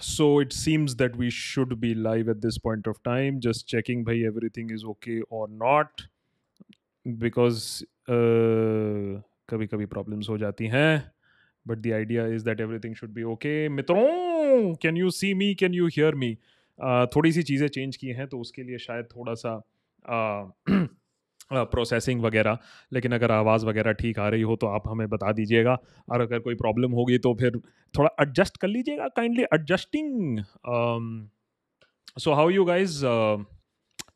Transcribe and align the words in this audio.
so 0.00 0.40
it 0.40 0.52
seems 0.52 0.96
that 0.96 1.16
we 1.16 1.30
should 1.30 1.80
be 1.80 1.94
live 1.94 2.28
at 2.28 2.40
this 2.40 2.58
point 2.58 2.86
of 2.86 3.02
time. 3.02 3.40
Just 3.40 3.66
checking, 3.66 4.04
bhai, 4.04 4.24
everything 4.26 4.70
is 4.70 4.84
okay 4.84 5.20
or 5.30 5.48
not, 5.48 6.02
because 7.18 7.84
uh, 8.08 9.20
कभी 9.48 9.66
कभी 9.66 9.86
problems 9.86 10.28
हो 10.28 10.38
जाती 10.38 10.66
हैं. 10.66 11.10
But 11.66 11.82
the 11.82 11.92
idea 11.94 12.26
is 12.26 12.44
that 12.44 12.60
everything 12.60 12.94
should 12.94 13.14
be 13.14 13.24
okay. 13.24 13.68
मित्रों, 13.68 14.80
can 14.80 14.96
you 14.96 15.10
see 15.10 15.34
me? 15.34 15.54
Can 15.54 15.72
you 15.72 15.86
hear 15.86 16.12
me? 16.12 16.38
Uh, 16.82 17.06
थोड़ी 17.06 17.32
सी 17.32 17.42
चीज़ें 17.42 17.68
change 17.68 17.96
की 17.96 18.06
हैं 18.06 18.26
तो 18.26 18.38
उसके 18.38 18.62
लिए 18.62 18.78
शायद 18.78 19.04
थोड़ा 19.16 19.34
सा 19.34 19.62
uh, 20.08 20.86
प्रोसेसिंग 21.50 22.22
वगैरह, 22.22 22.58
लेकिन 22.92 23.12
अगर 23.14 23.32
आवाज़ 23.32 23.66
वगैरह 23.66 23.92
ठीक 23.94 24.18
आ 24.18 24.28
रही 24.28 24.42
हो 24.42 24.56
तो 24.56 24.66
आप 24.68 24.88
हमें 24.88 25.08
बता 25.08 25.32
दीजिएगा। 25.32 25.76
और 26.08 26.20
अगर 26.20 26.38
कोई 26.38 26.54
प्रॉब्लम 26.56 26.92
होगी 26.92 27.18
तो 27.18 27.34
फिर 27.40 27.58
थोड़ा 27.94 28.10
एडजस्ट 28.22 28.56
कर 28.56 28.68
लीजिएगा 28.68 29.08
kindly 29.16 29.42
adjusting 29.54 30.38
so 32.18 32.32
how 32.34 32.50
you 32.50 32.64
guys 32.64 33.04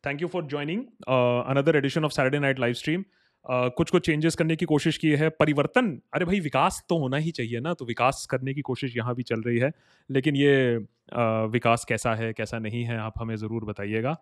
thank 0.07 0.23
you 0.23 0.29
for 0.29 0.45
joining 0.47 0.85
another 1.09 1.77
edition 1.77 2.05
of 2.05 2.13
Saturday 2.13 2.39
night 2.39 2.59
live 2.59 2.75
stream 2.75 3.05
कुछ 3.45 3.91
कुछ 3.91 4.07
चेंजेस 4.07 4.35
करने 4.35 4.57
की 4.57 4.67
कोशिश 4.67 4.97
की 4.99 5.11
है। 5.11 5.29
परिवर्तन, 5.31 6.01
अरे 6.15 6.25
भाई, 6.25 6.41
विकास 6.41 6.83
तो 6.89 6.99
होना 6.99 7.17
ही 7.17 7.31
चाहिए 7.31 7.61
ना 7.61 7.73
तो 7.75 7.85
विकास 7.85 8.27
करने 8.31 8.55
की 8.55 8.61
कोशिश 8.61 8.97
यहाँ 8.97 9.15
भी 9.15 9.23
चल 9.23 9.41
रही 9.43 9.59
है। 9.59 9.73
लेकिन 10.11 10.37
ये 10.37 10.77
विकास 11.51 11.85
कैसा 11.85 12.15
है, 12.15 12.33
कैसा 12.33 12.59
नहीं 12.59 12.83
है, 12.85 12.99
आप 12.99 13.15
हमें 13.19 13.35
ज़रूर 13.37 13.65
बताइएगा। 13.65 14.15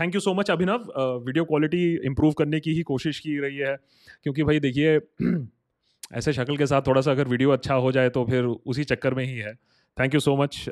Thank 0.00 0.14
you 0.14 0.20
so 0.20 0.34
much 0.34 0.50
Abhinav. 0.50 0.92
Video 1.26 1.44
quality 1.44 1.84
improve 2.06 2.32
करने 2.32 2.60
की 2.60 2.74
ही 2.74 2.82
कोशिश 2.82 3.18
की 3.20 3.38
रही 3.40 3.56
है। 3.58 3.76
क्योंकि 4.22 4.42
भाई 4.42 4.60
देखिए, 4.60 4.98
ऐसे 6.14 6.32
शक्ल 6.32 6.56
के 6.56 6.66
साथ 6.66 6.82
थोड़ा 6.86 7.00
सा 7.00 7.10
अगर 7.10 7.28
वीडियो 7.28 7.50
अच्छा 7.50 7.74
हो 7.74 7.92
जाए 7.92 8.08
तो 8.10 8.24
फिर 8.24 8.44
उसी 8.44 8.84
चक्कर 8.84 9.14
में 9.14 9.24
ही 9.24 9.36
है। 9.38 9.54
Thank 9.96 10.14
you 10.14 10.20
so 10.20 10.36
much 10.36 10.64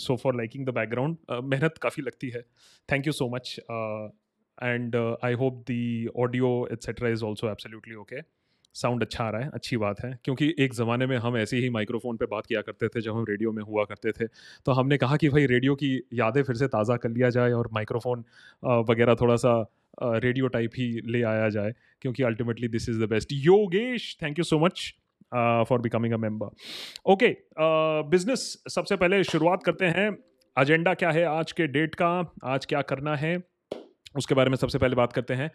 so 0.00 0.16
for 0.16 0.36
liking 0.36 0.66
the 0.66 0.70
background 0.70 1.16
मेहनत 1.44 1.78
काफ़ी 1.82 2.02
लगती 2.02 2.30
है। 2.30 2.42
Thank 2.88 3.06
you 3.06 3.12
so 3.12 3.28
much 3.34 3.56
and 4.62 4.96
I 5.24 5.32
hope 5.34 5.64
the 5.68 6.06
audio 6.16 6.48
etcetera 6.72 7.08
is 7.08 7.24
also 7.24 7.50
absolutely 7.50 7.94
okay 7.96 8.20
sound 8.74 9.02
अच्छा 9.02 9.24
आ 9.24 9.28
रहा 9.30 9.40
है, 9.40 9.50
अच्छी 9.54 9.76
बात 9.76 10.00
है। 10.00 10.18
क्योंकि 10.24 10.54
एक 10.60 10.72
ज़माने 10.74 11.06
में 11.06 11.16
हम 11.18 11.36
ऐसे 11.36 11.56
ही 11.56 11.68
माइक्रोफोन 11.70 12.16
पे 12.16 12.26
बात 12.26 12.46
किया 12.46 12.60
करते 12.62 12.88
थे, 12.88 13.00
जब 13.00 13.16
हम 13.16 13.24
रेडियो 13.28 13.52
में 13.52 13.62
हुआ 13.62 13.84
करते 13.84 14.12
थे। 14.12 14.26
तो 14.66 14.72
हमने 14.72 14.96
कहा 14.98 15.16
कि 15.16 15.28
भाई 15.28 15.46
रेडियो 15.46 15.74
की 15.74 15.90
यादें 16.14 16.42
फिर 16.42 16.56
से 16.56 16.66
ताज़ा 16.68 16.96
कर 16.96 17.10
लिया 17.10 17.30
जाए 17.30 17.52
और 17.52 17.68
माइक्रोफोन 17.74 18.24
वगैरह 18.88 19.14
थोड़ा 19.20 19.36
सा 19.36 19.54
रेडियो 20.02 20.48
टाइप 20.48 20.70
ही 20.78 20.90
ले 21.06 21.22
आया 21.24 21.48
जाए। 21.50 21.74
क्योंकि 22.02 22.22
ultimately 22.22 22.68
this 22.68 22.88
is 22.88 23.00
the 23.04 23.08
best 23.10 23.32
Yogesh 23.32 24.16
thank 24.22 24.38
you 24.38 24.44
so 24.44 24.58
much 24.58 24.92
for 25.68 25.80
becoming 25.80 26.14
a 26.14 26.16
member 26.18 27.10
okay 27.12 27.34
business 28.10 28.52
सबसे 28.70 28.96
पहले 28.96 29.24
शुरुआत 29.24 29.62
करते 29.64 29.84
हैं। 29.86 30.10
एजेंडा 30.56 30.94
क्या 30.94 31.10
है 31.10 31.24
आज 31.28 31.52
के 31.52 31.66
डेट 31.68 31.94
का? 31.94 32.08
आज 32.44 32.66
क्या 32.66 32.82
करना 32.84 33.16
है? 33.16 33.36
उसके 34.16 34.34
बारे 34.34 34.50
में 34.50 34.56
सबसे 34.56 34.78
पहले 34.78 34.96
बात 34.96 35.12
करते 35.12 35.34
हैं। 35.34 35.50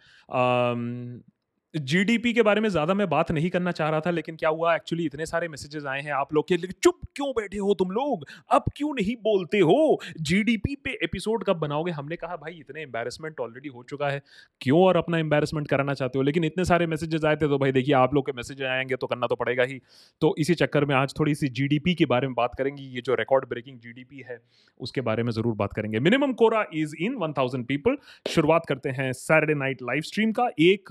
जीडीपी 1.74 2.32
के 2.32 2.42
बारे 2.42 2.60
में 2.60 2.68
ज़्यादा 2.68 2.94
मैं 2.94 3.08
बात 3.08 3.30
नहीं 3.30 3.50
करना 3.50 3.70
चाह 3.70 3.90
रहा 3.90 4.00
था, 4.00 4.10
लेकिन 4.10 4.36
क्या 4.36 4.48
हुआ? 4.48 4.74
एक्चुअली 4.76 5.04
इतने 5.04 5.26
सारे 5.26 5.48
मैसेजेस 5.48 5.84
आए 5.84 6.00
हैं 6.00 6.12
आप 6.12 6.34
लोग 6.34 6.48
के 6.48 6.56
लिए। 6.56 6.70
चुप 6.82 6.98
क्यों 7.16 7.30
बैठे 7.30 7.58
हो 7.58 7.74
तुम 7.74 7.90
लोग? 7.90 8.24
अब 8.50 8.64
क्यों 8.76 8.94
नहीं 8.94 9.14
बोलते 9.16 9.58
हो? 9.58 10.00
जीडीपी 10.20 10.74
पे 10.74 10.90
एपिसोड 11.04 11.44
कब 11.44 11.56
बनाओगे? 11.56 11.92
हमने 11.92 12.16
कहा, 12.16 12.36
भाई, 12.36 12.52
इतने 12.52 12.82
एम्बेरसमेंट 12.82 13.40
ऑलरेडी 13.40 13.68
हो 13.68 13.82
चुका 13.82 14.08
है। 14.08 14.22
क्यों 14.60 14.82
और 14.82 14.96
अपना 14.96 15.18
एम्बेरसमेंट 15.18 15.68
कराना 15.68 15.94
चाहते 15.94 16.18
हो? 16.18 16.22
लेकिन 16.22 16.44
इतने 16.44 16.64
सारे 16.64 16.86
मैसेजेस 16.86 17.24
आए 17.24 17.36
थे 17.36 17.48
तो 17.48 17.58
भाई 17.58 17.72
देखिए, 17.72 17.94
आप 17.94 18.14
लोग 18.14 18.26
के 18.26 18.32
मैसेज 18.32 18.62
आएँगे 18.62 18.96
तो 18.96 19.06
करना 19.06 19.26
तो 19.26 19.34
पड़ेगा 19.34 19.62
ही। 19.62 19.80
तो 20.20 20.34
इसी 20.38 20.54
चक्कर 20.54 20.84
में 20.84 20.94
आज 20.94 21.14
थोड़ी 21.18 21.34
सी 21.34 21.48
जी 21.48 21.94
के 21.94 22.06
बारे 22.06 22.26
में 22.26 22.34
बात 22.34 22.54
करेंगे। 22.58 22.82
ये 22.82 23.00
जो 23.00 23.14
रिकॉर्ड 23.14 23.48
ब्रेकिंग 23.48 23.78
जीडीपी 23.78 24.24
है, 24.28 24.40
उसके 24.80 25.00
बारे 25.00 25.22
में 25.22 25.32
ज़रूर 25.32 25.54
बात 25.54 25.72
करेंगे। 25.72 26.00
Minimum 26.00 26.32
Quora 26.32 26.64
is 26.74 26.94
in 27.00 27.14
one 27.14 27.62
people 27.62 27.96
शुरुआत 28.28 28.66
करते 28.66 28.88
हैं 28.88 29.12
सैटरडे 29.12 29.54
नाइट 29.54 29.82
लाइव 29.82 30.02
स्ट्रीम 30.02 30.32
का। 30.32 30.50
एक 30.58 30.90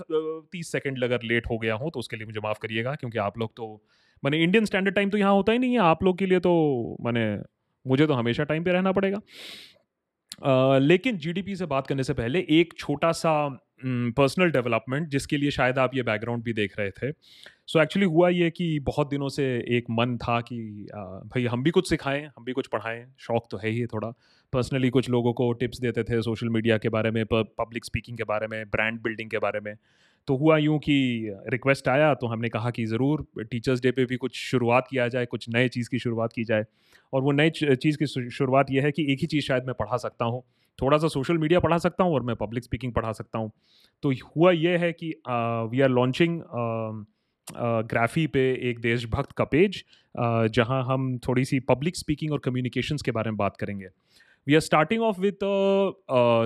सेकंड 0.70 1.04
अगर 1.04 1.22
लेट 1.24 1.46
हो 1.50 1.58
गया 1.58 1.74
हूँ 1.74 1.90
तो 1.90 2.00
उसके 2.00 2.16
लिए 2.16 2.26
मुझे 2.26 2.40
माफ़ 2.44 2.58
करिएगा 2.62 2.94
क्योंकि 2.94 3.18
आप 3.18 3.38
लोग 3.38 3.52
तो 3.56 3.72
मैंने 4.22 4.42
इंडियन 4.42 4.64
स्टैंडर्ड 4.64 4.94
टाइम 4.94 5.10
तो 5.10 5.18
यहाँ 5.18 5.32
होता 5.32 5.52
ही 5.52 5.58
नहीं 5.58 5.72
है 5.72 5.78
आप 5.80 6.02
लोग 6.04 6.18
के 6.18 6.26
लिए 6.26 6.40
तो 6.40 6.52
मैंने 7.00 7.26
मुझे 7.86 8.06
तो 8.06 8.14
हमेशा 8.14 8.44
टाइम 8.44 8.64
पे 8.64 8.72
रहना 8.72 8.92
पड़ेगा। 8.92 9.20
Uh, 10.30 10.80
लेकिन 10.80 11.16
जीडीपी 11.18 11.54
से 11.56 11.66
बात 11.66 11.86
करने 11.86 12.04
से 12.04 12.12
पहले 12.14 12.46
एक 12.50 12.74
छोटा 12.78 13.10
सा 13.12 13.32
पर्सनल 14.16 14.50
डेवलपमेंट 14.50 15.08
जिसके 15.08 15.36
लिए 15.36 15.50
शायद 15.50 15.78
आप 15.78 15.94
ये 15.94 16.02
बैकग्राउंड 16.02 16.42
भी 16.44 16.52
देख 16.52 16.78
रहे 16.78 16.90
थे। 16.90 17.10
सो 17.10 17.78
so 17.78 17.82
एक्चुअली 17.82 18.06
हुआ 18.06 18.28
ये 18.28 18.50
कि 18.50 18.78
बहुत 18.80 19.10
दिनों 19.10 19.28
से 19.28 19.44
एक 19.76 19.90
मन 19.90 20.16
था 20.18 20.40
कि 20.40 20.58
भाई 21.26 21.44
हम 21.46 21.62
भी 21.62 21.70
कुछ 21.70 21.88
सिखाएँ 21.88 22.24
हम 22.26 22.44
भी 22.44 22.52
कुछ 22.52 22.66
पढ़ाएँ 22.66 23.04
शौक 23.18 23.48
तो 23.50 23.56
है 23.56 23.70
ही 23.70 23.86
थोड़ा। 23.86 24.10
पर्सनली 24.52 24.90
कुछ 24.90 25.08
लोगों 25.10 25.32
को 25.32 25.52
टिप्स 25.52 25.80
देते 25.80 26.02
थे 26.02 26.22
सोशल 26.22 26.48
मीडिया 26.48 26.78
के 26.78 26.88
बारे 26.88 27.10
में 27.10 27.24
पब्लिक 27.32 27.84
स्पीकिंग 27.84 28.16
के 28.16 28.24
बारे 28.24 28.46
में 28.46 28.64
ब्रांड 28.66 29.00
बिल्डिंग 29.02 29.30
के 29.30 29.38
बारे 29.38 29.60
में। 29.60 29.74
तो 30.28 30.36
हुआ 30.36 30.56
यूँ 30.58 30.78
कि 30.78 30.96
रिक्वेस्ट 31.48 31.88
आया 31.88 32.12
तो 32.14 32.26
हमने 32.26 32.48
कहा 32.48 32.70
कि 32.70 32.84
ज़रूर 32.86 33.26
टीचर्स 33.42 33.80
डे 33.82 33.90
पे 33.90 34.04
भी 34.04 34.16
कुछ 34.16 34.36
शुरुआत 34.38 34.86
किया 34.90 35.08
जाए, 35.08 35.26
कुछ 35.26 35.48
नए 35.48 35.68
चीज़ 35.68 35.88
की 35.90 35.98
शुरुआत 35.98 36.32
की 36.32 36.44
जाए। 36.44 36.64
और 37.12 37.22
वो 37.22 37.32
नई 37.32 37.50
चीज़ 37.50 37.96
की 37.98 38.06
शुरुआत 38.30 38.70
यह 38.70 38.84
है 38.84 38.92
कि 38.92 39.12
एक 39.12 39.18
ही 39.20 39.26
चीज़ 39.26 39.44
शायद 39.44 39.64
मैं 39.66 39.74
पढ़ा 39.78 39.96
सकता 39.98 40.24
हूँ। 40.24 40.42
थोड़ा 40.78 40.98
सा 40.98 41.08
सोशल 41.08 41.38
मीडिया 41.38 41.60
पढ़ा 41.60 41.78
सकता 41.78 42.04
हूँ 42.04 42.14
और 42.14 42.22
मैं 42.22 42.36
पब्लिक 42.36 42.64
स्पीकिंग 42.64 42.92
पढ़ा 42.92 43.12
सकता 43.12 43.38
हूँ। 43.38 43.50
तो 44.02 44.12
हुआ 44.26 44.52
यह 44.52 44.78
है 44.80 44.92
कि 44.92 45.10
वी 45.70 45.80
आर 45.80 45.88
लॉन्चिंग 45.90 46.40
ग्राफी 47.88 48.26
पे 48.26 48.40
एक 48.70 48.80
देशभक्त 48.80 49.32
का 49.32 49.44
पेज 49.46 49.82
जहाँ 50.54 50.82
हम 50.84 51.16
थोड़ी 51.18 51.44
सी 51.44 51.60
पब्लिक 51.68 51.96
स्पीकिंग 51.96 52.32
और 52.32 52.38
कम्युनिकेशंस 52.44 53.02
के 53.02 53.10
बारे 53.10 53.30
में 53.30 53.36
बात 53.36 53.56
करेंगे। 53.56 53.86
We 54.46 54.54
are 54.54 54.60
starting 54.60 55.02
off 55.02 55.20
with 55.20 55.44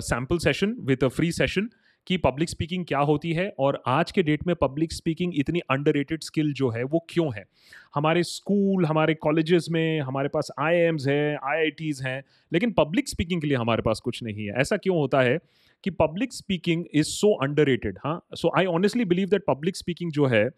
sample 0.05 0.39
session 0.39 0.77
with 0.81 1.05
a 1.05 1.09
free 1.11 1.31
session 1.33 1.69
कि 2.07 2.17
पब्लिक 2.17 2.51
स्पीकिंग 2.51 2.85
क्या 2.87 2.99
होती 3.01 3.33
है 3.33 3.49
और 3.59 3.83
आज 3.87 4.11
के 4.13 4.23
डेट 4.23 4.47
में 4.47 4.55
पब्लिक 4.57 4.93
स्पीकिंग 4.93 5.33
इतनी 5.37 5.61
अंडर 5.71 6.05
स्किल 6.15 6.53
जो 6.53 6.71
है, 6.71 6.83
वो 6.85 7.05
क्यों 7.09 7.31
है? 7.35 7.45
हमारे 7.95 8.23
स्कूल 8.23 8.85
हमारे 8.87 9.15
कॉलेजेस 9.15 9.67
में, 9.71 10.01
हमारे 10.01 10.29
पास 10.29 10.49
आई 10.61 10.77
एम्स 10.77 11.07
हैं 11.09 11.37
आई 11.45 11.59
आई 11.59 11.71
टीज़ 11.73 12.03
हैं, 12.07 12.23
लेकिन 12.53 12.73
पब्लिक 12.73 13.09
स्पीकिंग 13.09 13.41
के 13.41 13.47
लिए 13.47 13.57
हमारे 13.57 13.83
पास 13.83 14.01
कुछ 14.01 14.23
नहीं 14.23 14.47
है। 14.47 14.55
ऐसा 14.61 14.77
क्यों 14.77 14.97
होता 14.97 15.21
है 15.23 15.39
कि 15.85 15.91
public 15.93 16.33
speaking 16.33 16.85
is 16.95 17.07
so 17.07 17.33
underrated 17.67 17.99
हाँ? 18.05 18.21
So 18.35 18.53
I 18.59 18.67
honestly 18.67 19.05
believe 19.05 19.29
that 19.29 19.45
public 19.49 19.77
speaking 19.77 20.13
जो 20.13 20.27
है, 20.27 20.49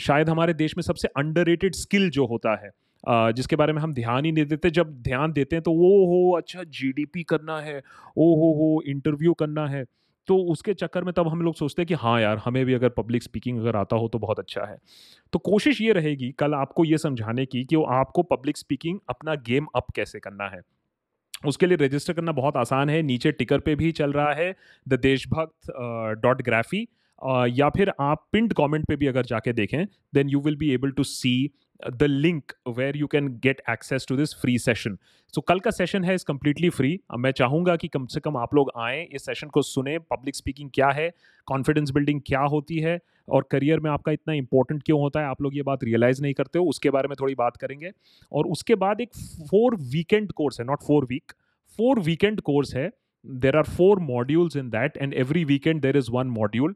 शायद 0.00 0.28
हमारे 0.28 0.54
देश 0.54 0.76
में 0.76 0.82
सबसे 0.82 1.08
अंडर 1.08 1.44
रेटेड 1.46 1.74
स्किल 1.74 2.10
जो 2.10 2.26
होता 2.26 2.54
है 2.64 2.70
जिसके 3.32 3.56
बारे 3.56 3.72
में 3.72 3.80
हम 3.82 3.92
ध्यान 3.94 4.24
ही 4.24 4.30
नहीं 4.32 4.44
देते। 4.46 4.70
जब 4.70 4.92
ध्यान 5.02 5.32
देते 5.32 5.56
हैं 5.56 5.62
तो 5.62 5.72
वो 5.72 5.90
हो 6.06 6.36
अच्छा 6.36 6.62
जीडीपी 6.64 7.22
करना 7.22 7.58
है, 7.60 7.78
ओ 8.16 8.34
हो 8.34 8.52
हो 8.54 8.82
इंटरव्यू 8.86 9.32
करना 9.34 9.66
है। 9.66 9.84
तो 10.28 10.36
उसके 10.52 10.74
चक्कर 10.74 11.04
में 11.04 11.12
तब 11.14 11.28
हम 11.28 11.42
लोग 11.42 11.54
सोचते 11.54 11.82
हैं 11.82 11.86
कि 11.86 11.94
हाँ 11.94 12.20
यार, 12.20 12.38
हमें 12.38 12.64
भी 12.66 12.74
अगर 12.74 12.88
पब्लिक 12.88 13.22
स्पीकिंग 13.22 13.58
अगर 13.60 13.76
आता 13.76 13.96
हो 13.96 14.08
तो 14.08 14.18
बहुत 14.18 14.38
अच्छा 14.38 14.64
है। 14.64 14.78
तो 15.32 15.38
कोशिश 15.40 15.80
ये 15.80 15.92
रहेगी 15.92 16.30
कल 16.32 16.54
आपको 16.54 16.84
ये 16.84 16.98
समझाने 16.98 17.46
की 17.46 17.64
कि 17.64 17.76
वो 17.76 17.84
आपको 17.92 18.22
पब्लिक 18.24 18.56
स्पीकिंग 18.56 18.98
अपना 19.08 19.34
गेम 19.46 19.66
अप 19.76 19.90
कैसे 19.96 20.20
करना 20.20 20.48
है। 20.48 20.60
उसके 21.46 21.66
लिए 21.66 21.76
रजिस्टर 21.76 22.12
करना 22.12 22.32
बहुत 22.32 22.56
आसान 22.56 22.90
है, 22.90 23.00
नीचे 23.02 23.32
टिकर 23.32 23.60
पे 23.60 23.74
भी 23.74 23.92
चल 23.92 24.12
रहा 24.12 24.32
है 24.32 24.54
द 24.88 24.98
देशभक्त 25.00 25.72
डॉट 26.22 26.42
ग्राफी 26.42 26.86
या 27.50 27.68
फिर 27.68 27.92
आप 28.00 28.26
पिंड 28.32 28.52
कमेंट 28.52 28.86
पे 28.86 28.96
भी 28.96 29.06
अगर 29.06 29.26
जाके 29.26 29.52
देखें 29.52 29.84
then 30.14 30.28
you 30.28 30.40
will 30.40 30.56
be 30.56 30.70
able 30.74 30.90
to 30.90 31.04
see 31.04 31.50
the 31.92 32.02
link 32.02 32.52
where 32.68 32.96
you 32.96 33.06
can 33.06 33.28
get 33.42 33.62
access 33.70 34.06
to 34.08 34.16
this 34.16 34.34
free 34.34 34.58
session 34.58 34.96
so 35.34 35.40
कल 35.40 35.60
का 35.60 35.70
सेशन 35.70 36.04
है 36.04 36.14
इस 36.14 36.24
कम्प्लीटली 36.24 36.68
फ्री 36.70 36.98
मैं 37.18 37.30
चाहूँगा 37.32 37.76
कि 37.76 37.88
कम 37.88 38.06
से 38.06 38.20
कम 38.20 38.36
आप 38.36 38.54
लोग 38.54 38.70
आएँ, 38.78 39.02
इस 39.04 39.24
सेशन 39.26 39.48
को 39.48 39.62
सुने 39.62 39.98
पब्लिक 40.10 40.36
स्पीकिंग 40.36 40.70
क्या 40.74 40.88
है 40.90 41.10
कॉन्फिडेंस 41.48 41.90
बिल्डिंग 41.90 42.20
क्या 42.26 42.40
होती 42.40 42.78
है, 42.78 42.98
और 43.28 43.46
करियर 43.50 43.80
में 43.80 43.90
आपका 43.90 44.12
इतना 44.12 44.34
इंपॉर्टेंट 44.34 44.82
क्यों 44.82 45.00
होता 45.00 45.20
है, 45.20 45.26
आप 45.26 45.42
लोग 45.42 45.56
ये 45.56 45.62
बात 45.62 45.84
रियलाइज़ 45.84 46.22
नहीं 46.22 46.34
करते 46.34 46.58
हो, 46.58 46.64
उसके 46.64 46.90
बारे 46.90 47.08
में 47.08 47.16
थोड़ी 47.20 47.34
बात 47.34 47.56
करेंगे। 47.56 47.90
और 48.32 48.46
उसके 48.46 48.74
बाद 48.76 49.00
एक 49.00 49.14
फोर 49.50 49.76
वीकेंड 49.92 50.32
कोर्स 50.32 50.60
है 50.60 50.66
not 50.66 50.82
four 50.82 51.04
week 51.10 51.32
four 51.78 52.00
weekend 52.00 52.40
course 52.40 52.74
है। 52.74 52.90
There 53.24 53.56
are 53.56 53.64
four 53.76 54.00
modules 54.02 54.56
in 54.56 54.68
that 54.70 54.96
and 54.96 55.14
every 55.16 55.44
weekend 55.44 55.80
there 55.82 55.96
is 55.96 56.10
one 56.12 56.26
module 56.30 56.74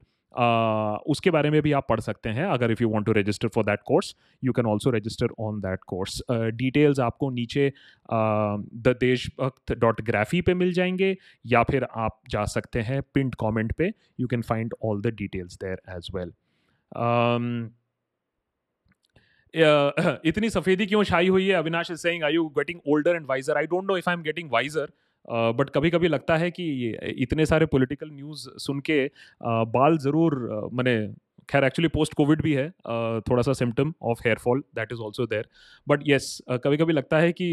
उसके 1.07 1.31
बारे 1.31 1.51
में 1.51 1.61
भी 1.63 1.73
आप 1.73 1.87
पढ़ 1.89 2.01
सकते 2.01 2.29
हैं, 2.31 2.45
अगर 2.47 2.71
if 2.71 2.83
you 2.83 2.89
want 2.89 3.07
to 3.07 3.13
register 3.13 3.49
for 3.49 3.65
that 3.65 3.81
course 3.87 4.15
you 4.43 4.53
can 4.53 4.67
also 4.67 4.91
register 4.91 5.29
on 5.41 5.61
that 5.61 5.85
course 5.87 6.21
details 6.31 7.01
आपको 7.01 7.31
नीचे 7.31 7.73
द 8.11 8.97
देशभक्त 9.01 9.73
डॉट 9.79 10.01
ग्राफी 10.03 10.41
पे 10.43 10.55
मिल 10.55 10.73
जाएँगे, 10.73 11.17
या 11.47 11.63
फिर 11.63 11.87
आप 11.97 12.21
जा 12.31 12.45
सकते 12.47 12.81
हैं 12.81 13.01
पिंट 13.15 13.35
कॉमेंट 13.35 13.73
पे 13.73 13.93
you 14.21 14.27
can 14.27 14.43
find 14.43 14.75
all 14.83 15.03
the 15.03 15.15
details 15.17 15.59
there 15.65 15.81
as 15.97 16.11
well 16.15 16.33
इतनी 20.27 20.49
सफ़ेदी 20.51 20.87
क्यों 20.87 21.03
छाई 21.05 21.29
हुई 21.29 21.47
है? 21.47 21.55
Avinash 21.55 21.91
is 21.91 21.99
saying 21.99 22.25
I 22.25 22.35
you 22.35 22.47
getting 22.59 22.81
older 22.89 23.17
and 23.17 23.27
wiser 23.27 23.57
I 23.57 23.67
don't 23.67 23.85
know 23.85 23.97
if 23.97 24.09
I 24.11 24.17
am 24.17 24.23
getting 24.23 24.51
wiser 24.53 24.91
but 25.31 25.71
कभी 25.71 25.91
कभी 25.91 26.09
लगता 26.09 26.37
है 26.37 26.51
कि 26.51 26.97
इतने 27.19 27.47
सारे 27.47 27.67
पॉलिटिकल 27.67 28.11
न्यूज़ 28.11 28.49
सुन 28.59 28.81
के 28.81 29.11
बाल 29.45 29.99
ज़रूर 29.99 30.35
मैंने, 30.73 31.15
खैर 31.51 31.65
एक्चुअली 31.65 31.89
पोस्ट 31.89 32.15
कोविड 32.15 32.43
भी 32.43 32.53
है 32.55 32.71
थोड़ा 33.21 33.43
सा 33.43 33.53
symptom 33.53 33.95
of 34.03 34.19
hair 34.25 34.39
fall 34.39 34.65
that 34.75 34.93
is 34.93 34.99
also 34.99 35.27
there 35.27 35.49
but 35.89 36.01
yes 36.07 36.43
कभी 36.51 36.77
कभी 36.77 36.93
लगता 36.93 37.19
है 37.19 37.33
कि 37.33 37.49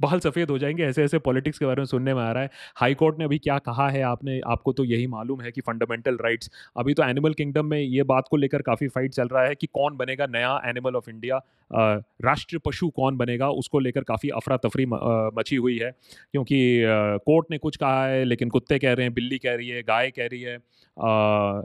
बाल 0.00 0.18
सफ़ेद 0.20 0.50
हो 0.50 0.58
जाएँगे 0.58 0.84
ऐसे 0.84 1.04
ऐसे 1.04 1.18
पॉलिटिक्स 1.18 1.58
के 1.58 1.66
बारे 1.66 1.80
में 1.80 1.86
सुनने 1.86 2.14
में 2.14 2.22
आ 2.22 2.30
रहा 2.32 2.42
है। 2.42 2.50
हाई 2.76 2.94
कोर्ट 2.94 3.18
ने 3.18 3.24
अभी 3.24 3.38
क्या 3.38 3.58
कहा 3.58 3.88
है 3.90 4.02
आपने, 4.02 4.40
आपको 4.46 4.72
तो 4.72 4.84
यही 4.84 5.06
मालूम 5.06 5.40
है 5.40 5.50
कि 5.52 5.60
फंडामेंटल 5.60 6.16
राइट्स 6.16 6.50
अभी 6.76 6.94
तो 6.94 7.02
एनिमल 7.02 7.34
किंगडम 7.34 7.66
में 7.66 7.78
ये 7.80 8.02
बात 8.04 8.28
को 8.30 8.36
लेकर 8.36 8.62
काफ़ी 8.62 8.88
फाइट 8.88 9.12
चल 9.12 9.28
रहा 9.28 9.44
है 9.44 9.54
कि 9.54 9.66
कौन 9.66 9.96
बनेगा 9.96 10.26
नया 10.26 10.60
एनिमल 10.66 10.96
ऑफ़ 10.96 11.10
इंडिया 11.10 11.40
राष्ट्रीय 11.70 12.60
पशु 12.66 12.88
कौन 12.90 13.16
बनेगा, 13.16 13.48
उसको 13.50 13.78
लेकर 13.78 14.02
काफ़ी 14.02 14.28
अफरा 14.30 14.56
तफरी 14.56 14.86
मची 14.86 15.56
हुई 15.56 15.78
है। 15.78 15.90
क्योंकि 16.32 16.82
कोर्ट 17.24 17.46
ने 17.50 17.58
कुछ 17.58 17.76
कहा 17.76 18.06
है, 18.06 18.24
लेकिन 18.24 18.48
कुत्ते 18.48 18.78
कह 18.78 18.92
रहे 18.92 19.06
हैं, 19.06 19.14
बिल्ली 19.14 19.38
कह 19.38 19.54
रही 19.54 19.68
है, 19.68 19.82
गाय 19.82 20.10
कह 20.10 20.26
रही 20.26 20.40
है 20.42 20.56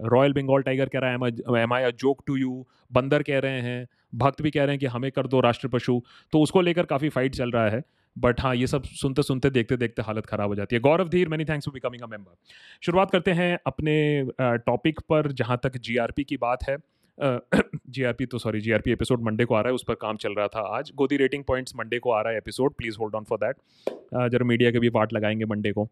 रॉयल 0.10 0.34
बंगाल 0.34 0.62
टाइगर 0.62 0.90
कह 0.90 1.00
रहा 1.00 1.10
है 1.10 1.62
am 1.62 1.74
I 1.74 1.84
a 1.84 1.90
joke 1.92 2.24
to 2.28 2.36
you 2.38 2.66
बंदर 2.92 3.24
कह 3.24 3.40
रहे 3.40 3.62
हैं, 3.62 3.88
भक्त 4.16 4.42
भी 4.42 4.52
कह 4.52 4.64
रहे 4.64 4.72
हैं 4.72 4.80
कि 4.80 4.86
हमें 4.86 5.12
कर 5.12 5.28
दो 5.28 5.40
राष्ट्र 5.40 5.68
पशु। 5.68 6.02
तो 6.34 6.42
उसको 6.42 6.62
लेकर 6.62 6.86
काफ़ी 6.86 7.10
फाइट 7.10 7.36
चल 7.36 7.52
रहा 7.52 7.70
है। 7.70 7.82
बट 8.16 8.42
हाँ 8.42 8.56
ये 8.56 8.68
सब 8.68 8.84
सुनते 8.84 9.24
सुनते, 9.24 9.50
देखते 9.50 9.78
देखते 9.78 10.02
हालत 10.02 10.26
ख़राब 10.26 10.50
हो 10.50 10.56
जाती 10.56 10.76
है। 10.76 10.80
Gaurav 10.82 11.10
Dhir 11.10 11.30
many 11.30 11.46
thanks 11.46 11.66
for 11.66 11.74
becoming 11.74 12.04
a 12.04 12.08
member 12.08 12.36
शुरुआत 12.82 13.12
करते 13.12 13.32
हैं 13.32 13.58
अपने 13.68 14.28
टॉपिक 14.42 15.00
पर, 15.10 15.32
जहाँ 15.32 15.60
तक 15.64 15.78
जीआरपी 15.78 16.24
की 16.24 16.38
बात 16.38 16.64
है। 16.70 16.78
जी 17.18 17.92
जीआरपी 17.92 18.26
तो 18.32 18.38
सॉरी 18.38 18.62
जीआरपी 18.62 18.92
एपिसोड 18.92 19.22
मंडे 19.22 19.46
को 19.46 19.56
आ 19.56 19.60
रहा 19.62 19.70
है, 19.70 19.74
उस 19.74 19.84
पर 19.88 19.96
काम 19.96 20.18
चल 20.18 20.34
रहा 20.34 20.48
था 20.48 20.62
आज। 20.78 20.92
गोदी 20.96 21.18
रेटिंग 21.18 21.44
पॉइंट्स 21.44 21.76
मंडे 21.76 22.00
को 22.00 22.12
आ 22.12 22.22
रहा 22.22 22.32
है 22.32 22.38
episode 22.38 22.74
please 22.74 22.98
hold 23.00 23.16
on 23.16 23.24
for 23.24 23.38
that 23.44 24.30
जरा 24.32 24.46
मीडिया 24.46 24.72
के 24.72 24.80
भी 24.80 24.90
पार्ट 24.90 25.14
लगाएँगे 25.14 25.46
मंडे 25.46 25.72
को। 25.72 25.90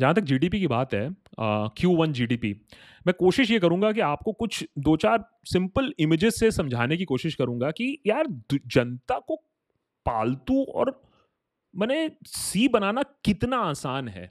जहाँ 0.00 0.14
तक 0.14 0.20
जीडीपी 0.20 0.60
की 0.60 0.66
बात 0.66 0.94
है 0.94 1.08
क्यू 1.40 1.96
वन 1.96 2.12
जी 2.12 2.26
मैं 3.06 3.12
कोशिश 3.12 3.50
ये 3.50 3.58
करूँगा 3.58 3.92
कि 3.92 4.00
आपको 4.00 4.32
कुछ 4.32 4.64
दो 4.78 4.96
चार 4.96 5.24
सिंपल 5.44 5.92
इमेजेस 5.98 6.40
से 6.40 6.50
समझाने 6.50 6.96
की 6.96 7.04
कोशिश 7.04 7.34
करूँगा 7.34 7.70
कि 7.70 8.02
यार 8.06 8.26
जनता 8.66 9.18
को 9.18 9.36
पालतू 10.06 10.62
और 10.64 11.02
मैंने 11.76 12.10
सी 12.26 12.68
बनाना 12.68 13.02
कितना 13.24 13.56
आसान 13.56 14.08
है। 14.08 14.30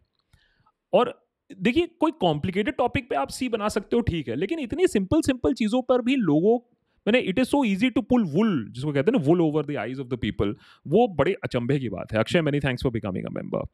और 0.93 1.29
देखिए, 1.61 1.87
कोई 1.99 2.11
कॉम्प्लिकेटेड 2.11 2.75
टॉपिक 2.75 3.09
पे 3.09 3.15
आप 3.15 3.29
सी 3.29 3.49
बना 3.49 3.67
सकते 3.67 3.95
हो, 3.95 4.01
ठीक 4.01 4.27
है, 4.27 4.35
लेकिन 4.35 4.59
इतनी 4.59 4.87
सिंपल 4.87 5.21
सिंपल 5.21 5.53
चीज़ों 5.53 5.81
पर 5.81 6.01
भी 6.01 6.15
लोगों 6.15 6.59
मैंने 7.07 7.19
it 7.21 7.39
is 7.39 7.47
so 7.47 7.63
easy 7.65 7.89
to 7.89 8.01
pull 8.03 8.23
wool 8.27 8.65
जिसको 8.71 8.91
कहते 8.93 9.11
हैं 9.11 9.19
ना 9.19 9.23
wool 9.25 9.41
over 9.41 9.65
the 9.65 9.75
eyes 9.77 9.99
of 9.99 10.07
the 10.07 10.17
people 10.21 10.55
वो 10.87 11.07
बड़े 11.15 11.33
अचंभे 11.43 11.79
की 11.79 11.89
बात 11.89 12.13
है। 12.13 12.19
Akshay 12.19 12.41
many 12.41 12.59
thanks 12.59 12.83
for 12.83 12.91
becoming 12.91 13.25
a 13.25 13.29
member 13.31 13.67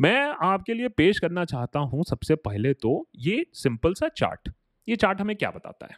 मैं 0.00 0.18
आपके 0.42 0.74
लिए 0.74 0.88
पेश 0.96 1.18
करना 1.18 1.44
चाहता 1.44 1.80
हूँ 1.80 2.04
सबसे 2.04 2.34
पहले 2.44 2.74
तो 2.74 2.92
ये 3.20 3.44
सिंपल 3.54 3.94
सा 3.94 4.08
चार्ट 4.16 4.50
ये 4.88 4.96
चार्ट 4.96 5.20
हमें 5.20 5.34
क्या 5.36 5.50
बताता 5.50 5.86
है? 5.86 5.96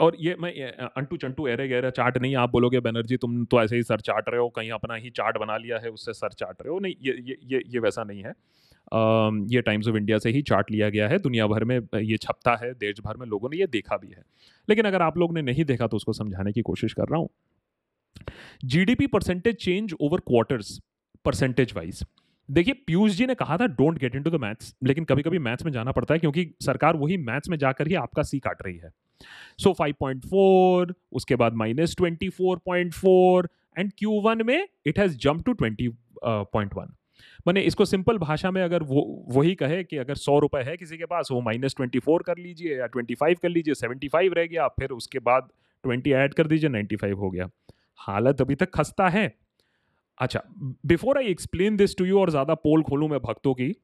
और 0.00 0.16
ये 0.20 0.34
मैं 0.40 0.52
अंटू 0.72 1.16
चंटू 1.16 1.46
एरे 1.46 1.66
गहरा 1.68 1.90
चार्ट 1.90 2.16
नहीं 2.18 2.36
आप 2.36 2.50
बोलोगे 2.50 2.80
बैनर्जी 2.80 3.16
तुम 3.16 3.44
तो 3.44 3.60
ऐसे 3.62 3.76
ही 3.76 3.82
सर 3.82 4.00
चाट 4.00 4.28
रहे 4.28 4.40
हो 4.40 4.48
कहीं 4.48 4.70
अपना 4.70 4.94
ही 4.94 5.10
चार्ट 5.10 5.38
बना 5.38 5.56
लिया 5.56 5.78
है 5.78 5.90
उससे 5.90 6.12
सर 6.12 6.32
चाट 6.32 6.62
रहे 6.62 6.70
हो। 6.70 6.78
नहीं 6.78 6.94
ये 7.02 7.16
ये 7.20 7.36
ये, 7.44 7.62
ये 7.66 7.78
वैसा 7.80 8.04
नहीं 8.04 8.22
है। 8.22 8.32
ये 9.50 9.60
टाइम्स 9.62 9.88
ऑफ़ 9.88 9.96
इंडिया 9.96 10.18
से 10.18 10.30
ही 10.30 10.42
चार्ट 10.42 10.70
लिया 10.70 10.88
गया 10.90 11.08
है। 11.08 11.18
दुनिया 11.18 11.46
भर 11.46 11.64
में 11.64 11.78
ये 11.96 12.16
छपता 12.16 12.54
है 12.62 12.72
देश 12.74 13.00
भर 13.00 13.16
में 13.16 13.26
लोगों 13.26 13.48
ने 13.50 13.56
ये 13.56 13.66
देखा 13.66 13.96
भी 13.96 14.08
है। 14.08 14.22
लेकिन 14.68 14.84
अगर 14.84 15.02
आप 15.02 15.18
लोग 15.18 15.34
ने 15.34 15.42
नहीं 15.42 15.64
देखा 15.64 15.86
तो 15.86 15.96
उसको 15.96 16.12
समझाने 16.12 16.52
की 16.52 16.62
कोशिश 16.62 16.92
कर 16.92 17.02
रहा 17.02 17.20
हूँ। 17.20 17.28
GDP 18.64 19.06
percentage 19.06 19.56
change 19.56 19.94
over 20.00 20.20
quarters 20.20 20.80
percentage 21.24 21.72
wise 21.76 22.04
देखिए 22.50 22.74
पीयूष 22.74 23.12
जी 23.12 23.26
ने 23.26 23.34
कहा 23.34 23.56
था 23.56 23.66
don't 23.66 23.98
get 23.98 24.16
into 24.16 24.30
the 24.30 24.34
maths 24.34 24.74
लेकिन 24.84 25.04
कभी 25.04 25.22
कभी 25.22 25.38
मैथ्स 25.38 25.64
में 25.64 25.72
जाना 25.72 25.92
पड़ता 25.92 26.14
है 26.14 26.20
क्योंकि 26.20 26.54
सरकार 26.60 26.96
वही 26.96 27.16
मैथ्स 27.16 27.48
में 27.48 27.56
जाकर 27.58 27.88
ही 27.88 27.94
आपका 27.94 28.22
सी 28.22 28.38
काट 28.38 28.62
रही 28.62 28.76
है। 28.76 28.90
सो 29.58 29.70
so, 29.70 29.76
5.4 29.80 30.94
उसके 31.12 31.36
बाद 31.36 31.54
minus 31.54 31.96
twenty 31.96 32.26
and 33.78 33.92
Q 33.98 34.10
one 34.10 34.46
में 34.46 34.68
it 34.86 34.98
has 34.98 35.16
jump 35.16 35.44
to 35.46 35.52
twenty 35.52 35.88
point 36.24 36.74
one 36.74 36.94
मैंने 37.46 37.60
इसको 37.62 37.84
सिंपल 37.84 38.18
भाषा 38.18 38.50
में 38.50 38.62
अगर 38.62 38.82
वो, 38.82 39.24
वही 39.28 39.54
कहे 39.54 39.82
कि 39.84 39.96
अगर 39.96 40.14
सौ 40.16 40.38
रुपए 40.38 40.62
है 40.62 40.76
किसी 40.76 40.98
के 40.98 41.06
पास, 41.06 41.28
वो 41.32 41.40
माइनस 41.40 41.74
ट्वेंटी 41.76 41.98
फोर 41.98 42.22
कर 42.22 42.38
लीजिए 42.38 42.78
या 42.78 42.86
ट्वेंटी 42.86 43.14
फाइव 43.14 43.36
कर 43.42 43.48
लीजिए 43.48 43.74
सेवेंटी 43.74 44.08
फाइव 44.08 44.32
रह 44.32 44.46
गया, 44.46 44.68
फिर 44.70 44.90
उसके 44.90 45.18
बाद 45.20 45.48
ट्वेंटी 45.84 46.12
ऐड 46.12 46.34
कर 46.34 46.46
दीजिए 46.46 46.70
नाइन्टी 46.70 46.96
फाइव 46.96 47.18
हो 47.18 47.30
गया। 47.30 47.48
हालत 48.00 48.40
अभी 48.40 48.54
तक 48.54 48.70
खस्ता 48.74 49.08
है। 49.08 49.26
अच्छा 50.20 50.42
before 50.86 51.18
I 51.18 51.26
explain 51.26 51.76
this 51.76 51.96
to 51.96 52.04
you 52.04 52.20
और 52.20 52.30
ज़्यादा 52.30 52.54
पोल 52.56 52.82
खोलूँ 52.82 53.08
मैं 53.08 53.20
भक्तों 53.20 53.54
की 53.54 53.74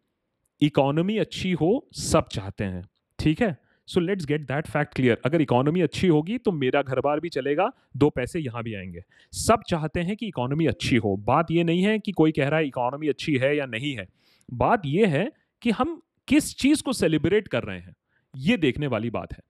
इकोनॉमी 0.62 1.16
अच्छी 1.18 1.52
हो, 1.52 1.88
सब 1.92 2.28
चाहते 2.32 2.64
हैं, 2.64 2.82
ठीक 3.18 3.40
है? 3.42 3.56
So 3.90 4.00
let's 4.00 4.26
get 4.26 4.40
that 4.40 4.66
fact 4.66 4.94
clear 4.94 5.18
अगर 5.24 5.40
इकोनॉमी 5.40 5.80
अच्छी 5.80 6.06
होगी 6.06 6.38
तो 6.38 6.52
मेरा 6.52 6.82
घर 6.82 7.00
बार 7.00 7.20
भी 7.20 7.28
चलेगा 7.28 7.72
दो 7.96 8.10
पैसे 8.10 8.40
यहाँ 8.40 8.62
भी 8.62 8.74
आएँगे। 8.74 9.02
सब 9.32 9.62
चाहते 9.68 10.00
हैं 10.00 10.16
कि 10.16 10.26
इकोनॉमी 10.26 10.66
अच्छी 10.66 10.96
हो। 10.96 11.16
बात 11.16 11.50
ये 11.50 11.64
नहीं 11.64 11.82
है 11.82 11.98
कि 11.98 12.12
कोई 12.12 12.32
कह 12.32 12.48
रहा 12.48 12.60
है 12.60 12.66
इकोनॉमी 12.66 13.08
अच्छी 13.08 13.36
है 13.36 13.56
या 13.56 13.66
नहीं 13.66 13.94
है। 13.96 14.08
बात 14.52 14.82
यह 14.86 15.08
है 15.08 15.32
कि 15.62 15.70
हम 15.70 16.02
किस 16.28 16.56
चीज़ 16.56 16.82
को 16.82 16.92
सेलिब्रेट 16.92 17.48
कर 17.48 17.62
रहे 17.62 17.78
हैं। 17.78 17.94
ये 18.34 18.56
देखने 18.56 18.86
वाली 18.86 19.10
बात 19.10 19.32
है। 19.32 19.40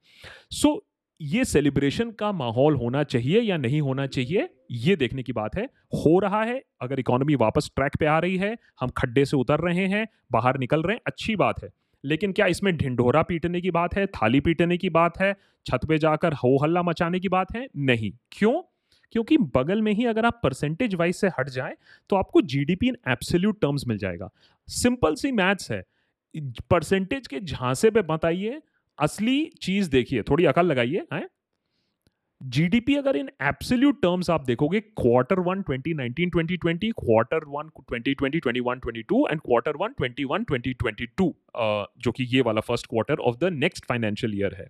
सो 0.51 0.69
so, 0.69 0.81
ये 1.21 1.45
सेलिब्रेशन 1.45 2.11
का 2.11 2.33
माहौल 2.33 2.75
होना 2.75 3.03
चाहिए 3.03 3.41
या 3.41 3.57
नहीं 3.57 3.81
होना 3.81 4.07
चाहिए 4.07 4.49
ये 4.71 4.97
देखने 4.97 5.23
की 5.23 5.33
बात 5.33 5.57
है। 5.57 5.65
हो 5.95 6.19
रहा 6.19 6.43
है 6.45 6.63
अगर 6.81 7.01
इकोनॉमी 7.01 7.35
वापस 7.35 7.71
ट्रैक 7.77 7.97
पे 8.01 8.07
आ 8.07 8.19
रही 8.19 8.37
है 8.37 8.57
हम 8.81 8.89
खड्डे 8.89 9.25
से 9.25 9.37
उतर 9.37 9.61
रहे 9.61 9.87
हैं 9.87 10.07
बाहर 10.33 10.59
निकल 10.59 10.83
रहे 10.83 10.95
हैं 10.95 11.01
अच्छी 11.07 11.37
बात 11.37 11.63
है। 11.65 11.69
लेकिन 12.05 12.33
क्या 12.33 12.47
इसमें 12.47 12.77
ढिंढोरा 12.77 13.23
पीटने 13.23 13.61
की 13.61 13.71
बात 13.71 13.95
है, 13.95 14.07
थाली 14.07 14.41
पीटने 14.41 14.77
की 14.79 14.91
बात 14.91 15.19
है, 15.21 15.35
छत 15.67 15.81
पे 15.89 15.99
जाकर 15.99 16.33
हो 16.33 16.57
हल्ला 16.63 16.83
मचाने 16.83 17.21
की 17.21 17.29
बात 17.29 17.57
है? 17.57 17.69
नहीं। 17.77 18.13
क्यों? 18.33 18.63
क्योंकि 19.13 19.37
बगल 19.39 19.83
में 19.83 19.93
ही 19.93 20.05
अगर 20.05 20.27
आप 20.27 20.41
परसेंटेज 20.43 20.95
वाइज 20.95 21.15
से 21.17 21.29
हट 21.29 21.49
जाएँ 21.49 21.75
तो 22.11 22.17
आपको 22.17 22.41
जीडीपी 22.43 22.89
इन 22.89 22.97
एब्सोल्यूट 23.09 23.61
टर्म्स 23.61 23.87
मिल 23.89 23.99
जाएगा। 23.99 24.31
सिंपल 24.69 25.15
सी 25.15 25.33
मैथ्स 25.33 25.71
है। 25.71 25.83
परसेंटेज 26.71 27.27
के 27.27 27.41
झांसे 27.41 27.91
पे 27.91 28.03
बताइए 28.03 28.63
असली 28.99 29.51
चीज़ 29.63 29.91
देखिए, 29.91 30.23
थोड़ी 30.23 30.45
अकल 30.45 30.67
लगाइए, 30.67 31.07
हैं? 31.13 31.29
जीडीपी 32.43 32.95
अगर 32.97 33.17
इन 33.17 33.29
एब्सोल्यूट 33.43 34.01
टर्म्स 34.03 34.29
आप 34.31 34.45
देखोगे 34.45 34.81
quarter 34.81 35.41
one 35.41 35.63
2019 35.63 36.31
2020 36.35 36.93
quarter 36.99 37.45
one 37.47 37.71
2020 37.81 38.41
21 38.47 38.79
22 38.85 39.31
and 39.31 39.41
quarter 39.41 39.77
one 39.77 39.95
21 40.01 40.45
2022 40.51 41.33
जो 41.99 42.13
कि 42.13 42.25
ये 42.25 42.41
वाला 42.41 42.61
first 42.61 42.87
quarter 42.87 43.19
of 43.21 43.37
the 43.37 43.45
next 43.53 43.85
financial 43.85 44.35
year 44.35 44.55
है। 44.55 44.67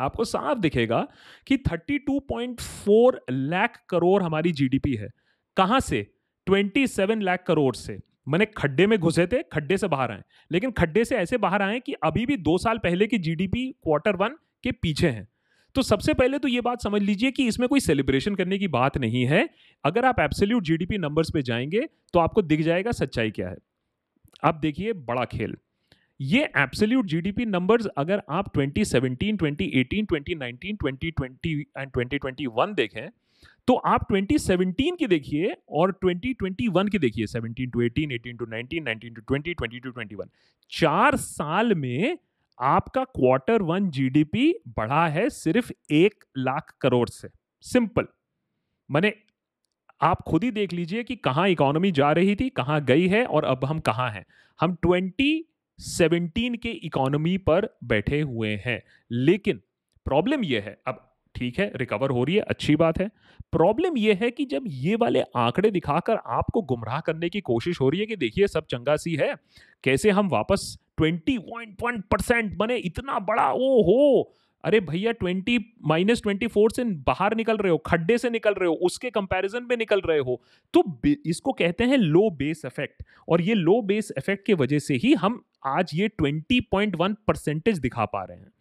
आपको 0.00 0.24
साफ़ 0.24 0.58
दिखेगा 0.58 1.06
कि 1.46 1.56
32.4 1.68 3.20
लाख 3.30 3.82
करोड़ 3.88 4.22
हमारी 4.22 4.52
जीडीपी 4.52 4.94
है। 4.94 5.08
कहाँ 5.56 5.80
से? 5.80 6.06
27 6.46 7.22
लाख 7.22 7.44
करोड़ 7.46 7.74
से। 7.74 7.98
मैंने 8.28 8.46
खड्डे 8.56 8.86
में 8.86 8.98
घुसे 8.98 9.26
थे, 9.26 9.42
खड्डे 9.42 9.76
से 9.76 9.88
बाहर 9.88 10.12
आए। 10.12 10.22
लेकिन 10.52 10.70
खड्डे 10.70 11.04
से 11.04 11.16
ऐसे 11.16 11.38
बाहर 11.38 11.62
आए 11.62 11.80
कि 11.80 11.92
अभी 12.04 12.26
भी 12.26 12.36
दो 12.36 12.58
साल 12.58 12.78
पहले 12.78 13.06
की 13.06 13.18
जीडीपी 13.18 13.64
क्वार्टर 13.82 14.16
वन 14.16 14.36
के 14.64 14.72
पीछे 14.72 15.08
हैं। 15.08 15.26
तो 15.76 15.82
सबसे 15.82 16.14
पहले 16.14 16.38
तो 16.38 16.48
ये 16.48 16.60
बात 16.60 16.82
समझ 16.82 17.00
लीजिए 17.02 17.30
कि 17.30 17.46
इसमें 17.46 17.68
कोई 17.68 17.80
सेलिब्रेशन 17.80 18.34
करने 18.34 18.58
की 18.58 18.68
बात 18.68 18.96
नहीं 18.98 19.24
है। 19.26 19.48
अगर 19.84 20.04
आप 20.04 20.20
एब्सोल्यूट 20.20 20.62
जीडीपी 20.62 20.98
नंबर्स 20.98 21.30
पे 21.30 21.42
जाएँगे 21.42 21.80
तो 22.12 22.18
आपको 22.18 22.42
दिख 22.42 22.60
जाएगा 22.60 22.92
सच्चाई 22.92 23.30
क्या 23.30 23.48
है। 23.48 23.56
अब 24.42 24.60
देखिए 24.60 24.92
बड़ा 24.92 25.24
खेल। 25.24 25.56
ये 26.20 26.44
एब्सोल्यूट 26.56 27.06
जीडीपी 27.06 27.44
नंबर्स 27.44 27.86
अगर 27.96 28.22
आप 28.30 28.52
2017, 28.54 29.36
2018, 29.36 30.06
2019, 30.06 30.76
2020 30.76 31.64
एंड 31.78 31.90
2021 31.90 32.74
देखें 32.74 33.08
तो 33.68 33.74
आप 33.86 34.06
2017 34.12 34.96
की 34.98 35.06
देखिए 35.06 35.54
और 35.70 35.92
2021 36.04 36.90
की 36.90 36.98
देखिए। 36.98 37.26
17 37.26 37.72
टू 37.72 37.82
18, 37.82 38.12
18 38.12 38.38
टू 38.38 38.46
19, 38.46 38.84
19 38.84 39.14
टू 39.14 39.22
20, 39.30 39.54
20 39.54 39.80
टू 39.82 39.92
21 39.92 40.28
चार 40.72 41.16
साल 41.16 41.74
में 41.74 42.18
आपका 42.60 43.04
क्वार्टर 43.04 43.62
वन 43.62 43.90
जीडीपी 43.90 44.54
बढ़ा 44.68 45.08
है 45.08 45.30
सिर्फ़ 45.30 45.72
एक 45.90 46.24
लाख 46.38 46.74
करोड़ 46.80 47.08
से। 47.08 47.28
सिंपल 47.60 48.06
मैंने 48.90 49.12
आप 50.00 50.22
खुद 50.22 50.44
ही 50.44 50.50
देख 50.50 50.72
लीजिए 50.72 51.04
कि 51.04 51.16
कहाँ 51.16 51.48
इकोनॉमी 51.48 51.92
जा 51.92 52.12
रही 52.12 52.36
थी, 52.36 52.48
कहाँ 52.48 52.84
गई 52.84 53.08
है 53.08 53.24
और 53.26 53.44
अब 53.44 53.64
हम 53.64 53.78
कहाँ 53.78 54.10
हैं। 54.10 54.26
हम 54.60 54.76
2017 54.86 56.56
के 56.56 56.68
इकोनॉमी 56.68 57.38
पर 57.38 57.68
बैठे 57.84 58.20
हुए 58.20 58.62
हैं। 58.66 58.82
लेकिन 59.10 59.60
प्रॉब्लम 60.04 60.44
यह 60.44 60.62
है, 60.62 60.82
अब 60.86 61.14
ठीक 61.34 61.58
है 61.58 61.72
रिकवर 61.76 62.10
हो 62.10 62.24
रही 62.24 62.34
है, 62.34 62.40
अच्छी 62.40 62.76
बात 62.76 62.98
है। 63.00 63.10
प्रॉब्लम 63.52 63.96
यह 63.96 64.18
है 64.22 64.30
कि 64.30 64.44
जब 64.44 64.64
ये 64.66 64.96
वाले 64.96 65.20
आंकड़े 65.20 65.70
दिखाकर 65.70 66.16
आपको 66.26 66.62
गुमराह 66.62 67.00
करने 67.00 67.28
की 67.28 67.40
कोशिश 67.40 67.80
हो 67.80 67.88
रही 67.88 68.00
है 68.00 68.06
कि 68.06 68.16
देखिए, 68.16 68.46
सब 68.46 68.66
चंगा 68.66 68.96
सी 68.96 69.14
है, 69.16 69.34
कैसे 69.84 70.10
हम 70.10 70.28
वापस 70.28 70.78
ट्वेंटी 70.98 71.38
पॉइंट 71.40 72.04
परसेंट 72.10 72.56
बने, 72.56 72.76
इतना 72.78 73.18
बड़ा 73.20 73.50
ओ 73.52 73.82
हो 73.82 74.32
अरे 74.64 74.78
भैया 74.80 75.12
ट्वेंटी 75.12 75.58
माइनस 75.86 76.22
ट्वेंटी 76.22 76.46
फोर 76.46 76.70
से 76.70 76.84
बाहर 76.84 77.34
निकल 77.36 77.56
रहे 77.56 77.72
हो, 77.72 77.78
खड्डे 77.78 78.16
से 78.18 78.30
निकल 78.30 78.54
रहे 78.54 78.68
हो, 78.68 78.74
उसके 78.76 79.10
कंपैरिजन 79.10 79.66
में 79.70 79.76
निकल 79.76 80.00
रहे 80.00 80.18
हो। 80.18 80.40
तो 80.74 80.82
इसको 81.26 81.52
कहते 81.52 81.84
हैं 81.84 81.96
लो 81.96 82.28
बेस 82.30 82.62
इफ़ेक्ट 82.66 83.02
और 83.28 83.40
ये 83.40 83.54
लो 83.54 83.80
बेस 83.82 84.12
इफ़ेक्ट 84.18 84.46
की 84.46 84.54
वजह 84.54 84.78
से 84.78 84.94
ही 84.94 85.12
हम 85.14 85.42
आज 85.66 85.90
ये 85.94 86.08
ट्वेंटी 86.08 86.60
पॉइंट 86.62 86.96
वन 86.96 87.16
परसेंटेज 87.26 87.78
दिखा 87.78 88.04
पा 88.06 88.24
रहे 88.24 88.38
हैं। 88.38 88.52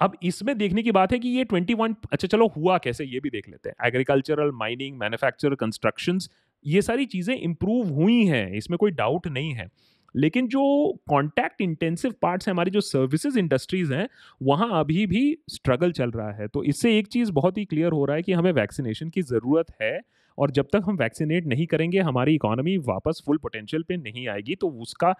अब 0.00 0.16
इसमें 0.22 0.56
देखने 0.58 0.82
की 0.82 0.92
बात 0.92 1.12
है 1.12 1.18
कि 1.18 1.28
ये 1.28 1.44
21 1.44 1.94
अच्छा 2.12 2.28
चलो 2.28 2.46
हुआ 2.48 2.78
कैसे, 2.78 3.04
ये 3.04 3.20
भी 3.20 3.30
देख 3.30 3.48
लेते 3.48 3.68
हैं। 3.68 3.86
एग्रीकल्चरल 3.86 4.50
माइनिंग 4.54 4.98
मैन्युफैक्चर 4.98 5.54
कंस्ट्रक्शंस 5.54 6.28
ये 6.64 6.82
सारी 6.82 7.06
चीज़ें 7.06 7.34
इंप्रूव 7.34 7.88
हुई 7.94 8.24
हैं, 8.26 8.50
इसमें 8.52 8.76
कोई 8.78 8.90
डाउट 8.92 9.26
नहीं 9.28 9.52
है। 9.54 9.68
लेकिन 10.16 10.48
जो 10.48 10.62
कॉन्टैक्ट 11.08 11.60
इंटेंसिव 11.60 12.14
पार्ट्स 12.22 12.48
हैं 12.48 12.54
हमारी 12.54 12.70
जो 12.70 12.80
सर्विसेज़ 12.80 13.38
इंडस्ट्रीज़ 13.38 13.92
हैं 13.94 14.08
वहाँ 14.42 14.80
अभी 14.80 15.06
भी 15.06 15.38
स्ट्रगल 15.48 15.92
चल 15.92 16.10
रहा 16.10 16.32
है। 16.32 16.48
तो 16.48 16.64
इससे 16.64 16.98
एक 16.98 17.06
चीज़ 17.06 17.32
बहुत 17.32 17.58
ही 17.58 17.64
क्लियर 17.64 17.92
हो 17.92 18.04
रहा 18.04 18.16
है 18.16 18.22
कि 18.22 18.32
हमें 18.32 18.52
वैक्सीनेशन 18.52 19.08
की 19.08 19.22
ज़रूरत 19.22 19.66
है 19.82 20.00
और 20.38 20.50
जब 20.50 20.66
तक 20.72 20.82
हम 20.84 20.96
वैक्सीनेट 20.96 21.46
नहीं 21.46 21.66
करेंगे 21.66 22.00
हमारी 22.00 22.34
इकोनॉमी 22.34 22.76
वापस 22.78 23.22
फुल 23.26 23.38
पोटेंशियल 23.38 23.82
पे 23.82 23.96
नहीं 23.96 24.28
आएगी 24.28 24.54
तो 24.54 24.68
उसका 24.82 25.14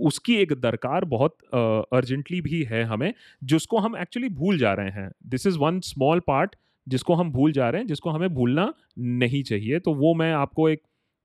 उसकी 0.00 0.36
एक 0.36 0.52
दरकार 0.52 1.04
बहुत 1.04 1.36
अर्जेंटली 1.54 2.38
uh, 2.38 2.44
भी 2.44 2.62
है 2.62 2.82
हमें 2.84 3.12
जिसको 3.44 3.78
हम 3.78 3.96
एक्चुअली 3.96 4.28
भूल 4.28 4.58
जा 4.58 4.72
रहे 4.72 4.90
हैं। 4.90 5.10
This 5.26 5.46
is 5.46 5.58
one 5.58 5.80
small 5.80 6.20
part 6.20 6.56
जिसको 6.86 7.14
हम 7.14 7.30
भूल 7.30 7.52
जा 7.52 7.70
रहे 7.70 7.80
हैं 7.80 7.88
जिसको 7.88 8.10
हमें 8.10 8.28
भूलना 8.34 8.72
नहीं 8.98 9.42
चाहिए। 9.42 9.78
तो 9.78 9.94
वो 9.94 10.14
मैं 10.14 10.32
आपको 10.32 10.68
एक 10.68 10.82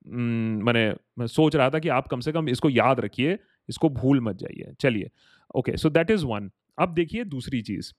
मैंने, 0.07 0.95
मैं 1.19 1.27
सोच 1.27 1.55
रहा 1.55 1.69
था 1.69 1.79
कि 1.79 1.89
आप 1.89 2.07
कम 2.07 2.19
से 2.19 2.31
कम 2.31 2.49
इसको 2.49 2.69
याद 2.69 2.99
रखिए, 2.99 3.37
इसको 3.69 3.89
भूल 3.89 4.21
मत 4.21 4.35
जाइए। 4.35 4.73
चलिए, 4.79 5.09
okay, 5.55 5.77
so 5.77 5.89
that 5.89 6.11
is 6.11 6.25
one. 6.25 6.51
अब 6.79 6.93
देखिए 6.93 7.23
दूसरी 7.23 7.61
चीज़। 7.61 7.93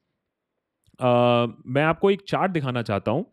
मैं 1.67 1.83
आपको 1.83 2.11
एक 2.11 2.23
चार्ट 2.29 2.53
दिखाना 2.53 2.83
चाहता 2.83 3.11
हूँ। 3.11 3.27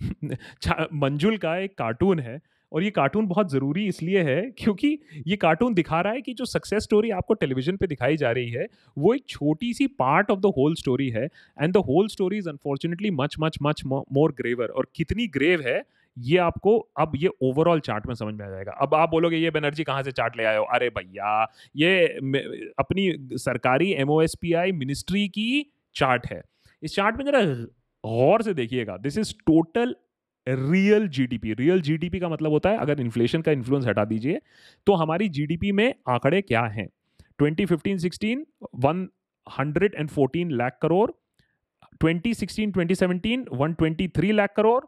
मंजुल 0.92 1.36
का 1.36 1.56
एक 1.56 1.78
कार्टून 1.78 2.20
है 2.20 2.40
और 2.72 2.82
ये 2.82 2.90
कार्टून 2.90 3.26
बहुत 3.26 3.50
ज़रूरी 3.50 3.86
इसलिए 3.86 4.22
है 4.22 4.50
क्योंकि 4.58 4.98
ये 5.26 5.36
कार्टून 5.36 5.74
दिखा 5.74 6.00
रहा 6.00 6.12
है 6.12 6.20
कि 6.20 6.34
जो 6.34 6.44
सक्सेस 6.44 6.82
स्टोरी 6.82 7.10
आपको 7.10 7.34
टेलीविज़न 7.34 7.76
पे 7.76 7.86
दिखाई 7.86 8.16
जा 8.16 8.30
रही 8.30 8.50
है, 8.50 8.66
वो 8.98 9.14
एक 9.14 9.24
छोटी 9.28 9.72
सी 9.74 9.86
part 9.86 10.30
of 10.30 10.40
the 10.40 10.46
whole 10.46 10.74
story 10.74 11.08
है 11.10 11.24
and 11.62 11.72
the 11.74 11.76
whole 11.76 12.08
story 12.08 12.38
is 12.38 12.48
unfortunately 12.48 13.10
much 13.10 13.36
much 13.40 13.58
much 13.62 13.82
more 13.86 14.32
graver 14.32 14.66
और 14.66 14.86
कितनी 14.94 15.26
ग्रेव 15.26 15.60
है 15.60 15.82
ये 16.16 16.38
आपको 16.38 16.76
अब 16.98 17.12
ये 17.16 17.28
ओवरऑल 17.42 17.80
चार्ट 17.80 18.06
में 18.06 18.14
समझ 18.14 18.34
में 18.34 18.44
आ 18.46 18.48
जाएगा। 18.50 18.72
अब 18.82 18.94
आप 18.94 19.10
बोलोगे, 19.10 19.36
ये 19.36 19.50
बनर्जी 19.50 19.84
कहाँ 19.84 20.02
से 20.02 20.12
चार्ट 20.12 20.36
ले 20.36 20.44
आए 20.44 20.56
हो? 20.56 20.64
अरे 20.64 20.88
भैया, 20.90 21.46
ये 21.76 22.06
अपनी 22.78 23.36
सरकारी 23.38 23.90
एम 23.94 24.08
मिनिस्ट्री 24.78 25.26
की 25.28 25.66
चार्ट 25.94 26.26
है। 26.26 26.42
इस 26.82 26.94
चार्ट 26.94 27.16
में 27.16 27.24
जरा 27.24 27.40
गौर 28.04 28.42
से 28.42 28.54
देखिएगा 28.54 28.96
this 28.98 29.18
is 29.18 29.32
total 29.46 29.94
real 30.46 31.08
GDP 31.08 31.52
real 31.54 31.80
GDP 31.82 32.18
का 32.20 32.28
मतलब 32.28 32.50
होता 32.50 32.70
है, 32.70 32.78
अगर 32.78 33.00
इन्फ्लेशन 33.00 33.42
का 33.42 33.52
इन्फ्लुएंस 33.52 33.86
हटा 33.86 34.04
दीजिए 34.04 34.40
तो 34.86 34.94
हमारी 34.94 35.28
जीडीपी 35.30 35.72
में 35.72 35.92
आंकड़े 36.08 36.40
क्या 36.42 36.62
हैं? 36.66 36.86
2015-16 37.38 38.44
114 38.80 40.50
लाख 40.52 40.78
करोड़ 40.82 41.10
2016-2017 42.00 43.44
123 43.54 44.32
लाख 44.32 44.52
करोड़ 44.56 44.84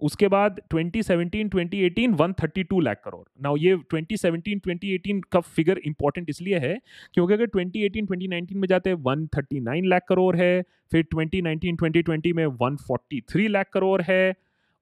उसके 0.00 0.28
बाद 0.28 0.60
2017 0.74 1.50
2018 1.50 2.14
132 2.16 2.82
लाख 2.82 3.00
करोड़ 3.04 3.24
नाउ 3.42 3.56
ये 3.56 3.76
2017 3.94 4.60
2018 4.66 5.20
का 5.32 5.40
फिगर 5.40 5.78
इंपॉर्टेंट 5.78 6.30
इसलिए 6.30 6.58
है 6.58 6.78
क्योंकि 7.14 7.34
अगर 7.34 7.46
2018 7.46 8.06
2019 8.06 8.52
में 8.52 8.68
जाते 8.68 8.90
हैं 8.90 8.96
139 8.96 9.84
लाख 9.84 10.02
करोड़ 10.08 10.36
है, 10.36 10.62
फिर 10.92 11.06
2019 11.14 11.76
2020 11.82 12.32
में 12.32 12.46
143 12.46 13.48
लाख 13.48 13.70
करोड़ 13.72 14.02
है 14.02 14.34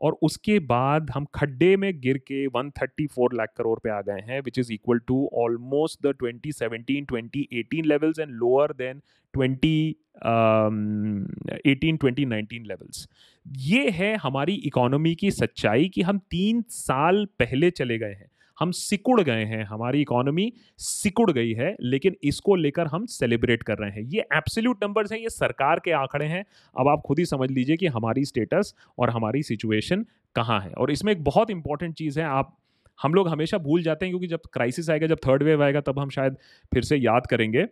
और 0.02 0.18
उसके 0.22 0.58
बाद 0.58 1.10
हम 1.10 1.26
खड्डे 1.34 1.76
में 1.76 2.00
गिर 2.00 2.18
के 2.18 2.48
134 2.48 3.34
लाख 3.34 3.54
करोड़ 3.56 3.78
पे 3.78 3.90
आ 3.90 4.00
गए 4.00 4.22
हैं 4.28 4.40
which 4.40 4.58
is 4.58 4.72
equal 4.72 4.98
to 4.98 5.30
almost 5.34 6.06
the 6.06 6.14
2017 6.22 7.12
2018 7.12 7.86
levels 7.86 8.18
and 8.18 8.30
lower 8.30 8.72
than 8.72 9.02
2018 9.34 12.04
2019 12.04 12.66
levels 12.66 13.08
ये 13.46 13.90
है 13.90 14.16
हमारी 14.16 14.54
इकोनॉमी 14.54 15.14
की 15.14 15.30
सच्चाई 15.30 15.88
कि 15.88 16.02
हम 16.02 16.20
तीन 16.30 16.64
साल 16.68 17.28
पहले 17.38 17.70
चले 17.70 17.98
गए 17.98 18.06
हैं। 18.06 18.30
हम 18.62 18.70
सिकुड़ 18.70 19.20
गए 19.20 19.44
हैं 19.44 19.62
हमारी 19.64 20.00
इकोनॉमी 20.00 20.52
सिकुड़ 20.78 21.30
गई 21.30 21.52
है 21.52 21.74
लेकिन 21.80 22.16
इसको 22.24 22.54
लेकर 22.54 22.86
हम 22.86 23.06
सेलिब्रेट 23.06 23.62
कर 23.62 23.78
रहे 23.78 23.90
हैं। 23.90 24.02
ये 24.02 24.26
एब्सोल्यूट 24.34 24.84
नंबर्स 24.84 25.12
हैं 25.12 25.18
ये 25.18 25.30
सरकार 25.30 25.80
के 25.84 25.90
आंकड़े 25.92 26.26
हैं। 26.26 26.44
अब 26.76 26.88
आप 26.88 27.02
खुद 27.06 27.18
ही 27.18 27.24
समझ 27.26 27.50
लीजिए 27.50 27.76
कि 27.76 27.86
हमारी 27.86 28.24
स्टेटस 28.24 28.74
और 28.98 29.10
हमारी 29.10 29.42
सिचुएशन 29.42 30.06
कहाँ 30.36 30.60
है। 30.60 30.72
और 30.72 30.90
इसमें 30.90 31.12
एक 31.12 31.24
बहुत 31.24 31.50
इंपॉर्टेंट 31.50 31.94
चीज़ 31.94 32.20
है 32.20 32.26
आप 32.26 32.56
हम 32.98 33.14
लोग 33.14 33.28
हमेशा 33.28 33.58
भूल 33.58 33.82
जाते 33.82 34.06
हैं 34.06 34.12
क्योंकि 34.12 34.26
जब 34.26 34.40
क्राइसिस 34.52 34.90
आएगा 34.90 35.06
जब 35.06 35.18
थर्ड 35.18 35.42
वेव 35.42 35.62
आएगा 35.62 35.80
तब 35.80 35.98
हम 35.98 36.10
शायद 36.10 36.36
फिर 36.72 36.82
से 36.82 36.96
याद 36.96 37.26
करेंगे। 37.26 37.62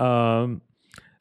आ, 0.00 0.46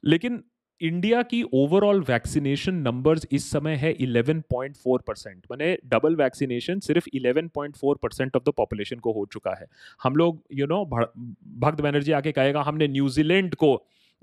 लेकिन 0.05 0.43
इंडिया 0.81 1.21
की 1.23 1.41
ओवरऑल 1.53 1.99
वैक्सीनेशन 2.01 2.75
नंबर्स 2.77 3.25
इस 3.31 3.49
समय 3.51 3.75
है 3.75 3.93
11.4 3.97 5.01
परसेंट 5.07 5.45
मैंने 5.51 5.77
डबल 5.85 6.15
वैक्सीनेशन 6.15 6.79
सिर्फ़ 6.79 7.07
11.4 7.15 7.95
परसेंट 8.01 8.35
ऑफ़ 8.35 8.43
द 8.43 8.53
पॉपुलेशन 8.57 8.99
को 8.99 9.11
हो 9.11 9.25
चुका 9.25 9.55
है। 9.59 9.65
हम 10.03 10.15
लोग 10.15 10.41
यू 10.53 10.65
नो 10.67 10.83
भक्त 10.85 11.81
बनर्जी 11.81 12.11
आके 12.11 12.31
कहेगा, 12.31 12.61
हमने 12.61 12.87
न्यूजीलैंड 12.87 13.55
को 13.55 13.75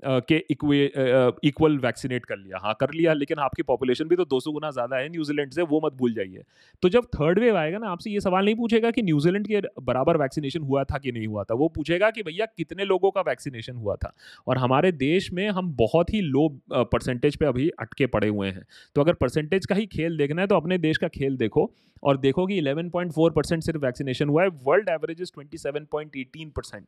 के 0.03 0.37
इक्वल 0.49 1.77
वैक्सीनेट 1.79 2.25
कर 2.25 2.37
लिया। 2.37 2.57
हाँ 2.59 2.73
कर 2.79 2.93
लिया, 2.93 3.13
लेकिन 3.13 3.39
आपकी 3.39 3.63
पॉपुलेशन 3.63 4.07
भी 4.07 4.15
तो 4.15 4.25
200 4.25 4.51
गुना 4.51 4.71
ज़्यादा 4.71 4.97
है 4.97 5.09
न्यूजीलैंड 5.09 5.51
से 5.53 5.61
वो 5.63 5.79
मत 5.85 5.93
भूल 5.93 6.13
जाइए। 6.13 6.43
तो 6.83 6.89
जब 6.89 7.05
थर्ड 7.15 7.39
वेव 7.39 7.57
आएगा 7.57 7.77
ना, 7.77 7.89
आपसे 7.89 8.11
ये 8.11 8.19
सवाल 8.21 8.45
नहीं 8.45 8.55
पूछेगा 8.55 8.91
कि 8.91 9.01
न्यूजीलैंड 9.03 9.47
के 9.47 9.61
बराबर 9.81 10.17
वैक्सीनेशन 10.17 10.61
हुआ 10.63 10.83
था 10.83 10.97
कि 10.97 11.11
नहीं 11.11 11.27
हुआ 11.27 11.43
था। 11.43 11.53
वो 11.55 11.67
पूछेगा 11.69 12.09
कि 12.09 12.23
भैया 12.23 12.45
कितने 12.47 12.85
लोगों 12.85 13.11
का 13.11 13.21
वैक्सीनेशन 13.23 13.75
हुआ 13.75 13.95
था? 13.95 14.13
और 14.47 14.57
हमारे 14.57 14.91
देश 14.93 15.31
में 15.33 15.47
हम 15.49 15.73
बहुत 15.75 16.13
ही 16.13 16.21
लो 16.21 16.47
परसेंटेज 16.73 17.35
पर 17.35 17.45
अभी 17.45 17.69
अटके 17.79 18.05
पड़े 18.07 18.27
हुए 18.29 18.49
हैं। 18.49 18.65
तो 18.95 19.01
अगर 19.01 19.13
परसेंटेज 19.15 19.65
का 19.65 19.75
ही 19.75 19.85
खेल 19.87 20.17
देखना 20.17 20.41
है 20.41 20.47
तो 20.47 20.55
अपने 20.55 20.77
देश 20.79 20.97
का 20.97 21.07
खेल 21.09 21.37
देखो 21.37 21.71
और 22.03 22.17
देखो 22.19 22.45
कि 22.47 22.61
11.4 22.61 23.29
परसेंट 23.31 23.63
सिर्फ़ 23.63 23.79
वैक्सीनेशन 23.79 24.29
हुआ 24.29 24.43
है 24.43 24.49
वर्ल्ड 24.63 24.89
एवरेज 24.89 25.21
इज़ 25.21 25.31
27.18 25.31 26.51
परसेंट 26.55 26.85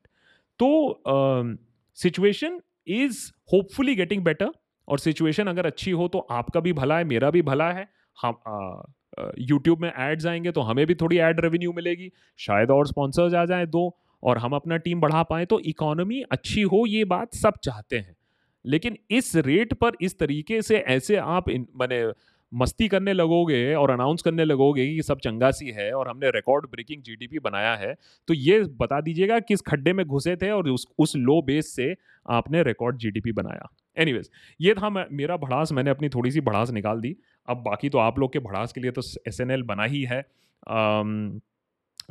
तो 0.59 0.67
situation 1.97 2.59
is 2.87 3.19
hopefully 3.53 3.95
getting 3.95 4.23
better 4.23 4.51
और 4.87 4.99
सिचुएशन 4.99 5.47
अगर 5.47 5.65
अच्छी 5.65 5.91
हो 5.91 6.07
तो 6.07 6.19
आपका 6.19 6.59
भी 6.59 6.73
भला 6.73 6.97
है, 6.97 7.03
मेरा 7.03 7.29
भी 7.31 7.41
भला 7.41 7.71
है। 7.71 7.87
हम 8.17 8.83
यूट्यूब 9.39 9.79
में 9.79 9.91
एड्स 9.99 10.25
आएँगे 10.25 10.51
तो 10.51 10.61
हमें 10.61 10.85
भी 10.85 10.95
थोड़ी 10.95 11.17
एड 11.17 11.39
रेवेन्यू 11.39 11.73
मिलेगी। 11.73 12.11
शायद 12.39 12.71
और 12.71 12.87
स्पॉन्सर्स 12.87 13.33
आ 13.33 13.45
जाए 13.45 13.65
दो 13.65 13.95
और 14.23 14.37
हम 14.37 14.53
अपना 14.55 14.77
टीम 14.77 14.99
बढ़ा 15.01 15.23
पाए। 15.23 15.45
तो 15.45 15.59
इकोनॉमी 15.59 16.21
अच्छी 16.31 16.61
हो, 16.61 16.85
ये 16.87 17.03
बात 17.05 17.35
सब 17.35 17.53
चाहते 17.63 17.97
हैं। 17.97 18.15
लेकिन 18.65 18.97
इस 19.09 19.35
रेट 19.35 19.73
पर 19.73 19.91
इस 20.01 20.17
तरीके 20.19 20.61
से 20.61 20.77
ऐसे 20.77 21.15
आप 21.15 21.49
मैंने 21.49 22.03
मस्ती 22.51 22.87
करने 22.87 23.13
लगोगे 23.13 23.73
और 23.75 23.91
अनाउंस 23.91 24.21
करने 24.21 24.45
लगोगे 24.45 24.85
कि 24.87 25.01
सब 25.01 25.19
चंगा 25.19 25.49
सी 25.51 25.71
है 25.71 25.91
और 25.93 26.07
हमने 26.07 26.29
रिकॉर्ड 26.31 26.65
ब्रेकिंग 26.65 27.01
जीडीपी 27.03 27.39
बनाया 27.39 27.75
है 27.75 27.93
तो 28.27 28.33
ये 28.33 28.59
बता 28.79 29.01
दीजिएगा 29.01 29.39
किस 29.41 29.61
खड्डे 29.61 29.93
में 29.93 30.05
घुसे 30.05 30.35
थे 30.35 30.51
और 30.51 30.69
उस 30.69 30.87
उस 30.99 31.15
लो 31.15 31.41
बेस 31.41 31.73
से 31.75 31.95
आपने 32.25 32.63
रिकॉर्ड 32.63 32.97
जीडीपी 32.97 33.31
बनाया। 33.31 33.69
एनीवेज 33.97 34.29
ये 34.59 34.73
था 34.73 34.89
मेरा 34.89 35.37
भड़ास 35.37 35.71
मैंने 35.71 35.89
अपनी 35.89 36.09
थोड़ी 36.09 36.31
सी 36.31 36.41
भड़ास 36.41 36.71
निकाल 36.71 36.99
दी। 37.01 37.15
अब 37.47 37.63
बाकी 37.65 37.89
तो 37.89 37.97
आप 37.97 38.19
लोग 38.19 38.33
के 38.33 38.39
भड़ास 38.41 38.73
के 38.73 38.81
लिए 38.81 38.91
तो 38.91 39.01
एसएनएल 39.27 39.63
बना 39.63 39.83
ही 39.85 40.03
है। 40.03 40.19
आम, 40.67 41.39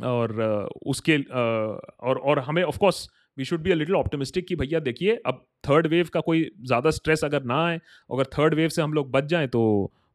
और 0.05 0.69
उसके 0.87 1.17
और 1.19 2.19
और 2.19 2.39
हमें 2.39 2.63
of course 2.63 3.09
we 3.37 3.45
should 3.45 3.63
be 3.63 3.71
a 3.71 3.75
little 3.75 3.95
optimistic 3.97 4.47
कि 4.47 4.57
भैया 4.57 4.81
देखिए 4.81 5.15
अब 5.27 5.45
थर्ड 5.65 5.87
वेव 5.87 6.09
का 6.15 6.21
कोई 6.21 6.51
ज़्यादा 6.63 6.91
स्ट्रेस 6.93 7.25
अगर 7.25 7.43
ना 7.45 7.65
आए 7.67 7.81
अगर 8.11 8.25
थर्ड 8.39 8.55
वेव 8.55 8.69
से 8.69 8.83
हम 8.83 8.93
लोग 8.93 9.11
बच 9.11 9.25
जाएँ 9.27 9.49
तो 9.49 9.63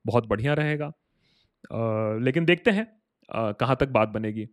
बहुत 0.05 0.27
बढ़िया 0.27 0.53
रहेगा। 0.53 0.86
आ, 0.86 2.17
लेकिन 2.17 2.46
देखते 2.46 2.72
हैं 2.72 2.88
कहाँ 3.29 3.75
तक 3.79 3.89
बात 3.89 4.10
बनेगी। 4.10 4.48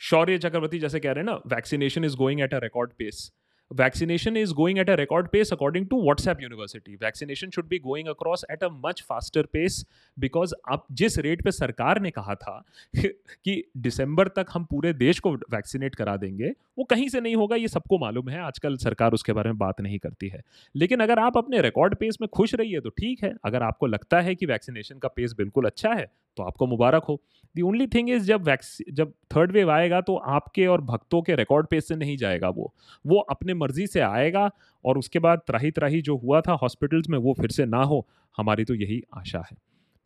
शौर्य 0.00 0.38
चक्रवर्ती 0.38 0.78
जैसे 0.78 1.00
कह 1.00 1.12
रहे 1.12 1.24
हैं 1.24 1.26
ना 1.26 1.40
vaccination 1.46 2.04
is 2.04 2.16
going 2.16 2.40
at 2.40 2.54
a 2.54 2.58
record 2.58 2.92
pace 2.92 3.30
vaccination 3.70 4.36
is 4.36 4.52
going 4.52 4.78
at 4.78 4.88
a 4.88 4.96
record 4.96 5.28
pace 5.32 5.50
according 5.52 5.84
to 5.84 5.98
WhatsApp 5.98 6.40
University. 6.42 6.96
Vaccination 7.02 7.50
should 7.50 7.68
be 7.68 7.78
going 7.78 8.08
across 8.08 8.42
at 8.50 8.62
a 8.62 8.70
much 8.86 9.02
faster 9.02 9.44
pace 9.56 9.84
because 10.24 10.52
अब 10.72 10.86
जिस 10.92 11.18
रेट 11.18 11.44
पे 11.44 11.50
सरकार 11.50 12.00
ने 12.00 12.10
कहा 12.10 12.34
था 12.34 12.64
कि 13.44 13.70
दिसंबर 13.76 14.28
तक 14.28 14.46
हम 14.52 14.64
पूरे 14.64 14.92
देश 14.92 15.18
को 15.18 15.34
वैक्सीनेट 15.34 15.94
करा 15.94 16.16
देंगे, 16.16 16.52
वो 16.78 16.84
कहीं 16.84 17.08
से 17.08 17.20
नहीं 17.20 17.36
होगा, 17.36 17.56
ये 17.56 17.68
सबको 17.68 17.98
मालूम 17.98 18.28
है। 18.28 18.40
आजकल 18.40 18.76
सरकार 18.76 19.12
उसके 19.12 19.32
बारे 19.32 19.50
में 19.50 19.58
बात 19.58 19.80
नहीं 19.80 19.98
करती 19.98 20.28
है। 20.28 20.42
लेकिन 20.76 21.00
अगर 21.00 21.18
आप 21.18 21.36
अपने 21.36 21.60
रिकॉर्ड 21.60 21.94
पेस 21.94 22.18
में 22.20 22.28
खुश 22.28 22.54
रहिए 22.54 22.80
तो 22.80 22.88
ठीक 22.88 23.22
है। 23.24 23.34
अगर 23.44 23.62
आपको 23.62 23.86
लगता 23.86 24.20
है 24.20 24.34
कि 24.34 24.46
वैक्सीनेशन 24.46 24.98
का 24.98 25.08
पेस 25.08 25.34
बिल्कुल 25.38 25.64
अच्छा 25.64 25.92
है 25.92 26.12
तो 26.36 26.42
आपको 26.42 26.66
मुबारक 26.66 27.04
हो। 27.04 27.22
दी 27.56 27.62
ओनली 27.62 27.86
थिंग 27.86 28.10
इज़ 28.10 28.24
जब 28.24 28.42
वैक्सी 28.42 28.84
जब 28.92 29.12
थर्ड 29.36 29.52
वेव 29.52 29.70
आएगा 29.70 30.00
तो 30.00 30.16
आपके 30.16 30.66
और 30.66 30.80
भक्तों 30.80 31.22
के 31.22 31.34
रिकॉर्ड 31.34 31.66
पेस 31.66 31.88
से 31.88 31.96
नहीं 31.96 32.16
जाएगा 32.16 32.48
वो। 32.48 32.74
वो 33.06 33.18
अपने 33.20 33.54
मर्ज़ी 33.60 33.86
से 33.86 34.00
आएगा 34.02 34.50
और 34.84 34.98
उसके 34.98 35.18
बाद 35.18 35.42
त्राही 35.46 35.70
त्राही 35.70 36.00
जो 36.02 36.16
हुआ 36.18 36.40
था 36.40 36.52
हॉस्पिटल्स 36.62 37.08
में, 37.10 37.18
वो 37.18 37.34
फिर 37.40 37.50
से 37.50 37.66
ना 37.66 37.82
हो, 37.84 38.06
हमारी 38.36 38.64
तो 38.64 38.74
यही 38.76 39.02
आशा 39.16 39.44
है। 39.50 39.56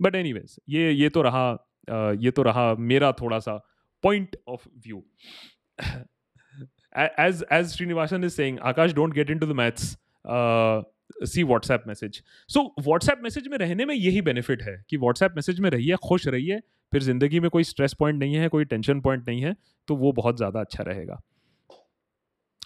बट 0.00 0.14
एनी 0.14 0.34
ये 0.70 0.90
ये 0.92 1.08
तो 1.08 1.22
रहा 1.22 1.50
ये 2.20 2.30
तो 2.30 2.42
रहा 2.42 2.74
मेरा 2.74 3.12
थोड़ा 3.12 3.38
सा 3.38 3.56
point 4.04 4.36
of 4.48 4.68
view 4.86 5.02
as 6.94 7.44
as 7.52 7.66
Srinivasan 7.68 8.24
is 8.24 8.32
saying 8.32 8.58
Akash 8.64 8.92
don't 8.94 9.14
get 9.14 9.30
into 9.38 9.46
the 9.46 9.56
maths 9.56 9.96
see 11.24 11.42
WhatsApp 11.42 11.84
message 11.86 12.22
so 12.50 12.62
WhatsApp 12.80 13.20
message 13.24 13.48
में 13.48 13.56
रहने 13.58 13.84
में 13.84 13.94
यही 13.94 14.20
बेनिफिट 14.22 14.62
है 14.62 14.76
कि 14.90 14.96
व्हाट्सएप 14.96 15.34
मैसेज 15.36 15.60
में 15.60 15.68
रहिए, 15.70 15.96
खुश 16.04 16.26
रहिए, 16.28 16.58
फिर 16.92 17.02
ज़िंदगी 17.02 17.40
में 17.40 17.48
कोई 17.50 17.64
स्ट्रेस 17.64 17.94
पॉइंट 17.94 18.18
नहीं 18.20 18.34
है, 18.34 18.48
कोई 18.48 18.64
टेंशन 18.64 19.00
पॉइंट 19.00 19.28
नहीं 19.28 19.40
है 19.42 19.54
तो 19.88 19.96
वो 19.96 20.12
बहुत 20.12 20.36
ज़्यादा 20.36 20.60
अच्छा 20.60 20.82
रहेगा। 20.82 21.20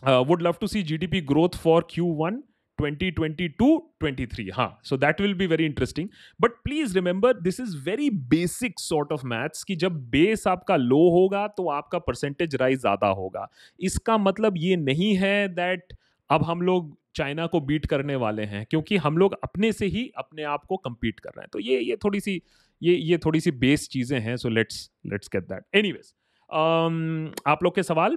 Would 0.02 0.42
love 0.42 0.56
to 0.60 0.66
see 0.66 0.82
G 0.82 0.98
D 0.98 1.06
P 1.06 1.20
growth 1.32 1.56
for 1.62 1.86
Q 1.90 2.06
one 2.20 2.42
2022-23 2.78 4.50
हाँ 4.54 4.66
so 4.88 4.96
that 5.04 5.20
will 5.20 5.32
be 5.38 5.46
very 5.52 5.64
interesting. 5.66 6.10
But 6.40 6.52
please 6.66 6.92
remember, 6.96 7.32
this 7.46 7.56
is 7.58 7.72
very 7.86 8.10
basic 8.34 8.82
sort 8.82 9.14
of 9.14 9.24
maths 9.32 9.64
कि 9.68 9.76
जब 9.76 9.96
बेस 10.10 10.46
आपका 10.46 10.76
लो 10.76 10.98
होगा 11.10 11.46
तो 11.56 11.68
आपका 11.70 11.98
परसेंटेज 12.00 12.54
राइज 12.60 12.78
ज़्यादा 12.80 13.08
होगा। 13.20 13.46
इसका 13.80 14.18
मतलब 14.18 14.54
ये 14.56 14.76
नहीं 14.76 15.14
है 15.16 15.48
दैट 15.54 15.92
अब 16.30 16.44
हम 16.44 16.62
लोग 16.62 16.96
चाइना 17.16 17.46
को 17.46 17.60
बीट 17.60 17.86
करने 17.86 18.16
वाले 18.16 18.42
हैं, 18.44 18.64
क्योंकि 18.70 18.96
हम 18.96 19.18
लोग 19.18 19.34
अपने 19.44 19.72
से 19.72 19.86
ही 19.86 20.10
अपने 20.18 20.42
आप 20.44 20.64
को 20.64 20.76
कम्पीट 20.76 21.20
कर 21.20 21.30
रहे 21.30 21.42
हैं। 21.42 21.48
तो 21.52 21.58
ये 21.60 21.80
ये 21.80 21.96
थोड़ी 22.04 22.20
सी, 22.20 22.40
ये 22.82 22.94
ये 22.94 23.18
थोड़ी 23.24 23.40
सी 23.40 23.50
बेस 23.58 23.88
चीज़ें 23.88 24.18
हैं 24.20 24.36
so 24.36 24.48
let's 24.48 24.90
let's 25.06 25.28
get 25.34 25.44
that 25.44 25.64
anyways 25.76 26.12
आप 26.50 27.58
लोग 27.62 27.74
के 27.74 27.82
सवाल 27.82 28.16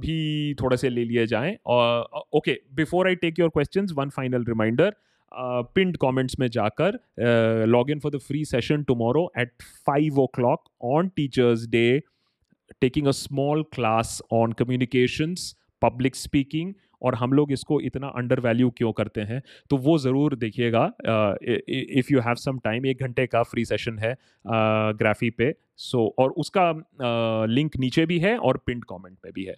भी 0.00 0.54
थोड़े 0.62 0.76
से 0.76 0.88
ले 0.88 1.04
लिए 1.04 1.26
जाएँ। 1.26 1.56
और 1.66 2.26
okay, 2.36 2.58
before 2.74 3.08
I 3.08 3.14
take 3.16 3.38
your 3.38 3.48
questions, 3.48 3.92
one 3.96 4.08
final 4.10 4.44
reminder 4.48 4.94
pinned 5.74 5.96
comments 5.96 6.38
में 6.40 6.46
जाकर 6.48 6.98
log 7.68 7.90
in 7.90 8.00
for 8.00 8.12
the 8.12 8.18
free 8.26 8.44
session 8.44 8.82
tomorrow 8.88 9.30
at 9.38 9.62
five 9.86 10.18
o'clock 10.34 10.68
on 10.94 11.08
Teachers' 11.16 11.66
Day 11.68 12.02
taking 12.80 13.06
a 13.06 13.10
small 13.12 13.62
class 13.72 14.20
on 14.32 14.52
communications 14.58 15.54
public 15.82 16.16
speaking 16.16 16.72
और 17.04 17.14
हम 17.14 17.32
लोग 17.32 17.52
इसको 17.52 17.80
इतना 17.90 18.08
under 18.20 18.40
value 18.40 18.70
क्यों 18.76 18.92
करते 19.00 19.20
हैं 19.30 19.42
तो 19.70 19.76
वो 19.86 19.98
ज़रूर 19.98 20.34
देखिएगा 20.44 20.86
if 22.00 22.12
you 22.12 22.20
have 22.28 22.34
some 22.44 22.58
time 22.64 22.86
एक 22.86 23.02
घंटे 23.02 23.26
का 23.26 23.42
फ्री 23.52 23.64
सेशन 23.64 23.98
है 23.98 24.16
ग्राफी 24.46 25.30
पे 25.30 25.54
सो 25.76 25.98
so, 25.98 26.12
और 26.18 26.30
उसका 26.30 26.70
लिंक 27.54 27.76
नीचे 27.80 28.06
भी 28.06 28.18
है 28.18 28.36
और 28.38 28.62
पिंड 28.66 28.84
कमेंट 28.84 29.16
पे 29.22 29.30
भी 29.30 29.44
है 29.44 29.56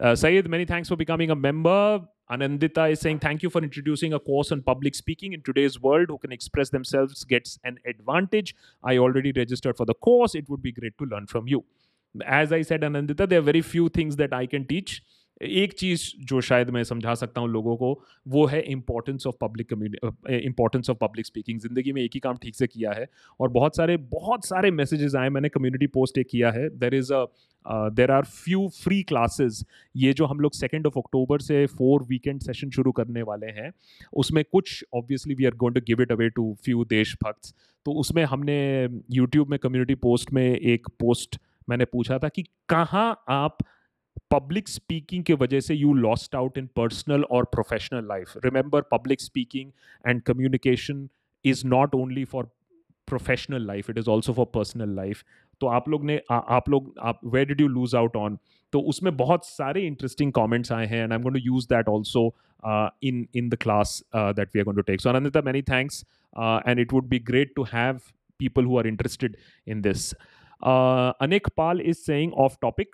Sayed, 0.00 0.48
many 0.48 0.64
thanks 0.64 0.88
for 0.88 0.96
becoming 0.96 1.30
a 1.30 1.34
member. 1.36 2.00
Anandita 2.30 2.90
is 2.90 3.00
saying, 3.00 3.18
Thank 3.18 3.42
you 3.42 3.50
for 3.50 3.62
introducing 3.62 4.14
a 4.14 4.18
course 4.18 4.50
on 4.50 4.62
public 4.62 4.94
speaking 4.94 5.34
in 5.34 5.42
today's 5.42 5.78
world. 5.80 6.06
Who 6.08 6.16
can 6.16 6.32
express 6.32 6.70
themselves 6.70 7.24
gets 7.24 7.58
an 7.64 7.78
advantage. 7.84 8.54
I 8.82 8.96
already 8.98 9.32
registered 9.32 9.76
for 9.76 9.84
the 9.84 9.94
course. 9.94 10.34
It 10.34 10.48
would 10.48 10.62
be 10.62 10.72
great 10.72 10.96
to 10.98 11.04
learn 11.04 11.26
from 11.26 11.48
you. 11.48 11.64
As 12.14 12.52
I 12.52 12.64
said 12.64 12.84
Anandita 12.84 13.26
there 13.26 13.40
very 13.42 13.60
few 13.62 13.88
things 13.88 14.14
that 14.14 14.34
I 14.34 14.46
can 14.46 14.64
teach 14.64 15.00
एक 15.40 15.72
चीज़ 15.72 16.02
जो 16.28 16.40
शायद 16.40 16.70
मैं 16.70 16.82
समझा 16.84 17.14
सकता 17.14 17.40
हूँ 17.40 17.48
लोगों 17.50 17.76
को, 17.76 17.92
वो 18.28 18.44
है 18.46 18.60
importance 18.62 19.26
of 19.26 19.36
public 19.40 19.68
community 19.68 20.36
importance 20.38 20.90
of 20.90 20.98
public 21.00 21.26
speaking 21.26 21.60
ज़िंदगी 21.60 21.92
में 21.92 22.02
एक 22.02 22.10
ही 22.14 22.20
काम 22.20 22.36
ठीक 22.42 22.54
से 22.56 22.66
किया 22.66 22.92
है 22.92 23.06
और 23.40 23.48
बहुत 23.50 23.76
सारे 23.76 23.96
बहुत 23.96 24.44
सारे 24.46 24.70
मैसेजेस 24.70 25.14
आए, 25.14 25.28
मैंने 25.28 25.48
कम्युनिटी 25.48 25.86
पोस्ट 25.88 26.18
एक 26.18 26.28
किया 26.30 26.50
है। 26.50 26.68
There 26.70 26.94
is 26.94 27.12
a 27.12 27.24
there 27.94 28.10
are 28.10 28.24
few 28.24 28.68
free 28.74 29.02
classes 29.04 29.64
ये 29.94 30.12
जो 30.12 30.26
हम 30.26 30.40
लोग 30.40 30.52
सेकेंड 30.54 30.86
ऑफ़ 30.86 30.98
अक्टूबर 30.98 31.40
से 31.40 31.64
फोर 31.68 32.02
वीकेंड 32.08 32.40
सेशन 32.40 32.70
शुरू 32.70 32.92
करने 32.92 33.22
वाले 33.22 33.46
हैं, 33.50 33.72
उसमें 34.12 34.44
कुछ 34.52 34.84
obviously 34.94 35.34
we 35.34 35.44
are 35.44 35.54
going 35.56 35.74
to 35.74 35.80
give 35.86 36.02
it 36.02 36.12
away 36.12 36.28
to 36.30 36.54
few 36.64 36.84
देशभक्त। 36.90 37.54
तो 37.86 37.92
उसमें 38.00 38.24
हमने 38.24 38.58
यूट्यूब 39.12 39.48
में 39.50 39.58
कम्युनिटी 39.58 39.94
पोस्ट 39.96 40.32
में 40.32 40.44
एक 40.44 40.88
पोस्ट 41.00 41.38
मैंने 41.70 41.84
पूछा 41.84 42.18
था 42.18 42.28
कि 42.28 42.42
कहाँ 42.68 43.08
आप 43.30 43.58
पब्लिक 44.30 44.68
स्पीकिंग 44.68 45.24
के 45.24 45.34
वजह 45.34 45.60
से 45.60 45.74
you 45.74 45.92
lost 45.96 46.34
out 46.36 46.58
in 46.58 46.66
personal 46.76 47.24
और 47.30 47.44
professional 47.52 48.06
life 48.08 48.32
remember 48.44 48.82
public 48.92 49.20
speaking 49.20 49.70
and 50.04 50.22
communication 50.22 51.08
is 51.44 51.66
not 51.66 51.94
only 51.94 52.24
for 52.24 52.50
professional 53.08 53.66
life 53.66 53.90
it 53.90 53.98
is 53.98 54.10
also 54.10 54.32
for 54.32 54.46
personal 54.54 54.94
life 54.96 55.24
तो 55.60 55.66
आप 55.68 55.88
लोग 55.88 56.04
ने 56.04 56.20
आ, 56.30 56.36
आप 56.36 56.68
लोग 56.68 56.94
आप 57.02 57.20
where 57.24 57.46
did 57.46 57.60
you 57.60 57.66
lose 57.68 57.94
out 57.94 58.16
on 58.16 58.38
तो 58.72 58.80
उसमें 58.90 59.16
बहुत 59.16 59.46
सारे 59.46 59.86
इंटरेस्टिंग 59.86 60.32
कमेंट्स 60.32 60.72
आए 60.72 60.86
हैं 60.86 61.02
and 61.02 61.12
I 61.12 61.18
am 61.18 61.22
going 61.22 61.36
to 61.36 61.42
use 61.44 61.66
that 61.68 61.88
also 61.88 62.26
in 63.02 63.26
in 63.34 63.48
the 63.48 63.56
class 63.62 64.02
that 64.16 64.54
we 64.54 64.60
are 64.60 64.74
to 64.74 64.82
take 64.82 65.00
so 65.00 65.10
Anandita 65.10 65.42
many 65.42 65.62
thanks 65.70 66.04
and 66.36 66.80
it 66.80 66.92
would 66.92 67.08
be 67.08 67.18
great 67.32 67.54
to 67.56 67.66
have 67.72 68.00
people 68.40 68.62
who 68.62 68.78
are 68.78 68.86
interested 68.86 69.36
in 69.66 69.82
this. 69.82 70.14
Uh, 70.61 71.13
Anik 71.21 71.47
Pal 71.55 71.79
is 71.79 72.03
saying 72.03 72.31
off 72.33 72.59
topic. 72.59 72.93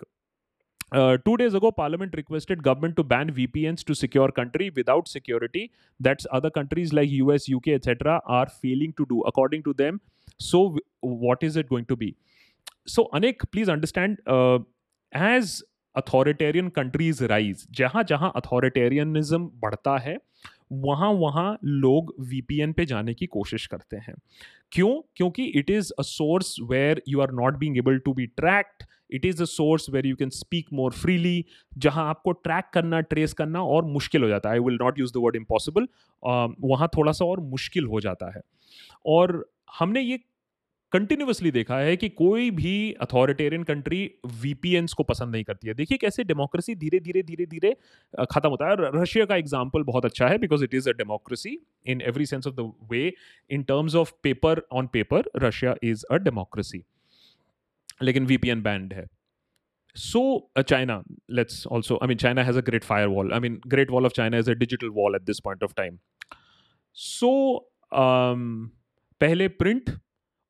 Uh, 0.92 1.16
two 1.24 1.36
days 1.38 1.54
ago, 1.54 1.70
Parliament 1.72 2.14
requested 2.16 2.62
government 2.62 2.96
to 2.96 3.02
ban 3.02 3.30
VPNs 3.30 3.82
to 3.84 3.94
secure 3.94 4.30
country 4.30 4.70
without 4.76 5.08
security. 5.08 5.70
That's 5.98 6.26
other 6.30 6.50
countries 6.50 6.92
like 6.92 7.08
US, 7.10 7.48
UK, 7.48 7.68
etc. 7.68 8.20
are 8.26 8.48
failing 8.48 8.92
to 8.98 9.06
do, 9.06 9.22
according 9.22 9.62
to 9.62 9.72
them. 9.72 10.00
So, 10.38 10.76
what 11.00 11.42
is 11.42 11.56
it 11.56 11.68
going 11.68 11.86
to 11.86 11.96
be? 11.96 12.16
So, 12.86 13.08
Anik, 13.14 13.50
please 13.52 13.68
understand. 13.68 14.18
Uh, 14.26 14.58
as 15.12 15.62
authoritarian 15.96 16.68
countries 16.68 17.22
rise 17.22 17.66
जहाँ 17.70 18.02
जहाँ 18.04 18.32
authoritarianism 18.36 19.50
बढ़ता 19.54 19.98
है 19.98 20.16
वहाँ 20.71 21.11
वहाँ 21.13 21.57
लोग 21.63 22.13
VPN 22.21 22.73
पे 22.73 22.85
जाने 22.85 23.13
की 23.13 23.25
कोशिश 23.27 23.65
करते 23.67 23.97
हैं। 23.97 24.13
क्यों? 24.71 25.01
क्योंकि 25.15 25.43
it 25.59 25.69
is 25.69 25.91
a 25.99 26.01
source 26.01 26.55
where 26.61 27.01
you 27.09 27.21
are 27.21 27.31
not 27.31 27.57
being 27.57 27.77
able 27.77 27.97
to 27.97 28.13
be 28.13 28.25
tracked 28.27 28.83
it 29.11 29.25
is 29.25 29.41
a 29.41 29.45
source 29.45 29.89
where 29.89 30.05
you 30.07 30.15
can 30.15 30.29
speak 30.29 30.67
more 30.73 30.91
freely 30.93 31.45
जहाँ 31.77 32.07
आपको 32.09 32.31
ट्रैक 32.31 32.69
करना 32.73 32.99
ट्रेस 33.01 33.33
करना 33.33 33.63
और 33.63 33.85
मुश्किल 33.85 34.23
हो 34.23 34.29
जाता 34.29 34.49
है। 34.49 34.55
I 34.55 34.59
will 34.59 34.77
not 34.81 34.99
use 34.99 35.13
the 35.13 35.17
word 35.17 35.35
impossible 35.35 35.87
वहाँ 36.23 36.89
थोड़ा 36.97 37.11
सा 37.11 37.25
और 37.25 37.39
मुश्किल 37.49 37.85
हो 37.85 38.01
जाता 38.01 38.31
है। 38.35 38.41
और 39.05 39.45
हमने 39.79 40.01
ये 40.01 40.19
कंटिन्यूसली 40.91 41.51
देखा 41.51 41.77
है 41.77 41.95
कि 41.97 42.09
कोई 42.09 42.49
भी 42.51 42.91
अथॉरिटेरियन 43.01 43.63
कंट्री 43.63 43.99
वीपीएन्स 44.41 44.93
को 44.93 45.03
पसंद 45.03 45.31
नहीं 45.31 45.43
करती 45.43 45.67
है। 45.67 45.73
देखिए 45.73 45.97
कैसे 45.97 46.23
डेमोक्रेसी 46.23 46.75
धीरे 46.75 46.99
धीरे 46.99 47.23
धीरे 47.23 47.45
धीरे 47.45 47.75
खत्म 48.31 48.49
होता 48.49 48.69
है। 48.69 48.75
रशिया 49.01 49.25
का 49.25 49.35
एग्ज़ाम्पल 49.35 49.83
बहुत 49.83 50.05
अच्छा 50.05 50.27
है 50.27 50.37
because 50.37 50.63
it 50.63 50.73
is 50.73 50.89
a 50.89 50.93
democracy 50.93 51.57
in 51.87 52.01
every 52.01 52.25
sense 52.25 52.47
of 52.47 52.55
the 52.55 52.71
way 52.91 53.13
in 53.49 53.63
terms 53.63 53.95
of 53.95 54.13
paper 54.23 54.61
on 54.71 54.87
paper 54.93 55.29
Russia 55.43 55.75
is 55.83 56.05
a 56.11 56.17
democracy 56.29 56.83
लेकिन 58.01 58.25
वीपीएन 58.25 58.63
बैंड 58.63 58.93
है। 58.93 59.07
Uh, 59.95 60.63
china 60.69 60.95
let's 61.37 61.55
also 61.75 61.95
i 62.05 62.07
mean 62.09 62.19
china 62.23 62.43
has 62.47 62.57
a 62.59 62.61
great 62.65 62.83
firewall. 62.87 63.31
I 63.35 63.37
mean 63.43 63.53
great 63.67 63.93
wall 63.93 64.07
of 64.09 64.13
china 64.17 64.41
is 64.43 64.49
a 64.53 64.55
digital 64.55 64.91
wall 64.97 65.15
at 65.17 65.23
this 65.29 65.39
point 65.45 65.63
of 65.67 65.71
time. 65.79 65.95
So 66.97 67.29
um, 68.01 68.43
पहले 69.21 69.47
print 69.61 69.89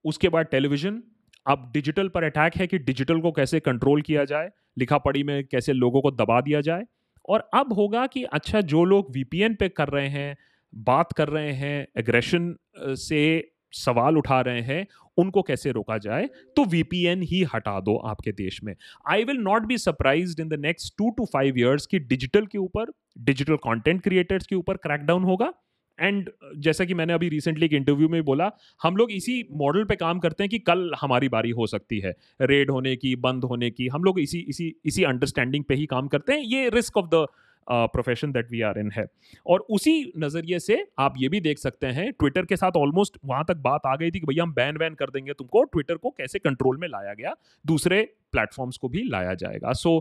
उसके 0.06 0.30
बाद 0.30 0.46
television 0.46 1.02
अब 1.46 1.70
digital 1.74 2.08
पर 2.10 2.24
attack 2.24 2.56
है 2.56 2.68
कि 2.68 2.78
digital 2.80 3.20
को 3.22 3.32
कैसे 3.32 3.60
control 3.60 4.02
किया 4.02 4.24
जाए, 4.26 4.50
लिखा 4.78 4.98
पढ़ी 4.98 5.24
में 5.24 5.44
कैसे 5.46 5.74
लोगों 5.74 6.02
को 6.02 6.12
दबा 6.14 6.40
दिया 6.42 6.62
जाए। 6.62 6.84
और 7.30 7.50
अब 7.54 7.74
होगा 7.74 8.06
कि 8.08 8.24
अच्छा 8.26 8.62
जो 8.64 8.84
लोग 8.86 9.12
वीपीएन 9.12 9.56
पे 9.56 9.70
कर 9.70 9.88
रहे 9.90 10.08
हैं, 10.10 10.36
बात 10.74 11.14
कर 11.14 11.30
रहे 11.30 11.52
हैं 11.54 11.88
एग्रेशन 11.98 12.56
से 12.78 13.52
सवाल 13.74 14.18
उठा 14.18 14.40
रहे 14.42 14.62
हैं, 14.62 14.86
उनको 15.18 15.42
कैसे 15.42 15.72
रोका 15.72 15.98
जाए 15.98 16.28
तो 16.56 16.64
वीपीएन 16.66 17.22
ही 17.22 17.44
हटा 17.54 17.80
दो 17.80 17.96
आपके 18.08 18.32
देश 18.34 18.60
में। 18.64 18.74
I 19.10 19.24
will 19.24 19.38
not 19.40 19.66
be 19.66 19.78
surprise 19.78 20.42
in 20.42 20.50
the 20.50 20.60
next 20.62 20.94
two 20.98 21.10
to 21.10 21.26
five 21.34 21.58
years 21.60 21.86
की 21.86 22.00
डिजिटल 22.02 22.46
के 22.46 22.58
ऊपर 22.58 22.92
डिजिटल 23.20 23.56
कंटेंट 23.64 24.02
क्रिएटर्स 24.04 24.48
के 24.48 24.56
ऊपर 24.56 24.78
क्रैकडाउन 24.78 25.24
होगा। 25.24 25.52
एंड 26.00 26.30
जैसा 26.58 26.86
कि 26.86 26.94
मैंने 26.94 27.14
अभी 27.14 27.30
रिसेंटली 27.30 27.66
एक 27.66 27.74
इंटरव्यू 27.74 28.10
में 28.10 28.24
बोला, 28.24 28.52
हम 28.84 28.98
लोग 28.98 29.12
इसी 29.12 29.44
मॉडल 29.54 29.84
पे 29.84 29.96
काम 29.96 30.20
करते 30.20 30.44
हैं 30.44 30.50
कि 30.50 30.60
कल 30.62 30.92
हमारी 31.02 31.30
बारी 31.30 31.50
हो 31.52 31.68
सकती 31.68 32.00
है। 32.00 32.16
रेड 32.42 32.72
होने 32.72 32.96
की, 32.96 33.16
बंद 33.18 33.44
होने 33.44 33.70
की, 33.72 33.88
हम 33.88 34.04
लोग 34.04 34.20
इसी 34.20 34.40
इसी 34.50 34.74
इसी 34.86 35.04
अंडरस्टैंडिंग 35.06 35.64
पे 35.64 35.76
ही 35.76 35.86
काम 35.86 36.08
करते 36.08 36.34
हैं। 36.34 36.42
ये 36.42 36.70
risk 36.70 36.98
of 36.98 37.06
the 37.06 37.26
profession 37.68 38.32
that 38.32 38.52
we 38.52 38.62
are 38.62 38.78
in 38.80 38.92
है। 38.92 39.06
और 39.46 39.66
उसी 39.70 40.12
नज़रिए 40.18 40.60
से 40.60 40.78
आप 41.00 41.14
ये 41.18 41.30
भी 41.30 41.40
देख 41.42 41.58
सकते 41.60 41.88
हैं 41.88 42.12
ट्विटर 42.12 42.46
के 42.46 42.58
साथ 42.58 42.78
ऑलमोस्ट 42.78 43.18
वहाँ 43.26 43.44
तक 43.48 43.58
बात 43.62 43.86
आ 43.86 43.96
गई 43.96 44.12
थी 44.12 44.20
कि 44.20 44.26
भैया 44.26 44.44
हम 44.44 44.54
बैन 44.54 44.78
वैन 44.78 44.94
कर 44.94 45.10
देंगे 45.10 45.34
तुमको 45.34 45.64
ट्विटर 45.64 45.96
को 45.96 46.10
कैसे 46.10 46.40
कंट्रोल 46.40 46.78
में 46.78 46.88
लाया 46.88 47.14
गया, 47.14 47.36
दूसरे 47.66 48.02
प्लेटफॉर्म्स 48.32 48.78
को 48.78 48.90
भी 48.90 49.04
लाया 49.10 49.34
जाएगा। 49.36 49.74
So 49.74 49.98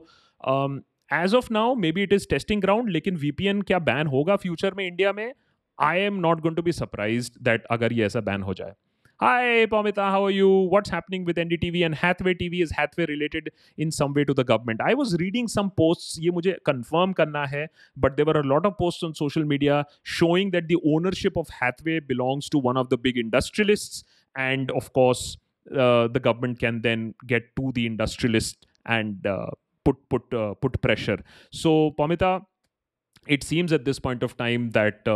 as 1.11 1.35
of 1.35 1.53
now 1.53 1.75
maybe 1.93 2.03
it 2.03 2.13
is 2.13 2.27
testing 2.31 2.61
ground 2.63 2.91
लेकिन 2.91 3.17
वीपीएन 3.17 3.63
क्या 3.63 3.79
बैन 3.81 4.07
होगा 4.07 4.37
फ्यूचर 4.37 4.75
में 4.75 4.87
इंडिया 4.87 5.13
में? 5.13 5.33
I 5.79 5.97
am 5.99 6.21
not 6.21 6.43
going 6.43 6.57
to 6.57 6.63
be 6.63 6.73
surprised 6.73 7.43
that 7.45 7.65
ye 7.71 8.03
aisa 8.09 8.25
ban 8.25 8.43
ho 8.43 8.53
jaye. 8.53 8.75
Hi, 9.19 9.67
Pamita, 9.71 10.11
how 10.11 10.27
are 10.27 10.31
you? 10.31 10.49
What's 10.49 10.91
happening 10.91 11.25
with 11.25 11.37
NDTV 11.37 11.87
and 11.87 11.95
Hathway 11.95 12.35
TV? 12.35 12.63
Is 12.63 12.71
Hathway 12.71 13.07
related 13.07 13.51
in 13.79 13.91
some 13.91 14.13
way 14.13 14.25
to 14.25 14.35
the 14.35 14.45
government? 14.45 14.83
I 14.83 14.93
was 14.93 15.17
reading 15.17 15.49
some 15.49 15.71
posts, 15.71 16.19
ye 16.19 16.31
mujhe 16.31 16.57
confirm 16.65 17.15
karna 17.15 17.47
hai, 17.47 17.69
but 17.97 18.19
there 18.19 18.27
were 18.27 18.39
a 18.41 18.43
lot 18.43 18.67
of 18.67 18.77
posts 18.77 19.03
on 19.03 19.15
social 19.15 19.43
media 19.45 19.87
showing 20.03 20.51
that 20.51 20.69
the 20.69 20.77
ownership 20.85 21.39
of 21.39 21.49
Hathway 21.49 22.01
belongs 22.01 22.51
to 22.51 22.59
one 22.59 22.77
of 22.77 22.91
the 22.91 22.99
big 22.99 23.17
industrialists, 23.17 24.05
and 24.35 24.71
of 24.73 24.93
course, 24.93 25.39
uh, 25.75 26.09
the 26.09 26.21
government 26.21 26.59
can 26.59 26.83
then 26.83 27.15
get 27.27 27.57
to 27.57 27.73
the 27.73 27.87
industrialist 27.87 28.67
and 28.85 29.27
uh, 29.27 29.47
put 30.11 30.35
uh, 30.35 30.53
put 30.55 30.81
pressure. 30.83 31.19
So, 31.51 31.93
Pamita, 31.99 32.45
it 33.27 33.43
seems 33.43 33.73
at 33.73 33.87
this 33.87 33.99
point 33.99 34.23
of 34.23 34.37
time 34.37 34.71
that 34.73 35.09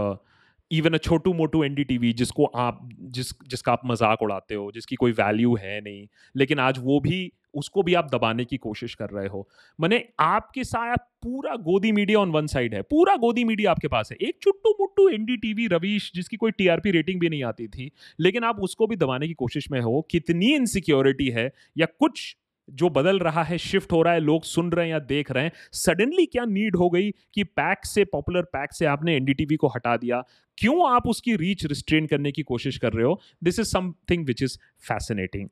even 0.73 0.95
a 0.95 0.97
छोटू 0.97 1.33
मोटू 1.33 1.65
एन 1.65 1.75
जिसको 2.13 2.45
आप, 2.45 2.89
जिस, 3.01 3.31
जिसका 3.49 3.73
आप 3.73 3.81
मज़ाक 3.87 4.23
उड़ाते 4.23 4.55
हो, 4.55 4.73
जिसकी 4.75 4.97
कोई 4.97 5.13
वैल्यू 5.13 5.55
है 5.55 5.81
नहीं, 5.81 6.07
लेकिन 6.37 6.59
आज 6.59 6.79
वो 6.79 7.01
भी, 7.01 7.33
उसको 7.55 7.83
भी 7.83 7.95
आप 7.95 8.11
दबाने 8.15 8.45
की 8.45 8.57
कोशिश 8.57 8.95
कर 8.95 9.11
रहे 9.11 9.27
हो। 9.27 9.49
मैंने 9.81 10.09
आपके 10.21 10.65
साथ 10.65 10.97
पूरा 10.97 11.57
गोदी 11.57 11.93
मीडिया 11.93 12.19
ऑन 12.19 12.31
वन 12.31 12.47
साइड 12.47 12.75
है, 12.75 12.83
पूरा 12.83 13.17
गोदी 13.17 13.45
मीडिया 13.45 13.71
आपके 13.71 13.89
पास 13.89 14.13
है। 14.13 14.19
एक 14.29 14.39
चुट्टू 14.43 14.71
मुट्टू 14.81 15.09
एनडीटीवी 15.09 15.67
रवीश, 15.67 16.13
जिसकी 16.15 16.37
कोई 16.37 16.51
टीआरपी 16.51 16.91
रेटिंग 16.91 17.21
भी 17.21 17.29
नहीं 17.29 17.45
आती 17.45 17.69
थी, 17.69 17.91
लेकिन 18.21 18.45
आप 18.45 18.61
उसको 18.61 18.87
भी 18.87 18.97
दबाने 18.97 19.29
की 19.29 19.35
कोशिश 19.35 19.71
में 19.71 19.81
हो, 19.81 20.07
कितनी 20.11 20.55
इनसिक्योरिटी 20.55 21.29
है, 21.29 21.53
या 21.79 21.87
कुछ 21.87 22.37
जो 22.73 22.89
बदल 22.91 23.19
रहा 23.19 23.43
है 23.43 23.59
शिफ्ट 23.59 23.93
हो 23.93 24.03
रहा 24.03 24.15
है, 24.15 24.21
लोग 24.21 24.45
सुन 24.45 24.71
रहे 24.73 24.87
हैं 24.87 24.93
या 24.93 24.99
देख 25.01 25.31
रहे 25.33 25.45
हैं 25.45 25.53
सडनली 25.73 26.27
क्या 26.27 26.45
नीड 26.45 26.77
हो 26.77 26.89
गई 26.91 27.11
कि 27.35 27.45
पैक 27.45 27.87
से 27.87 28.05
पॉपुलर 28.05 28.43
पैक 28.53 28.73
से 28.73 28.87
आपने 28.87 29.17
एनडीटीवी 29.17 29.57
को 29.57 29.69
हटा 29.69 29.97
दिया? 29.97 30.23
क्यों 30.59 30.91
आप 30.91 31.07
उसकी 31.07 31.35
रीच 31.37 31.65
रिस्ट्रेन 31.67 32.07
करने 32.07 32.33
की 32.33 32.43
कोशिश 32.43 32.79
कर 32.79 32.93
रहे 32.93 33.05
हो? 33.05 33.21
This 33.45 33.59
is 33.61 33.67
something 33.67 34.27
which 34.27 34.43
is 34.43 34.59
fascinating 34.89 35.49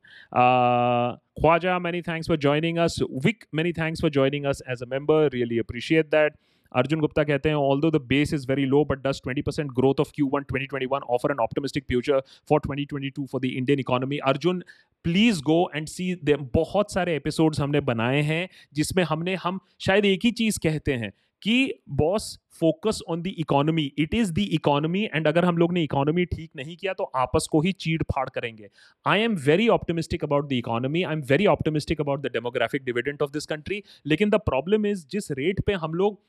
Khwaja 1.41 1.79
many 1.79 2.01
thanks 2.01 2.27
for 2.27 2.37
joining 2.37 2.77
us 2.77 2.99
Vik 3.25 3.43
many 3.55 3.71
thanks 3.73 4.01
for 4.01 4.11
joining 4.11 4.45
us 4.45 4.61
as 4.69 4.83
a 4.83 4.85
member 4.91 5.29
really 5.33 5.59
appreciate 5.59 6.05
that 6.05 6.33
Arjun 6.75 6.99
Gupta 6.99 7.23
कहते 7.23 7.49
हैं 7.49 7.55
although 7.81 7.91
the 7.91 7.95
base 7.95 8.33
is 8.33 8.47
very 8.47 8.65
low 8.65 8.85
but 8.85 9.07
does 9.07 9.21
twenty 9.23 9.41
percent 9.41 9.71
growth 9.71 9.99
of 9.99 10.11
Q 10.15 10.29
one 10.33 10.41
twenty 10.41 10.65
twenty 10.65 10.85
one 10.85 10.99
offer 10.99 11.31
an 11.31 11.37
optimistic 11.37 11.83
future 11.83 12.19
for 12.49 12.59
twenty 12.59 12.85
twenty 12.85 13.09
two 13.09 13.25
for 13.25 13.41
the 13.41 13.45
Indian 13.45 13.79
economy 13.79 14.17
Arjun 14.17 14.63
please 15.03 15.41
go 15.41 15.71
and 15.75 15.87
see 15.87 16.15
they 16.15 16.35
बहुत 16.35 16.91
सारे 16.91 17.15
episode 17.15 17.55
हमने 17.55 17.79
बनाए 17.79 18.21
हैं, 18.21 18.49
जिसमें 18.73 19.03
हमने, 19.03 19.35
हम 19.35 19.59
शायद 19.79 20.05
एक 20.05 20.19
ही 20.23 20.31
चीज़ 20.31 20.59
कहते 20.59 20.93
हैं 20.93 21.13
कि 21.41 21.73
boss 21.89 22.39
focus 22.61 22.99
on 23.09 23.21
the 23.21 23.33
economy 23.37 23.91
it 23.97 24.13
is 24.13 24.33
the 24.33 24.45
economy 24.51 25.03
and 25.05 25.27
अगर 25.27 25.45
हम 25.45 25.57
लोग 25.57 25.73
ने 25.73 25.83
इकोनॉमी 25.83 26.25
ठीक 26.25 26.49
नहीं 26.55 26.75
किया 26.77 26.93
तो 26.93 27.03
आपस 27.15 27.47
को 27.51 27.61
ही 27.61 27.71
चीड़ 27.71 28.01
फाड़ 28.03 28.27
करेंगे। 28.29 28.69
I 29.05 29.21
am 29.21 29.35
very 29.45 29.67
optimistic 29.69 30.23
about 30.23 30.49
the 30.49 30.53
economy 30.53 31.03
I 31.03 31.13
am 31.13 31.21
very 31.29 31.45
optimistic 31.47 32.01
about 32.01 32.21
the 32.21 32.31
demographic 32.33 32.83
dividend 32.85 33.21
of 33.21 33.31
this 33.31 33.45
country 33.45 33.83
लेकिन 34.05 34.29
द 34.29 34.39
प्रॉब्लम 34.45 34.85
इज़ 34.85 35.05
जिस 35.11 35.31
रेट 35.31 35.61
पे 35.65 35.73
हम 35.75 35.93
लोग 35.93 36.19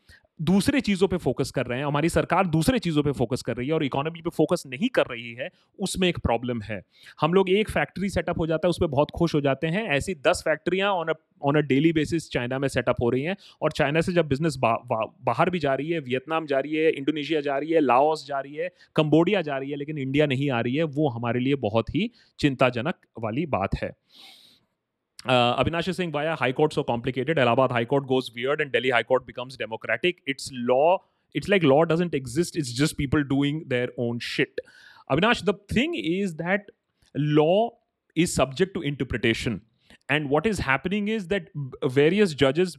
दूसरे 0.40 0.80
चीज़ों 0.80 1.06
पे 1.08 1.16
फोकस 1.16 1.50
कर 1.50 1.66
रहे 1.66 1.78
हैं 1.78 1.86
हमारी 1.86 2.08
सरकार 2.08 2.46
दूसरे 2.46 2.78
चीज़ों 2.78 3.02
पे 3.02 3.12
फोकस 3.12 3.42
कर 3.42 3.56
रही 3.56 3.66
है 3.68 3.74
और 3.74 3.84
इकोनॉमी 3.84 4.20
पे 4.20 4.30
फोकस 4.30 4.62
नहीं 4.66 4.88
कर 4.88 5.06
रही 5.06 5.32
है 5.34 5.48
उसमें 5.78 6.06
एक 6.08 6.18
प्रॉब्लम 6.18 6.62
है। 6.62 6.80
हम 7.20 7.34
लोग 7.34 7.50
एक 7.50 7.70
फैक्ट्री 7.70 8.08
सेटअप 8.08 8.38
हो 8.38 8.46
जाता 8.46 8.66
है 8.66 8.70
उस 8.70 8.78
पर 8.80 8.86
बहुत 8.86 9.10
खुश 9.10 9.34
हो 9.34 9.40
जाते 9.40 9.66
हैं। 9.66 9.82
ऐसी 9.88 10.14
दस 10.26 10.42
फैक्ट्रियाँ 10.44 10.92
on 10.92 11.08
a 11.08 11.14
on 11.42 11.56
a 11.56 11.60
daily 11.66 11.92
basis 11.92 12.30
China 12.30 12.58
में 12.58 12.66
सेटअप 12.68 12.96
हो 13.02 13.10
रही 13.10 13.22
हैं 13.22 13.36
और 13.62 13.72
चाइना 13.72 14.00
से 14.00 14.12
जब 14.12 14.28
बिज़नेस 14.28 14.56
बा, 14.56 14.72
बा, 14.86 15.04
बाहर 15.22 15.50
भी 15.50 15.58
जा 15.58 15.74
रही 15.74 15.90
है 15.90 16.00
वियतनाम 16.10 16.46
जा 16.46 16.58
रही 16.60 16.74
है, 16.74 16.90
इंडोनेशिया 16.92 17.40
जा 17.40 17.58
रही 17.58 17.72
है, 17.72 17.80
लाओस 17.82 18.26
जा 18.26 18.40
रही 18.40 18.54
है, 18.56 18.70
कंबोडिया 18.96 19.42
जा 19.42 19.58
रही 19.58 19.70
है, 19.70 19.76
लेकिन 19.76 19.98
इंडिया 19.98 20.26
नहीं 20.26 20.50
आ 20.50 20.60
रही 20.60 20.74
है, 20.74 20.84
वो 20.98 21.08
हमारे 21.08 21.40
लिए 21.40 21.54
बहुत 21.64 21.94
ही 21.94 22.10
चिंताजनक 22.38 23.06
वाली 23.20 23.46
बात 23.56 23.74
है। 23.82 23.94
Avinash 25.28 25.88
Singh 25.96 26.12
via 26.14 26.34
high 26.40 26.52
court 26.52 26.72
so 26.72 26.82
complicated 26.82 27.38
Allahabad 27.38 27.72
high 27.72 27.84
court 27.84 28.04
goes 28.06 28.30
weird 28.36 28.60
and 28.60 28.70
Delhi 28.72 28.90
high 28.90 29.02
court 29.02 29.24
becomes 29.24 29.58
democratic 29.58 30.20
it's 30.28 30.48
law 30.52 30.96
it's 31.34 31.48
like 31.48 31.64
law 31.64 31.80
doesn't 31.90 32.14
exist 32.14 32.56
it's 32.56 32.76
just 32.78 32.96
people 32.96 33.22
doing 33.32 33.60
their 33.68 33.92
own 33.98 34.18
shit 34.28 34.60
Avinash 35.10 35.42
the 35.44 35.54
thing 35.74 35.96
is 35.96 36.34
that 36.36 36.70
law 37.14 37.50
is 38.16 38.30
subject 38.32 38.74
to 38.74 38.82
interpretation 38.82 39.60
and 40.10 40.30
what 40.30 40.46
is 40.46 40.62
happening 40.62 41.10
is 41.10 41.28
that 41.28 41.50
various 41.94 42.34
जजेस 42.36 42.76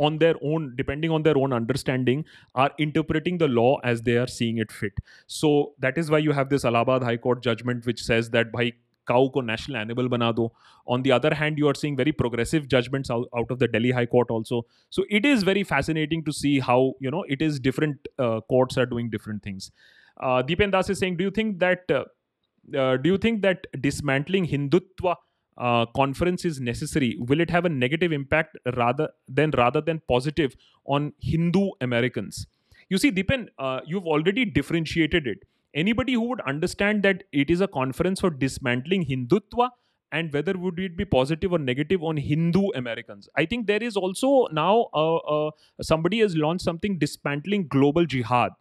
on 0.00 0.18
their 0.18 0.34
own, 0.42 0.74
depending 0.76 1.10
on 1.10 1.22
their 1.22 1.38
own 1.38 1.52
understanding, 1.52 2.24
are 2.54 2.70
interpreting 2.78 3.38
the 3.38 3.48
law 3.48 3.78
as 3.82 4.02
they 4.02 4.16
are 4.16 4.26
seeing 4.26 4.58
it 4.58 4.70
fit. 4.70 4.92
So 5.26 5.74
that 5.78 5.96
is 5.96 6.10
why 6.10 6.18
you 6.18 6.32
have 6.32 6.50
this 6.50 6.64
Allahabad 6.64 7.02
High 7.02 7.16
Court 7.16 7.42
judgment 7.42 7.86
which 7.86 8.02
says 8.02 8.30
that 8.30 8.52
bhai 8.52 8.72
cow 9.08 9.28
को 9.34 9.40
national 9.42 9.76
animal 9.76 10.08
बना 10.08 10.30
दो 10.32 10.52
on 10.92 11.02
the 11.02 11.10
other 11.12 11.32
hand 11.40 11.58
you 11.58 11.68
are 11.68 11.74
seeing 11.74 11.96
very 11.98 12.12
progressive 12.22 12.64
judgments 12.70 13.10
out 13.10 13.52
of 13.52 13.58
the 13.58 13.68
Delhi 13.72 13.90
high 13.98 14.06
court 14.14 14.30
also 14.30 14.60
so 14.96 15.04
it 15.18 15.26
is 15.26 15.44
very 15.46 15.62
fascinating 15.64 16.24
to 16.24 16.32
see 16.32 16.58
how 16.68 16.90
you 17.02 17.10
know 17.10 17.24
it 17.30 17.42
is 17.42 17.60
different 17.62 18.08
courts 18.20 18.78
are 18.78 18.86
doing 18.86 19.10
different 19.10 19.44
things 19.46 19.70
Dipen 20.46 20.70
Das 20.70 20.90
is 20.90 20.98
saying 21.00 21.16
do 21.18 21.24
you 21.24 21.30
think 21.38 21.56
that 21.64 21.92
do 22.68 23.08
you 23.08 23.16
think 23.24 23.36
that 23.42 23.66
dismantling 23.82 24.46
Hindutva 24.52 25.12
uh, 25.61 25.85
conference 25.95 26.43
is 26.43 26.59
necessary? 26.59 27.15
Will 27.19 27.39
it 27.39 27.49
have 27.49 27.65
a 27.65 27.69
negative 27.69 28.11
impact 28.11 28.57
rather 28.75 29.09
than 29.27 29.51
rather 29.51 29.81
than 29.81 30.01
positive 30.07 30.57
on 30.85 31.13
Hindu 31.19 31.69
Americans? 31.79 32.47
You 32.89 32.97
see, 32.97 33.11
Deepan, 33.11 33.47
uh, 33.57 33.79
you've 33.85 34.07
already 34.07 34.43
differentiated 34.43 35.27
it 35.27 35.47
anybody 35.73 36.13
who 36.13 36.21
would 36.21 36.41
understand 36.41 37.03
that 37.03 37.23
it 37.31 37.49
is 37.49 37.61
a 37.61 37.67
conference 37.67 38.19
for 38.19 38.29
dismantling 38.29 39.05
Hindutva 39.05 39.69
and 40.11 40.33
whether 40.33 40.57
would 40.57 40.79
it 40.79 40.97
be 40.97 41.05
positive 41.05 41.53
or 41.53 41.59
negative 41.59 42.03
on 42.03 42.17
Hindu 42.17 42.69
Americans. 42.75 43.29
I 43.37 43.45
think 43.45 43.67
there 43.67 43.81
is 43.81 43.95
also 43.95 44.47
now 44.51 44.89
uh, 44.93 45.17
uh, 45.17 45.51
somebody 45.81 46.19
has 46.19 46.35
launched 46.35 46.65
something 46.65 46.97
dismantling 46.97 47.67
global 47.67 48.05
jihad. 48.05 48.51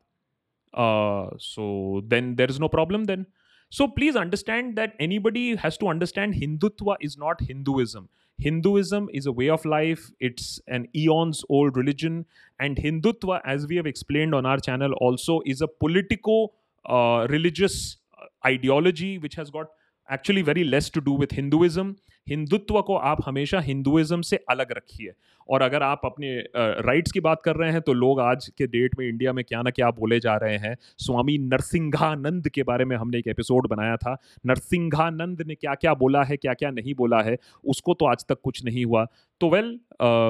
Uh, 0.73 1.31
so 1.39 2.03
then 2.07 2.37
there 2.37 2.49
is 2.49 2.61
no 2.61 2.69
problem 2.69 3.05
then. 3.05 3.27
So 3.71 3.87
please 3.87 4.17
understand 4.17 4.77
that 4.77 4.95
anybody 4.99 5.55
has 5.55 5.79
to 5.79 5.87
understand 5.87 6.35
Hindutva 6.35 6.97
is 7.01 7.17
not 7.17 7.41
Hinduism. 7.41 8.09
Hinduism 8.39 9.09
is 9.13 9.27
a 9.27 9.33
way 9.33 9.49
of 9.49 9.65
life, 9.65 10.11
it's 10.19 10.61
an 10.67 10.89
eons 10.95 11.45
old 11.49 11.77
religion. 11.77 12.27
And 12.59 12.77
Hindutva, 12.77 13.41
as 13.45 13.67
we 13.67 13.77
have 13.77 13.87
explained 13.87 14.35
on 14.35 14.45
our 14.45 14.59
channel, 14.59 14.93
also 14.95 15.41
is 15.47 15.61
a 15.61 15.69
politico 15.69 16.53
uh, 16.89 17.27
religious 17.29 17.99
ideology 18.45 19.19
which 19.19 19.35
has 19.35 19.51
got 19.51 19.69
actually 20.11 20.43
very 20.43 20.63
less 20.65 20.91
to 20.95 21.01
do 21.01 21.17
with 21.19 21.33
Hinduism 21.33 21.95
Hindutva 22.29 22.81
को 22.83 22.97
आप 22.97 23.19
हमेशा 23.27 23.61
Hinduism 23.61 24.21
से 24.23 24.37
अलग 24.51 24.73
रखिए। 24.73 25.13
और 25.49 25.63
अगर 25.63 25.83
आप 25.83 26.01
अपने 26.05 26.37
राइट्स 26.57 27.13
की 27.13 27.21
बात 27.21 27.41
कर 27.45 27.57
रहे 27.57 27.71
हैं 27.73 27.81
तो 27.81 27.93
लोग 27.93 28.21
आज 28.21 28.49
के 28.59 28.67
डेट 28.67 28.99
में 28.99 29.07
इंडिया 29.09 29.33
में 29.33 29.45
क्या 29.45 29.63
ना 29.63 29.71
क्या 29.71 29.91
बोले 29.91 30.19
जा 30.21 30.37
रहे 30.37 30.57
हैं। 30.57 30.77
स्वामी 30.99 31.37
नरसिंहानंद 31.39 32.49
के 32.49 32.63
बारे 32.63 32.85
में 32.85 32.97
हमने 32.97 33.19
एक 33.19 33.29
एपिसोड 33.29 33.69
बनाया 33.69 33.97
था। 33.97 34.17
नरसिंहानंद 34.47 35.43
ने 35.47 35.55
क्या 35.55 35.75
क्या 35.75 35.95
बोला 35.95 36.23
है, 36.23 36.37
क्या 36.37 36.55
क्या 36.55 36.71
नहीं 36.71 36.95
बोला 36.95 37.21
है, 37.23 37.37
उसको 37.65 37.95
तो 37.95 38.07
आज 38.07 38.25
तक 38.29 38.41
कुछ 38.45 38.65
नहीं 38.65 38.85
हुआ। 38.85 39.07
तो 39.41 39.51
well 39.51 39.79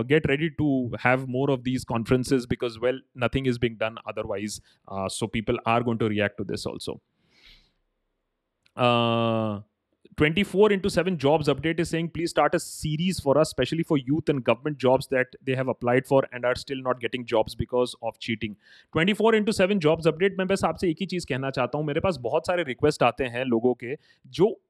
get 0.08 0.26
ready 0.26 0.48
to 0.48 0.68
have 1.04 1.26
more 1.28 1.50
of 1.50 1.60
these 1.60 1.84
conferences 1.84 2.46
because 2.50 2.78
well 2.78 3.02
nothing 3.18 3.48
is 3.48 3.58
being 3.60 3.76
done 3.76 3.96
otherwise 4.08 4.60
so 5.14 5.26
people 5.26 5.58
are 5.66 5.82
going 5.82 6.00
to 6.00 6.08
react 6.08 6.38
to 6.38 6.44
this 6.44 6.66
also 6.66 7.00
twenty 10.20 10.42
four 10.42 10.72
into 10.72 10.88
seven 10.88 11.16
jobs 11.16 11.48
update 11.48 11.78
is 11.80 11.88
saying 11.88 12.08
please 12.08 12.30
start 12.30 12.54
a 12.54 12.58
series 12.58 13.20
for 13.24 13.38
a 13.38 13.42
specially 13.42 13.82
for 13.82 13.98
youth 14.08 14.30
and 14.30 14.40
government 14.40 14.78
jobs 14.78 15.08
that 15.12 15.36
they 15.44 15.54
have 15.54 15.70
applied 15.70 16.06
for 16.06 16.28
and 16.34 16.46
are 16.46 16.56
still 16.56 16.80
not 16.86 17.00
getting 17.00 17.24
jobs 17.24 17.56
because 17.58 17.94
of 18.02 18.16
cheating 18.22 18.54
twenty 18.94 19.12
four 19.12 19.36
into 19.36 19.52
seven 19.52 19.78
jobs 19.78 20.06
update 20.06 20.38
मैं 20.38 20.46
बस 20.46 20.64
आपसे 20.64 20.90
एक 20.90 20.96
ही 21.00 21.06
चीज़ 21.06 21.26
कहना 21.28 21.50
चाहता 21.50 21.78
हूँ, 21.78 21.86
मेरे 21.86 22.00
पास 22.00 22.16
बहुत 22.20 22.46
सारे 22.46 22.62
रिक्वेस्ट 22.62 23.02
आते 23.02 23.24
हैं 23.24 23.44
लोगों 23.44 23.74
के, 23.74 23.94
जो 24.26 24.60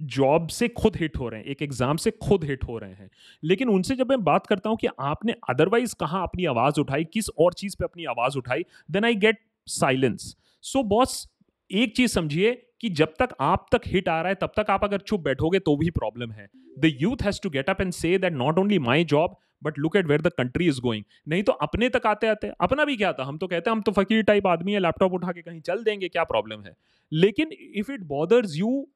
जॉब 0.00 0.48
से 0.48 0.68
खुद 0.68 0.96
हिट 0.96 1.16
हो 1.18 1.28
रहे 1.28 1.40
हैं, 1.40 1.46
एक 1.46 1.62
एग्ज़ाम 1.62 1.96
से 1.96 2.10
खुद 2.22 2.44
हिट 2.44 2.64
हो 2.64 2.78
रहे 2.78 2.92
हैं। 2.92 3.08
लेकिन 3.42 3.68
उनसे 3.68 3.96
जब 3.96 4.10
मैं 4.10 4.22
बात 4.24 4.46
करता 4.46 4.70
हूँ 4.70 4.76
कि 4.76 4.88
आपने 5.00 5.34
अदरवाइज़ 5.50 5.94
कहाँ 6.00 6.22
अपनी 6.22 6.44
आवाज़ 6.44 6.80
उठाई, 6.80 7.04
किस 7.04 7.30
और 7.38 7.52
चीज़ 7.52 7.76
पर 7.78 7.84
अपनी 7.84 8.04
आवाज़ 8.04 8.38
उठाई 8.38 8.64
then 8.90 9.04
I 9.04 9.14
get 9.14 9.38
silence 9.66 10.36
so 10.64 10.82
boss 10.82 11.26
एक 11.70 11.96
चीज़ 11.96 12.12
समझिए 12.12 12.62
कि 12.80 12.88
जब 12.90 13.14
तक 13.18 13.34
आप 13.40 13.66
तक 13.72 13.80
हिट 13.86 14.08
आ 14.08 14.20
रहा 14.20 14.28
है, 14.28 14.34
तब 14.34 14.52
तक 14.56 14.70
आप 14.70 14.84
अगर 14.84 14.98
चुप 15.00 15.20
बैठोगे 15.22 15.58
तो 15.60 15.76
भी 15.76 15.90
प्रॉब्लम 15.92 16.32
है। 16.32 16.48
The 16.78 16.92
youth 17.00 17.22
has 17.22 17.40
to 17.42 17.50
get 17.50 17.70
up 17.70 17.80
and 17.80 17.92
say 17.94 18.16
that 18.18 18.32
not 18.34 18.58
only 18.58 18.78
my 18.80 19.04
job 19.06 19.36
but 19.62 19.78
look 19.78 19.96
at 19.96 20.06
where 20.06 20.22
the 20.22 20.32
country 20.38 20.66
is 20.68 20.80
going 20.80 21.04
नहीं 21.28 21.42
तो 21.42 21.52
अपने 21.52 21.88
तक 21.88 22.06
आते 22.06 22.26
आते, 22.28 22.50
अपना 22.60 22.84
भी 22.84 22.96
क्या 22.96 23.12
था? 23.12 23.24
हम 23.24 23.38
तो 23.38 23.46
कहते 23.46 23.70
हैं, 23.70 23.76
हम 23.76 23.82
तो 23.82 23.92
फकीर 23.92 24.22
टाइप 24.24 24.46
आदमी 24.46 24.72
है 24.72 24.80
लैपटॉप 24.80 25.12
उठा 25.12 25.32
के 25.32 25.42
कहीं 25.42 25.60
चल 25.60 25.82
देंगे, 25.84 26.08
क्या 26.08 26.24
प्रॉब्लम 26.24 26.62
है? 26.62 26.74
लेकिन 27.12 27.52
if 27.52 27.92
it 27.92 28.02
bothers 28.06 28.56
you 28.56 28.86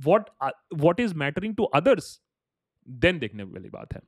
what 0.00 0.30
what 0.76 1.00
is 1.00 1.14
mattering 1.16 1.56
to 1.56 1.64
others 1.74 2.20
then 2.88 3.18
देखने 3.18 3.42
वाली 3.44 3.68
बात 3.70 3.94
है। 3.94 4.00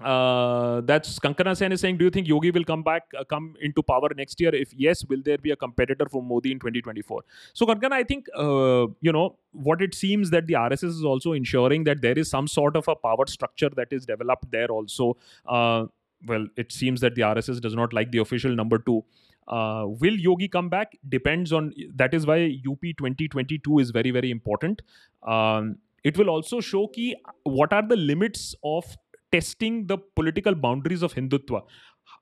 Uh, 0.00 0.82
that's 0.82 1.18
Kankana 1.18 1.56
Sen 1.56 1.72
is 1.72 1.80
saying, 1.80 1.96
do 1.96 2.04
you 2.04 2.10
think 2.10 2.28
Yogi 2.28 2.50
will 2.50 2.64
come 2.64 2.82
back, 2.82 3.04
uh, 3.18 3.24
come 3.24 3.54
into 3.60 3.82
power 3.82 4.10
next 4.14 4.40
year? 4.40 4.54
If 4.54 4.74
yes, 4.74 5.04
will 5.06 5.22
there 5.24 5.38
be 5.38 5.52
a 5.52 5.56
competitor 5.56 6.06
for 6.10 6.22
Modi 6.22 6.52
in 6.52 6.58
2024? 6.58 7.22
So 7.54 7.66
Kankana, 7.66 7.92
I 7.92 8.04
think, 8.04 8.26
uh, 8.36 8.86
you 9.00 9.12
know, 9.12 9.38
what 9.52 9.80
it 9.80 9.94
seems 9.94 10.30
that 10.30 10.46
the 10.46 10.54
RSS 10.54 10.84
is 10.84 11.04
also 11.04 11.32
ensuring 11.32 11.84
that 11.84 12.02
there 12.02 12.18
is 12.18 12.28
some 12.28 12.46
sort 12.46 12.76
of 12.76 12.86
a 12.88 12.94
power 12.94 13.26
structure 13.26 13.70
that 13.70 13.88
is 13.90 14.04
developed 14.04 14.50
there 14.50 14.68
also. 14.68 15.16
Uh, 15.46 15.86
well, 16.26 16.46
it 16.56 16.72
seems 16.72 17.00
that 17.00 17.14
the 17.14 17.22
RSS 17.22 17.60
does 17.60 17.74
not 17.74 17.92
like 17.92 18.10
the 18.12 18.18
official 18.18 18.54
number 18.54 18.78
two. 18.78 19.04
Uh, 19.48 19.84
will 19.86 20.14
Yogi 20.14 20.48
come 20.48 20.68
back? 20.68 20.98
Depends 21.08 21.52
on, 21.52 21.72
that 21.94 22.12
is 22.12 22.26
why 22.26 22.58
UP 22.68 22.80
2022 22.80 23.78
is 23.78 23.90
very, 23.90 24.10
very 24.10 24.30
important. 24.30 24.82
Um, 25.26 25.76
it 26.02 26.16
will 26.16 26.30
also 26.30 26.60
show 26.60 26.86
key 26.86 27.16
what 27.44 27.72
are 27.72 27.86
the 27.86 27.96
limits 27.96 28.54
of 28.62 28.96
testing 29.32 29.86
the 29.86 29.98
political 30.20 30.54
boundaries 30.54 31.02
of 31.02 31.14
Hindutva. 31.14 31.62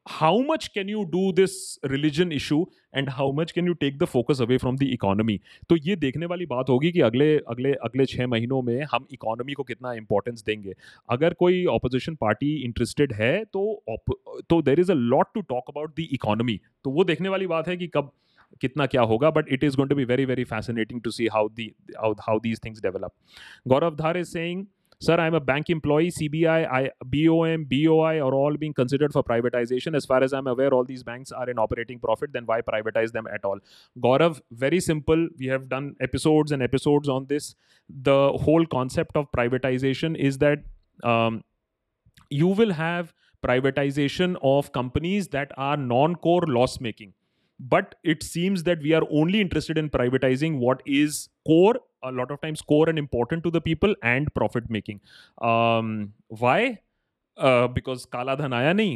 how 0.06 0.42
much 0.42 0.72
can 0.72 0.88
you 0.88 1.06
do 1.06 1.32
this 1.32 1.78
religion 1.84 2.30
issue 2.30 2.64
and 2.92 3.08
how 3.08 3.30
much 3.32 3.54
can 3.54 3.64
you 3.64 3.74
take 3.74 3.98
the 3.98 4.06
focus 4.06 4.40
away 4.40 4.58
from 4.58 4.76
the 4.76 4.88
economy? 4.94 5.38
तो 5.68 5.76
ये 5.76 5.96
देखने 5.96 6.26
वाली 6.26 6.46
बात 6.46 6.68
होगी 6.68 6.90
कि 6.92 7.00
अगले 7.00 7.36
अगले 7.48 7.72
अगले 7.88 8.06
छः 8.06 8.26
महीनों 8.26 8.60
में 8.62 8.82
हम 8.92 9.06
इकोनॉमी 9.12 9.52
को 9.52 9.62
कितना 9.62 9.92
इंपॉर्टेंस 9.92 10.44
देंगे। 10.46 10.74
अगर 11.10 11.34
कोई 11.34 11.64
ऑपोजिशन 11.76 12.14
पार्टी 12.20 12.54
इंटरेस्टेड 12.64 13.12
है 13.12 13.44
तो 13.44 13.82
तो 14.50 14.60
there 14.62 14.80
is 14.80 14.92
a 14.92 14.94
lot 14.94 15.32
to 15.34 15.40
talk 15.40 15.70
about 15.70 15.96
the 16.00 16.06
economy 16.12 16.60
तो 16.84 16.90
वो 16.90 17.04
देखने 17.04 17.28
वाली 17.28 17.46
बात 17.46 17.68
है 17.68 17.76
कि 17.76 17.86
कब, 17.86 18.12
कितना 18.60 18.86
क्या 18.86 19.02
होगा 19.02 19.30
but 19.30 19.48
it 19.52 19.64
is 19.64 19.76
going 19.76 19.90
to 19.90 19.96
be 19.96 20.04
very 20.04 20.24
very 20.24 20.44
fascinating 20.44 21.02
to 21.02 21.10
see 21.10 21.26
how 21.32 21.48
the 21.48 21.72
how 21.98 22.38
these 22.40 22.60
things 22.64 22.82
develop 22.82 23.14
Gaurav 23.68 23.96
Dhar 23.96 24.16
is 24.16 24.28
saying 24.28 24.66
Sir, 25.00 25.16
I'm 25.16 25.34
a 25.34 25.40
bank 25.40 25.70
employee. 25.70 26.10
CBI, 26.10 26.66
I, 26.70 26.90
BOM, 27.04 27.64
BOI 27.64 28.20
are 28.20 28.34
all 28.34 28.56
being 28.56 28.72
considered 28.72 29.12
for 29.12 29.22
privatization. 29.22 29.96
As 29.96 30.06
far 30.06 30.22
as 30.22 30.32
I'm 30.32 30.46
aware, 30.46 30.72
all 30.72 30.84
these 30.84 31.02
banks 31.02 31.32
are 31.32 31.48
in 31.48 31.58
operating 31.58 31.98
profit. 31.98 32.32
Then 32.32 32.46
why 32.46 32.60
privatize 32.60 33.12
them 33.12 33.26
at 33.32 33.44
all? 33.44 33.58
Gaurav, 33.98 34.40
very 34.50 34.80
simple. 34.80 35.28
We 35.38 35.46
have 35.46 35.68
done 35.68 35.96
episodes 36.00 36.52
and 36.52 36.62
episodes 36.62 37.08
on 37.08 37.26
this. 37.26 37.54
The 37.88 38.32
whole 38.32 38.64
concept 38.66 39.16
of 39.16 39.30
privatization 39.32 40.16
is 40.16 40.38
that 40.38 40.60
um, 41.02 41.42
you 42.30 42.48
will 42.48 42.72
have 42.72 43.12
privatization 43.44 44.36
of 44.42 44.72
companies 44.72 45.28
that 45.28 45.52
are 45.58 45.76
non-core 45.76 46.44
loss 46.46 46.80
making 46.80 47.12
but 47.60 47.94
it 48.02 48.22
seems 48.22 48.64
that 48.64 48.80
we 48.80 48.92
are 48.92 49.02
only 49.10 49.40
interested 49.40 49.78
in 49.78 49.88
privatizing 49.88 50.58
what 50.58 50.82
is 50.84 51.28
core 51.48 51.74
a 52.02 52.12
lot 52.12 52.30
of 52.30 52.40
times 52.40 52.62
core 52.72 52.88
and 52.88 52.98
important 52.98 53.44
to 53.44 53.50
the 53.50 53.60
people 53.60 53.94
and 54.02 54.32
profit 54.34 54.68
making 54.70 55.00
um, 55.50 56.12
why 56.42 56.78
uh, 57.38 57.66
because 57.78 58.04
kala 58.16 58.36
dhan 58.42 58.58
aaya 58.60 58.74
nahi 58.82 58.92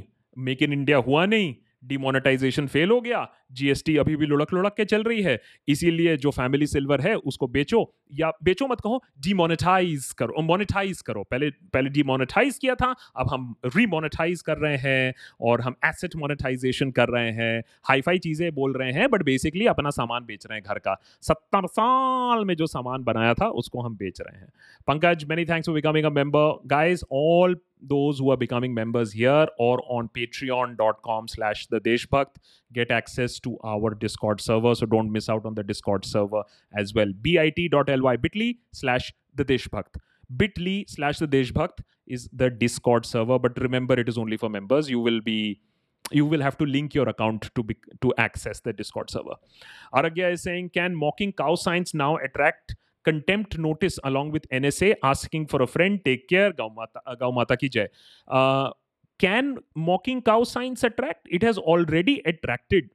make 0.49 0.69
in 0.69 0.79
india 0.81 1.01
hua 1.09 1.25
nahi 1.35 1.49
demonetisation 1.85 2.67
fail 2.67 2.91
हो 2.91 3.01
गया 3.01 3.19
GST 3.53 3.97
अभी 3.97 4.17
भी 4.17 4.27
लुढ़क 4.27 4.53
लुढ़क 4.55 4.75
के 4.77 4.85
चल 4.85 5.03
रही 5.03 5.23
है। 5.23 5.41
इसीलिए 5.69 6.17
जो 6.17 6.31
फैमिली 6.31 6.67
सिल्वर 6.67 7.01
है, 7.01 7.15
उसको 7.15 7.47
बेचो 7.47 7.95
या 8.13 8.33
बेचो 8.43 8.67
मत 8.67 8.81
कहो 8.81 9.03
डीमोनेटाइज 9.21 10.13
करो 10.19 10.43
मोनेटाइज 10.43 11.03
करो। 11.03 11.23
पहले 11.23 11.51
पहले 11.51 11.91
डीमोनेटाइज 11.91 12.59
किया 12.59 12.75
था, 12.75 12.95
अब 13.17 13.29
हम 13.31 13.55
रीमोनेटाइज 13.77 14.43
कर 14.43 14.59
रहे 14.59 14.77
हैं 14.77 15.15
और 15.41 15.61
हम 15.61 15.77
एसेट 15.85 16.17
मोनेटाइजेशन 16.17 16.91
कर 16.91 17.09
रहे 17.09 17.31
हैं। 17.31 17.63
हाई 17.85 18.01
फाई 18.01 18.19
चीज़ें 18.19 18.55
बोल 18.55 18.73
रहे 18.73 18.93
हैं 18.93 19.11
बट 19.11 19.23
बेसिकली 19.23 19.67
अपना 19.67 19.91
सामान 19.91 20.25
बेच 20.25 20.47
रहे 20.47 20.59
हैं 20.59 20.65
घर 20.69 20.79
का। 20.79 21.01
सत्तर 21.23 21.67
साल 21.67 22.45
में 22.45 22.55
जो 22.55 22.67
सामान 22.67 23.05
बनाया 23.05 23.35
था, 23.35 23.49
उसको 23.49 23.81
हम 23.81 23.97
बेच 23.97 24.21
रहे 24.21 24.41
हैं। 24.41 24.53
Pankaj 24.87 25.25
many 25.25 25.45
thanks 25.45 25.67
for 25.67 25.75
becoming 25.75 26.07
a 26.07 26.11
member 26.11 26.61
guys 26.67 27.05
all 27.13 27.57
those 27.83 28.19
who 28.19 28.31
are 28.31 28.37
becoming 28.37 28.75
members 28.75 29.13
here 29.13 29.47
or 29.57 29.81
on 29.89 30.09
patreon.com 30.09 31.29
slash 31.29 31.67
the 31.69 31.81
deshbhakt 31.81 32.41
get 32.73 32.91
access 32.91 33.39
to 33.41 33.57
our 33.65 33.95
discord 33.95 34.41
server 34.41 34.75
so 34.75 34.87
don't 34.87 35.11
miss 35.11 35.29
out 35.29 35.45
on 35.45 35.55
the 35.55 35.63
discord 35.63 36.05
server 36.05 36.43
as 36.77 36.95
well. 36.95 37.13
bit.ly 37.23 38.17
bit.ly 38.17 38.55
slash 38.73 39.13
the 39.35 39.45
deshbhakt. 39.45 39.97
bit.ly 40.37 40.85
slash 40.89 41.19
the 41.19 41.29
deshbhakt 41.29 41.81
is 42.07 42.29
the 42.33 42.51
discord 42.51 43.07
server 43.07 43.39
but 43.39 43.59
remember 43.61 43.95
it 43.95 44.09
is 44.09 44.19
only 44.19 44.37
for 44.37 44.49
members. 44.49 44.89
You 44.91 45.01
will 45.01 45.21
be 45.21 45.61
you 46.11 46.25
will 46.25 46.41
have 46.41 46.57
to 46.57 46.65
link 46.65 46.95
your 46.95 47.09
account 47.09 47.51
to 47.55 47.63
be, 47.63 47.77
to 48.01 48.15
access 48.17 48.61
the 48.61 48.73
discord 48.73 49.11
server. 49.11 49.35
Aragya 49.95 50.33
is 50.33 50.43
saying 50.43 50.71
can 50.71 50.95
mocking 50.95 51.33
cow 51.33 51.55
signs 51.55 51.93
now 51.93 52.17
attract 52.17 52.75
contempt 53.05 53.59
notice 53.59 53.99
along 54.05 54.33
with 54.33 54.49
NSA 54.51 54.95
asking 55.03 55.47
for 55.47 55.63
a 55.63 55.67
friend, 55.67 56.01
take 56.05 56.29
care, 56.29 56.53
Gaumata, 56.53 57.01
uh, 57.07 57.17
Gaumata 57.17 57.59
ki 57.59 57.69
jai. 57.69 57.89
Uh, 58.27 58.71
can 59.20 59.58
mocking 59.76 60.22
cow 60.22 60.44
signs 60.44 60.84
attract? 60.84 61.28
It 61.30 61.44
has 61.44 61.58
already 61.58 62.22
attracted 62.26 62.90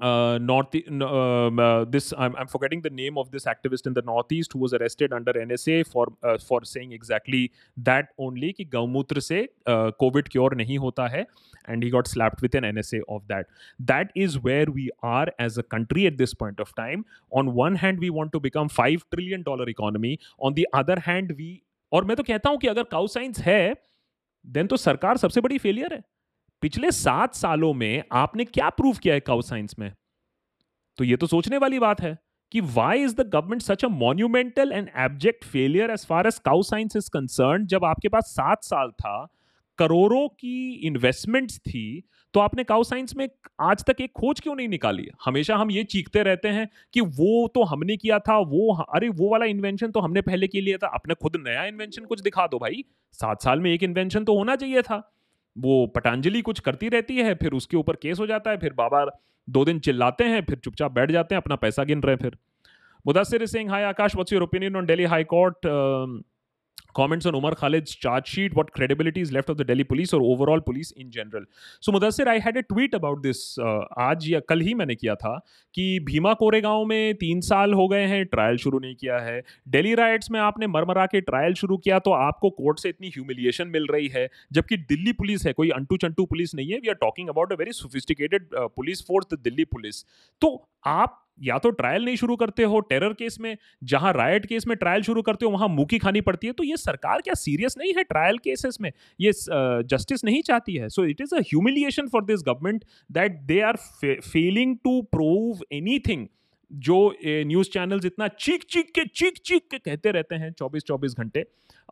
uh, 0.00 0.38
north 0.40 0.74
um, 0.88 1.58
uh, 1.58 1.84
this 1.84 2.12
I'm, 2.16 2.36
I'm 2.36 2.46
forgetting 2.46 2.82
the 2.82 2.90
name 2.90 3.18
of 3.18 3.30
this 3.30 3.44
activist 3.46 3.86
in 3.86 3.94
the 3.94 4.02
northeast 4.02 4.52
who 4.52 4.60
was 4.60 4.72
arrested 4.72 5.12
under 5.12 5.32
NSA 5.32 5.86
for 5.86 6.12
uh, 6.22 6.38
for 6.38 6.64
saying 6.64 6.92
exactly 6.92 7.50
that 7.76 8.08
only 8.18 8.52
कि 8.52 8.64
गौमूत्र 8.74 9.20
से 9.20 9.48
COVID 9.68 10.28
cure 10.28 10.54
नहीं 10.54 10.78
होता 10.78 11.08
है 11.08 11.26
and 11.68 11.82
he 11.82 11.90
got 11.90 12.06
slapped 12.06 12.42
with 12.42 12.54
an 12.54 12.64
NSA 12.64 13.00
of 13.08 13.26
that. 13.28 13.46
That 13.80 14.12
is 14.14 14.38
where 14.38 14.66
we 14.66 14.90
are 15.02 15.26
as 15.38 15.58
a 15.58 15.62
country 15.62 16.06
at 16.06 16.16
this 16.16 16.32
point 16.34 16.60
of 16.60 16.74
time. 16.74 17.04
On 17.32 17.52
one 17.54 17.74
hand, 17.74 17.98
we 17.98 18.10
want 18.10 18.32
to 18.32 18.40
become 18.40 18.68
five 18.68 19.04
trillion 19.14 19.42
dollar 19.42 19.68
economy. 19.68 20.18
On 20.38 20.54
the 20.54 20.68
other 20.72 21.00
hand, 21.08 21.36
we 21.40 21.62
और 21.92 22.04
मैं 22.04 22.16
तो 22.16 22.22
कहता 22.22 22.50
हूं 22.50 22.58
कि 22.58 22.66
अगर 22.66 22.82
cow 22.82 23.06
science 23.06 23.38
है 23.40 23.76
then 24.45 24.67
तो 24.67 24.77
सरकार 24.77 25.17
सबसे 25.17 25.41
बड़ी 25.41 25.57
फेलियर 25.57 25.93
है। 25.93 26.01
पिछले 26.61 26.91
सात 26.91 27.35
सालों 27.35 27.73
में 27.73 28.03
आपने 28.11 28.45
क्या 28.45 28.69
प्रूव 28.69 28.97
किया 28.97 29.13
है 29.13 29.19
काउ 29.19 29.41
साइंस 29.41 29.75
में? 29.79 29.91
तो 30.97 31.03
ये 31.03 31.15
तो 31.17 31.27
सोचने 31.27 31.57
वाली 31.57 31.79
बात 31.79 32.01
है 32.01 32.17
कि 32.51 32.61
why 32.61 33.03
is 33.03 33.15
the 33.15 33.21
government 33.29 33.61
such 33.61 33.85
a 33.85 33.87
monumental 33.87 34.71
and 34.71 34.89
abject 34.97 35.45
failure 35.45 35.91
as 35.91 36.05
far 36.05 36.27
as 36.27 36.39
cow 36.39 36.61
science 36.61 36.95
is 36.95 37.09
concern 37.13 37.65
जब 37.65 37.85
आपके 37.85 38.09
पास 38.09 38.23
सात 38.25 38.63
साल 38.63 38.91
था 38.91 39.15
करोड़ों 39.77 40.27
की 40.29 40.71
इन्वेस्टमेंट्स 40.87 41.57
थी 41.59 42.03
तो 42.33 42.39
आपने 42.39 42.63
काउ 42.63 42.83
साइंस 42.83 43.15
में 43.15 43.27
आज 43.61 43.83
तक 43.85 44.01
एक 44.01 44.11
खोज 44.11 44.39
क्यों 44.39 44.55
नहीं 44.55 44.67
निकाली? 44.67 45.07
हमेशा 45.25 45.55
हम 45.55 45.71
ये 45.71 45.83
चीखते 45.85 46.23
रहते 46.23 46.47
हैं 46.47 46.67
कि 46.93 47.01
वो 47.01 47.47
तो 47.55 47.63
हमने 47.63 47.97
किया 47.97 48.19
था, 48.19 48.37
वो 48.37 48.73
अरे 48.75 49.09
वो 49.09 49.29
वाला 49.31 49.45
इन्वेंशन 49.45 49.91
तो 49.91 49.99
हमने 49.99 50.21
पहले 50.21 50.47
के 50.47 50.61
लिए 50.61 50.77
था, 50.77 50.87
अपने 50.87 51.13
खुद 51.13 51.35
नया 51.47 51.65
इन्वेंशन 51.65 52.05
कुछ 52.05 52.21
दिखा 52.21 52.47
दो 52.47 52.59
भाई। 52.59 52.83
सात 53.13 53.41
साल 53.41 53.59
में 53.59 53.71
एक 53.71 53.83
इन्वेंशन 53.83 54.23
तो 54.23 54.37
होना 54.37 54.55
चाहिए 54.55 54.81
था। 54.81 54.97
वो 55.55 55.85
पटांजलि 55.87 56.41
कुछ 56.41 56.59
करती 56.59 56.89
रहती 56.89 57.17
है, 57.17 57.35
फिर 57.35 57.51
उसके 57.51 57.77
ऊपर 57.77 57.95
केस 57.95 58.19
हो 58.19 58.27
जाता 58.27 58.51
है, 58.51 58.57
फिर 58.57 58.73
बाबा 58.73 59.05
दो 59.47 59.65
दिन 59.65 59.79
चिल्लाते 59.79 60.23
हैं, 60.23 60.43
फिर 60.45 60.57
चुपचाप 60.57 60.91
बैठ 60.91 61.11
जाते 61.11 61.35
हैं, 61.35 61.41
अपना 61.41 61.55
पैसा 61.55 61.83
गिन 61.83 62.01
रहे 62.01 62.15
हैं 62.15 62.21
फिर। 62.21 62.37
Mudassir 63.05 63.45
Singh 63.45 63.71
hi 63.71 63.83
Akash 63.83 64.15
what's 64.15 64.33
your 64.33 64.43
opinion 64.43 64.75
on 64.75 64.85
Delhi 64.85 65.03
high 65.05 65.23
court 65.23 65.67
comments 66.93 67.25
on 67.25 67.35
Umar 67.35 67.51
Khalid's 67.55 67.95
charge 67.95 68.27
sheet, 68.27 68.55
what 68.57 68.71
credibility 68.73 69.21
is 69.21 69.31
left 69.31 69.49
of 69.49 69.57
the 69.57 69.65
Delhi 69.69 69.85
police 69.91 70.13
or 70.13 70.21
overall 70.21 70.61
police 70.61 70.91
in 71.03 71.11
general. 71.11 71.45
So 71.81 71.91
Mudassir, 71.91 72.27
I 72.27 72.37
had 72.39 72.57
a 72.57 72.63
tweet 72.63 72.97
about 72.99 73.23
this 73.23 73.41
uh, 73.59 73.81
आज 74.05 74.27
या 74.29 74.39
कल 74.49 74.61
ही 74.61 74.73
मैंने 74.73 74.95
किया 74.95 75.15
था 75.15 75.37
कि 75.75 75.99
भीमा 76.05 76.33
कोरेगांव 76.41 76.85
में 76.85 77.15
तीन 77.15 77.41
साल 77.41 77.73
हो 77.73 77.87
गए 77.87 78.05
हैं 78.07 78.25
ट्रायल 78.25 78.57
शुरू 78.65 78.79
नहीं 78.79 78.95
किया 78.95 79.17
है। 79.19 79.41
दिल्ली 79.69 79.93
राइट्स 79.95 80.31
में 80.31 80.39
आपने 80.39 80.67
मरमरा 80.67 81.05
के 81.05 81.21
ट्रायल 81.21 81.53
शुरू 81.61 81.77
किया 81.77 81.99
तो 81.99 82.11
आपको 82.11 82.49
कोर्ट 82.59 82.79
से 82.79 82.89
इतनी 82.89 83.07
ह्यूमिलिएशन 83.15 83.67
मिल 83.67 83.87
रही 83.91 84.07
है 84.15 84.27
जबकि 84.53 84.77
दिल्ली 84.93 85.13
पुलिस 85.13 85.45
है 85.47 85.53
कोई 85.53 85.69
अंटू 85.79 85.97
चंटू 85.97 86.25
पुलिस 86.25 86.55
नहीं 86.55 86.71
है। 86.71 86.79
We 86.79 86.89
are 86.89 86.95
talking 87.01 87.29
about 87.29 87.53
a 87.53 87.55
very 87.59 87.71
sophisticated 87.71 88.47
police 88.53 89.05
force 89.07 89.33
the 89.33 89.39
Delhi 89.43 89.65
police. 89.75 90.03
तो 90.41 90.55
आप 90.85 91.19
या 91.41 91.57
तो 91.57 91.69
ट्रायल 91.69 92.05
नहीं 92.05 92.15
शुरू 92.15 92.35
करते 92.35 92.63
हो 92.63 92.79
टेरर 92.79 93.13
केस 93.13 93.37
में 93.39 93.57
जहाँ 93.83 94.13
राइट 94.13 94.45
केस 94.45 94.67
में 94.67 94.77
ट्रायल 94.77 95.01
शुरू 95.01 95.21
करते 95.21 95.45
हो 95.45 95.51
वहाँ 95.51 95.67
मुखी 95.67 95.97
खानी 95.97 96.21
पड़ती 96.21 96.47
है 96.47 96.53
तो 96.53 96.63
ये 96.63 96.77
सरकार 96.77 97.21
क्या 97.21 97.33
सीरियस 97.33 97.75
नहीं 97.77 97.93
है 97.93 98.03
ट्रायल 98.03 98.37
केसेस 98.37 98.77
में? 98.81 98.91
ये 99.21 99.31
जस्टिस 99.31 100.19
uh, 100.19 100.25
नहीं 100.25 100.41
चाहती 100.41 100.75
है? 100.75 100.89
So 100.89 101.05
it 101.05 101.21
is 101.21 101.35
a 101.35 101.39
humiliation 101.39 102.07
for 102.07 102.23
this 102.25 102.39
government 102.39 102.85
that 103.11 103.41
they 103.41 103.59
are 103.61 103.77
failing 104.05 104.77
to 104.83 105.01
prove 105.01 105.59
any 105.71 106.27
जो 106.71 107.15
न्यूज़ 107.25 107.69
चैनल्स 107.69 108.05
इतना 108.05 108.27
चीख 108.27 108.63
चीख 108.69 108.85
के 108.85 109.05
चीख 109.05 109.33
चीख 109.45 109.61
के 109.71 109.77
कहते 109.77 110.11
रहते 110.11 110.35
हैं 110.35 110.53
24 110.53 110.83
24 110.91 111.17
घंटे। 111.19 111.43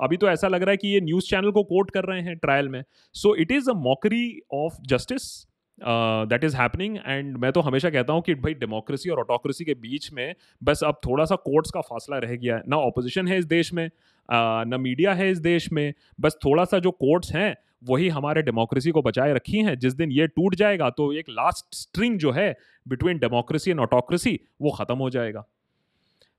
अभी 0.02 0.18
तो 0.18 0.30
ऐसा 0.30 0.48
लग 0.48 0.62
रहा 0.62 0.72
है 0.72 0.78
कि 0.78 0.88
ये 0.88 1.02
न्यूज़ 1.02 1.26
चैनल 1.26 1.52
को 1.52 1.64
कोट 1.64 1.92
कर 1.92 2.04
रहे 2.04 2.22
हैं 2.22 2.38
ट्रायल 2.38 2.70
में। 2.70 2.84
So 3.14 3.36
it 3.36 3.52
is 3.52 3.70
a 3.70 3.74
mockery 3.74 4.40
of 4.54 4.74
justice 4.88 5.51
that 5.82 6.44
is 6.44 6.56
happening 6.58 6.98
and 6.98 7.38
मैं 7.38 7.52
तो 7.52 7.62
हमेशा 7.62 7.90
कहता 7.90 8.14
हूँ 8.14 8.22
कि 8.22 8.36
भाई 8.36 8.54
डेमोक्रेसी 8.56 9.10
और 9.10 9.20
ऑटोक्रेसी 9.20 9.66
के 9.66 9.74
बीच 9.76 10.12
में 10.14 10.34
बस 10.62 10.84
अब 10.84 11.00
थोड़ा 11.06 11.26
सा 11.26 11.36
कोर्ट्स 11.38 11.72
का 11.72 11.82
फासला 11.82 12.18
रह 12.18 12.36
गया 12.36 12.56
है। 12.56 12.64
ना 12.68 12.78
ऑपोजिशन 12.78 13.28
है 13.28 13.38
इस 13.38 13.46
देश 13.48 13.74
में 13.74 13.90
न 14.30 14.78
मीडिया 14.80 15.14
है 15.14 15.30
इस 15.32 15.40
देश 15.40 15.72
में, 15.72 15.94
बस 16.20 16.38
थोड़ा 16.46 16.66
सा 16.66 16.80
जो 16.80 16.92
कोर्ट्स 16.92 17.32
हैं, 17.36 17.56
वही 17.84 18.08
हमारे 18.10 18.42
डेमोक्रेसी 18.42 18.92
को 18.92 19.02
बचाए 19.02 19.34
रखी 19.34 19.58
हैं। 19.60 19.78
जिस 19.80 19.94
दिन 19.94 20.12
ये 20.12 20.28
टूट 20.28 20.56
जाएगा 20.56 20.90
तो 20.90 21.12
एक 21.14 21.30
लास्ट 21.30 21.76
स्ट्रिंग 21.76 22.18
जो 22.20 22.32
है 22.32 22.56
बिटवीन 22.86 23.18
डेमोक्रेसी 23.18 23.72
एंड 23.72 23.80
ऑटोक्रेसी 23.80 24.40
वो 24.62 24.72
ख़त्म 24.72 24.98
हो 24.98 25.10
जाएगा। 25.10 25.44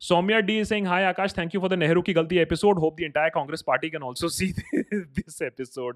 Soumya 0.03 0.45
D 0.45 0.59
is 0.59 0.69
saying, 0.69 0.87
Hi 0.87 1.03
Akash, 1.03 1.31
thank 1.31 1.55
you 1.55 1.61
for 1.61 1.69
the 1.69 1.77
Nehru 1.77 2.03
Ki 2.03 2.13
Galti 2.13 2.41
episode. 2.41 2.77
Hope 2.77 2.97
the 2.97 3.05
entire 3.05 3.31
Congress 3.31 3.63
party 3.63 3.89
can 3.89 4.03
also 4.03 4.27
see 4.27 4.53
this 5.15 5.41
episode. 5.41 5.95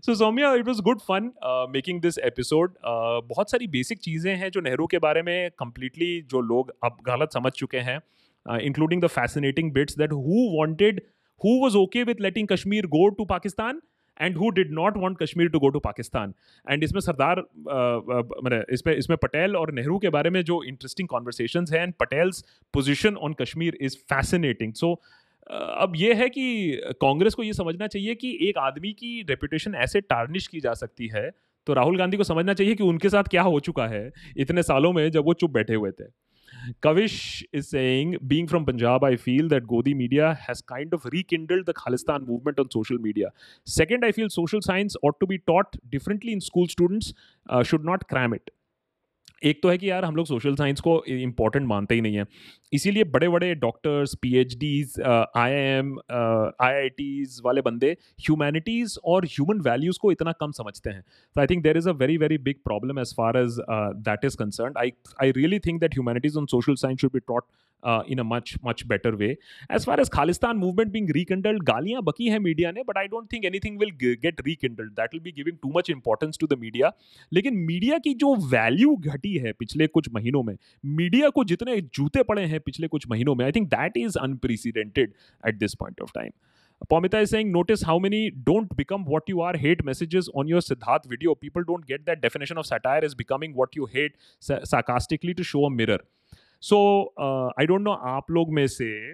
So 0.00 0.12
Soumya, 0.12 0.58
it 0.58 0.64
was 0.64 0.80
good 0.80 1.02
fun 1.02 1.34
uh, 1.42 1.66
making 1.70 2.00
this 2.00 2.18
episode. 2.22 2.70
Uh, 2.82 3.20
बहुत 3.28 3.50
सारी 3.50 3.66
basic 3.74 4.00
चीज़ें 4.00 4.34
हैं 4.36 4.50
जो 4.50 4.60
नेहरू 4.60 4.86
के 4.86 4.98
बारे 4.98 5.22
में 5.22 5.50
completely 5.62 6.10
जो 6.30 6.40
लोग 6.40 6.72
अब 6.84 6.96
गलत 7.06 7.32
समझ 7.34 7.52
चुके 7.52 7.80
हैं 7.90 7.98
uh, 7.98 8.58
including 8.70 9.04
the 9.04 9.12
fascinating 9.18 9.70
bits 9.70 9.96
that 9.96 10.10
who 10.10 10.48
wanted, 10.56 11.02
who 11.44 11.60
was 11.60 11.76
okay 11.76 12.04
with 12.04 12.20
letting 12.20 12.46
Kashmir 12.46 12.90
go 12.96 13.10
to 13.10 13.26
Pakistan 13.26 13.82
and 14.20 14.36
who 14.36 14.50
did 14.50 14.72
not 14.72 14.96
want 14.96 15.18
Kashmir 15.18 15.48
to 15.48 15.58
go 15.58 15.68
to 15.68 15.78
Pakistan 15.78 16.34
and 16.70 16.84
इसमें 16.84 17.00
सरदार 17.00 17.44
मैंने 18.44 18.62
इसमें 18.70 18.94
इसमें 18.96 19.16
पटेल 19.22 19.56
और 19.56 19.72
नेहरू 19.72 19.98
के 19.98 20.08
बारे 20.08 20.30
में 20.30 20.42
जो 20.44 20.62
इंटरेस्टिंग 20.62 21.08
कॉन्वर्सेशन 21.08 21.64
है 21.72 21.82
and 21.82 21.94
Patel's 21.94 22.44
position 22.74 23.16
on 23.16 23.32
Kashmir 23.32 23.78
is 23.80 23.96
fascinating 23.96 24.74
so 24.74 25.00
अब 25.50 25.92
ये 25.96 26.14
है 26.14 26.28
कि 26.28 26.72
कांग्रेस 27.00 27.34
को 27.34 27.42
ये 27.42 27.52
समझना 27.52 27.86
चाहिए 27.86 28.14
कि 28.14 28.38
एक 28.48 28.58
आदमी 28.58 28.92
की 28.92 29.22
रेपुटेशन 29.22 29.74
ऐसे 29.74 30.00
टार्निश 30.00 30.46
की 30.46 30.60
जा 30.60 30.74
सकती 30.74 31.08
है 31.08 31.30
तो 31.66 31.72
राहुल 31.72 31.98
गांधी 31.98 32.16
को 32.16 32.24
समझना 32.24 32.54
चाहिए 32.54 32.74
कि 32.74 32.82
उनके 32.82 33.08
साथ 33.08 33.24
क्या 33.24 33.42
हो 33.42 33.60
चुका 33.60 33.86
है 33.86 34.12
इतने 34.36 34.62
सालों 34.62 34.92
में 34.92 35.10
जब 35.10 35.24
वो 35.24 35.34
चुप 35.34 35.50
बैठे 35.50 35.74
हुए 35.74 35.90
थे। 35.90 36.04
Kavish 36.82 37.44
is 37.52 37.68
saying, 37.68 38.18
being 38.26 38.46
from 38.46 38.64
Punjab, 38.64 39.04
I 39.04 39.16
feel 39.16 39.48
that 39.48 39.66
Godi 39.66 39.94
media 39.94 40.38
has 40.46 40.60
kind 40.60 40.92
of 40.94 41.04
rekindled 41.06 41.66
the 41.66 41.74
Khalistan 41.74 42.26
movement 42.26 42.58
on 42.58 42.70
social 42.70 42.98
media. 42.98 43.30
Second, 43.64 44.04
I 44.04 44.12
feel 44.12 44.30
social 44.30 44.62
science 44.62 44.96
ought 45.02 45.18
to 45.20 45.26
be 45.26 45.38
taught 45.38 45.76
differently 45.90 46.32
in 46.32 46.40
school 46.40 46.68
students, 46.68 47.12
uh, 47.48 47.62
should 47.62 47.84
not 47.84 48.08
cram 48.08 48.32
it. 48.32 48.50
एक 49.44 49.62
तो 49.62 49.70
है 49.70 49.76
कि 49.78 49.90
यार 49.90 50.04
हम 50.04 50.16
लोग 50.16 50.26
social 50.26 50.54
science 50.56 50.80
को 50.80 51.02
important 51.08 51.66
मानते 51.68 51.94
ही 51.94 52.00
नहीं 52.00 52.16
है। 52.16 52.24
इसीलिए 52.72 53.04
बड़े 53.04 53.28
बड़े 53.28 53.54
doctors 53.54 54.14
P 54.22 54.34
H 54.38 54.54
Ds 54.58 55.00
I 55.02 55.52
M 55.52 55.96
I 56.08 56.72
I 56.72 56.88
Ts 56.90 57.40
वाले 57.44 57.60
बंदे 57.60 57.90
ह्यूमैनिटीज़ 58.20 58.96
और 59.04 59.24
ह्यूमन 59.26 59.60
वैल्यूज़ 59.60 59.98
को 60.02 60.12
इतना 60.12 60.32
कम 60.40 60.52
समझते 60.52 60.90
हैं। 60.90 61.02
तो 61.02 61.40
I 61.40 61.46
think 61.46 61.62
there 61.62 61.76
is 61.76 61.88
a 61.88 61.92
very 61.94 62.16
very 62.18 62.38
big 62.40 62.56
problem 62.64 62.98
as 63.00 63.14
far 63.16 63.36
as 63.38 63.56
that 64.08 64.24
is 64.24 64.36
concern 64.38 64.74
I 64.78 64.92
I 65.22 65.32
really 65.32 65.58
think 65.66 65.80
that 65.80 65.94
humanities 65.94 66.38
on 66.38 66.46
social 66.46 66.74
science 66.76 67.00
should 67.00 67.12
be 67.12 67.20
taught 67.28 67.44
uh, 67.82 68.02
in 68.06 68.20
a 68.20 68.24
much 68.24 68.54
much 68.66 68.82
better 68.86 69.12
way 69.16 69.30
as 69.70 69.84
far 69.84 69.96
as 70.00 70.10
khalistan 70.16 70.60
movement 70.62 70.92
being 70.92 71.08
rekindled 71.16 71.62
galiyan 71.70 72.02
baki 72.02 72.30
hai 72.30 72.38
media 72.38 72.72
ne 72.72 72.84
but 72.90 73.00
i 73.02 73.06
don't 73.14 73.30
think 73.32 73.48
anything 73.50 73.80
will 73.82 73.94
g- 74.02 74.16
get 74.26 74.44
rekindled 74.48 74.92
that 75.00 75.16
will 75.16 75.24
be 75.28 75.34
giving 75.38 75.58
too 75.66 75.72
much 75.78 75.90
importance 75.96 76.40
to 76.44 76.50
the 76.52 76.60
media 76.64 76.92
लेकिन 77.32 77.56
media 77.56 77.98
की 77.98 78.14
जो 78.14 78.34
value 78.34 78.96
घटी 78.96 79.36
है 79.36 79.52
पिछले 79.52 79.86
कुछ 79.86 80.08
महीनों 80.12 80.42
में 80.42 80.56
media 80.84 81.28
को 81.28 81.44
जितने 81.44 81.80
जूते 81.80 82.22
पड़े 82.22 82.42
हैं 82.42 82.60
पिछले 82.60 82.88
कुछ 82.88 83.08
महीनों 83.10 83.34
में 83.34 83.44
I 83.44 83.52
think 83.52 83.68
that 83.68 83.96
is 83.96 84.18
unprecedented 84.18 85.12
at 85.48 85.54
this 85.54 85.74
point 85.74 86.00
of 86.00 86.10
time 86.14 86.30
Pomita 86.92 87.14
is 87.14 87.30
saying, 87.32 87.50
notice 87.56 87.82
how 87.88 87.98
many 88.04 88.20
don't 88.48 88.72
become 88.76 89.04
what 89.04 89.28
you 89.32 89.40
are 89.40 89.56
hate 89.56 89.84
messages 89.84 90.28
on 90.34 90.48
your 90.52 90.60
Siddharth 90.60 91.04
video. 91.06 91.34
People 91.34 91.64
don't 91.68 91.86
get 91.90 92.06
that 92.06 92.20
definition 92.22 92.58
of 92.62 92.66
satire 92.66 93.04
as 93.08 93.14
becoming 93.20 93.54
what 93.60 93.76
you 93.76 93.86
hate 93.86 94.16
sarcastically 94.64 95.34
to 95.34 95.44
show 95.44 95.64
a 95.66 95.70
mirror. 95.70 96.00
So 96.62 96.78
I 97.60 97.66
don't 97.66 97.80
know 97.80 97.90
आप 97.90 98.30
लोग 98.30 98.52
में 98.52 98.66
से 98.66 99.12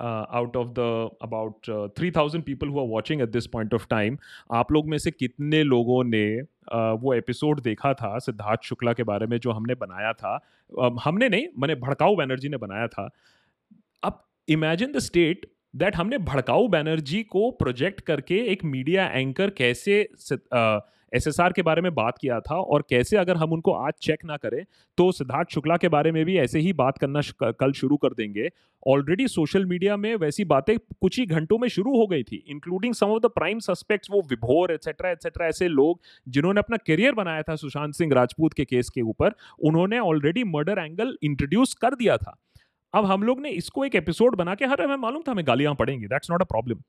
out 0.00 0.56
of 0.56 0.68
the 0.68 1.10
about 1.22 1.70
three 1.98 2.10
thousand 2.10 2.44
people 2.44 2.68
who are 2.68 2.82
watching 2.82 3.20
at 3.20 3.28
this 3.28 3.46
point 3.46 3.74
of 3.74 3.86
time 3.90 4.18
आप 4.52 4.72
लोग 4.72 4.88
में 4.88 4.98
से 4.98 5.10
कितने 5.10 5.62
लोगों 5.62 6.04
ने 6.04 6.42
uh, 6.42 6.96
वो 7.00 7.14
एपिसोड 7.14 7.60
देखा 7.60 7.94
था 7.94 8.18
सिद्धार्थ 8.18 8.60
शुक्ला 8.62 8.92
के 8.92 9.02
बारे 9.02 9.26
में 9.26 9.38
जो 9.38 9.50
हमने 9.50 9.74
बनाया 9.74 10.12
था? 10.12 10.40
Uh, 10.80 10.98
हमने 11.04 11.28
नहीं 11.28 11.46
मैंने 11.58 11.74
भड़काऊ 11.74 12.16
बैनर्जी 12.16 12.48
ने 12.48 12.56
बनाया 12.56 12.86
था। 12.88 13.10
अब 14.02 14.24
इमेजिन 14.48 14.92
द 14.92 14.98
स्टेट 14.98 15.50
दैट 15.76 15.96
हमने 15.96 16.18
भड़काऊ 16.18 16.68
बैनर्जी 16.68 17.22
को 17.22 17.50
प्रोजेक्ट 17.50 18.00
करके 18.00 18.38
एक 18.46 18.64
मीडिया 18.64 19.08
एंकर 19.08 19.50
कैसे 19.50 20.08
uh, 20.32 20.80
एसएसआर 21.12 21.52
के 21.52 21.62
बारे 21.62 21.82
में 21.82 21.94
बात 21.94 22.18
किया 22.18 22.38
था 22.40 22.54
और 22.54 22.84
कैसे 22.90 23.16
अगर 23.16 23.36
हम 23.36 23.52
उनको 23.52 23.72
आज 23.72 23.92
चेक 24.02 24.24
ना 24.24 24.36
करें 24.36 24.62
तो 24.98 25.10
सिद्धार्थ 25.12 25.48
शुक्ला 25.50 25.76
के 25.76 25.88
बारे 25.88 26.12
में 26.12 26.24
भी 26.24 26.36
ऐसे 26.38 26.58
ही 26.58 26.72
बात 26.72 26.98
करना 26.98 27.20
कल 27.42 27.72
शुरू 27.72 27.96
कर 27.96 28.08
देंगे। 28.08 28.48
ऑलरेडी 28.86 29.26
सोशल 29.28 29.64
मीडिया 29.66 29.96
में 29.96 30.14
वैसी 30.16 30.44
बातें 30.44 30.76
कुछ 30.78 31.18
ही 31.18 31.26
घंटों 31.26 31.58
में 31.58 31.68
शुरू 31.68 31.96
हो 31.96 32.06
गई 32.06 32.22
थी 32.22 32.44
including 32.48 32.94
some 32.94 33.06
of 33.06 33.22
the 33.22 33.30
prime 33.30 33.58
suspects 33.58 34.10
वो 34.10 34.20
विभोर 34.20 34.72
एटसेट्रा 34.72 35.10
एटसेट्रा 35.10 35.46
ऐसे 35.46 35.68
लोग 35.68 36.00
जिन्होंने 36.28 36.60
अपना 36.60 36.76
करियर 36.76 37.14
बनाया 37.14 37.42
था 37.42 37.56
सुशांत 37.56 37.94
सिंह 37.94 38.14
राजपूत 38.14 38.52
के 38.52 38.64
केस 38.64 38.90
के 38.90 39.02
ऊपर, 39.02 39.32
उन्होंने 39.60 39.98
ऑलरेडी 39.98 40.44
मर्डर 40.44 40.78
एंगल 40.78 41.16
इंट्रोड्यूस 41.22 41.74
कर 41.74 41.94
दिया 41.94 42.16
था। 42.16 42.36
अब 42.94 43.04
हम 43.04 43.22
लोग 43.22 43.40
ने 43.40 43.50
इसको 43.50 43.84
एक 43.84 43.94
एपिसोड 43.94 44.36
बना 44.36 44.54
के, 44.54 44.64
हर 44.64 44.82
हमें 44.82 44.96
मालूम 44.96 45.22
था 45.22 45.32
हमें 45.32 45.46
गालियाँ 45.46 45.74
पड़ेंगी 45.74 46.06
दैट्स 46.06 46.30
नॉट 46.30 46.42
अ 46.42 46.44
प्रॉब्लम 46.44 46.80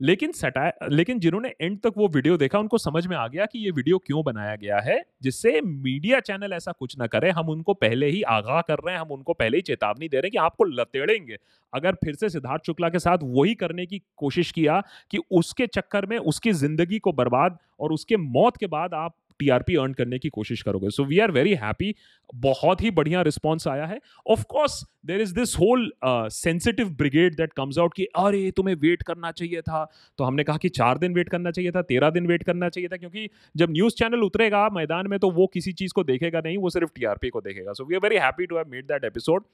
लेकिन 0.00 0.32
सटा, 0.32 0.70
लेकिन 0.90 1.18
जिन्होंने 1.18 1.48
एंड 1.60 1.78
तक 1.80 1.92
वो 1.96 2.08
वीडियो 2.08 2.36
देखा, 2.36 2.58
उनको 2.58 2.78
समझ 2.78 3.06
में 3.06 3.16
आ 3.16 3.26
गया 3.28 3.46
कि 3.46 3.58
ये 3.58 3.70
वीडियो 3.70 3.98
क्यों 3.98 4.22
बनाया 4.24 4.56
गया 4.56 4.78
है, 4.80 5.00
जिससे 5.22 5.60
मीडिया 5.60 6.20
चैनल 6.20 6.52
ऐसा 6.52 6.72
कुछ 6.72 6.98
ना 6.98 7.06
करे। 7.06 7.30
हम 7.30 7.48
उनको 7.48 7.74
पहले 7.74 8.06
ही 8.06 8.22
आगाह 8.22 8.60
कर 8.60 8.78
रहे 8.78 8.94
हैं, 8.94 9.00
हम 9.00 9.10
उनको 9.10 9.32
पहले 9.34 9.56
ही 9.56 9.62
चेतावनी 9.62 10.08
दे 10.08 10.16
रहे 10.16 10.26
हैं 10.26 10.30
कि 10.30 10.38
आपको 10.38 10.64
लतेड़ेंगे 10.64 11.36
अगर 11.72 11.94
फिर 11.94 12.14
से 12.14 12.28
सिद्धार्थ 12.28 12.66
शुक्ला 12.66 12.88
के 12.88 12.98
साथ 12.98 13.18
वही 13.22 13.54
करने 13.54 13.86
की 13.86 14.02
कोशिश 14.16 14.50
किया 14.52 14.80
कि 15.10 15.18
उसके 15.30 15.66
चक्कर 15.68 16.06
में 16.06 16.18
उसकी 16.18 16.52
ज़िंदगी 16.54 16.98
को 16.98 17.12
बर्बाद 17.12 17.58
और 17.80 17.92
उसके 17.92 18.16
मौत 18.16 18.56
के 18.56 18.66
बाद 18.66 18.94
आप 18.94 19.14
टीआरपी 19.38 19.76
अर्न 19.76 19.92
करने 19.92 20.18
की 20.18 20.28
कोशिश 20.28 20.62
करोगे। 20.62 20.90
So 20.90 21.04
we 21.04 21.18
are 21.18 21.30
very 21.30 21.54
happy 21.54 21.94
बहुत 22.34 22.82
ही 22.82 22.90
बढ़िया 22.90 23.22
रिस्पॉन्स 23.22 23.66
आया 23.68 23.86
है। 23.86 23.98
Of course 24.26 24.80
there 25.06 25.20
is 25.20 25.34
this 25.34 25.54
whole 25.58 25.90
sensitive 26.04 26.88
brigade 26.90 27.36
that 27.36 27.52
comes 27.52 27.78
out 27.78 27.94
कि, 27.94 28.04
अरे, 28.16 28.50
तुम्हें 28.50 28.74
वेट 28.74 29.02
करना 29.02 29.30
चाहिए 29.32 29.60
था। 29.60 29.84
तो 30.18 30.24
हमने 30.24 30.44
कहा 30.44 30.56
कि 30.56 30.68
चार 30.68 30.98
दिन 30.98 31.14
वेट 31.14 31.28
करना 31.28 31.50
चाहिए 31.50 31.70
था, 31.70 31.82
तेरह 31.82 32.10
दिन 32.10 32.26
वेट 32.26 32.42
करना 32.42 32.68
चाहिए 32.68 32.88
था, 32.88 32.96
क्योंकि 32.96 33.28
जब 33.56 33.70
न्यूज़ 33.70 33.94
चैनल 33.94 34.22
उतरेगा 34.22 34.68
मैदान 34.72 35.08
में 35.08 35.18
तो 35.18 35.30
वो 35.30 35.46
किसी 35.46 35.72
चीज़ 35.72 35.92
को 35.92 36.04
देखेगा 36.04 36.40
नहीं, 36.40 36.58
वो 36.58 36.70
सिर्फ़ 36.70 36.90
टीआरपी 36.96 37.28
को 37.28 37.40
देखेगा। 37.40 37.72
So 37.72 37.84
we 37.84 37.94
are 37.94 38.00
very 38.00 38.16
happy 38.16 38.46
to 38.46 38.56
have 38.56 38.70
made 38.70 38.84
that 38.84 39.04
episode 39.04 39.44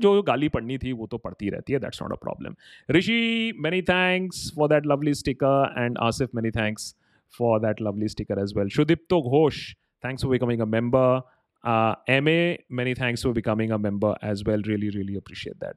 जो 0.00 0.22
गाली 0.22 0.48
पढ़नी 0.48 0.76
थी, 0.78 0.92
वो 0.92 1.06
तो 1.06 1.18
पढ़ती 1.18 1.48
रहती 1.50 1.72
है 1.72 1.78
that's 1.78 2.02
not 2.02 2.12
a 2.12 2.16
problem 2.16 2.54
Rishi 2.90 3.52
many 3.58 3.82
thanks 3.82 4.52
for 4.56 4.68
that 4.68 4.86
lovely 4.86 5.14
sticker 5.14 5.74
and 5.78 5.98
Asif 6.00 6.28
many 6.34 6.50
thanks 6.50 6.94
for 7.30 7.60
that 7.60 7.80
lovely 7.80 8.08
sticker 8.08 8.38
as 8.38 8.54
well. 8.54 8.66
Shudipto 8.66 9.24
Ghosh, 9.32 9.74
thanks 10.02 10.22
for 10.22 10.28
becoming 10.28 10.60
a 10.60 10.66
member. 10.66 11.22
Uh, 11.64 11.94
MA, 12.08 12.56
many 12.70 12.94
thanks 12.94 13.22
for 13.22 13.32
becoming 13.32 13.72
a 13.72 13.78
member 13.78 14.14
as 14.22 14.44
well. 14.44 14.60
Really, 14.66 14.90
really 14.90 15.16
appreciate 15.16 15.58
that. 15.60 15.76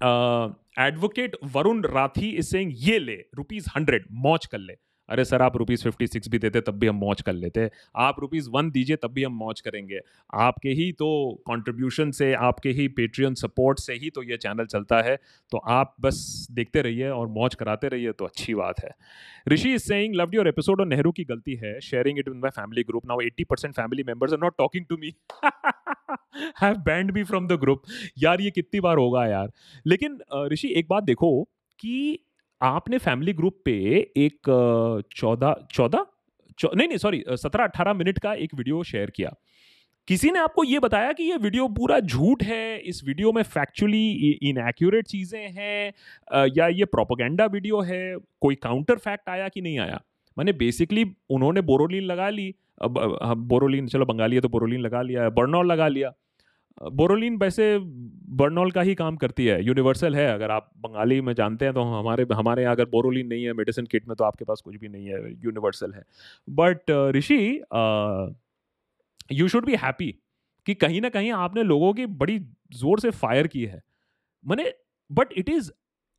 Uh, 0.00 0.50
advocate 0.76 1.34
Varun 1.42 1.82
Rathi 1.82 2.38
is 2.38 2.50
saying, 2.50 2.72
Ye 2.74 2.98
le, 2.98 3.16
rupees 3.36 3.66
100 3.66 4.04
मौज 4.24 4.48
kar 4.50 4.58
ले 4.58 4.74
अरे 5.08 5.24
sir, 5.24 5.42
आप 5.42 5.56
rupees 5.56 5.82
fifty 5.82 6.06
six 6.06 6.28
भी 6.28 6.38
देते, 6.38 6.60
तब 6.60 6.78
भी 6.78 6.86
हम 6.86 6.96
मौज 6.96 7.20
कर 7.22 7.32
लेते। 7.32 7.68
आप 7.96 8.16
रुपीज़ 8.20 8.48
वन 8.50 8.70
दीजिए, 8.70 8.96
तब 8.96 9.12
भी 9.12 9.22
हम 9.24 9.32
मौज 9.34 9.60
करेंगे। 9.60 10.00
आपके 10.34 10.70
ही 10.70 10.90
तो 10.92 11.08
कंट्रीब्यूशन 11.46 12.10
से, 12.10 12.32
आपके 12.34 12.70
ही 12.70 12.88
पेट्रियन 12.88 13.34
सपोर्ट 13.34 13.78
से 13.78 13.94
ही 13.94 14.10
तो 14.10 14.22
ये 14.22 14.36
चैनल 14.36 14.66
चलता 14.66 15.00
है। 15.02 15.16
तो 15.52 15.58
आप 15.58 15.94
बस 16.00 16.46
देखते 16.50 16.82
रहिए 16.82 17.08
और 17.08 17.28
मौज 17.28 17.54
कराते 17.54 17.88
रहिए 17.88 18.12
तो 18.12 18.24
अच्छी 18.24 18.54
बात 18.54 18.84
है। 18.84 18.90
Rishi 19.48 19.72
is 19.74 19.82
saying 19.82 20.14
loved 20.14 20.34
your 20.34 20.48
episode 20.48 20.80
और 20.80 20.86
नेहरू 20.86 21.12
की 21.12 21.24
गलती 21.24 21.54
है। 21.54 21.78
Sharing 21.80 22.18
it 22.18 22.28
with 22.28 22.36
my 22.36 22.50
family 22.50 22.82
group 22.82 23.06
now 23.06 23.20
80% 23.20 23.74
family 23.74 24.02
members 24.02 24.32
are 24.32 24.38
not 24.38 24.54
talking 24.58 24.84
to 24.86 24.96
me 24.96 25.12
have 26.62 26.76
banned 26.86 27.10
me 27.10 27.22
from 27.24 27.46
the 27.48 27.52
group 27.60 27.82
यार, 28.18 28.40
ये 28.40 28.50
कितनी 28.50 28.80
बार 28.80 28.96
होगा 28.96 29.26
यार? 29.26 29.50
लेकिन 29.86 30.18
ऋषि, 30.52 30.68
एक 30.68 30.86
बात 30.88 31.04
देखो 31.04 31.42
कि 31.78 32.18
आपने 32.60 32.98
फैमिली 32.98 33.32
ग्रुप 33.32 33.60
पे 33.64 33.72
एक 34.16 34.48
चौदह 35.16 35.54
चौदह? 35.72 36.06
नहीं 36.66 36.88
नहीं, 36.88 36.98
सॉरी 36.98 37.22
सत्रह 37.28 37.64
अट्ठारह 37.64 37.94
मिनट 37.94 38.18
का 38.18 38.32
एक 38.34 38.54
वीडियो 38.54 38.82
शेयर 38.84 39.10
किया। 39.10 39.34
किसी 40.08 40.30
ने 40.30 40.38
आपको 40.38 40.64
ये 40.64 40.78
बताया 40.78 41.12
कि 41.12 41.22
ये 41.22 41.36
वीडियो 41.36 41.66
पूरा 41.68 41.98
झूठ 42.00 42.42
है? 42.42 42.78
इस 42.80 43.02
वीडियो 43.06 43.32
में 43.32 43.42
फैक्चुअली 43.44 44.30
इनएक्यूरेट 44.42 45.06
चीज़ें 45.06 45.50
हैं? 45.50 45.92
या 46.56 46.68
ये 46.68 46.84
प्रोपोगेंडा 46.86 47.46
वीडियो 47.46 47.80
है? 47.80 48.16
कोई 48.40 48.54
काउंटर 48.54 48.98
फैक्ट 48.98 49.28
आया 49.28 49.48
कि 49.48 49.60
नहीं 49.60 49.78
आया? 49.78 50.00
मैंने 50.36 50.52
बेसिकली 50.54 51.04
उन्होंने 51.30 51.60
बोरोलिन 51.62 52.04
लगा 52.04 52.28
ली। 52.30 52.54
बोरोलिन 52.82 53.86
चलो 53.86 54.06
बंगाली 54.06 54.36
है 54.36 54.40
तो 54.40 54.48
बोरोलिन 54.48 54.80
लगा 54.80 55.02
लिया 55.02 55.28
बर्नॉल 55.30 55.66
लगा 55.66 55.88
लिया। 55.88 56.12
बोरोलिन 56.80 57.36
वैसे 57.38 57.76
बर्नॉल 58.38 58.70
का 58.70 58.80
ही 58.82 58.94
काम 58.94 59.16
करती 59.16 59.46
है, 59.46 59.62
यूनिवर्सल 59.64 60.16
है। 60.16 60.26
अगर 60.32 60.50
आप 60.50 60.70
बंगाली 60.78 61.20
में 61.20 61.32
जानते 61.34 61.64
हैं 61.64 61.74
तो 61.74 61.82
हमारे 61.84 62.26
हमारे 62.32 62.62
यहाँ 62.62 62.74
अगर 62.74 62.84
बोरोलिन 62.90 63.26
नहीं 63.26 63.44
है, 63.44 63.52
मेडिसिन 63.52 63.86
किट 63.86 64.08
में 64.08 64.14
तो 64.16 64.24
आपके 64.24 64.44
पास 64.44 64.60
कुछ 64.60 64.76
भी 64.76 64.88
नहीं 64.88 65.06
है, 65.06 65.32
यूनिवर्सल 65.44 65.92
है। 65.92 66.02
But, 66.48 66.90
Rishi 67.16 67.60
you 69.32 69.48
should 69.48 69.66
be 69.66 69.74
happy 69.76 70.14
कि 70.66 70.74
कहीं 70.76 71.00
ना 71.00 71.08
कहीं 71.08 71.32
आपने 71.32 71.62
लोगों 71.62 71.92
की 71.94 72.06
बड़ी 72.06 72.38
ज़ोर 72.74 73.00
से 73.00 73.10
फायर 73.12 73.46
की 73.46 73.64
है। 73.64 73.82
मैंने 74.44 74.72
but 75.10 75.32
it 75.38 75.48
is 75.48 75.70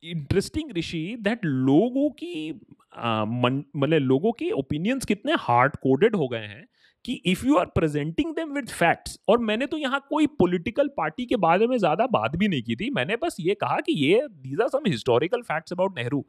interesting 0.02 0.70
Rishi 0.76 1.16
that 1.20 1.44
लोगों 1.44 2.08
की 2.12 2.50
मतलब 2.52 3.98
लोगों 4.02 4.32
के 4.32 4.50
ओपिनियंस 4.52 5.04
कितने 5.04 5.34
हार्ड 5.40 5.76
कोडेड 5.76 6.16
हो 6.16 6.28
गए 6.28 6.46
हैं। 6.46 6.66
कि 7.04 7.12
if 7.26 7.46
you 7.46 7.56
are 7.56 7.66
presenting 7.74 8.34
them 8.34 8.52
with 8.54 8.68
facts 8.70 9.18
और 9.28 9.38
मैंने 9.40 9.66
तो 9.66 9.76
यहाँ 9.78 10.04
कोई 10.10 10.26
पॉलिटिकल 10.38 10.88
पार्टी 10.96 11.26
के 11.26 11.36
बारे 11.38 11.66
में 11.66 11.76
ज़्यादा 11.78 12.06
बात 12.08 12.36
भी 12.36 12.48
नहीं 12.48 12.62
की 12.62 12.76
थी। 12.76 12.90
मैंने 12.90 13.16
बस 13.16 13.36
ये 13.40 13.54
कहा 13.56 13.78
कि 13.80 13.92
ये 13.98 14.26
these 14.30 14.60
are 14.60 14.68
some 14.68 14.88
historical 14.88 15.42
facts 15.42 15.72
about 15.72 15.98
Nehru 15.98 16.24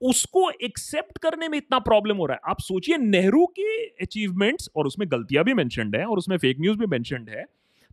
उसको 0.00 0.50
एक्सेप्ट 0.64 1.18
करने 1.18 1.48
में 1.48 1.56
इतना 1.58 1.78
प्रॉब्लम 1.80 2.16
हो 2.16 2.26
रहा 2.26 2.34
है। 2.34 2.50
आप 2.50 2.60
सोचिए 2.60 2.96
नेहरू 2.98 3.44
के 3.58 3.84
अचीवमेंट्स 4.02 4.70
और 4.76 4.86
उसमें 4.86 5.06
गलतियाँ 5.12 5.44
भी 5.44 5.54
मैंशनड 5.54 5.96
है, 5.96 6.04
और 6.04 6.18
उसमें 6.18 6.36
फेक 6.38 6.60
न्यूज़ 6.60 6.78
भी 6.78 6.86
मैंशनड 6.88 7.28
है। 7.30 7.44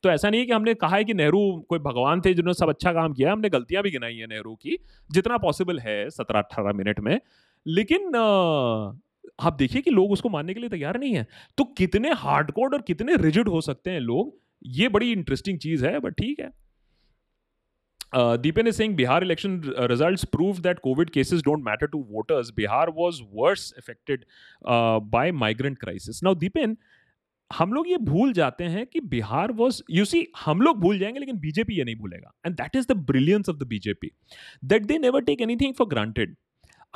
तो 0.03 0.09
ऐसा 0.09 0.29
नहीं 0.29 0.39
है 0.41 0.45
कि 0.45 0.53
हमने 0.53 0.73
कहा 0.75 0.95
है 0.95 1.03
कि 1.03 1.13
नेहरू 1.13 1.39
कोई 1.69 1.79
भगवान 1.81 2.21
थे 2.21 2.33
जिन्होंने 2.33 2.53
सब 2.53 2.69
अच्छा 2.69 2.91
काम 2.93 3.13
किया 3.13 3.31
हमने 3.31 3.49
गलतियाँ 3.49 3.83
भी 3.83 3.91
गिनाई 3.91 4.15
है 4.15 4.27
नेहरू 4.27 4.53
की, 4.55 4.77
जितना 5.09 5.37
पॉसिबल 5.39 5.79
है 5.79 6.09
सत्रह 6.09 6.39
अट्ठारह 6.39 6.73
मिनट 6.73 6.99
में। 6.99 7.19
लेकिन 7.65 8.11
आप 9.39 9.53
देखिए 9.53 9.81
कि 9.81 9.91
लोग 9.91 10.11
उसको 10.11 10.29
मानने 10.29 10.53
के 10.53 10.59
लिए 10.59 10.69
तैयार 10.69 10.99
नहीं 10.99 11.15
है 11.15 11.25
तो 11.57 11.63
कितने 11.77 12.11
हार्डकोड 12.17 12.73
और 12.73 12.81
कितने 12.81 13.15
रिजिड 13.15 13.47
हो 13.47 13.61
सकते 13.61 13.91
हैं 13.91 13.99
लोग 13.99 14.37
ये 14.77 14.87
बड़ी 14.89 15.11
इंटरेस्टिंग 15.11 15.59
चीज़ 15.59 15.85
है 15.85 15.99
बट 15.99 16.13
ठीक 16.13 16.39
है 16.39 16.51
Deepan 18.13 18.71
saying 18.73 18.95
Bihar 18.95 19.21
election 19.21 19.73
uh, 19.77 19.85
results 19.87 20.23
prove 20.25 20.61
that 20.63 20.81
COVID 20.81 21.11
cases 21.11 21.41
don't 21.41 21.63
matter 21.63 21.87
to 21.87 22.03
voters. 22.05 22.51
Bihar 22.51 22.93
was 22.93 23.21
worse 23.23 23.73
affected 23.77 24.25
migrant 25.33 25.79
crisis. 25.79 26.21
Now, 26.23 26.33
Deepan, 26.33 26.77
हम 27.51 27.73
लोग 27.73 27.87
ये 27.87 27.97
भूल 27.97 28.33
जाते 28.33 28.63
हैं 28.63 28.85
कि 28.85 28.99
बिहार 28.99 29.51
वॉज़ 29.51 29.81
यू 29.91 30.05
सी 30.05 30.25
हम 30.45 30.61
लोग 30.61 30.79
भूल 30.79 30.97
जाएँगे 30.99 31.19
लेकिन 31.19 31.37
बीजेपी 31.39 31.77
ये 31.77 31.83
नहीं 31.83 31.95
भूलेगा 31.95 32.31
and 32.45 32.55
that 32.55 32.75
is 32.75 32.87
the 32.87 32.95
brilliance 33.07 33.49
of 33.49 33.57
the 33.57 33.67
BJP 33.67 34.11
that 34.65 34.85
they 34.85 34.97
never 34.97 35.21
take 35.21 35.41
anything 35.41 35.73
for 35.73 35.87
granted 35.87 36.35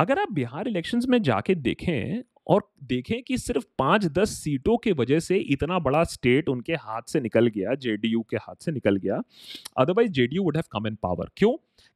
अगर 0.01 0.19
आप 0.19 0.31
बिहार 0.31 0.67
इलेक्शंस 0.67 1.05
में 1.09 1.21
जाके 1.21 1.55
देखें 1.55 2.21
और 2.47 2.61
देखें 2.83 3.21
कि 3.23 3.37
सिर्फ़ 3.37 3.65
पाँच 3.79 4.05
दस 4.05 4.29
सीटों 4.29 4.77
के 4.77 4.91
वजह 4.91 5.19
से 5.19 5.37
इतना 5.37 5.79
बड़ा 5.79 6.03
स्टेट 6.03 6.49
उनके 6.49 6.73
हाथ 6.73 7.01
से 7.07 7.19
निकल 7.19 7.47
गया 7.47 7.75
जेडीयू 7.75 8.21
के 8.21 8.37
हाथ 8.37 8.55
से 8.65 8.71
निकल 8.71 8.95
गया 8.95 9.21
otherwise 9.77 10.11
JDU 10.11 10.43
would 10.43 10.57
have 10.57 10.63
come 10.71 10.87
in 10.87 10.95
power 10.95 11.29
क्यों? 11.37 11.51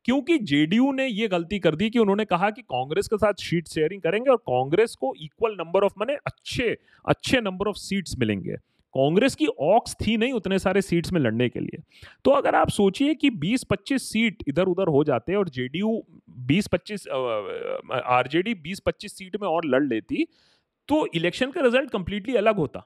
क्योंकि 0.05 0.37
जेडीयू 0.37 0.91
ने 0.91 1.07
ये 1.07 1.27
गलती 1.27 1.59
कर 1.59 1.75
दी 1.75 1.89
कि 1.89 1.99
उन्होंने 1.99 2.25
कहा 2.25 2.49
कि 2.49 2.61
कांग्रेस 2.61 3.07
के 3.07 3.17
साथ 3.17 3.33
सीट 3.33 3.67
शेयरिंग 3.67 4.01
करेंगे 4.01 4.29
और 4.29 4.37
कांग्रेस 4.37 4.95
को 4.95 5.13
इक्वल 5.21 5.57
नंबर 5.59 5.83
ऑफ़ 5.83 5.93
मैंने 5.99 6.15
अच्छे 6.25 6.77
अच्छे 7.07 7.41
नंबर 7.41 7.67
ऑफ़ 7.67 7.77
सीट्स 7.77 8.17
मिलेंगे। 8.19 8.55
कांग्रेस 8.95 9.35
की 9.35 9.45
ऑक्स 9.61 9.95
थी 9.95 10.15
नहीं 10.17 10.33
उतने 10.33 10.59
सारे 10.59 10.81
सीट्स 10.81 11.11
में 11.13 11.19
लड़ने 11.21 11.47
के 11.49 11.59
लिए। 11.59 11.81
तो 12.25 12.31
अगर 12.31 12.55
आप 12.55 12.69
सोचिए 12.69 13.13
कि 13.15 13.29
20-25 13.29 14.03
सीट 14.03 14.43
इधर 14.47 14.65
उधर 14.65 14.87
हो 14.87 15.03
जाते 15.03 15.35
और 15.35 15.49
जेडीयू 15.49 16.01
20-25 16.47 17.07
आरजेडी 17.93 18.53
20-25 18.63 19.17
सीट 19.17 19.35
में 19.41 19.47
और 19.47 19.65
लड़ 19.65 19.83
लेती 19.83 20.27
तो 20.89 21.05
इलेक्शन 21.15 21.51
का 21.51 21.61
रिज़ल्ट 21.61 21.89
कंप्लीटली 21.89 22.35
अलग 22.35 22.57
होता। 22.57 22.83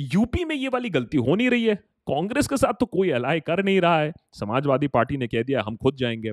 यूपी 0.00 0.44
में 0.44 0.54
ये 0.56 0.68
वाली 0.68 0.90
गलती 0.90 1.18
हो 1.18 1.34
नहीं 1.34 1.50
रही 1.50 1.64
है। 1.64 1.74
कांग्रेस 2.06 2.46
के 2.48 2.56
साथ 2.56 2.74
तो 2.80 2.86
कोई 2.86 3.10
अलाय 3.10 3.40
कर 3.40 3.62
नहीं 3.64 3.80
रहा 3.80 4.00
है। 4.00 4.12
समाजवादी 4.32 4.88
पार्टी 4.88 5.16
ने 5.16 5.26
कह 5.26 5.42
दिया, 5.42 5.62
हम 5.62 5.76
खुद 5.76 5.96
जाएँगे। 5.96 6.32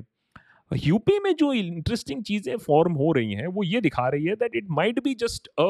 यूपी 0.72 1.18
में 1.18 1.34
जो 1.34 1.52
इंटरेस्टिंग 1.52 2.22
चीज़ें 2.24 2.56
फॉर्म 2.56 2.92
हो 2.92 3.12
रही 3.12 3.32
हैं, 3.32 3.46
वो 3.46 3.64
ये 3.64 3.80
दिखा 3.80 4.08
रही 4.08 4.24
है 4.24 4.34
that 4.34 4.56
it 4.56 4.66
might 4.70 5.02
be 5.04 5.14
just 5.14 5.48
a 5.48 5.66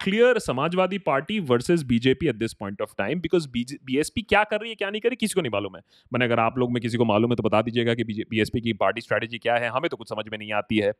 clear 0.00 0.38
Samajwadi 0.38 0.98
Party 1.00 1.38
versus 1.42 1.82
BJP 1.84 2.28
at 2.28 2.36
this 2.36 2.52
point 2.54 2.82
of 2.82 2.94
time 2.98 3.20
because 3.20 3.48
BSP 3.48 4.22
क्या 4.24 4.42
कर 4.44 4.60
रही 4.60 4.70
है 4.70 4.76
क्या 4.76 4.90
नहीं 4.90 5.00
कर 5.00 5.08
रही 5.08 5.16
किसी 5.16 5.34
को 5.34 5.40
नहीं 5.40 5.52
मालूम 5.52 5.76
है। 5.76 5.82
मैंने 6.12 6.24
अगर 6.24 6.40
आप 6.40 6.58
लोग 6.58 6.72
में 6.72 6.80
किसी 6.82 6.96
को 6.96 7.04
मालूम 7.04 7.32
है 7.32 7.36
तो 7.36 7.42
बता 7.42 7.62
दीजिएगा 7.62 7.94
कि 7.94 8.04
बीएसपी 8.04 8.60
की 8.60 8.72
पार्टी 8.74 9.00
स्ट्रैटेजी 9.00 9.38
क्या 9.38 9.56
है 9.56 9.68
हमें 9.70 9.88
तो 9.90 9.96
कुछ 9.96 10.08
समझ 10.08 10.24
में 10.28 10.38
नहीं 10.38 10.52
आती 10.54 10.78
है। 10.78 10.92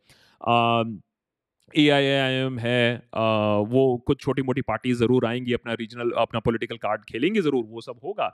ए 1.74 1.88
आई 1.90 2.06
आई 2.06 2.32
एम 2.34 2.58
है 2.58 2.96
आ, 3.14 3.20
वो 3.58 3.96
कुछ 4.06 4.20
छोटी 4.20 4.42
मोटी 4.42 4.62
पार्टी 4.62 4.92
ज़रूर 4.94 5.26
आएँगी 5.26 5.52
अपना 5.52 5.72
रीजनल 5.74 6.10
अपना 6.18 6.40
पॉलिटिकल 6.40 6.76
कार्ड 6.78 7.04
खेलेंगे 7.04 7.40
ज़रूर 7.42 7.64
वो 7.66 7.80
सब 7.80 8.00
होगा। 8.04 8.24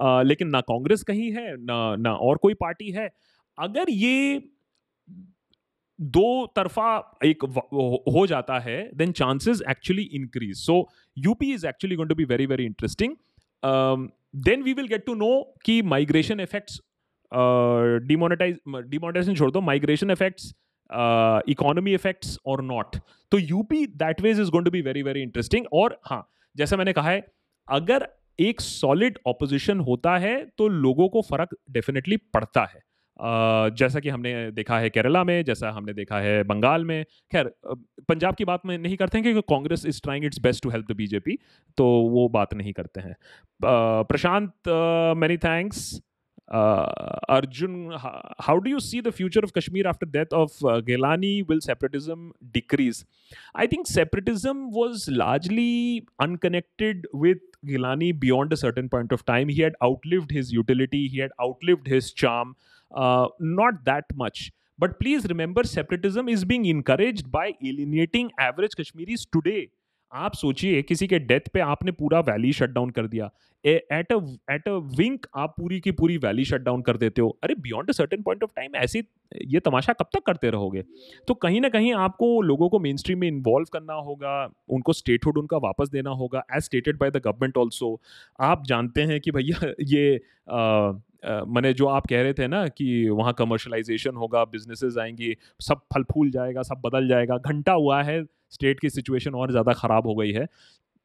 आ, 0.00 0.22
लेकिन 0.22 0.48
ना 0.48 0.60
कांग्रेस 0.62 1.02
कहीं 1.02 1.30
है 1.32 1.56
ना 1.58 1.96
ना 1.98 2.12
और 2.14 2.36
कोई 2.38 2.54
पार्टी 2.56 2.90
है। 2.92 3.08
अगर 3.58 3.90
ये 3.90 4.42
दो 5.98 6.46
तरफा 6.56 7.18
एक 7.24 7.44
हो 8.14 8.26
जाता 8.26 8.58
है 8.58 8.78
then 8.94 9.12
chances 9.12 9.62
actually 9.70 10.02
increase 10.14 10.56
so 10.56 10.88
UP 11.16 11.52
is 11.54 11.66
actually 11.66 11.96
going 11.96 12.08
to 12.08 12.14
be 12.14 12.24
very 12.24 12.46
very 12.46 12.64
interesting 12.64 13.16
then 14.44 14.62
we 14.62 14.72
will 14.72 14.86
get 14.86 15.06
to 15.06 15.14
know 15.14 15.30
कि 15.64 15.80
माइग्रेशन 15.82 16.40
इफेक्ट्स 16.40 16.80
डिमोनेटाइज 18.08 18.58
डिमोनेटाइजेशन 18.68 19.34
छोड़ 19.34 19.50
दो 19.50 19.60
माइग्रेशन 19.60 20.10
इफेक्ट्स 20.10 20.52
इकोनॉमी 21.50 21.94
इफेक्ट्स 21.94 22.38
और 22.46 22.62
नॉट 22.62 22.96
तो 23.32 23.38
UP 23.38 23.86
that 23.86 24.20
wage 24.20 24.40
is 24.40 24.50
going 24.50 24.64
to 24.64 24.70
be 24.70 24.82
very 24.82 25.02
very 25.02 25.22
interesting 25.22 25.66
और 25.72 26.00
हाँ 26.04 26.26
जैसा 26.56 26.76
मैंने 26.76 26.92
कहा 26.92 27.10
है, 27.10 27.24
अगर 27.68 28.06
एक 28.38 28.60
सॉलिड 28.60 29.18
ऑपोजिशन 29.26 29.80
होता 29.80 30.16
है 30.18 30.34
तो 30.58 30.68
लोगों 30.68 31.08
को 31.08 31.22
फ़र्क 31.22 31.56
डेफिनेटली 31.70 32.16
पड़ता 32.34 32.64
है। 32.64 32.80
जैसा 33.18 34.00
कि 34.00 34.08
हमने 34.08 34.50
देखा 34.52 34.78
है 34.78 34.88
केरला 34.90 35.22
में 35.24 35.44
जैसा 35.44 35.70
हमने 35.70 35.92
देखा 35.94 36.18
है 36.20 36.42
बंगाल 36.44 36.84
में। 36.84 37.04
खैर 37.32 37.50
पंजाब 38.08 38.34
की 38.34 38.44
बात 38.44 38.66
में 38.66 38.76
नहीं 38.78 38.96
करते 38.96 39.18
हैं 39.18 39.22
क्योंकि 39.24 39.40
Congress 39.48 39.84
is 39.86 40.00
trying 40.02 40.24
its 40.24 40.40
best 40.42 40.62
to 40.62 40.70
help 40.70 40.90
the 40.92 40.96
BJP 40.96 41.38
तो 41.78 41.86
वो 42.10 42.28
बात 42.28 42.54
नहीं 42.54 42.72
करते 42.72 43.00
हैं। 43.00 43.14
Prashant 43.60 44.68
many 45.18 45.36
thanks 45.44 45.94
Arjun 46.52 47.96
how 48.40 48.56
do 48.56 48.70
you 48.70 48.80
see 48.80 49.00
the 49.00 49.10
future 49.10 49.44
of 49.44 49.52
Kashmir 49.56 49.86
after 49.86 50.06
death 50.18 50.34
of 50.34 50.58
Gilani 50.86 51.40
will 51.50 51.60
separatism 51.60 52.32
decrease 52.52 53.04
I 53.58 53.66
think 53.66 53.86
separatism 53.86 54.70
was 54.74 55.10
largely 55.10 55.98
unconnected 56.20 57.06
with 57.16 57.50
Gilani 57.68 58.08
beyond 58.22 58.50
a 58.54 58.56
certain 58.60 58.88
point 58.92 59.12
of 59.16 59.22
time. 59.28 59.50
He 59.50 59.62
had 59.66 59.76
outlived 59.86 60.32
his 60.38 60.48
utility, 60.54 60.98
he 61.12 61.20
had 61.20 61.30
outlived 61.44 61.86
his 61.92 62.08
charm. 62.22 62.50
Uh, 62.90 63.28
not 63.40 63.84
that 63.84 64.04
much. 64.14 64.52
But 64.78 64.98
please 64.98 65.24
remember, 65.26 65.64
separatism 65.64 66.28
is 66.28 66.44
being 66.44 66.64
encouraged 66.66 67.30
by 67.30 67.54
alienating 67.62 68.30
average 68.38 68.76
Kashmiris 68.76 69.26
today. 69.26 69.70
आप 70.12 70.34
सोचिए 70.34 70.82
किसी 70.82 71.06
के 71.06 71.18
death 71.18 71.48
पे 71.52 71.60
आपने 71.60 71.92
पूरा 71.92 72.18
valley 72.20 72.52
shut 72.52 72.70
down 72.70 72.90
कर 72.90 73.06
दिया 73.06 73.30
at 73.64 74.12
a 74.12 74.16
at 74.52 74.68
a 74.68 74.72
wink 74.98 75.26
आप 75.36 75.54
पूरी 75.56 75.80
की 75.80 75.90
पूरी 75.92 76.16
वैली 76.18 76.44
शट 76.44 76.60
डाउन 76.60 76.82
कर 76.82 76.96
देते 76.96 77.22
हो 77.22 77.28
अरे 77.44 77.54
beyond 77.54 77.88
a 77.90 77.92
certain 77.92 78.22
point 78.22 78.44
of 78.44 78.50
time 78.56 78.76
ऐसी 78.76 79.02
ये 79.44 79.60
तमाशा 79.60 79.92
कब 79.92 80.08
तक 80.14 80.22
करते 80.26 80.50
रहोगे 80.50 80.84
तो 81.28 81.34
कहीं 81.34 81.60
ना 81.60 81.68
कहीं 81.68 81.92
आपको 81.94 82.40
लोगों 82.42 82.68
को 82.68 82.78
मेन 82.78 82.96
स्ट्रीम 82.96 83.18
में 83.18 83.28
इन्वॉल्व 83.28 83.68
करना 83.72 83.94
होगा 84.08 84.36
उनको 84.68 84.92
स्टेटहुड 84.92 85.38
उनका 85.38 85.56
वापस 85.56 85.88
देना 85.88 86.10
होगा 86.22 86.44
as 86.56 86.62
stated 86.62 86.98
by 86.98 87.10
the 87.10 87.22
government 87.24 87.56
also 87.56 88.00
आप 88.40 88.64
जानते 88.66 89.02
हैं 89.02 89.20
कि 89.20 89.30
भैया 89.30 89.72
ये 89.82 90.20
मैंने 91.26 91.72
जो 91.72 91.86
आप 91.86 92.06
कह 92.06 92.22
रहे 92.22 92.32
थे 92.32 92.46
ना 92.46 92.68
कि 92.68 93.08
वहाँ 93.08 93.32
कमर्शलाइजेशन 93.32 94.14
होगा 94.14 94.44
बिजनेसेस 94.44 94.96
आएँगी 94.98 95.36
सब 95.60 95.80
फल 95.94 96.02
फूल 96.02 96.30
जाएगा 96.30 96.62
सब 96.62 96.82
बदल 96.84 97.08
जाएगा 97.08 97.38
घंटा 97.38 97.72
हुआ 97.72 98.02
है 98.02 98.24
स्टेट 98.24 98.80
की 98.80 98.90
सिचुएशन 98.90 99.34
और 99.34 99.50
ज़्यादा 99.50 99.72
ख़राब 99.72 100.06
हो 100.06 100.14
गई 100.14 100.32
है 100.32 100.48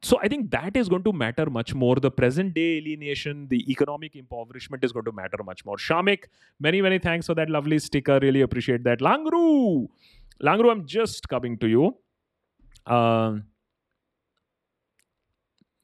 so 0.08 0.14
i 0.16 0.28
think 0.28 0.46
that 0.52 0.78
is 0.78 0.90
going 0.90 1.04
to 1.04 1.12
matter 1.14 1.46
much 1.46 1.72
more 1.76 1.96
the 1.96 2.12
present 2.12 2.54
day 2.54 2.68
alienation 2.80 3.40
the 3.50 3.60
economic 3.70 4.14
impoverishment 4.16 4.86
is 4.88 4.94
going 4.94 5.06
to 5.08 5.12
matter 5.12 5.40
much 5.48 5.64
more 5.68 5.78
shamik 5.78 6.30
many 6.62 6.82
many 6.82 7.00
thanks 7.00 7.28
for 7.28 7.36
that 7.40 7.52
lovely 7.56 7.80
sticker 7.80 8.18
really 8.20 8.44
appreciate 8.48 8.86
that 8.86 9.04
langru 9.08 9.42
langru 10.42 10.72
i'm 10.72 10.86
just 10.96 11.28
coming 11.28 11.58
to 11.58 11.72
you 11.74 11.90
um, 12.88 13.44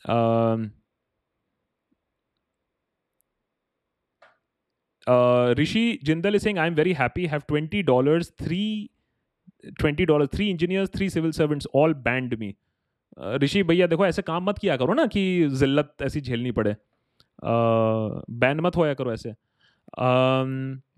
um, 0.06 0.72
rishi 5.60 5.86
jindal 6.06 6.36
is 6.36 6.44
saying, 6.44 6.60
i'm 6.60 6.76
very 6.76 6.94
happy. 7.02 7.26
Have 7.28 7.48
$20 7.48 8.32
three 8.44 8.90
twenty 9.80 10.06
dollar 10.06 10.26
three 10.28 10.50
engineers 10.50 10.90
three 10.96 11.10
civil 11.10 11.32
servants 11.32 11.68
all 11.76 11.94
banned 11.94 12.34
me 12.40 12.54
Rishi 13.44 13.64
भैया, 13.64 13.88
देखो, 13.88 14.06
ऐसे 14.06 14.22
काम 14.22 14.44
मत 14.44 14.58
किया 14.58 14.76
करो 14.78 14.94
ना 14.94 15.06
कि 15.06 15.48
जिल्लत 15.50 15.96
ऐसी 16.02 16.22
झेलनी 16.22 16.52
पड़े। 16.52 16.76
बैन 17.44 18.60
मत 18.60 18.76
होया 18.76 18.94
करो 18.94 19.14
ऐसे। 19.14 19.32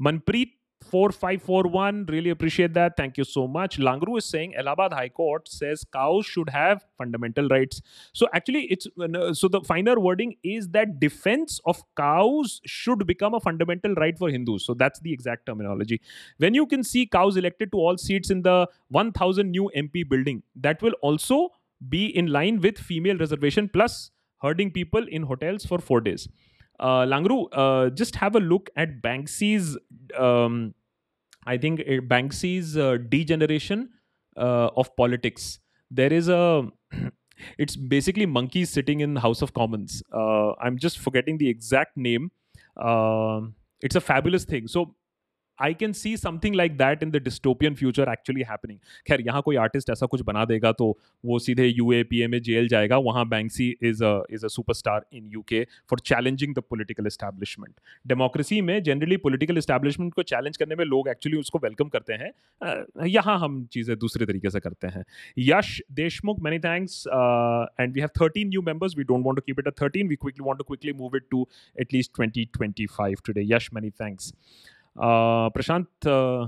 Manpreet 0.01 0.53
4541 0.83 2.05
really 2.07 2.29
appreciate 2.29 2.73
that. 2.73 2.95
Thank 2.95 3.17
you 3.17 3.23
so 3.23 3.47
much. 3.47 3.77
Langru 3.77 4.17
is 4.17 4.25
saying 4.25 4.55
allahabad 4.55 4.93
high 4.93 5.09
court 5.09 5.47
says 5.47 5.83
cows 5.91 6.25
should 6.25 6.49
have 6.49 6.85
fundamental 6.97 7.47
rights. 7.49 7.81
So 8.13 8.27
actually 8.33 8.63
it's 8.65 8.87
uh, 9.01 9.33
so 9.33 9.47
the 9.47 9.61
finer 9.61 9.99
wording 9.99 10.35
is 10.43 10.69
that 10.69 10.99
defense 10.99 11.59
of 11.65 11.81
cows 11.95 12.61
should 12.65 13.05
become 13.05 13.33
a 13.33 13.39
fundamental 13.39 13.93
right 13.95 14.17
for 14.17 14.29
hindus. 14.29 14.65
So 14.65 14.73
that's 14.73 14.99
the 14.99 15.11
exact 15.11 15.45
terminology. 15.45 16.01
When 16.37 16.53
you 16.53 16.65
can 16.65 16.83
see 16.83 17.05
cows 17.05 17.37
elected 17.37 17.71
to 17.71 17.77
all 17.77 17.97
seats 17.97 18.29
in 18.29 18.43
the 18.43 18.67
1000 18.89 19.51
new 19.51 19.69
mp 19.75 20.07
building 20.09 20.43
that 20.55 20.81
will 20.81 20.93
also 21.01 21.49
be 21.89 22.05
in 22.05 22.27
line 22.27 22.59
with 22.61 22.77
female 22.77 23.17
reservation 23.17 23.69
plus 23.71 24.11
herding 24.41 24.71
people 24.71 25.05
in 25.07 25.23
hotels 25.23 25.65
for 25.65 25.79
4 25.79 26.01
days 26.01 26.27
uh, 26.79 27.05
Langru, 27.05 27.47
uh, 27.51 27.89
just 27.89 28.15
have 28.15 28.35
a 28.35 28.39
look 28.39 28.69
at 28.75 29.01
Banksy's, 29.01 29.77
um, 30.17 30.73
I 31.45 31.57
think 31.57 31.81
uh, 31.81 32.01
Banksy's 32.01 32.77
uh, 32.77 32.97
degeneration 33.09 33.89
uh, 34.35 34.69
of 34.75 34.95
politics. 34.95 35.59
There 35.89 36.11
is 36.11 36.29
a, 36.29 36.67
it's 37.57 37.75
basically 37.75 38.25
monkeys 38.25 38.69
sitting 38.69 38.99
in 38.99 39.15
House 39.15 39.41
of 39.41 39.53
Commons. 39.53 40.03
Uh, 40.13 40.53
I'm 40.61 40.77
just 40.77 40.99
forgetting 40.99 41.37
the 41.37 41.49
exact 41.49 41.97
name. 41.97 42.31
Um, 42.75 43.55
it's 43.81 43.95
a 43.95 44.01
fabulous 44.01 44.45
thing. 44.45 44.67
So 44.67 44.95
I 45.59 45.73
can 45.73 45.93
see 45.93 46.15
something 46.17 46.55
like 46.55 46.77
that 46.77 47.03
in 47.03 47.11
the 47.11 47.21
dystopian 47.23 47.75
future 47.75 48.11
actually 48.11 48.43
happening 48.49 48.79
खैर, 49.07 49.21
यहाँ 49.21 49.41
कोई 49.41 49.55
artist 49.57 49.89
ऐसा 49.89 50.05
कुछ 50.05 50.21
बना 50.23 50.45
देगा 50.45 50.71
तो 50.73 50.97
वो 51.23 51.39
सीधे 51.39 51.65
यू 51.67 51.91
ए 51.93 52.03
पी 52.03 52.21
ए 52.21 52.27
में 52.27 52.41
जेल 52.41 52.67
जाएगा। 52.67 52.97
वहाँ 52.99 53.27
Banksy 53.29 53.69
is 53.81 54.03
is 54.03 54.45
a 54.45 54.49
super 54.49 54.73
star 54.73 55.05
in 55.13 55.29
U 55.33 55.41
K 55.49 55.63
for 55.89 55.99
challenging 56.01 56.55
the 56.55 56.63
political 56.69 57.07
establishment 57.07 57.73
democracy 58.07 58.61
में 58.61 58.81
जनरली 58.83 59.17
पोलिटिकल 59.19 59.57
इस्टेब्लिशमेंट 59.57 60.13
को 60.13 60.23
चैलेंज 60.25 60.57
करने 60.57 60.75
में 60.75 60.85
लोग 60.85 61.09
एक्चुअली 61.09 61.37
उसको 61.39 61.59
वेलकम 61.63 61.87
करते 61.89 62.13
हैं। 62.13 62.31
यहाँ 63.07 63.37
हम 63.39 63.63
चीज़ें 63.71 63.97
दूसरे 63.99 64.25
तरीके 64.25 64.49
से 64.49 64.59
करते 64.59 64.87
हैं। 64.87 65.03
Yash 65.39 65.81
Deshmukh 65.93 66.39
many 66.43 66.59
thanks 66.59 67.03
and 67.07 67.93
we 67.93 67.99
have 67.99 68.09
thirteen 68.21 68.47
new 68.47 68.61
members 68.63 68.97
we 68.97 69.03
don't 69.03 69.25
want 69.25 69.37
to 69.37 69.41
keep 69.45 69.59
it 69.59 69.67
a 69.67 69.71
thirteen 69.81 70.07
we 70.07 70.15
quickly 70.15 70.45
want 70.45 70.57
to 70.57 70.63
quickly 70.63 70.93
move 70.93 71.15
it 71.17 71.27
to 71.31 71.47
at least 71.81 72.15
twenty 72.15 72.45
twenty 72.53 72.85
five 72.97 73.17
today 73.25 73.43
Yash 73.45 73.69
many 73.73 73.89
thanks 74.01 74.33
Uh, 74.97 75.49
Prashant. 75.51 75.87
Uh, 76.05 76.47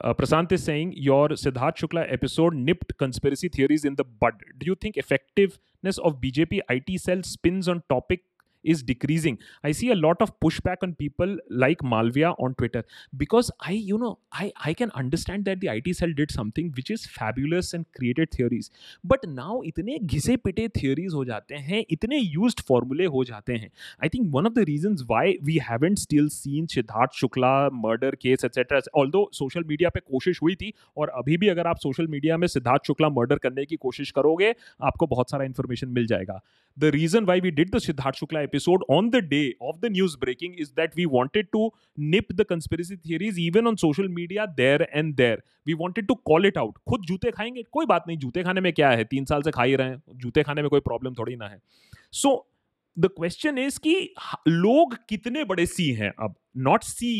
uh, 0.00 0.14
Prasant 0.14 0.52
is 0.52 0.62
saying 0.62 0.92
your 0.96 1.28
Siddharth 1.30 1.76
Shukla 1.76 2.10
episode 2.12 2.54
nipped 2.54 2.96
conspiracy 2.98 3.48
theories 3.48 3.84
in 3.84 3.96
the 3.96 4.04
bud. 4.04 4.34
Do 4.56 4.66
you 4.66 4.76
think 4.76 4.96
effectiveness 4.96 5.98
of 5.98 6.20
BJP 6.20 6.60
IT 6.70 7.00
cell 7.00 7.22
spins 7.24 7.66
on 7.66 7.82
topic 7.88 8.20
is 8.74 8.82
decreasing. 8.82 9.38
I 9.64 9.72
see 9.72 9.90
a 9.90 9.96
lot 9.96 10.22
of 10.26 10.32
pushback 10.40 10.86
on 10.86 10.94
people 10.94 11.36
like 11.64 11.84
Malvia 11.92 12.32
on 12.46 12.54
Twitter 12.54 12.82
because 13.16 13.50
I, 13.60 13.72
you 13.72 13.98
know, 13.98 14.18
I, 14.32 14.52
I 14.70 14.74
can 14.74 14.90
understand 14.92 15.44
that 15.46 15.60
the 15.60 15.68
IT 15.68 15.96
cell 15.96 16.12
did 16.20 16.30
something 16.30 16.72
which 16.76 16.90
is 16.90 17.06
fabulous 17.06 17.72
and 17.74 17.86
created 17.96 18.30
theories. 18.30 18.70
But 19.04 19.28
now 19.28 19.60
इतने 19.72 19.98
घिसे 19.98 20.36
पिटे 20.46 20.68
theories 20.78 21.14
हो 21.14 21.24
जाते 21.24 21.54
हैं 21.68 21.84
इतने 21.90 22.20
used 22.36 22.64
formulae 22.70 23.08
हो 23.16 23.24
जाते 23.24 23.56
हैं 23.64 23.70
I 24.02 24.08
think 24.14 24.32
one 24.38 24.50
of 24.50 24.54
the 24.58 24.64
reasons 24.72 25.04
why 25.12 25.24
we 25.50 25.58
haven't 25.70 26.04
still 26.06 26.28
seen 26.38 26.66
Siddharth 26.76 27.18
Shukla 27.22 27.52
murder 27.86 28.12
case 28.26 28.44
etc. 28.44 28.82
although 28.94 29.26
social 29.42 29.68
media 29.72 29.90
पे 29.94 30.00
कोशिश 30.12 30.42
हुई 30.42 30.54
थी 30.62 30.72
और 30.96 31.08
अभी 31.18 31.36
भी 31.36 31.48
अगर 31.48 31.66
आप 31.66 31.78
सोशल 31.82 32.06
मीडिया 32.16 32.36
में 32.36 32.46
सिद्धार्थ 32.46 32.86
शुक्ला 32.86 33.08
मर्डर 33.18 33.38
करने 33.42 33.64
की 33.66 33.76
कोशिश 33.86 34.10
करोगे 34.18 34.54
आपको 34.90 35.06
बहुत 35.06 35.30
सारा 35.30 35.44
इन्फॉर्मेशन 35.44 35.88
मिल 35.98 36.06
जाएगा 36.06 36.40
the 36.76 36.90
reason 36.92 37.26
why 37.26 37.40
we 37.44 37.50
did 37.50 37.72
the 37.72 37.80
Siddharth 37.84 38.18
Shukla 38.20 38.42
episode 38.58 38.84
on 38.88 39.10
the 39.10 39.22
day 39.22 39.54
of 39.60 39.80
the 39.80 39.90
news 39.90 40.16
breaking 40.16 40.54
is 40.54 40.72
that 40.72 40.94
we 40.94 41.06
wanted 41.06 41.50
to 41.52 41.70
nip 41.96 42.26
the 42.34 42.44
conspiracy 42.44 42.96
theories 42.96 43.38
even 43.38 43.66
on 43.66 43.76
social 43.76 44.08
media 44.08 44.46
there 44.56 44.86
and 44.92 45.16
there. 45.16 45.38
We 45.66 45.74
wanted 45.74 46.08
to 46.08 46.16
call 46.30 46.44
it 46.44 46.56
out. 46.56 46.74
खुद 46.88 47.04
जूते 47.08 47.30
खाएँगे 47.30 47.62
कोई 47.72 47.86
बात 47.86 48.04
नहीं 48.08 48.18
जूते 48.18 48.42
खाने 48.42 48.60
में 48.60 48.72
क्या 48.72 48.90
है 48.90 49.04
तीन 49.04 49.24
साल 49.24 49.42
से 49.42 49.50
खा 49.50 49.62
ही 49.62 49.74
रहे 49.76 49.88
हैं 49.88 50.02
जूते 50.24 50.42
खाने 50.42 50.62
में 50.62 50.70
कोई 50.70 50.80
प्रॉब्लम 50.80 51.14
थोड़ी 51.14 51.36
ना 51.36 51.48
है 51.48 51.60
सो 52.12 52.34
द 52.96 53.10
क्वेश्चन 53.16 53.58
इज़ 53.58 53.78
कि 53.86 53.94
लोग 54.48 54.96
कितने 55.08 55.44
बड़े 55.44 55.66
सी 55.66 55.90
हैं 55.94 56.12
अब 56.18 56.34
नॉट 56.56 56.82
सी 56.82 57.12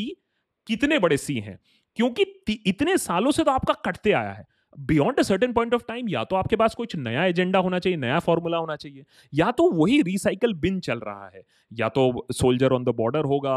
कितने 0.67 0.99
बड़े 0.99 1.17
सी 1.17 1.39
हैं 1.41 1.59
क्योंकि 1.97 2.25
इतने 2.67 2.97
सालों 2.99 3.31
से 3.31 3.45
तो 3.45 3.51
आपका 3.51 3.75
कटते 3.87 4.13
आया 4.13 4.33
है 4.33 4.45
beyond 4.79 5.19
a 5.19 5.23
certain 5.23 5.53
point 5.53 5.75
of 5.75 5.83
time 5.89 6.09
या 6.09 6.23
तो 6.25 6.37
आपके 6.37 6.57
पास 6.57 6.75
कुछ 6.75 6.95
नया 6.97 7.25
एजेंडा 7.25 7.59
होना 7.59 7.79
चाहिए 7.79 7.97
नया 7.99 8.19
फॉर्मूला 8.19 8.59
होना 8.59 8.77
चाहिए 8.77 9.05
या 9.33 9.51
तो 9.51 9.71
वही 9.73 10.01
रिसाइकल 10.03 10.55
बिन 10.57 10.79
चल 10.81 10.99
रहा 10.99 11.29
है। 11.35 11.43
या 11.73 11.89
तो 11.89 12.27
सोल्जर 12.33 12.73
ऑन 12.73 12.85
द 12.85 12.95
बॉर्डर 12.97 13.25
होगा 13.25 13.57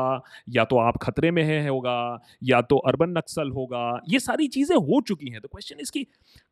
या 0.50 0.66
तो 0.66 0.78
आप 0.80 0.98
खतरे 1.02 1.32
में 1.32 1.44
है 1.44 1.68
होगा 1.68 1.96
या 2.44 2.62
तो 2.62 2.78
अर्बन 2.88 3.18
नक्सल 3.18 3.52
होगा 3.52 4.02
ये 4.10 4.20
सारी 4.20 4.48
चीज़ें 4.48 4.76
हो 4.76 5.02
चुकी 5.08 5.30
हैं। 5.32 5.42
तो 5.42 5.48
क्वेश्चन 5.48 5.80
इसकी 5.82 6.06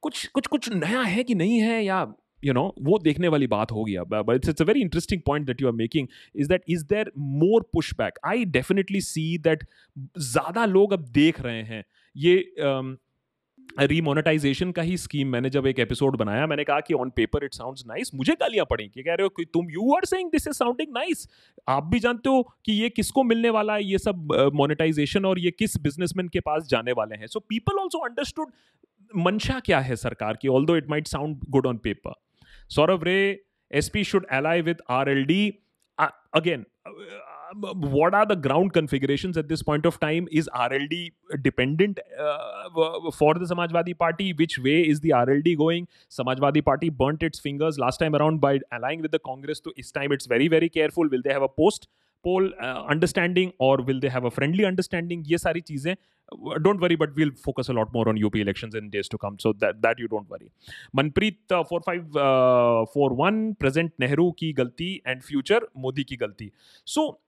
कुछ 0.03 0.25
कुछ 0.27 0.47
कुछ 0.47 0.71
नया 0.73 1.01
है 1.01 1.23
कि 1.23 1.35
नहीं 1.35 1.59
है 1.61 1.83
या 1.85 2.05
you 2.43 2.53
know 2.55 2.69
वो 2.81 2.97
देखने 3.03 3.27
वाली 3.27 3.47
बात 3.47 3.71
होगी 3.71 3.95
अब। 3.95 4.13
It's 4.13 4.33
it's, 4.33 4.49
it's 4.49 4.61
a 4.61 4.67
very 4.67 4.81
interesting 4.81 5.21
point 5.23 5.47
that 5.47 5.61
you 5.61 5.67
are 5.69 5.77
making 5.79 6.07
is 6.35 6.47
that 6.47 6.73
is 6.75 6.85
there 6.91 7.07
more 7.41 7.61
pushback? 7.75 8.23
I 8.29 8.37
definitely 8.57 9.01
see 9.09 9.29
that 9.47 9.65
ज़्यादा 9.97 10.65
लोग 10.65 10.93
अब 10.93 11.05
देख 11.13 11.41
रहे 11.41 11.63
हैं। 11.63 11.83
ये 12.15 12.43
um, 12.63 12.95
रीमोनेटाइजेशन 13.77 14.71
का 14.71 14.81
ही 14.81 14.97
स्कीम 14.97 15.27
मैंने 15.27 15.49
जब 15.49 15.67
एक 15.67 15.79
एपिसोड 15.79 16.17
बनाया 16.17 16.47
मैंने 16.47 16.63
कहा 16.63 16.79
कि 16.79 16.93
on 16.93 17.09
paper 17.09 17.43
it 17.43 17.53
sounds 17.53 17.83
nice 17.87 18.11
मुझे 18.15 18.33
गालियाँ 18.33 18.65
पड़ी 18.69 18.87
कि 18.87 19.03
कह 19.03 19.13
रहे 19.13 19.23
हो 19.23 19.29
कि 19.29 19.45
तुम 19.45 19.69
you 19.71 19.95
are 19.95 20.05
saying 20.05 20.31
this 20.31 20.47
is 20.47 20.55
sounding 20.55 20.93
nice 20.93 21.27
आप 21.67 21.83
भी 21.83 21.99
जानते 21.99 22.29
हो 22.29 22.55
कि 22.65 22.71
ये 22.71 22.89
किसको 22.89 23.23
मिलने 23.23 23.49
वाला 23.49 23.73
है 23.73 23.83
ये 23.83 23.97
सब 23.97 24.27
मोनेटाइजेशन 24.53 25.19
uh, 25.19 25.25
और 25.25 25.39
ये 25.39 25.51
किस 25.51 25.77
बिजनेसमैन 25.77 26.27
के 26.27 26.39
पास 26.39 26.63
जाने 26.63 26.91
वाले 26.91 27.15
हैं। 27.15 27.27
सो 27.27 27.39
पीपल 27.39 27.77
ऑल्सो 27.77 27.99
अंडरस्टूड 27.99 28.51
मंशा 29.15 29.59
क्या 29.59 29.79
है 29.79 29.95
सरकार 29.95 30.37
की 30.41 30.47
all 30.47 30.77
it 30.77 30.89
might 30.89 31.07
sound 31.07 31.39
good 31.49 31.65
on 31.65 31.77
paper 31.77 32.13
Saurabh 32.69 33.03
Ray 33.03 33.43
S 33.71 33.89
P 33.89 34.03
should 34.03 34.25
ally 34.25 34.61
with 34.61 34.77
R 34.89 35.09
L 35.09 35.25
D 35.25 35.53
again 36.33 36.65
what 37.56 38.14
are 38.14 38.26
the 38.26 38.36
ground 38.36 38.72
configurations 38.72 39.36
at 39.36 39.48
this 39.48 39.62
point 39.62 39.86
of 39.86 39.98
time? 40.00 40.28
Is 40.30 40.48
RLD 40.54 41.12
dependent 41.42 42.00
uh, 42.18 43.10
for 43.12 43.34
the 43.34 43.46
Samajwadi 43.46 43.96
Party? 43.96 44.32
Which 44.32 44.58
way 44.58 44.80
is 44.82 45.00
the 45.00 45.10
RLD 45.10 45.56
going? 45.58 45.88
Samajwadi 46.10 46.64
Party 46.64 46.90
burnt 46.90 47.22
its 47.22 47.38
fingers 47.38 47.78
last 47.78 47.98
time 47.98 48.14
around 48.14 48.40
by 48.40 48.60
allying 48.72 49.02
with 49.02 49.12
the 49.12 49.18
Congress. 49.18 49.60
So 49.62 49.72
this 49.76 49.90
time 49.90 50.12
it's 50.12 50.26
very, 50.26 50.48
very 50.48 50.68
careful. 50.68 51.08
Will 51.08 51.22
they 51.22 51.32
have 51.32 51.42
a 51.42 51.48
post 51.48 51.88
poll 52.22 52.50
uh, 52.60 52.84
understanding 52.88 53.52
or 53.58 53.78
will 53.82 54.00
they 54.00 54.08
have 54.08 54.24
a 54.24 54.30
friendly 54.30 54.64
understanding? 54.64 55.24
ये 55.26 55.38
सारी 55.38 55.60
चीजें 55.60 55.94
don't 56.62 56.80
worry, 56.80 56.96
but 56.96 57.14
we'll 57.14 57.30
focus 57.36 57.68
a 57.68 57.72
lot 57.72 57.92
more 57.92 58.08
on 58.08 58.22
UP 58.24 58.34
elections 58.34 58.74
in 58.74 58.88
days 58.90 59.08
to 59.08 59.18
come. 59.18 59.38
So 59.38 59.52
that 59.60 59.82
that 59.82 59.98
you 59.98 60.08
don't 60.08 60.28
worry. 60.28 60.50
Manpreet 60.96 61.36
uh, 61.50 61.64
four 61.64 61.80
five 61.80 62.16
uh, 62.16 62.86
four 62.86 63.10
one 63.10 63.54
present 63.54 63.92
Nehru 63.98 64.32
की 64.38 64.52
गलती 64.54 65.02
and 65.04 65.22
future 65.22 65.60
Modi 65.76 66.04
की 66.04 66.16
गलती. 66.16 66.50
So 66.84 67.18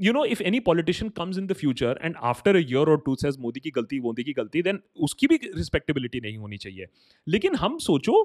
you 0.00 0.12
know, 0.12 0.24
if 0.24 0.40
any 0.42 0.60
politician 0.60 1.10
comes 1.10 1.36
in 1.36 1.46
the 1.46 1.54
future 1.54 1.92
and 2.00 2.16
after 2.22 2.52
a 2.52 2.62
year 2.62 2.84
or 2.86 2.98
two 2.98 3.16
says 3.16 3.38
Modi 3.38 3.60
की 3.60 3.70
गलती 3.70 4.00
मोदी 4.00 4.24
की 4.24 4.32
गलती 4.32 4.62
then 4.62 4.80
उसकी 4.98 5.26
भी 5.26 5.36
रिस्पेक्टेबिलिटी 5.46 6.20
नहीं 6.20 6.38
होनी 6.38 6.56
चाहिए 6.58 6.86
लेकिन 7.26 7.56
हम 7.56 7.76
सोचो 7.88 8.22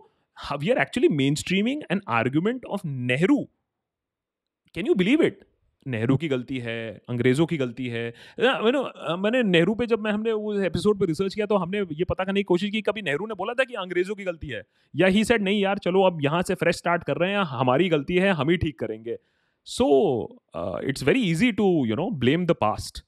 we 0.59 0.69
are 0.69 0.78
actually 0.82 1.09
mainstreaming 1.36 1.82
an 1.91 2.01
argument 2.11 2.65
of 2.67 2.88
Nehru 3.09 3.43
can 4.76 4.88
you 4.88 4.95
believe 4.95 5.23
it 5.23 5.43
Nehru 5.86 6.17
की 6.17 6.28
गलती 6.28 6.57
है 6.59 6.78
अंग्रेज़ों 7.09 7.45
की 7.45 7.57
गलती 7.57 7.88
है 7.88 8.07
मैंने 8.39 8.80
मैंने 9.17 9.43
नेहरू 9.43 9.76
पे 9.76 9.86
जब 9.88 9.99
मैं 9.99 10.11
हमने 10.11 10.32
वो 10.34 10.53
एपिसोड 10.63 10.99
पे 10.99 11.05
रिसर्च 11.05 11.36
किया 11.36 11.45
तो 11.45 11.57
हमने 11.57 11.82
ये 11.93 12.03
पता 12.09 12.23
करने 12.23 12.39
की 12.39 12.43
कोशिश 12.43 12.69
की 12.71 12.82
कभी 12.82 13.01
नेहरू 13.01 13.26
ने 13.28 13.36
बोला 13.36 13.53
था 13.53 13.63
कि 13.63 13.73
अंग्रेज़ों 13.80 14.15
की 14.15 14.23
गलती 14.23 14.47
है 14.47 14.63
या 14.93 15.07
ही 15.17 15.23
सेड 15.26 15.43
नहीं 15.43 15.61
यार 15.61 15.78
चलो 15.84 16.03
अब 16.03 16.23
यहाँ 16.23 16.41
से 16.41 16.55
फ्रेश 16.55 16.78
स्टार्ट 16.78 17.03
कर 17.03 17.17
रहे 17.17 17.32
हैं 17.32 17.43
हमारी 17.51 17.89
गलती 17.89 18.15
है 18.17 18.32
हम 18.34 18.49
ही 18.49 18.57
ठीक 18.57 18.80
करेंगे 18.80 19.17
So 19.68 19.86
it's 20.84 21.01
very 21.01 21.22
easy 21.22 21.51
to 21.53 21.68
you 21.88 21.95
know 21.95 22.09
blame 22.24 22.45
the 22.45 22.55
past. 22.55 23.01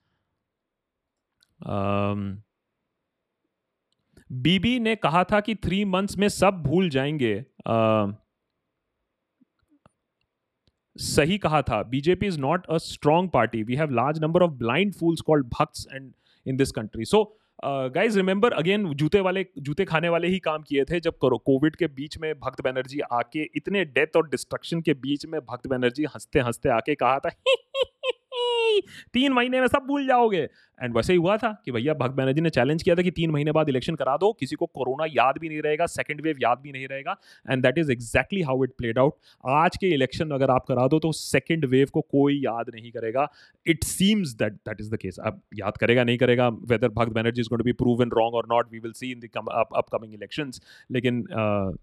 Um, 1.65 2.43
बीबी 4.31 4.79
ने 4.79 4.95
कहा 4.95 5.23
था 5.23 5.39
कि 5.39 5.55
थ्री 5.55 5.85
मंथ्स 5.85 6.17
में 6.17 6.29
सब 6.29 6.63
भूल 6.63 6.89
जाएँगे। 6.89 7.45
Uh, 7.67 8.13
सही 10.97 11.37
कहा 11.37 11.61
था। 11.61 11.83
BJP 11.83 12.27
is 12.27 12.39
not 12.39 12.65
a 12.65 12.77
strong 12.77 13.29
party 13.29 13.63
we 13.63 13.75
have 13.75 13.89
large 13.89 14.19
number 14.19 14.43
of 14.43 14.51
blind 14.51 14.93
fools 14.93 15.21
called 15.21 15.47
bhakts 15.47 15.87
and 15.93 16.13
in 16.47 16.57
this 16.57 16.71
country 16.71 17.05
so 17.05 17.39
guys 17.65 18.17
remember 18.17 18.53
again 18.53 18.93
जूते 18.93 19.19
वाले, 19.19 19.45
जूते 19.57 19.85
खाने 19.85 20.09
वाले 20.09 20.27
ही 20.27 20.39
काम 20.39 20.63
किए 20.63 20.83
थे 20.85 20.99
जब 20.99 21.13
करो 21.21 21.37
कोविड 21.37 21.75
के 21.75 21.87
बीच 21.87 22.17
में 22.17 22.33
भक्त 22.39 22.61
बनर्जी 22.61 22.99
आके 23.11 23.43
इतने 23.55 23.85
डेथ 23.85 24.17
और 24.17 24.27
डिस्ट्रक्शन 24.29 24.81
के 24.81 24.93
बीच 24.93 25.25
में 25.25 25.39
भक्त 25.41 25.67
बनर्जी 25.67 26.05
हँसते 26.05 26.39
हँसते 26.39 26.69
आके 26.69 26.95
कहा 26.95 27.19
था 27.19 27.29
तीन 29.13 29.33
महीने 29.33 29.61
में 29.61 29.67
सब 29.67 29.85
भूल 29.87 30.07
जाओगे। 30.07 30.47
एंड 30.79 30.95
वैसे 30.95 31.13
ही 31.13 31.19
हुआ 31.19 31.35
था 31.37 31.51
कि 31.65 31.71
भैया 31.71 31.93
भक्त 31.95 32.15
बैनर्जी 32.15 32.41
ने 32.41 32.49
चैलेंज 32.49 32.83
किया 32.83 32.95
था 32.95 33.01
कि 33.01 33.11
तीन 33.11 33.31
महीने 33.31 33.51
बाद 33.51 33.69
इलेक्शन 33.69 33.95
करा 33.95 34.15
दो, 34.17 34.31
किसी 34.33 34.55
को 34.55 34.65
कोरोना 34.67 35.05
याद 35.11 35.37
भी 35.41 35.49
नहीं 35.49 35.61
रहेगा 35.61 35.85
सेकंड 35.87 36.21
वेव 36.21 36.37
याद 36.41 36.59
भी 36.63 36.71
नहीं 36.71 36.87
रहेगा 36.87 37.15
and 37.45 37.63
that 37.63 37.77
is 37.77 37.91
exactly 37.91 38.41
how 38.41 38.63
it 38.63 38.73
played 38.77 38.99
out 38.99 39.13
आज 39.55 39.77
के 39.77 39.93
इलेक्शन 39.93 40.31
अगर 40.31 40.51
आप 40.51 40.65
करा 40.67 40.87
दो 40.87 40.99
तो 40.99 41.11
सेकंड 41.13 41.65
वेव 41.67 41.87
को 41.93 42.01
कोई 42.01 42.39
याद 42.39 42.71
नहीं 42.75 42.91
करेगा। 42.91 43.27
It 43.65 43.83
seems 43.83 44.33
that 44.35 44.53
that 44.53 44.81
is 44.81 44.91
the 44.91 44.97
case 44.97 45.19
अब 45.21 45.41
याद 45.55 45.77
करेगा, 45.77 46.03
नहीं 46.03 46.17
करेगा 46.17 46.47
whether 46.47 46.89
Bhakt 46.91 47.13
Banerjee 47.13 47.41
is 47.41 47.49
going 47.49 47.59
to 47.59 47.65
be 47.65 47.73
proven 47.75 48.09
wrong 48.13 48.35
और 48.35 48.47
not 48.51 48.71
we 48.71 48.79
will 48.79 48.91
see 48.93 49.11
in 49.11 49.27
upcoming 49.27 50.13
elections 50.13 50.61
लेकिन 50.91 51.23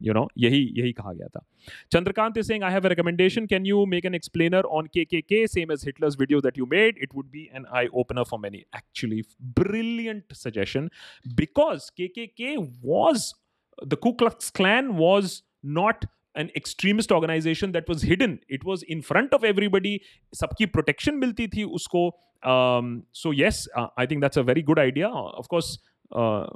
यू 0.03 0.15
नो 0.15 0.29
यही 0.39 0.63
यही 0.79 0.93
कहा 0.93 1.13
गया 1.13 1.29
था। 1.29 1.45
Chandrakant 1.93 2.41
saying 2.41 2.65
I 2.65 2.73
have 2.73 2.87
recommendation 2.87 3.47
can 3.47 3.67
you 3.67 3.85
make 3.87 4.05
an 4.07 4.15
explainer 4.15 4.73
on 4.79 4.87
K 4.95 5.05
K 5.05 5.21
K 5.23 5.47
same 5.49 5.73
as 5.73 5.85
Hitler's 5.87 6.17
video 6.21 6.41
that 6.41 6.59
you 6.59 6.67
made 6.71 6.99
it 7.03 7.15
would 7.15 7.31
be 7.31 7.49
an 7.55 7.65
eye 7.73 7.87
opener 7.95 8.25
for 8.31 8.41
many 8.41 8.65
actually 8.85 9.25
brilliant 9.41 10.25
suggestion 10.33 10.91
because 11.35 11.91
KKK 11.99 12.57
was 12.83 13.35
the 13.83 13.97
Ku 13.97 14.15
Klux 14.15 14.51
Klan 14.51 14.97
was 14.97 15.43
not 15.63 16.05
an 16.35 16.51
extremist 16.57 17.13
organization 17.13 17.73
that 17.73 17.89
was 17.89 18.03
hidden 18.03 18.39
it 18.49 18.65
was 18.65 18.83
in 18.83 19.03
front 19.03 19.33
of 19.33 19.45
everybody 19.45 20.01
सबकी 20.35 20.73
protection 20.73 21.19
मिलती 21.21 21.49
थी 21.49 21.65
उसको 21.65 22.11
um, 22.43 23.03
so 23.13 23.31
yes 23.31 23.67
uh, 23.77 23.89
I 23.97 24.07
think 24.07 24.21
that's 24.21 24.37
a 24.37 24.43
very 24.43 24.63
good 24.63 24.79
idea 24.79 25.09
of 25.09 25.49
course 25.49 25.79
uh, 26.13 26.47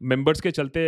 members 0.00 0.40
के 0.40 0.50
चलते 0.50 0.84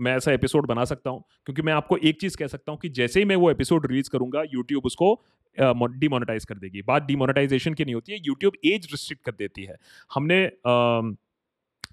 मैं 0.00 0.16
ऐसा 0.16 0.32
episode 0.32 0.66
बना 0.66 0.84
सकता 0.84 1.10
हूँ 1.10 1.24
क्योंकि 1.44 1.62
मैं 1.62 1.72
आपको 1.72 1.96
एक 1.96 2.20
चीज़ 2.20 2.36
कह 2.36 2.46
सकता 2.46 2.72
हूँ 2.72 2.78
कि 2.80 2.88
जैसे 2.88 3.20
ही 3.20 3.26
मैं 3.26 3.36
वो 3.36 3.50
एपिसोड 3.50 3.86
रिलीज़ 3.86 4.10
करूँगा 4.10 4.42
यूट्यूब 4.52 4.86
उसको 4.86 5.22
डिमोनेटाइज 5.60 6.44
कर 6.44 6.58
देगी। 6.58 6.82
बात 6.82 7.02
डिमोनेटाइजेशन 7.04 7.74
की 7.74 7.84
नहीं 7.84 7.94
होती 7.94 8.12
है 8.12 8.18
यूट्यूब 8.18 8.52
एज 8.64 8.86
रिस्ट्रिक्ट 8.92 9.24
कर 9.24 9.32
देती 9.38 9.64
है। 9.64 9.76
हमने 10.10 10.46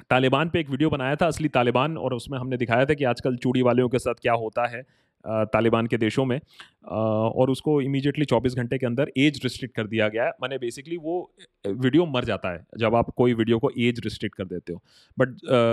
तालिबान 0.09 0.49
पे 0.49 0.59
एक 0.59 0.69
वीडियो 0.69 0.89
बनाया 0.89 1.15
था, 1.15 1.27
असली 1.27 1.47
तालिबान, 1.49 1.97
और 1.97 2.13
उसमें 2.13 2.37
हमने 2.39 2.57
दिखाया 2.57 2.85
था 2.85 2.93
कि 2.93 3.03
आजकल 3.05 3.35
चूड़ी 3.37 3.61
वालों 3.61 3.89
के 3.89 3.99
साथ 3.99 4.21
क्या 4.21 4.33
होता 4.35 4.65
है 4.67 4.85
तालिबान 5.25 5.87
के 5.87 5.97
देशों 5.97 6.25
में। 6.25 6.39
और 6.85 7.49
उसको 7.49 7.79
इमीडिएटली 7.81 8.25
24 8.25 8.55
घंटे 8.55 8.77
के 8.77 8.85
अंदर 8.85 9.11
एज 9.17 9.39
रिस्ट्रिक्ट 9.43 9.75
कर 9.75 9.87
दिया 9.87 10.07
गया 10.07 10.25
है। 10.25 10.31
मैंने 10.41 10.57
बेसिकली 10.57 10.97
वो 10.97 11.15
वीडियो 11.67 12.05
मर 12.07 12.25
जाता 12.25 12.51
है, 12.51 12.65
जब 12.77 12.95
आप 12.95 13.09
कोई 13.17 13.33
वीडियो 13.33 13.59
को 13.59 13.69
एज 13.79 13.99
रिस्ट्रिक्ट 14.03 14.35
कर 14.35 14.45
देते 14.45 14.73
हो। 14.73 14.81
But 15.17 15.29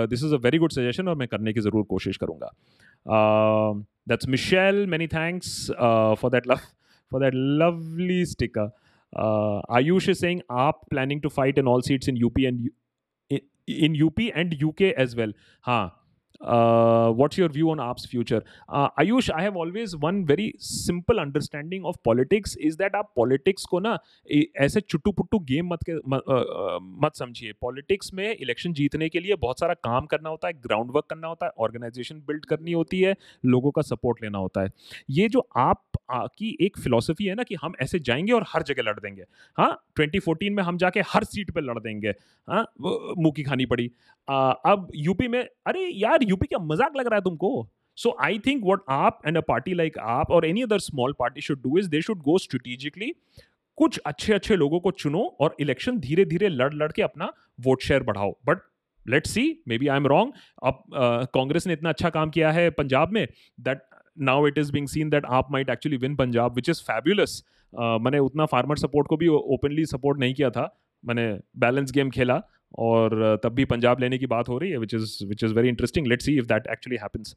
this 0.09 0.23
is 0.23 0.33
a 0.33 0.37
very 0.37 0.57
good 0.57 0.71
suggestion 0.71 1.07
और 1.07 1.15
मैं 1.15 1.27
करने 1.27 1.53
की 1.53 1.61
ज़रूर 1.61 1.83
कोशिश 1.89 2.17
करूँगा। 2.17 2.51
That's 4.09 4.27
Michelle 4.29 4.85
many 4.87 5.07
thanks 5.07 5.69
for 5.71 6.31
that 6.31 6.47
love 6.47 6.59
for 7.13 7.19
that 7.23 7.35
lovely 7.63 8.25
sticker. 8.25 8.69
Uh, 9.15 9.61
Ayush 9.79 10.09
is 10.13 10.21
saying, 10.25 10.41
"Are 10.61 10.73
planning 10.93 11.21
to 11.25 11.29
fight 11.39 11.59
in 11.63 11.67
all 11.73 11.83
seats 11.89 12.07
in 12.13 12.21
UP 12.27 12.45
and 12.51 12.69
in, 13.29 13.41
in 13.87 13.99
UP 14.05 14.23
and 14.43 14.55
UK 14.69 14.93
as 15.05 15.15
well?" 15.19 15.35
Huh. 15.71 15.83
Uh, 16.43 17.09
what's 17.13 17.37
your 17.37 17.47
view 17.49 17.67
on 17.71 17.79
AAP's 17.79 18.05
future? 18.13 18.39
Uh, 18.69 18.87
Ayush, 18.99 19.29
I 19.33 19.41
have 19.43 19.55
always 19.55 19.93
one 19.97 20.17
very 20.31 20.47
simple 20.59 21.21
understanding 21.21 21.85
of 21.91 21.99
politics 22.07 22.55
is 22.69 22.77
that 22.81 22.95
आप 22.95 23.13
politics 23.19 23.65
को 23.65 23.79
ना 23.79 23.97
ऐसे 24.57 24.81
चुट्टू 24.81 25.11
puttu 25.11 25.39
game 25.51 25.67
मत 25.67 25.83
के 25.89 25.95
मत 27.05 27.15
समझिए। 27.15 27.53
Politics 27.61 28.13
में 28.13 28.35
election 28.35 28.73
जीतने 28.73 29.09
के 29.09 29.19
लिए 29.19 29.35
बहुत 29.35 29.59
सारा 29.59 29.73
काम 29.73 30.05
करना 30.05 30.29
होता 30.29 30.47
है 30.47 30.53
ग्राउंड 30.53 30.91
वर्क 30.91 31.05
करना 31.05 31.27
होता 31.27 31.45
है 31.45 31.51
ऑर्गेनाइजेशन 31.59 32.15
बिल्ड 32.27 32.45
करनी 32.45 32.71
होती 32.71 33.01
है 33.01 33.15
लोगों 33.45 33.71
का 33.71 33.81
सपोर्ट 33.81 34.23
लेना 34.23 34.37
होता 34.37 34.61
है। 34.61 34.71
ये 35.09 35.29
जो 35.29 35.47
आप 35.57 35.83
की 36.11 36.57
एक 36.61 36.77
फिलोसफी 36.79 37.25
है 37.25 37.35
ना 37.35 37.43
कि 37.43 37.55
हम 37.55 37.73
ऐसे 37.81 37.99
जाएँगे 37.99 38.31
और 38.31 38.45
हर 38.47 38.63
जगह 38.63 38.83
लड़ 38.83 38.99
देंगे। 38.99 39.23
हाँ 39.57 39.77
2014 39.99 40.49
में 40.49 40.63
हम 40.63 40.77
जाके 40.77 41.01
हर 41.07 41.23
सीट 41.23 41.51
पे 41.51 41.61
लड़ 41.61 41.79
देंगे। 41.79 42.13
हाँ 42.49 42.65
मुँह 42.81 43.31
की 43.35 43.43
खानी 43.43 43.65
पड़ी। 43.65 43.91
आ, 44.29 44.51
अब 44.51 44.91
यूपी 44.95 45.27
में 45.27 45.39
अरे 45.67 45.87
यार 45.99 46.23
यूपी 46.33 46.47
क्या 46.47 46.59
मज़ाक 46.65 46.97
लग 46.97 47.07
रहा 47.07 47.15
है 47.15 47.21
तुमको? 47.23 47.69
So 47.97 48.15
I 48.23 48.39
think 48.45 48.63
what 48.65 48.83
AAP 48.89 49.19
and 49.27 49.37
a 49.37 49.41
party 49.47 49.73
like 49.73 49.97
AAP 50.09 50.31
और 50.31 50.45
any 50.45 50.61
other 50.63 50.79
small 50.81 51.13
party 51.19 51.41
should 51.41 51.61
do 51.63 51.77
is 51.79 51.89
they 51.89 52.01
should 52.01 52.21
go 52.21 52.37
strategically 52.39 53.11
कुछ 53.77 53.97
अच्छे 54.05 54.33
अच्छे 54.33 54.55
लोगों 54.55 54.79
को 54.79 54.91
चुनो 54.93 55.23
और 55.41 55.55
इलेक्शन 55.59 55.99
धीरे 55.99 56.25
धीरे 56.25 56.49
लड़ 56.49 56.73
लड़ 56.73 56.91
के 56.91 57.01
अपना 57.01 57.31
वोट 57.61 57.81
शेयर 57.81 58.03
बढ़ाओ। 58.03 58.31
But 58.45 58.59
let 59.05 59.27
see 59.27 59.43
may 59.67 59.77
be 59.77 59.87
I 59.87 59.97
am 59.97 60.07
wrong 60.07 60.33
अब 60.63 60.83
कांग्रेस 61.33 61.67
ने 61.67 61.73
इतना 61.73 61.89
अच्छा 61.89 62.09
काम 62.09 62.29
किया 62.29 62.51
है 62.51 62.69
पंजाब 62.71 63.11
में 63.13 63.27
that 63.59 63.81
now 64.21 64.47
it 64.47 64.57
is 64.57 64.71
being 64.71 64.87
seen 64.87 65.09
that 65.09 65.25
AAP 65.31 65.51
might 65.51 65.69
actually 65.69 65.97
win 65.97 66.15
Punjab 66.15 66.55
which 66.55 66.69
is 66.69 66.81
fabulous 66.83 67.43
मैंने 67.73 68.19
उतना 68.19 68.45
फार्मर 68.45 68.77
सपोर्ट 68.77 69.07
को 69.07 69.17
भी 69.17 69.27
ओपनली 69.27 69.85
सपोर्ट 69.85 70.19
नहीं 70.19 70.33
किया 70.33 70.49
था। 70.49 70.69
मैंने 71.03 71.27
बैलेंस 71.59 71.91
गेम 71.91 72.09
खेला। 72.09 72.41
और 72.78 73.10
uh, 73.10 73.42
तब 73.42 73.54
भी 73.54 73.64
पंजाब 73.64 74.00
लेने 74.00 74.18
की 74.18 74.26
बात 74.26 74.48
हो 74.48 74.58
रही 74.58 74.70
है 74.70 74.78
which 74.78 74.94
is 74.94 75.18
which 75.28 75.44
is 75.44 75.52
very 75.52 75.68
interesting 75.68 76.06
let 76.06 76.22
see 76.22 76.36
if 76.38 76.44
that 76.44 76.66
actually 76.72 76.96
happens 77.02 77.36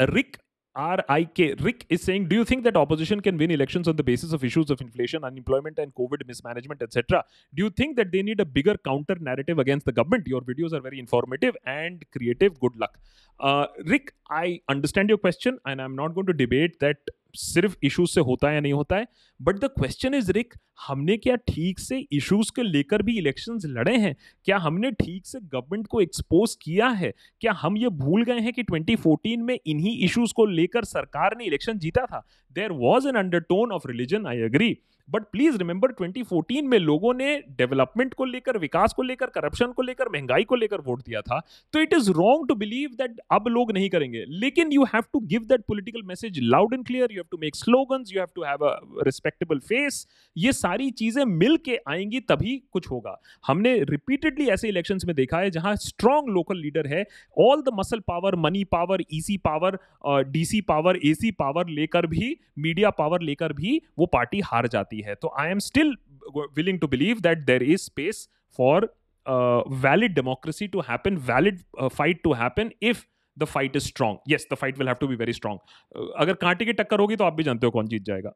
Rick 0.00 0.36
RIK. 0.74 1.60
Rick 1.60 1.84
is 1.90 2.02
saying, 2.02 2.28
do 2.28 2.36
you 2.36 2.44
think 2.44 2.64
that 2.64 2.76
opposition 2.76 3.20
can 3.20 3.36
win 3.36 3.50
elections 3.50 3.88
on 3.88 3.96
the 3.96 4.02
basis 4.02 4.32
of 4.32 4.42
issues 4.42 4.70
of 4.70 4.80
inflation, 4.80 5.22
unemployment, 5.22 5.78
and 5.78 5.94
COVID 5.94 6.26
mismanagement, 6.26 6.82
etc.? 6.82 7.24
Do 7.54 7.62
you 7.62 7.70
think 7.70 7.96
that 7.96 8.10
they 8.10 8.22
need 8.22 8.40
a 8.40 8.44
bigger 8.44 8.76
counter 8.78 9.16
narrative 9.20 9.58
against 9.58 9.84
the 9.84 9.92
government? 9.92 10.26
Your 10.26 10.40
videos 10.40 10.72
are 10.72 10.80
very 10.80 10.98
informative 10.98 11.56
and 11.66 12.04
creative. 12.10 12.58
Good 12.58 12.76
luck. 12.76 12.98
Uh, 13.38 13.66
Rick, 13.84 14.14
I 14.30 14.60
understand 14.68 15.10
your 15.10 15.18
question, 15.18 15.58
and 15.66 15.80
I'm 15.80 15.94
not 15.94 16.14
going 16.14 16.26
to 16.26 16.32
debate 16.32 16.80
that 16.80 16.96
सिर्फ़ 17.33 17.75
issues 17.83 18.09
से 18.09 18.21
होता 18.21 18.47
है 18.47 18.53
या 18.53 18.61
नहीं 18.61 18.73
होता 18.73 18.95
है 18.95 19.07
but 19.41 19.59
the 19.59 19.65
question 19.65 20.13
is 20.13 20.31
Rick 20.31 20.53
हमने 20.87 21.17
क्या 21.17 21.35
ठीक 21.35 21.79
से 21.79 22.07
इश्यूज़ 22.11 22.51
को 22.51 22.61
लेकर 22.61 23.01
भी 23.01 23.17
इलेक्शंस 23.17 23.63
लड़े 23.65 23.97
हैं? 23.97 24.15
क्या 24.45 24.57
हमने 24.57 24.91
ठीक 24.91 25.25
से 25.25 25.39
गवर्नमेंट 25.39 25.87
को 25.87 26.01
एक्सपोज 26.01 26.57
किया 26.61 26.87
है? 26.87 27.13
क्या 27.41 27.53
हम 27.53 27.77
ये 27.77 27.89
भूल 27.89 28.23
गए 28.23 28.39
हैं 28.39 28.53
कि 28.53 28.63
2014 28.63 29.37
में 29.37 29.59
इन्हीं 29.67 29.97
इश्यूज़ 29.99 30.33
को 30.33 30.45
लेकर 30.45 30.83
सरकार 30.83 31.35
ने 31.37 31.45
इलेक्शन 31.45 31.77
जीता 31.77 32.05
था? 32.05 32.27
There 32.51 32.71
was 32.71 33.07
an 33.07 33.15
undertone 33.15 33.71
of 33.71 33.87
religion 33.87 34.25
I 34.25 34.37
agree 34.37 34.77
but 35.07 35.23
please 35.31 35.57
remember 35.57 35.91
2014 35.93 36.61
में 36.63 36.77
लोगों 36.79 37.13
ने 37.13 37.35
डेवलपमेंट 37.57 38.13
को 38.13 38.25
लेकर, 38.25 38.57
विकास 38.57 38.93
को 38.93 39.03
लेकर 39.03 39.27
करप्शन 39.29 39.71
को 39.71 39.81
लेकर, 39.81 40.09
महँगाई 40.09 40.43
को 40.43 40.55
लेकर 40.55 40.81
वोट 40.81 41.01
दिया 41.01 41.21
था। 41.21 41.39
तो 41.73 41.81
it 41.81 41.93
is 41.93 42.09
wrong 42.11 42.47
to 42.47 42.55
believe 42.55 42.89
that 42.97 43.19
अब 43.31 43.47
लोग 43.47 43.71
नहीं 43.71 43.89
करेंगे। 43.89 44.23
लेकिन 44.29 44.71
you 44.71 44.83
have 44.93 45.03
to 45.13 45.19
give 45.27 45.45
that 45.49 45.61
political 45.67 46.01
message 46.07 46.39
loud 46.43 46.73
and 46.73 46.85
clear 46.87 47.11
you 47.11 47.17
have 47.17 47.27
to 47.31 47.37
make 47.37 47.55
slogan 47.55 48.03
you 48.07 48.19
have 48.19 48.27
to 48.35 48.43
have 48.43 48.65
a 48.65 49.03
respectable 49.05 49.59
face 49.59 50.05
ये 50.35 50.53
सारी 50.53 50.89
चीज़ें 50.93 51.23
मिल 51.25 51.57
के 51.65 51.79
आएँगी 51.89 52.19
तभी 52.29 52.55
कुछ 52.71 52.89
होगा। 52.91 53.17
हमने 53.47 53.73
रिपीटेडली 53.89 54.47
ऐसे 54.49 54.67
इलेक्शन 54.67 54.99
में 55.07 55.15
देखा 55.15 55.37
है 55.37 55.51
जहाँ 55.51 55.75
स्ट्रॉन्ग 55.77 56.29
लोकल 56.29 56.57
लीडर 56.57 56.87
है। 56.87 57.05
All 57.37 57.61
the 57.61 57.71
muscle 57.73 57.99
power 58.07 58.35
money 58.37 58.63
power 58.65 59.03
EC 59.13 59.37
power 59.45 59.77
DC 60.27 60.61
power 60.63 60.99
AC 61.05 61.31
power 61.33 61.69
लेकर 61.69 62.05
भी 62.07 62.35
मीडिया 62.59 62.89
पावर 62.91 63.21
लेकर 63.21 63.53
भी 63.53 63.81
वो 63.99 64.05
पार्टी 64.07 64.39
हार 64.45 64.67
जाती 64.67 64.96
जाती 64.96 65.00
है 65.06 65.14
तो 65.22 65.34
I 65.40 65.50
am 65.50 65.58
still 65.68 65.96
willing 66.56 66.78
to 66.80 66.86
believe 66.96 67.20
that 67.28 67.44
there 67.46 67.62
is 67.62 67.80
space 67.80 68.28
for 68.58 68.88
valid 69.86 70.14
democracy 70.14 70.68
to 70.68 70.80
happen 70.88 71.16
valid 71.30 71.60
fight 71.82 72.22
to 72.24 72.32
happen 72.42 72.70
if 72.82 73.04
the 73.38 73.44
fight 73.54 73.76
is 73.76 73.86
strong 73.86 74.32
yes 74.32 74.46
the 74.52 74.54
fight 74.62 74.78
will 74.78 74.88
have 74.88 74.96
to 75.00 75.08
be 75.08 75.16
very 75.16 75.32
strong 75.32 76.12
अगर 76.16 76.34
कांटे 76.46 76.64
की 76.64 76.72
टक्कर 76.82 77.00
होगी 77.00 77.16
तो 77.16 77.24
आप 77.24 77.34
भी 77.34 77.42
जानते 77.42 77.66
हो 77.66 77.70
कौन 77.70 77.88
जीत 77.94 78.04
जाएगा 78.04 78.34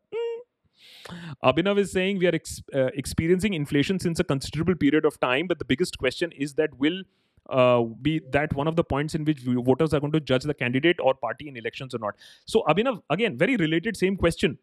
Abhinav 1.49 1.79
is 1.79 1.93
saying 1.93 2.19
we 2.19 2.27
are 2.27 2.35
ex- 2.35 2.63
uh, 2.75 2.89
experiencing 2.95 3.55
inflation 3.55 3.99
since 3.99 4.21
a 4.21 4.25
considerable 4.25 4.75
period 4.75 5.05
of 5.05 5.19
time, 5.21 5.47
but 5.47 5.59
the 5.59 5.65
biggest 5.65 5.99
question 5.99 6.33
is 6.33 6.55
that 6.55 6.77
will 6.79 7.03
uh, 7.49 7.83
be 8.03 8.21
that 8.31 8.55
one 8.55 8.67
of 8.67 8.77
the 8.77 8.85
points 8.85 9.15
in 9.15 9.25
which 9.25 9.41
voters 9.41 9.95
are 9.95 10.01
going 10.01 10.13
to 10.13 10.21
judge 10.21 10.43
the 10.43 10.55
candidate 10.55 10.97
or 11.01 11.15
party 11.15 11.49
in 11.49 11.57
elections 11.57 11.95
or 11.95 11.99
not. 11.99 12.15
So, 12.47 12.65
Abhinav, 12.69 13.03
again, 13.11 13.39
very 13.39 13.57
related, 13.57 13.97
same 13.97 14.17
question 14.17 14.59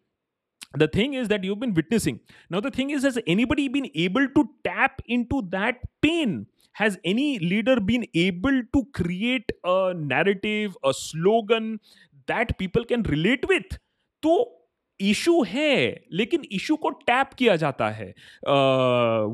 the 0.74 0.88
thing 0.88 1.14
is 1.14 1.28
that 1.28 1.44
you've 1.44 1.60
been 1.60 1.74
witnessing. 1.74 2.20
Now 2.50 2.60
the 2.60 2.70
thing 2.70 2.90
is 2.90 3.02
has 3.02 3.18
anybody 3.26 3.68
been 3.68 3.90
able 3.94 4.28
to 4.28 4.50
tap 4.64 5.00
into 5.06 5.42
that 5.50 5.76
pain? 6.02 6.46
Has 6.72 6.98
any 7.04 7.38
leader 7.38 7.80
been 7.80 8.06
able 8.14 8.62
to 8.72 8.84
create 8.92 9.50
a 9.64 9.94
narrative 9.96 10.76
a 10.84 10.92
slogan 10.94 11.80
that 12.26 12.58
people 12.58 12.84
can 12.84 13.02
relate 13.02 13.48
with? 13.48 13.78
तो 14.22 14.57
issue 15.00 15.42
है 15.44 16.04
लेकिन 16.12 16.42
issue 16.52 16.76
को 16.76 16.90
tap 16.90 17.30
किया 17.38 17.56
जाता 17.56 17.88
है। 17.90 18.08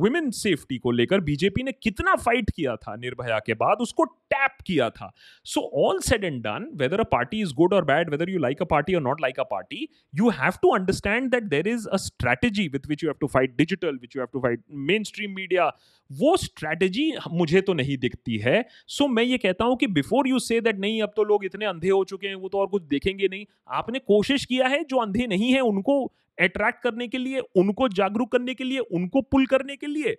women 0.01 0.31
safety 0.33 0.79
को 0.79 0.91
लेकर 0.91 1.21
BJP 1.21 1.63
ने 1.63 1.73
कितना 1.73 2.15
फाइट 2.17 2.51
किया 2.51 2.77
था 2.77 2.97
निर्भया 2.97 3.39
के 3.39 3.55
बाद 3.55 3.79
उसको 3.81 4.05
टैप 4.05 4.57
किया 4.67 4.89
था। 4.91 5.11
So 5.47 5.61
all 5.85 6.01
said 6.01 6.25
and 6.25 6.43
done 6.43 6.71
whether 6.77 7.01
a 7.01 7.05
party 7.13 7.41
is 7.43 7.55
good 7.55 7.75
और 7.75 7.85
bad 7.85 8.11
whether 8.11 8.31
you 8.31 8.39
like 8.39 8.63
a 8.63 8.67
party 8.67 8.95
और 8.95 9.03
not 9.03 9.21
like 9.21 9.41
a 9.41 9.45
party 9.51 9.89
you 10.15 10.29
have 10.41 10.59
to 10.63 10.75
understand 10.77 11.31
that 11.31 11.45
there 11.51 11.69
is 11.69 11.89
a 11.89 11.97
strategy 12.05 12.69
with 12.69 12.89
which 12.89 13.05
you 13.05 13.11
have 13.11 13.17
to 13.21 13.27
fight 13.29 13.57
digital 13.57 13.99
which 14.01 14.17
you 14.17 14.23
have 14.23 14.29
to 14.33 14.41
fight 14.41 14.65
mainstream 15.05 15.35
media 15.37 15.73
वो 16.11 16.37
strategy 16.37 17.13
मुझे 17.33 17.61
तो 17.61 17.75
नहीं 17.75 17.97
दिखती 17.99 18.37
है। 18.39 18.65
So 18.89 19.05
so, 19.05 19.11
मैं 19.11 19.23
ये 19.23 19.39
कहता 19.39 19.65
हूँ 19.65 19.77
कि 19.77 19.87
बिफोर 19.89 20.29
यू 20.29 20.39
से 20.39 20.61
दैट 20.61 20.79
नहीं 20.81 21.01
अब 21.03 21.13
तो 21.17 21.25
लोग 21.25 21.45
इतने 21.45 21.67
अंधे 21.67 21.89
हो 21.89 22.03
चुके 22.05 22.29
हैं 22.29 22.35
वो 22.35 22.49
तो 22.49 22.59
और 22.59 22.67
कुछ 22.67 22.83
देखेंगे 22.83 23.29
नहीं। 23.29 23.45
आपने 23.71 23.99
कोशिश 23.99 24.45
किया 24.45 24.67
है 24.69 24.83
जो 24.85 24.97
अंधे 24.97 25.27
नहीं 25.27 25.53
है 25.55 25.61
उनको 25.63 26.05
अट्रैक्ट 26.39 26.83
करने 26.83 27.09
के 27.09 27.19
लिए, 27.19 27.41
उनको 27.57 27.89
जागरूक 27.91 28.33
करने 28.33 28.55
के 28.55 28.65
लिए, 28.65 28.79
उनको 28.79 29.21
पुल 29.23 29.47
करने 29.47 29.77
के 29.77 29.87
लिए, 29.87 30.17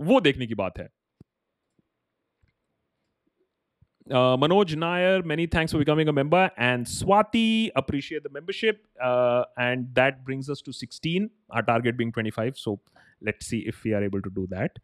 वो 0.00 0.20
देखने 0.20 0.46
की 0.46 0.54
बात 0.54 0.78
है। 0.78 0.88
Manoj 4.10 4.74
Nair 4.74 5.22
many 5.22 5.46
thanks 5.46 5.72
for 5.72 5.80
becoming 5.80 6.08
a 6.08 6.12
member 6.12 6.50
and 6.58 6.84
Swati 6.86 7.68
appreciate 7.76 8.22
the 8.22 8.30
membership 8.34 8.82
and 9.58 9.86
that 9.96 10.18
brings 10.24 10.50
us 10.50 10.62
to 10.66 10.72
16 10.74 11.28
our 11.52 11.62
target 11.62 11.96
being 11.96 12.12
25 12.12 12.54
so 12.58 12.78
let's 13.24 13.46
see 13.46 13.58
if 13.68 13.82
we 13.84 13.92
are 13.92 14.04
able 14.04 14.20
to 14.20 14.30
do 14.30 14.46
that 14.46 14.78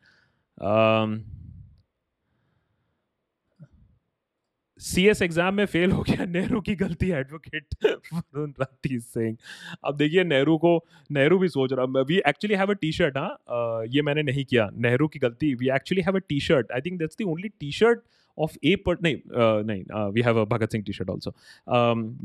C 4.80 5.06
S 5.08 5.20
exam 5.22 5.54
में 5.54 5.64
fail 5.66 5.90
हो 5.90 6.02
गया 6.02 6.24
नेहरू 6.26 6.60
की 6.60 6.74
गलती 6.76 7.10
advocate 7.10 7.74
Varun 7.84 8.50
Rathi 8.60 8.98
Singh 9.00 9.36
अब 9.84 9.96
देखिए 9.96 10.24
नेहरू 10.24 10.56
को 10.58 10.76
नेहरू 11.10 11.38
भी 11.38 11.48
सोच 11.48 11.72
रहा 11.72 12.02
we 12.02 12.20
actually 12.28 12.56
have 12.56 12.70
a 12.70 12.74
T 12.80 12.90
shirt 12.92 13.16
हाँ 13.18 13.84
ये 13.86 14.02
मैंने 14.02 14.22
नहीं 14.22 14.44
किया 14.44 14.68
नेहरू 14.78 15.08
की 15.08 15.18
गलती 15.18 15.54
we 15.54 15.68
actually 15.76 16.02
have 16.02 16.16
a 16.16 16.20
T 16.28 16.40
shirt 16.40 16.72
I 16.72 16.80
think 16.80 16.98
that's 16.98 17.16
the 17.20 17.26
only 17.26 17.48
T 17.50 17.70
shirt 17.72 18.00
of 18.38 18.56
A 18.64 18.74
पर 18.86 18.96
नहीं 19.02 19.16
uh, 19.16 19.66
नहीं 19.66 20.10
we 20.12 20.22
have 20.22 20.40
a 20.40 20.44
Bhagat 20.46 20.72
Singh 20.72 20.84
T 20.84 20.92
shirt 20.92 21.10
also 21.10 21.34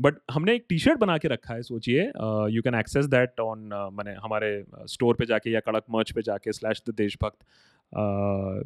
but 0.00 0.18
हमने 0.30 0.54
एक 0.54 0.64
टी 0.68 0.78
शर्ट 0.78 0.98
बना 0.98 1.16
के 1.18 1.28
रखा 1.28 1.54
है 1.54 1.62
सोचिए 1.62 2.10
you 2.54 2.62
can 2.62 2.74
access 2.74 3.06
that 3.08 3.40
on 3.40 3.70
मैंने 3.94 4.14
हमारे 4.24 4.52
स्टोर 4.88 5.14
पे 5.14 5.26
जाके 5.26 5.50
या 5.50 5.60
कड़क 5.60 5.84
मर्च 5.90 6.10
पे 6.12 6.22
जाके 6.22 6.52
slash 6.52 6.82
the 6.88 6.94
Deshbhakt 6.96 7.38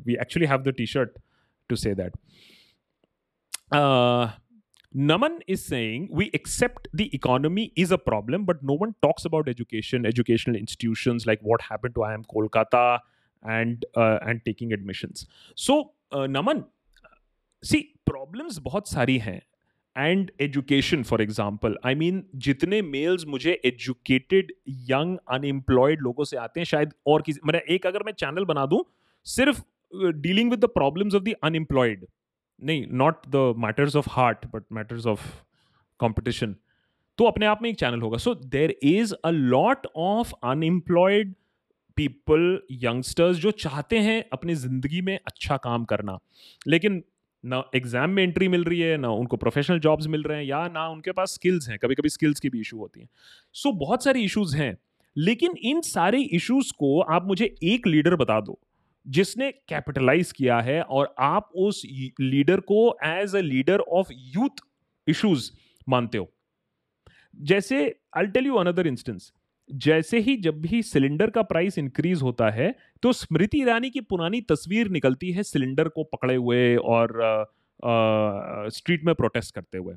we 0.07 0.16
actually 0.20 0.47
have 0.47 0.62
the 0.62 0.74
T 0.76 0.87
shirt 0.87 1.18
to 1.70 1.76
say 1.76 1.95
that 1.95 2.16
Uh, 3.74 4.30
Naman 4.94 5.40
is 5.48 5.64
saying 5.64 6.08
we 6.12 6.30
accept 6.34 6.86
the 6.92 7.12
economy 7.12 7.72
is 7.74 7.90
a 7.90 7.98
problem, 7.98 8.44
but 8.44 8.62
no 8.62 8.74
one 8.74 8.94
talks 9.02 9.24
about 9.24 9.48
education, 9.48 10.06
educational 10.06 10.56
institutions, 10.56 11.26
like 11.26 11.40
what 11.42 11.60
happened 11.62 11.96
to 11.96 12.02
IIM 12.02 12.24
Kolkata 12.32 13.00
and 13.42 13.84
uh, 13.96 14.18
and 14.22 14.44
taking 14.44 14.72
admissions. 14.72 15.26
So 15.56 15.90
uh, 16.12 16.28
Naman, 16.36 16.64
see 17.62 17.82
problems 18.06 18.58
बहुत 18.60 18.88
सारी 18.88 19.18
हैं 19.26 19.40
and 19.96 20.30
education 20.40 21.02
for 21.02 21.22
example 21.22 21.76
I 21.86 21.94
mean 21.94 22.22
जितने 22.46 22.80
mails 22.82 23.26
मुझे 23.34 23.60
educated 23.64 24.52
young 24.90 25.16
unemployed 25.32 26.00
लोगों 26.02 26.24
से 26.24 26.36
आते 26.36 26.60
हैं 26.60 26.64
शायद 26.66 26.94
और 27.06 27.22
किसी 27.26 27.40
मैंने 27.46 27.62
एक 27.74 27.86
अगर 27.86 28.02
मैं 28.06 28.12
चैनल 28.12 28.44
बना 28.44 28.66
दूँ 28.66 28.84
सिर्फ़ 29.26 29.60
dealing 30.26 30.50
with 30.50 30.60
the 30.60 30.68
problems 30.74 31.14
of 31.14 31.22
the 31.22 31.34
unemployed 31.44 32.06
नहीं 32.64 32.86
not 32.90 33.26
the 33.28 33.54
matters 33.58 33.96
of 33.96 34.08
heart 34.10 34.46
but 34.46 34.62
matters 34.72 35.06
of 35.06 35.26
competition 36.00 36.56
तो 37.18 37.24
अपने 37.24 37.46
आप 37.46 37.62
में 37.62 37.70
एक 37.70 37.76
चैनल 37.76 38.00
होगा. 38.00 38.18
So 38.18 38.34
there 38.34 38.76
is 38.82 39.14
a 39.24 39.30
lot 39.30 39.86
of 39.96 40.32
unemployed 40.44 41.34
people 41.96 42.60
youngsters 42.72 43.36
जो 43.36 43.50
चाहते 43.50 43.98
हैं 43.98 44.24
अपनी 44.32 44.54
ज़िंदगी 44.54 45.00
में 45.00 45.18
अच्छा 45.26 45.56
काम 45.56 45.84
करना. 45.84 46.18
लेकिन 46.66 47.02
ना 47.44 47.62
एग्ज़ाम 47.74 48.10
में 48.10 48.22
एंट्री 48.22 48.48
मिल 48.48 48.64
रही 48.64 48.80
है 48.80 48.96
ना 48.96 49.08
उनको 49.10 49.36
प्रोफेशनल 49.36 49.78
जॉब्स 49.78 50.06
मिल 50.06 50.22
रहे 50.22 50.38
हैं 50.38 50.44
या 50.44 50.66
ना 50.68 50.86
उनके 50.88 51.12
पास 51.12 51.34
स्किल्स 51.34 51.68
हैं. 51.68 51.78
कभी 51.78 51.94
कभी 51.94 52.08
स्किल्स 52.08 52.40
की 52.40 52.48
भी 52.48 52.60
इशू 52.60 52.78
होती 52.78 53.00
हैं. 53.00 53.08
सो 53.52 53.68
so, 53.68 53.78
बहुत 53.78 54.04
सारे 54.04 54.20
इशूज़ 54.20 54.56
हैं. 54.56 54.76
लेकिन 55.16 55.54
इन 55.62 55.80
सारे 55.80 56.22
इशूज़ 56.22 56.72
को 56.72 57.00
आप 57.00 57.26
मुझे 57.26 57.54
एक 57.62 57.86
लीडर 57.86 58.16
बता 58.16 58.40
दो. 58.40 58.58
जिसने 59.07 59.50
कैपिटलाइज 59.68 60.32
किया 60.32 60.61
है 60.61 60.82
और 60.82 61.14
आप 61.18 61.50
उस 61.57 61.82
लीडर 62.20 62.61
को 62.61 62.96
as 63.05 63.36
a 63.36 63.40
leader 63.40 63.80
of 63.80 64.09
youth 64.12 64.62
issues 65.07 65.50
मानते 65.88 66.18
हो। 66.18 66.30
जैसे 67.42 67.84
I 68.16 68.26
tell 68.26 68.46
you 68.46 68.55
another 68.55 68.86
instance 68.86 69.32
जैसे 69.70 70.18
ही 70.18 70.36
जब 70.36 70.61
भी 70.61 70.82
सिलेंडर 70.82 71.30
का 71.30 71.42
प्राइस 71.42 71.78
इंक्रीज 71.78 72.22
होता 72.22 72.50
है 72.50 72.74
तो 73.02 73.12
स्मृति 73.12 73.61
ईरानी 73.61 73.90
की 73.90 74.00
पुरानी 74.00 74.40
तस्वीर 74.40 74.88
निकलती 74.88 75.30
है 75.32 75.42
सिलेंडर 75.42 75.88
को 75.88 76.05
पकड़े 76.05 76.34
हुए 76.36 76.76
और 76.76 77.22
आ, 77.22 77.40
आ, 77.90 78.68
स्ट्रीट 78.68 79.05
में 79.05 79.14
प्रोटेस्ट 79.14 79.55
करते 79.55 79.78
हुए। 79.78 79.94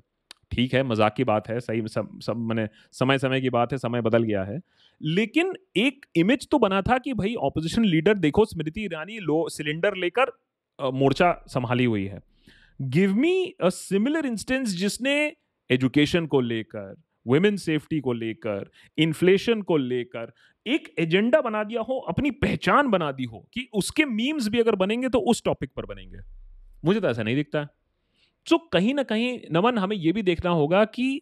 ठीक 0.52 0.74
है, 0.74 0.84
मज़ाक 0.84 1.14
की 1.16 1.24
बात 1.24 1.48
है, 1.50 1.60
सही, 1.60 1.88
सब 1.88 2.20
सब 2.20 2.38
मैंने, 2.38 2.68
समय 2.91 3.18
समय 3.18 3.41
की 3.41 3.50
बात 3.50 3.72
है, 3.72 3.78
समय 3.78 4.02
बदल 4.02 4.24
गया 4.24 4.43
है। 4.43 4.60
लेकिन 5.02 5.54
एक 5.78 6.06
इमेज 6.16 6.48
तो 6.52 6.60
बना 6.60 6.82
था 6.82 6.98
कि 6.98 7.14
भाई 7.14 7.36
ऑपोजिशन 7.36 7.86
लीडर 7.86 8.14
देखो, 8.14 8.45
स्मृति 8.45 8.84
ईरानी 8.86 9.18
लो 9.20 9.50
सिलेंडर 9.50 9.95
लेकर 9.95 10.32
मोर्चा 10.80 11.32
संभाली 11.48 11.86
हुई 11.86 12.06
है। 12.06 12.20
Give 12.82 13.16
me 13.16 13.56
a 13.62 13.70
similar 13.70 14.26
instance 14.26 14.70
जिसने 14.70 15.36
एजुकेशन 15.70 16.26
को 16.26 16.41
लेकर 16.41 16.95
वुमेन 17.28 17.56
सेफ्टी 17.58 18.00
को 18.00 18.14
लेकर 18.14 18.70
इन्फ्लेशन 18.98 19.62
को 19.62 19.78
लेकर 19.78 20.32
एक 20.66 20.93
एजेंडा 21.00 21.41
बना 21.41 21.64
दिया 21.64 21.82
हो, 21.82 21.98
अपनी 22.00 22.32
पहचान 22.32 22.89
बना 22.89 23.12
दी 23.12 23.24
हो 23.24 23.48
कि 23.54 23.68
उसके 23.74 24.06
मीम्स 24.06 24.48
भी 24.48 24.60
अगर 24.60 24.76
बनेंगे 24.76 25.10
तो 25.10 25.20
उस 25.20 25.43
टॉपिक 25.45 25.72
पर 25.76 25.86
बनेंगे। 25.86 26.18
मुझे 26.86 27.00
तो 27.00 27.08
ऐसा 27.08 27.24
नहीं 27.24 27.36
दिखता। 27.36 27.60
है 27.60 27.68
सो 28.48 28.58
कहीं 28.74 28.93
ना 28.93 29.04
कहीं, 29.04 29.39
नमन, 29.52 29.78
हमें 29.78 29.95
यह 29.95 30.14
भी 30.14 30.22
देखना 30.24 30.50
होगा 30.52 30.84
कि 30.86 31.22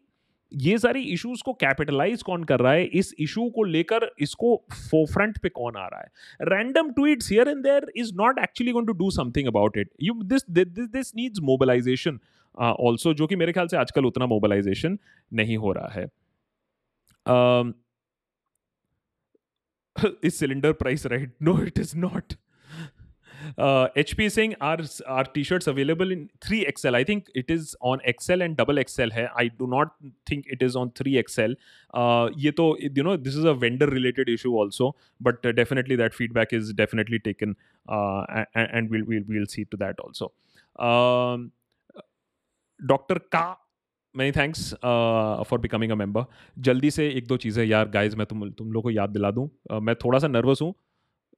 ये 0.52 0.78
सारी 0.78 1.02
इश्यूज़ 1.04 1.42
को 1.44 1.54
कैपिटलाइज 1.54 2.22
कौन 2.24 2.44
कर 2.44 2.60
रहा 2.60 2.72
है? 2.74 2.86
इस 2.86 3.14
इशू 3.20 3.50
को 3.50 3.64
लेकर 3.64 4.10
इसको 4.20 4.56
फोरफ्रंट 4.74 5.38
पे 5.38 5.50
कौन 5.50 5.76
आ 5.76 5.88
रहा 5.88 6.02
है? 6.02 6.08
Random 6.42 6.92
tweets 6.92 7.32
here 7.32 7.48
and 7.48 7.64
there 7.64 7.92
is 7.96 8.14
not 8.16 8.40
actually 8.40 8.72
going 8.72 8.88
to 8.88 8.94
do 8.94 9.10
something 9.12 9.48
about 9.48 9.78
it 9.78 9.90
you 10.04 10.14
this 10.24 10.50
this 10.50 10.68
this 10.68 11.16
needs 11.16 11.40
mobilization 11.44 12.20
also 12.58 13.14
जो 13.14 13.28
कि 13.28 13.36
मेरे 13.36 13.54
ख्याल 13.54 13.68
से 13.68 13.78
आजकल 13.78 14.06
उतना 14.06 14.26
मोबिलाइजेशन 14.26 14.98
नहीं 15.34 15.58
हो 15.58 15.72
रहा 15.72 15.88
है। 15.88 16.06
Is 20.24 20.40
cylinder 20.40 20.74
price 20.74 21.06
right 21.06 21.34
no 21.42 21.60
it 21.64 21.80
is 21.80 21.98
not 21.98 22.34
H 24.00 24.14
P 24.18 24.30
Singh 24.30 24.56
R 24.64 24.84
R 25.10 25.28
T 25.34 25.44
shirts 25.44 25.70
available 25.70 26.12
in 26.12 26.26
three 26.46 26.60
XL 26.64 26.96
I 26.96 27.04
think 27.04 27.24
it 27.36 27.52
is 27.52 27.76
on 27.84 28.00
XL 28.10 28.42
and 28.42 28.58
double 28.58 28.80
XL 28.80 29.12
है. 29.12 29.26
I 29.40 29.50
do 29.50 29.68
not 29.72 29.90
think 30.32 30.44
it 30.52 30.64
is 30.64 30.78
on 30.78 30.90
three 30.98 31.18
XL 31.18 31.56
ये 32.46 32.52
तो 32.52 32.66
you 32.82 33.04
know 33.04 33.18
this 33.18 33.38
is 33.38 33.48
a 33.48 33.52
vendor 33.64 33.90
related 33.94 34.30
issue 34.30 34.58
also 34.60 34.96
but 35.22 35.48
definitely 35.56 35.98
that 35.98 36.14
feedback 36.14 36.54
is 36.54 36.74
definitely 36.76 37.18
taken 37.28 37.56
and 38.58 38.92
will 39.30 39.46
see 39.50 39.64
to 39.64 39.78
that 39.78 40.00
also 40.00 40.34
doctor 42.80 43.18
का 43.32 43.46
many 44.16 44.32
thanks 44.32 44.74
for 45.50 45.60
becoming 45.60 45.92
a 45.92 45.96
member 45.96 46.26
जल्दी 46.58 46.92
से 46.92 47.08
एक 47.10 47.28
दो 47.28 47.38
चीज़ें 47.38 47.64
यार 47.66 47.90
guys 47.90 48.16
मैं 48.18 48.26
तुम 48.26 48.50
तुम 48.52 48.72
लोग 48.72 48.84
को 48.84 48.92
याद 48.92 49.10
दिला 49.10 49.32
दूँ। 49.32 49.50
Uh, 49.72 49.82
मैं 49.82 49.96
थोड़ा 49.96 50.20
सा 50.20 50.28
नर्वस 50.28 50.62
हूँ 50.62 50.74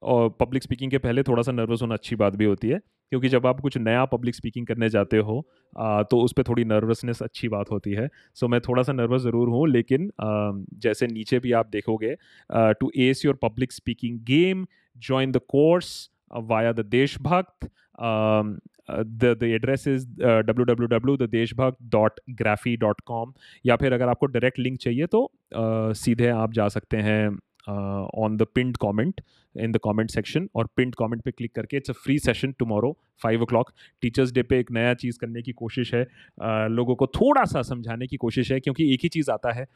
और 0.02 0.28
पब्लिक 0.40 0.62
स्पीकिंग 0.62 0.90
के 0.90 0.98
पहले 0.98 1.22
थोड़ा 1.22 1.42
सा 1.42 1.52
नर्वस 1.52 1.82
होना 1.82 1.94
अच्छी 1.94 2.16
बात 2.16 2.36
भी 2.36 2.44
होती 2.44 2.68
है 2.68 2.80
क्योंकि 3.12 3.28
जब 3.28 3.46
आप 3.46 3.60
कुछ 3.60 3.76
नया 3.78 4.04
पब्लिक 4.04 4.34
स्पीकिंग 4.34 4.66
करने 4.66 4.88
जाते 4.88 5.16
हो 5.18 5.38
आ, 5.76 6.02
तो 6.02 6.20
उस 6.20 6.32
पर 6.32 6.42
थोड़ी 6.42 6.64
नर्वसनेस 6.64 7.22
अच्छी 7.22 7.48
बात 7.48 7.70
होती 7.70 7.92
है। 7.92 8.08
सो 8.34 8.46
so, 8.46 8.52
मैं 8.52 8.60
थोड़ा 8.60 8.82
सा 8.82 8.92
नर्वस 8.92 9.22
ज़रूर 9.22 9.48
हूँ 9.48 9.68
लेकिन 9.68 10.10
आ, 10.20 10.52
जैसे 10.78 11.06
नीचे 11.06 11.38
भी 11.38 11.52
आप 11.52 11.68
देखोगे 11.72 12.14
to 12.50 12.90
ace 12.96 13.24
your 13.24 13.38
public 13.42 13.72
speaking 13.72 14.20
game 14.24 14.66
join 14.96 15.32
the 15.32 15.40
course 15.48 16.10
via 16.34 16.72
the 16.72 16.84
Deshbhakt 16.86 17.70
the 18.02 19.36
the 19.40 19.42
address 19.42 19.86
is 19.88 20.06
W 20.20 20.64
W 20.64 20.86
W 20.88 21.16
the 21.16 21.28
Deshbhakt 21.30 21.78
dot 21.90 22.20
graphy 22.30 22.76
dot 22.76 23.00
com 23.06 23.32
या 23.66 23.76
फिर 23.76 23.92
अगर 23.92 24.08
आपको 24.08 24.26
डायरेक्ट 24.26 24.58
लिंक 24.58 24.78
चाहिए 24.78 25.06
तो 25.06 25.30
uh, 25.54 25.94
सीधे 25.94 26.28
आप 26.28 26.52
जा 26.52 26.68
सकते 26.68 26.96
हैं। 26.96 27.38
On 27.68 28.36
the 28.36 28.46
pinned 28.54 28.76
comment 28.76 29.20
in 29.54 29.72
the 29.72 29.78
comment 29.78 30.10
section 30.10 30.48
और 30.56 30.68
पिंड 30.76 30.94
कॉमेंट 30.94 31.22
पे 31.22 31.30
क्लिक 31.30 31.54
करके 31.54 31.76
it's 31.76 31.90
a 31.90 31.94
free 32.04 32.18
session 32.18 32.52
tomorrow 32.58 32.96
five 33.22 33.42
o'clock 33.44 33.72
teachers 34.02 34.32
day 34.32 34.42
पे 34.42 34.58
एक 34.60 34.70
नया 34.70 34.94
चीज़ 34.94 35.18
करने 35.18 35.42
की 35.42 35.52
कोशिश 35.52 35.94
है। 35.94 36.04
Uh, 36.04 36.68
लोगों 36.70 36.94
को 36.94 37.06
थोड़ा 37.06 37.44
सा 37.44 37.62
समझाने 37.62 38.06
की 38.06 38.16
कोशिश 38.16 38.52
है 38.52 38.60
क्योंकि 38.60 38.92
एक 38.94 39.00
ही 39.02 39.08
चीज़ 39.08 39.30
आता 39.30 39.52
है 39.52 39.66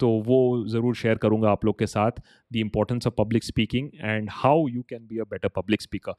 तो 0.00 0.08
वो 0.26 0.38
ज़रूर 0.68 0.94
शेयर 0.94 1.18
करूँगा 1.18 1.50
आप 1.50 1.64
लोग 1.64 1.78
के 1.78 1.86
साथ 1.86 2.20
the 2.52 2.56
importance 2.56 3.06
of 3.06 3.14
public 3.18 3.44
speaking 3.44 3.90
and 3.94 4.28
how 4.32 4.66
you 4.68 4.82
can 4.82 5.06
be 5.06 5.18
a 5.18 5.24
better 5.30 5.48
public 5.56 5.82
speaker 5.82 6.12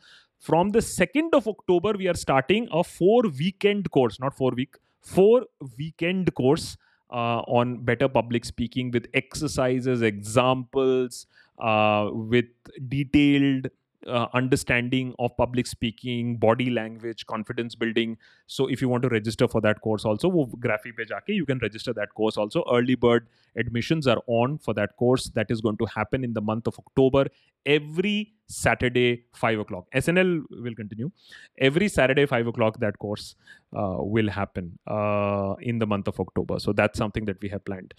from 0.45 0.71
the 0.71 0.79
second 0.79 1.36
of 1.36 1.49
October 1.49 1.97
we 1.97 2.07
are 2.07 2.15
starting 2.15 2.67
a 2.73 2.81
four 2.89 3.27
weekend 3.38 3.88
course 3.88 4.17
not 4.21 4.34
four 4.34 4.55
week 4.55 4.77
four 5.07 5.49
weekend 5.77 6.29
course 6.31 6.77
uh, 7.12 7.41
on 7.47 7.84
better 7.84 8.08
public 8.08 8.45
speaking 8.45 8.91
with 8.91 9.08
exercises, 9.14 10.01
examples, 10.01 11.28
uh, 11.60 12.10
with 12.12 12.45
detailed 12.88 13.68
uh, 14.08 14.28
understanding 14.34 15.14
of 15.20 15.36
public 15.38 15.68
speaking, 15.68 16.38
body 16.38 16.70
language, 16.70 17.26
confidence 17.26 17.76
building. 17.76 18.18
So 18.47 18.68
if 18.68 18.82
you 18.82 18.89
want 18.89 19.04
to 19.04 19.10
register 19.10 19.47
for 19.47 19.62
that 19.62 19.82
course 19.82 20.06
also, 20.06 20.30
Graphy 20.30 20.91
pe 20.95 21.34
you 21.34 21.45
can 21.45 21.60
register 21.60 21.93
that 21.93 22.14
course 22.14 22.38
also. 22.38 22.64
Early 22.72 22.95
bird 22.95 23.28
admissions 23.56 24.08
are 24.08 24.22
on 24.28 24.58
for 24.58 24.74
that 24.74 24.95
course. 24.97 25.30
That 25.30 25.49
is 25.49 25.62
going 25.62 25.78
to 25.78 25.86
happen 25.86 26.24
in 26.24 26.34
the 26.34 26.41
month 26.41 26.68
of 26.68 26.78
October. 26.80 27.28
Every 27.66 28.34
Saturday, 28.47 29.26
5 29.34 29.60
o'clock. 29.60 29.88
SNL 29.95 30.43
will 30.51 30.76
continue. 30.76 31.12
Every 31.58 31.88
Saturday, 31.88 32.26
5 32.26 32.47
o'clock, 32.47 32.80
that 32.80 32.99
course 32.99 33.36
uh, 33.76 33.97
will 33.99 34.30
happen 34.30 34.78
uh, 34.88 35.56
in 35.62 35.80
the 35.80 35.88
month 35.88 36.08
of 36.08 36.20
October. 36.20 36.60
So 36.60 36.74
that's 36.74 36.97
something 36.97 37.26
that 37.26 37.41
we 37.41 37.49
have 37.49 37.64
planned. 37.66 37.93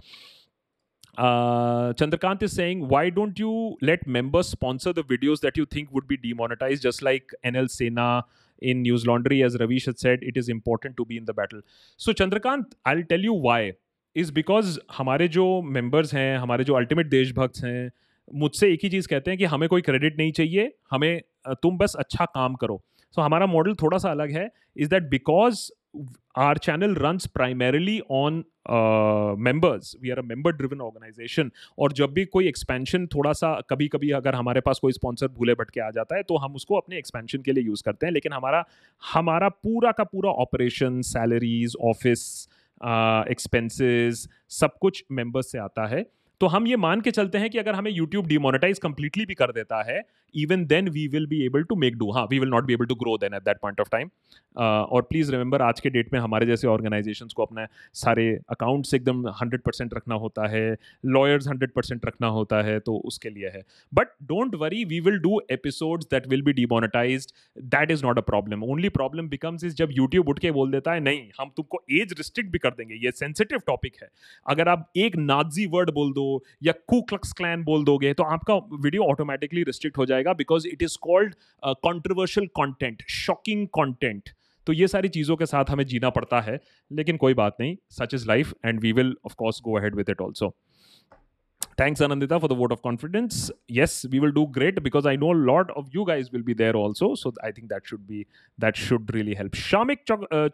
Uh, 1.17 1.93
Chandrakant 1.95 2.43
is 2.43 2.53
saying, 2.53 2.89
why 2.89 3.11
don't 3.11 3.39
you 3.39 3.77
let 3.81 4.07
members 4.07 4.49
sponsor 4.49 4.93
the 4.93 5.05
videos 5.05 5.41
that 5.41 5.57
you 5.57 5.65
think 5.65 5.93
would 5.93 6.09
be 6.09 6.17
demonetized, 6.17 6.83
just 6.83 7.03
like 7.03 7.31
NL 7.45 7.71
Sena 7.71 8.25
in 8.61 8.83
News 8.83 9.07
Laundry, 9.07 9.43
as 9.43 9.57
Ravish 9.59 9.87
had 9.87 9.99
said, 9.99 10.21
it 10.23 10.37
is 10.37 10.49
important 10.49 10.97
to 10.97 11.05
be 11.05 11.17
in 11.17 11.25
the 11.25 11.35
battle. 11.35 11.61
So 11.97 12.13
Chandrakant, 12.13 12.73
I'll 12.85 13.05
tell 13.05 13.21
you 13.21 13.33
why. 13.33 13.75
Is 14.15 14.31
because 14.31 14.79
हमारे 14.97 15.29
जो 15.29 15.45
members 15.77 16.13
हैं 16.15 16.39
हमारे 16.39 16.65
जो 16.65 16.75
ultimate 16.81 17.09
देशभक्त 17.11 17.63
हैं 17.65 17.91
मुझसे 18.35 18.73
एक 18.73 18.81
ही 18.83 18.89
चीज़ 18.89 19.09
कहते 19.09 19.31
हैं 19.31 19.39
कि 19.39 19.45
हमें 19.45 19.69
कोई 19.69 19.83
क्रेडिट 19.83 20.19
नहीं 20.19 20.33
चाहिए 20.33 20.73
हमें 20.91 21.23
तुम 21.63 21.79
बस 21.79 21.95
अच्छा 21.99 22.25
काम 22.25 22.55
करो 22.55 22.83
सो 23.13 23.21
so, 23.21 23.27
हमारा 23.27 23.47
मॉडल 23.47 23.75
थोड़ा 23.83 23.99
सा 23.99 24.11
अलग 24.11 24.31
है 24.31 24.51
is 24.77 24.89
that 24.91 25.03
because 25.03 25.71
our 26.39 26.55
channel 26.57 26.95
runs 26.97 27.27
primarily 27.39 28.01
on 28.11 28.43
members 29.39 29.95
we 30.03 30.11
are 30.11 30.19
a 30.19 30.23
member 30.23 30.53
driven 30.53 30.81
organisation 30.81 31.51
और 31.79 31.93
जब 31.93 32.13
भी 32.13 32.25
कोई 32.25 32.49
एक्सपेंशन 32.49 33.07
थोड़ा 33.07 33.33
सा 33.33 33.53
कभी 33.71 33.89
कभी 33.89 34.11
अगर 34.11 34.35
हमारे 34.35 34.61
पास 34.61 34.79
कोई 34.83 34.93
स्पॉन्सर 34.93 35.29
भूले 35.29 35.55
भटके 35.55 35.81
आ 35.81 35.91
जाता 35.91 36.17
है 36.17 36.23
तो 36.23 36.37
हम 36.37 36.55
उसको 36.55 36.77
अपने 36.77 36.99
एक्सपेंशन 36.99 37.43
के 37.43 37.53
लिए 37.53 37.65
यूज़ 37.65 37.83
करते 37.83 38.07
हैं। 38.07 38.13
लेकिन 38.13 38.33
हमारा 38.33 38.65
हमारा 39.03 39.49
पूरा 39.49 39.93
का 39.93 40.05
पूरा 40.05 40.31
ऑपरेशन 40.45 41.01
सैलरीज 41.03 41.77
ऑफ़िस 41.81 42.49
एक्सपेंसेस 43.31 44.29
सब 44.51 44.79
कुछ 44.81 45.05
मेंबर्स 45.13 45.53
से 45.53 45.59
आता 45.59 45.87
है। 45.87 46.05
तो 46.45 46.49
हम 46.49 46.67
ये 46.67 46.77
मान 46.77 47.01
के 47.01 47.11
चलते 47.11 47.39
हैं 47.39 47.49
कि 47.51 47.59
अगर 47.59 47.75
हमें 47.75 47.91
यूट्यूब 47.91 48.27
डिमोनेटाइज 48.27 48.79
कंप्लीटली 48.79 49.25
भी 49.27 49.35
कर 49.35 49.53
देता 49.53 49.83
है 49.83 50.01
even 50.35 50.65
then 50.67 50.89
we 50.89 51.07
will 51.09 51.27
be 51.27 51.41
able 51.47 51.63
to 51.63 51.77
make 51.77 51.97
do 51.99 52.11
हाँ 52.13 52.27
we 52.31 52.39
will 52.39 52.49
not 52.49 52.65
be 52.65 52.73
able 52.75 52.87
to 52.87 52.95
grow 52.95 53.17
then 53.19 53.35
at 53.35 53.43
that 53.43 53.59
point 53.63 53.81
of 53.81 53.89
time 53.93 54.11
और 54.57 55.03
प्लीज़ 55.03 55.31
रिमेंबर 55.33 55.63
आज 55.63 55.81
के 55.81 55.91
डेट 55.91 56.13
में 56.13 56.19
हमारे 56.21 56.47
जैसे 56.47 56.67
ऑर्गेनाइजेशन 56.69 57.29
को 57.37 57.43
अपने 57.43 57.67
सारे 57.95 58.27
अकाउंट्स 58.51 58.95
एकदम 58.95 59.27
हंड्रेड 59.41 59.61
परसेंट 59.61 59.95
रखना 59.95 60.15
होता 60.15 60.49
है 60.49 60.77
लॉयर्स 61.07 61.49
हंड्रेड 61.49 61.71
परसेंट 61.71 62.05
रखना 62.07 62.27
होता 62.37 62.61
है 62.63 62.79
तो 62.81 62.97
उसके 63.05 63.31
लिए 63.31 63.49
है. 63.55 63.63
But 63.93 64.09
don't 64.23 64.55
worry 64.55 64.85
we 64.85 65.01
will 65.01 65.19
do 65.19 65.41
episodes 65.51 66.07
that 66.11 66.27
will 66.29 66.43
be 66.43 66.53
demonetise 66.53 67.27
that 67.59 67.91
is 67.91 68.05
not 68.05 68.19
a 68.19 68.23
problem 68.23 68.65
only 68.65 68.89
problem 68.99 69.29
becomes 69.29 69.65
is 69.65 69.75
जब 69.75 69.93
यूट्यूब 69.93 70.29
उठ 70.29 70.39
के 70.39 70.51
बोल 70.51 70.71
देता 70.71 70.93
है, 70.93 71.01
नहीं, 71.01 71.23
हम 71.41 71.53
तुमको 71.57 71.83
एज 71.93 72.13
रिस्ट्रिक्ट 72.19 72.53
भी 72.53 72.59
कर 72.59 72.71
देंगे. 72.71 72.95
ये 72.95 73.11
सेंसिटिव 73.13 73.59
टॉपिक 73.67 74.03
है. 74.03 74.09
अगर 74.47 74.69
आप 74.69 74.91
एक 74.97 75.17
नाजी 75.17 75.67
वर्ड 75.67 75.91
बोल 75.95 76.13
दो 76.13 76.34
या 76.63 76.73
कुक्लक्स 76.89 77.33
क्लैन 77.33 77.65
बोल 77.65 77.85
दोगे 77.85 78.13
तो 78.15 78.23
आपका 78.23 78.55
वीडियो 78.55 79.05
ऑटोमेटिकली 79.05 79.63
रिस्ट्रिक्ट 79.63 79.99
हो 79.99 80.07
जाएगा 80.07 80.33
because 80.33 80.69
it 80.69 80.83
is 80.83 80.97
called 81.03 81.35
controversial 81.83 82.47
content 82.55 83.03
shocking 83.09 83.67
content 83.73 84.31
तो 84.67 84.73
ये 84.73 84.89
सारी 84.89 85.09
चीज़ों 85.09 85.37
के 85.37 85.47
साथ 85.47 85.71
हमें 85.71 85.85
जीना 85.87 86.11
पड़ता 86.11 86.41
है, 86.41 86.61
लेकिन 86.91 87.17
कोई 87.17 87.35
बात 87.35 87.57
नहीं 87.61 87.77
such 87.93 88.15
is 88.15 88.27
life 88.29 88.55
and 88.65 88.81
we 88.81 88.93
will 88.93 89.17
of 89.25 89.35
go 89.63 89.79
ahead 89.79 89.95
with 89.95 90.11
it 90.11 90.21
also 90.21 90.55
thanks 91.81 92.03
Anandita 92.03 92.39
for 92.39 92.51
the 92.51 92.57
vote 92.57 92.73
of 92.73 92.81
confidence 92.81 93.51
yes 93.71 94.03
we 94.11 94.19
will 94.19 94.31
do 94.33 94.45
great 94.55 94.79
because 94.81 95.09
I 95.09 95.17
know 95.17 95.33
lot 95.33 95.71
of 95.71 95.87
you 95.95 96.05
guys 96.05 96.29
will 96.33 96.43
be 96.43 96.55
there 96.55 96.75
also 96.75 97.15
so 97.17 97.33
I 97.45 97.53
think 97.53 97.69
that 97.69 97.87
should 97.87 98.01
be 98.01 98.25
that 98.59 98.77
should 98.77 99.11
really 99.11 99.35
help 99.35 99.55
Shamik 99.55 100.05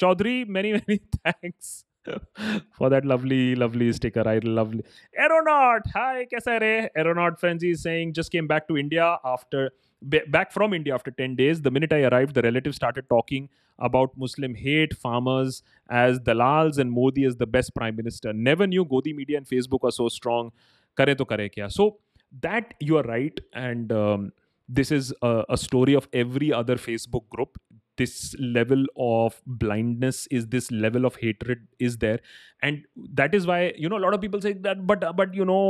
Chowdhury 0.00 0.44
many 0.48 0.72
many 0.72 0.96
thanks 0.96 1.84
for 2.72 2.88
that 2.88 3.04
lovely, 3.04 3.54
lovely 3.54 3.92
sticker. 3.92 4.26
I 4.26 4.38
lovely 4.38 4.84
Aeronaut. 5.18 5.82
Hi, 5.94 6.26
kaisa? 6.32 6.88
Aeronaut 6.96 7.38
Frenzy 7.38 7.70
is 7.70 7.82
saying 7.82 8.14
just 8.14 8.32
came 8.32 8.46
back 8.46 8.68
to 8.68 8.76
India 8.76 9.18
after 9.24 9.70
back 10.02 10.52
from 10.52 10.72
India 10.72 10.94
after 10.94 11.10
10 11.10 11.36
days. 11.36 11.60
The 11.60 11.70
minute 11.70 11.92
I 11.92 12.02
arrived, 12.02 12.34
the 12.34 12.42
relatives 12.42 12.76
started 12.76 13.08
talking 13.08 13.48
about 13.78 14.16
Muslim 14.16 14.54
hate, 14.54 14.94
farmers 14.94 15.62
as 15.90 16.18
dalals, 16.18 16.78
and 16.78 16.90
Modi 16.90 17.24
as 17.24 17.36
the 17.36 17.46
best 17.46 17.74
prime 17.74 17.96
minister. 17.96 18.32
Never 18.32 18.66
knew 18.66 18.84
Godi 18.84 19.12
media 19.12 19.36
and 19.36 19.46
Facebook 19.46 19.80
are 19.82 19.90
so 19.90 20.08
strong. 20.08 20.52
Kare 20.96 21.14
to 21.14 21.24
kare 21.24 21.48
kya. 21.48 21.70
So 21.70 21.98
that 22.40 22.74
you 22.80 22.96
are 22.96 23.02
right, 23.02 23.38
and 23.52 23.92
um, 23.92 24.32
this 24.68 24.90
is 24.90 25.12
a, 25.22 25.44
a 25.48 25.56
story 25.56 25.94
of 25.94 26.08
every 26.12 26.52
other 26.52 26.76
Facebook 26.76 27.28
group 27.28 27.58
this 28.00 28.14
level 28.56 28.84
of 29.06 29.40
blindness 29.64 30.20
is 30.38 30.46
this 30.54 30.70
level 30.84 31.08
of 31.10 31.16
hatred 31.22 31.66
is 31.88 31.96
there 32.04 32.20
and 32.62 32.82
that 33.20 33.34
is 33.34 33.46
why 33.46 33.58
you 33.84 33.88
know 33.88 33.98
a 33.98 34.04
lot 34.06 34.16
of 34.18 34.20
people 34.20 34.42
say 34.46 34.52
that 34.68 34.82
but 34.86 35.06
but 35.16 35.38
you 35.40 35.46
know 35.52 35.62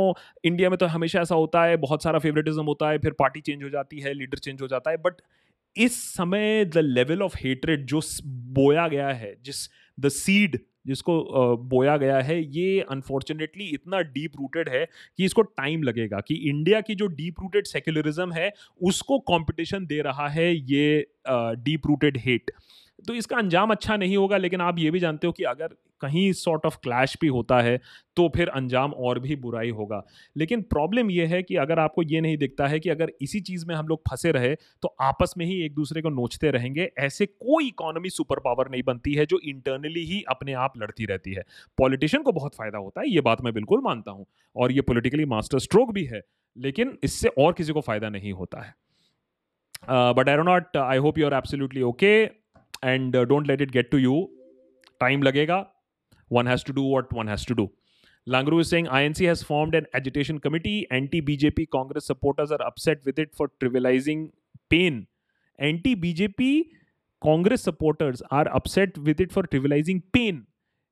India 0.45 0.69
में 0.69 0.77
तो 0.77 0.85
हमेशा 0.85 1.21
ऐसा 1.21 1.35
होता 1.35 1.63
है 1.63 1.77
बहुत 1.77 2.03
सारा 2.03 2.19
favouritism 2.19 2.65
होता 2.65 2.89
है 2.89 2.97
फिर 2.97 3.11
पार्टी 3.19 3.41
चेंज 3.41 3.63
हो 3.63 3.69
जाती 3.69 3.99
है 3.99 4.13
लीडर 4.13 4.37
चेंज 4.37 4.61
हो 4.61 4.67
जाता 4.67 4.91
है 4.91 4.97
बट 4.97 5.21
इस 5.77 6.01
समय 6.13 6.65
द 6.65 6.77
लेवल 6.77 7.21
ऑफ़ 7.21 7.37
हेटरेड 7.37 7.85
जो 7.85 8.01
बोया 8.59 8.87
गया 8.87 9.09
है 9.09 9.35
जिस 9.45 9.67
द 9.99 10.09
सीड 10.09 10.59
जिसको 10.85 11.57
बोया 11.65 11.95
गया 11.97 12.19
है, 12.19 12.41
ये 12.49 12.79
अनफॉर्चुनेटली 12.81 13.65
इतना 13.69 13.99
डीप 14.09 14.37
रूटेड 14.39 14.69
है 14.69 14.85
कि 15.17 15.25
इसको 15.25 15.41
टाइम 15.41 15.83
लगेगा 15.83 16.19
कि 16.27 16.35
इंडिया 16.49 16.81
की 16.81 16.95
जो 16.95 17.07
डीप 17.09 17.39
रूटेड 17.41 17.65
सेक्युलरिज्म 17.67 18.31
है, 18.31 18.51
उसको 18.81 19.19
कंपटीशन 19.27 19.85
दे 19.85 20.01
रहा 20.01 20.27
है 20.29 20.53
ये 20.53 21.05
डीप 21.27 21.87
रूटेड 21.87 22.17
हेट 22.17 22.51
तो 23.05 23.13
इसका 23.13 23.37
अंजाम 23.37 23.71
अच्छा 23.71 23.95
नहीं 23.97 24.17
होगा, 24.17 24.37
लेकिन 24.37 24.61
आप 24.61 24.79
ये 24.79 24.91
भी 24.91 24.99
जानते 24.99 25.27
हो 25.27 25.33
कि 25.33 25.43
अगर 25.45 25.75
कहीं 26.01 26.31
सॉर्ट 26.33 26.65
ऑफ़ 26.65 26.77
क्लैश 26.83 27.15
भी 27.21 27.27
होता 27.27 27.59
है 27.61 27.79
तो 28.17 28.27
फिर 28.35 28.47
अंजाम 28.49 28.91
और 28.91 29.19
भी 29.19 29.35
बुराई 29.37 29.69
होगा। 29.71 30.01
लेकिन 30.35 30.61
प्रॉब्लम 30.63 31.11
यह 31.11 31.29
है 31.29 31.41
कि 31.43 31.55
अगर 31.55 31.79
आपको 31.79 32.03
ये 32.03 32.21
नहीं 32.21 32.37
दिखता 32.37 32.67
है 32.67 32.79
कि 32.79 32.89
अगर 32.89 33.11
इसी 33.21 33.39
चीज़ 33.41 33.65
में 33.67 33.75
हम 33.75 33.87
लोग 33.87 34.01
फंसे 34.09 34.31
रहे 34.31 34.55
तो 34.83 34.95
आपस 35.01 35.33
में 35.37 35.45
ही 35.45 35.61
एक 35.65 35.75
दूसरे 35.75 36.01
को 36.01 36.09
नोचते 36.11 36.51
रहेंगे। 36.51 36.89
ऐसे 36.99 37.25
कोई 37.25 37.67
इकोनॉमी 37.67 38.09
सुपर 38.09 38.39
पावर 38.39 38.69
नहीं 38.71 38.83
बनती 38.83 39.13
है 39.13 39.25
जो 39.25 39.39
इंटरनली 39.45 40.05
ही 40.05 40.23
अपने 40.29 40.53
आप 40.55 40.77
लड़ती 40.77 41.05
रहती 41.05 41.33
है। 41.33 41.43
पॉलिटिशियन 41.77 42.23
को 42.23 42.31
बहुत 42.31 42.55
फ़ायदा 42.55 42.77
होता 42.77 43.01
है, 43.01 43.09
ये 43.09 43.21
बात 43.21 43.41
मैं 43.41 43.53
बिल्कुल 43.53 43.81
मानता 43.83 44.11
हूँ। 44.11 44.25
और 44.55 44.71
ये 44.71 44.81
पोलिटिकली 44.81 45.25
मास्टर 45.27 45.59
स्ट्रोक 45.59 45.91
भी 45.93 46.05
है, 46.05 46.21
लेकिन 46.57 46.97
इससे 47.03 47.29
और 47.37 47.53
किसी 47.53 47.73
को 47.73 47.81
फ़ायदा 47.81 48.09
नहीं 48.09 48.33
होता 48.33 48.61
है। 48.61 48.73
But 50.13 50.29
I 50.29 50.35
not 50.37 50.77
I 50.79 50.97
hope 50.97 51.17
you 51.17 51.25
are 51.25 51.33
absolutely 51.33 51.81
okay 51.83 52.40
and 52.83 53.15
don't 53.17 53.47
let 53.47 53.61
it 53.61 53.71
get 53.71 53.91
to 53.91 53.97
you 53.97 54.15
time 55.01 55.23
लगेगा. 55.23 55.65
One 56.31 56.47
has 56.47 56.65
to 56.65 56.73
do 56.73 56.83
what 56.83 57.13
one 57.13 57.29
has 57.29 57.47
to 57.47 57.53
do 57.55 57.69
लांगरू 58.27 58.59
is 58.61 58.67
saying 58.69 58.87
I 58.91 59.05
N 59.05 59.13
C 59.13 59.25
has 59.25 59.43
formed 59.45 59.75
an 59.75 59.85
agitation 59.95 60.37
committee 60.37 60.79
anti 60.91 61.21
BJP 61.21 61.65
Congress 61.73 62.07
supporters 62.07 62.51
are 62.51 62.61
upset 62.61 63.05
with 63.05 63.19
it 63.19 63.33
for 63.37 63.47
trivialising 63.59 64.27
pain 64.69 65.05
anti 65.59 65.95
BJP 65.95 66.61
Congress 67.21 67.63
supporters 67.65 68.23
are 68.31 68.47
upset 68.47 68.97
with 68.97 69.21
it 69.21 69.31
for 69.31 69.45
trivialising 69.45 70.01
pain 70.13 70.45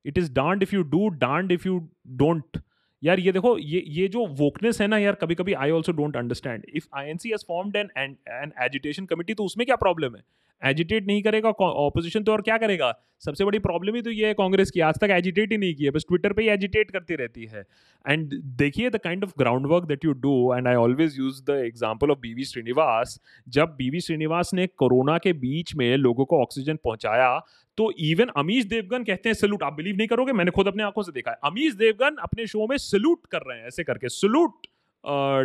it 0.04 0.18
is 0.18 0.32
damned 0.32 0.62
if 0.62 0.74
you 0.74 0.82
do 0.82 1.08
damned 1.08 1.52
if 1.52 1.68
you 1.68 1.78
don't 2.08 2.58
यार 3.02 3.20
ये 3.20 3.32
देखो, 3.32 3.58
ये 3.58 3.82
ये 3.86 4.08
जो 4.08 4.26
wokeness 4.26 4.80
है 4.80 4.86
ना 4.86 4.98
यार 4.98 5.14
कभी 5.14 5.34
कभी 5.34 5.52
I 5.52 5.70
also 5.70 5.92
don't 5.92 6.16
understand 6.16 6.64
if 6.74 6.88
I 6.94 7.10
N 7.10 7.16
C 7.16 7.30
has 7.30 7.44
formed 7.48 7.76
an 7.76 7.90
an 7.98 8.52
agitation 8.64 9.06
committee 9.06 9.34
तो 9.34 9.44
उसमें 9.44 9.64
क्या 9.66 9.76
प्रॉब्लम 9.76 10.16
है? 10.16 10.22
एजिटेट 10.62 11.06
नहीं 11.06 11.22
करेगा 11.22 11.50
ऑपोजिशन 11.50 12.22
तो 12.22 12.32
और 12.32 12.42
क्या 12.42 12.56
करेगा? 12.58 12.92
सबसे 13.22 13.44
बड़ी 13.44 13.58
प्रॉब्लम 13.58 13.94
ही 13.94 14.02
तो 14.02 14.10
ये 14.10 14.26
है 14.26 14.34
कांग्रेस 14.34 14.70
की, 14.70 14.80
आज 14.80 14.98
तक 15.00 15.10
एजिटेट 15.10 15.52
ही 15.52 15.56
नहीं 15.58 15.74
किया, 15.74 15.90
बस 15.92 16.04
ट्विटर 16.08 16.32
पे 16.32 16.42
ही 16.42 16.48
एजिटेट 16.48 16.90
करती 16.90 17.14
रहती 17.16 17.44
है। 17.46 17.64
एंड 18.04 18.34
देखिए 18.56 18.90
the 18.90 18.98
kind 18.98 19.24
of 19.24 19.32
ground 19.38 19.66
work 19.66 19.84
that 19.84 20.04
you 20.04 20.12
do 20.20 20.32
and 20.54 20.68
I 20.68 20.74
always 20.76 21.18
use 21.18 21.42
the 21.44 21.58
example 21.64 22.10
of 22.10 22.18
BV 22.18 22.44
Srinivas 22.44 23.18
जब 23.48 23.74
बीवी 23.78 24.00
श्रीनिवास 24.00 24.50
ने 24.54 24.66
कोरोना 24.66 25.18
के 25.18 25.32
बीच 25.34 25.74
में 25.74 25.96
लोगों 25.98 26.24
को 26.24 26.42
ऑक्सीजन 26.42 26.78
पहुँचाया 26.84 27.38
तो 27.78 27.90
इवन 28.02 28.30
अमीश 28.36 28.64
देवगन 28.66 29.04
कहते 29.04 29.28
हैं 29.28 29.34
सल्यूट 29.36 29.62
आप 29.62 29.74
बिलीव 29.74 29.96
नहीं 29.96 30.08
करोगे? 30.08 30.32
मैंने 30.32 30.50
खुद 30.50 30.68
अपने 30.68 30.82
आँखों 30.82 31.02
से 31.02 31.12
देखा 31.12 31.30
है। 31.30 31.36
अमीश 31.44 31.74
देवगन 31.76 32.16
अपने 32.22 32.46
शो 32.46 32.66
में 32.66 32.76
सल्यूट 32.78 33.26
कर 33.30 33.42
रहे 33.42 33.58
हैं, 33.58 33.66
ऐसे 33.66 33.84
करके 33.84 34.08
salute 34.10 34.66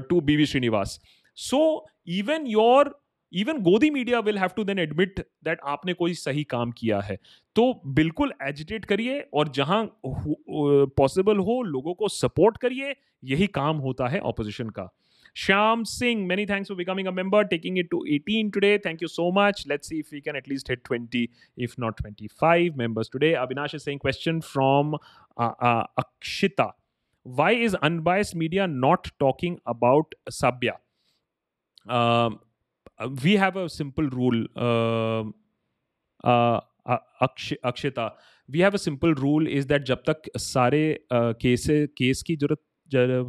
to 0.10 0.22
BV 0.22 0.46
Srinivas 0.46 1.00
so 1.38 1.88
even 2.10 2.48
your 2.48 2.90
even 3.34 3.62
Godi 3.64 3.90
media 3.90 4.20
will 4.20 4.38
have 4.38 4.50
to 4.56 4.64
then 4.64 4.80
admit 4.80 5.20
that 5.20 5.60
आपने 5.66 5.94
कोई 5.94 6.14
सही 6.16 6.44
काम 6.46 6.72
किया 6.72 7.00
है। 7.02 7.18
तो 7.56 7.82
बिल्कुल 7.96 8.34
एजिटेट 8.44 8.86
करिए 8.86 9.20
और 9.34 9.52
जहाँ 9.56 9.84
पॉसिबल 10.06 11.38
हो, 11.40 11.62
लोगों 11.64 11.94
को 11.94 12.08
सपोर्ट 12.10 12.58
करिए, 12.58 12.96
यही 13.24 13.48
काम 13.50 13.78
होता 13.78 14.08
है 14.08 14.20
ऑपोजिशन 14.22 14.70
का। 14.70 14.90
Shyam 15.36 15.84
Singh 15.84 16.26
many 16.28 16.46
thanks 16.46 16.70
for 16.70 16.78
becoming 16.78 17.08
a 17.08 17.12
member 17.12 17.44
taking 17.46 17.78
it 17.80 17.90
to 17.92 18.04
eighteen 18.10 18.50
today 18.50 18.78
thank 18.86 19.02
you 19.02 19.08
so 19.08 19.32
much 19.36 19.64
let's 19.68 19.90
see 19.90 19.98
if 20.00 20.16
you 20.16 20.22
can 20.26 20.36
at least 20.36 20.70
hit 20.70 20.82
twenty 20.86 21.28
if 21.58 21.76
not 21.80 21.98
twenty 21.98 22.28
five 22.42 22.78
members 22.78 23.10
today 23.14 23.34
Avinash 23.36 23.76
Singh 23.76 24.00
question 24.02 24.40
from 24.44 24.96
Akshita 25.38 26.72
why 27.26 27.56
is 27.66 27.76
unbiased 27.76 28.36
media 28.36 28.66
not 28.68 29.08
talking 29.20 29.58
about 29.68 30.16
Sabya 30.32 30.78
we 33.00 33.36
have 33.36 33.56
a 33.56 33.70
simple 33.70 34.10
rule. 34.10 34.46
Uh, 34.56 35.24
uh, 36.24 36.60
Akshita 36.88 38.06
we 38.50 38.60
have 38.60 38.72
a 38.72 38.78
simple 38.78 39.14
rule 39.16 39.48
is 39.48 39.68
that 39.68 39.84
जब 39.84 40.04
तक 40.10 40.30
सारे 40.40 40.82
case 41.14 41.66
case 41.98 42.22
की 42.24 42.36
ज़रूरत 42.36 42.60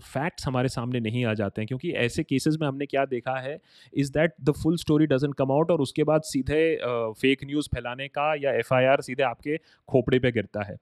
facts 0.05 0.47
हमारे 0.47 0.69
सामने 0.69 1.01
नहीं 1.01 1.25
आ 1.25 1.33
जाते 1.35 1.61
हैं 1.61 1.67
क्योंकि 1.67 1.91
ऐसे 1.97 2.23
केसेस 2.23 2.57
में 2.61 2.67
हमने 2.69 2.87
क्या 2.87 3.05
देखा 3.05 3.39
है 3.41 3.59
is 3.95 4.12
that 4.12 4.35
the 4.45 4.53
full 4.62 4.77
story 4.77 5.07
doesn't 5.07 5.35
come 5.35 5.53
out 5.53 5.71
और 5.71 5.81
उसके 5.81 6.05
बाद 6.05 6.23
सीधे 6.23 6.61
फेक 7.21 7.45
न्यूज़ 7.45 7.69
फैलाने 7.75 8.09
का 8.09 8.33
या 8.43 8.53
एफआईआर 8.59 9.01
सीधे 9.01 9.23
आपके 9.23 9.57
खोपड़े 9.89 10.19
पे 10.19 10.33
गिरता 10.33 10.62
है 10.62 10.77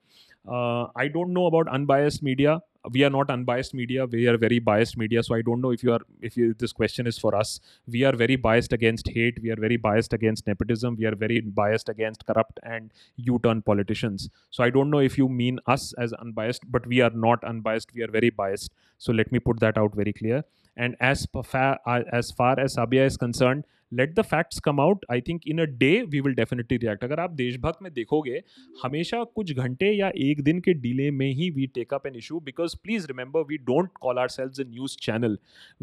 Uh, 0.46 0.86
I 0.94 1.08
don't 1.08 1.32
know 1.32 1.46
about 1.46 1.68
unbiased 1.68 2.22
media. 2.22 2.60
We 2.90 3.02
are 3.02 3.08
not 3.08 3.30
unbiased 3.30 3.72
media. 3.72 4.04
We 4.04 4.26
are 4.28 4.36
very 4.36 4.58
biased 4.58 4.98
media. 4.98 5.22
So 5.22 5.34
I 5.34 5.40
don't 5.40 5.62
know 5.62 5.70
if 5.70 5.82
you 5.82 5.92
are 5.92 6.00
if 6.20 6.36
you, 6.36 6.54
this 6.58 6.70
question 6.70 7.06
is 7.06 7.18
for 7.18 7.34
us. 7.34 7.60
We 7.86 8.04
are 8.04 8.14
very 8.14 8.36
biased 8.36 8.74
against 8.74 9.08
hate. 9.08 9.38
We 9.42 9.50
are 9.50 9.56
very 9.56 9.78
biased 9.78 10.12
against 10.12 10.46
nepotism. 10.46 10.96
We 10.96 11.06
are 11.06 11.14
very 11.14 11.40
biased 11.40 11.88
against 11.88 12.26
corrupt 12.26 12.60
and 12.62 12.92
U-turn 13.16 13.62
politicians. 13.62 14.28
So 14.50 14.62
I 14.62 14.68
don't 14.68 14.90
know 14.90 14.98
if 14.98 15.16
you 15.16 15.30
mean 15.30 15.60
us 15.66 15.94
as 15.94 16.12
unbiased, 16.12 16.70
but 16.70 16.86
we 16.86 17.00
are 17.00 17.10
not 17.10 17.42
unbiased. 17.42 17.90
We 17.94 18.02
are 18.02 18.10
very 18.10 18.28
biased. 18.28 18.70
So 18.98 19.12
let 19.12 19.32
me 19.32 19.38
put 19.38 19.60
that 19.60 19.78
out 19.78 19.94
very 19.94 20.12
clear. 20.12 20.44
And 20.76 20.96
as 21.00 21.26
far 21.42 21.78
uh, 21.86 22.02
as, 22.12 22.32
far 22.32 22.60
as 22.60 22.76
Sabia 22.76 23.06
is 23.06 23.16
concerned, 23.16 23.64
let 23.96 24.14
the 24.14 24.22
facts 24.30 24.58
come 24.64 24.80
out 24.80 25.04
I 25.12 25.20
think 25.28 25.46
in 25.48 25.60
a 25.60 25.64
day 25.80 25.90
we 26.10 26.20
will 26.20 26.34
definitely 26.34 26.76
react 26.76 27.04
अगर 27.04 27.20
आप 27.20 27.30
देशभक्त 27.40 27.82
में 27.82 27.92
देखोगे 27.94 28.42
हमेशा 28.82 29.22
कुछ 29.36 29.52
घंटे 29.52 29.90
या 29.92 30.10
एक 30.28 30.42
दिन 30.44 30.60
के 30.60 30.74
डिले 30.86 31.10
में 31.10 31.28
ही 31.30 31.50
we 31.56 31.66
take 31.74 31.94
up 31.94 32.06
an 32.06 32.16
issue 32.16 32.40
because 32.44 32.76
please 32.84 33.06
remember 33.08 33.44
we 33.48 33.58
don't 33.72 33.90
call 34.00 34.18
ourselves 34.28 34.62
a 34.62 34.68
news 34.70 34.96
channel 35.02 35.38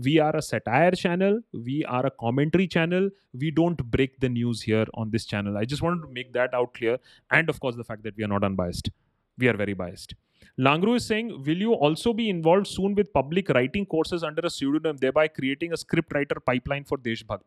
we 0.07 0.17
are 0.27 0.35
a 0.35 0.41
satire 0.49 0.95
channel 1.03 1.41
we 1.67 1.81
are 1.99 2.05
a 2.05 2.15
commentary 2.19 2.67
channel 2.77 3.11
we 3.35 3.51
don't 3.61 3.81
break 3.91 4.15
the 4.21 4.31
news 4.31 4.63
here 4.67 4.91
on 4.95 5.11
this 5.11 5.27
channel 5.29 5.57
I 5.57 5.65
just 5.65 5.83
want 5.83 6.03
to 6.03 6.11
make 6.15 6.31
that 6.33 6.55
out 6.55 6.75
clear 6.77 6.99
and 7.31 7.49
of 7.49 7.59
course 7.59 7.77
the 7.77 7.83
fact 7.87 8.03
that 8.03 8.17
we 8.17 8.23
are 8.23 8.29
not 8.29 8.43
unbiased 8.45 8.91
we 9.37 9.47
are 9.47 9.57
very 9.57 9.73
biased. 9.73 10.13
Langru 10.57 10.95
is 10.95 11.05
saying, 11.05 11.43
Will 11.45 11.57
you 11.57 11.73
also 11.73 12.13
be 12.13 12.29
involved 12.29 12.67
soon 12.67 12.95
with 12.95 13.11
public 13.13 13.49
writing 13.49 13.85
courses 13.85 14.23
under 14.23 14.41
a 14.43 14.49
pseudonym, 14.49 14.97
thereby 14.97 15.27
creating 15.27 15.73
a 15.73 15.77
script 15.77 16.13
writer 16.13 16.39
pipeline 16.39 16.83
for 16.83 16.97
Deshbhakt? 16.97 17.43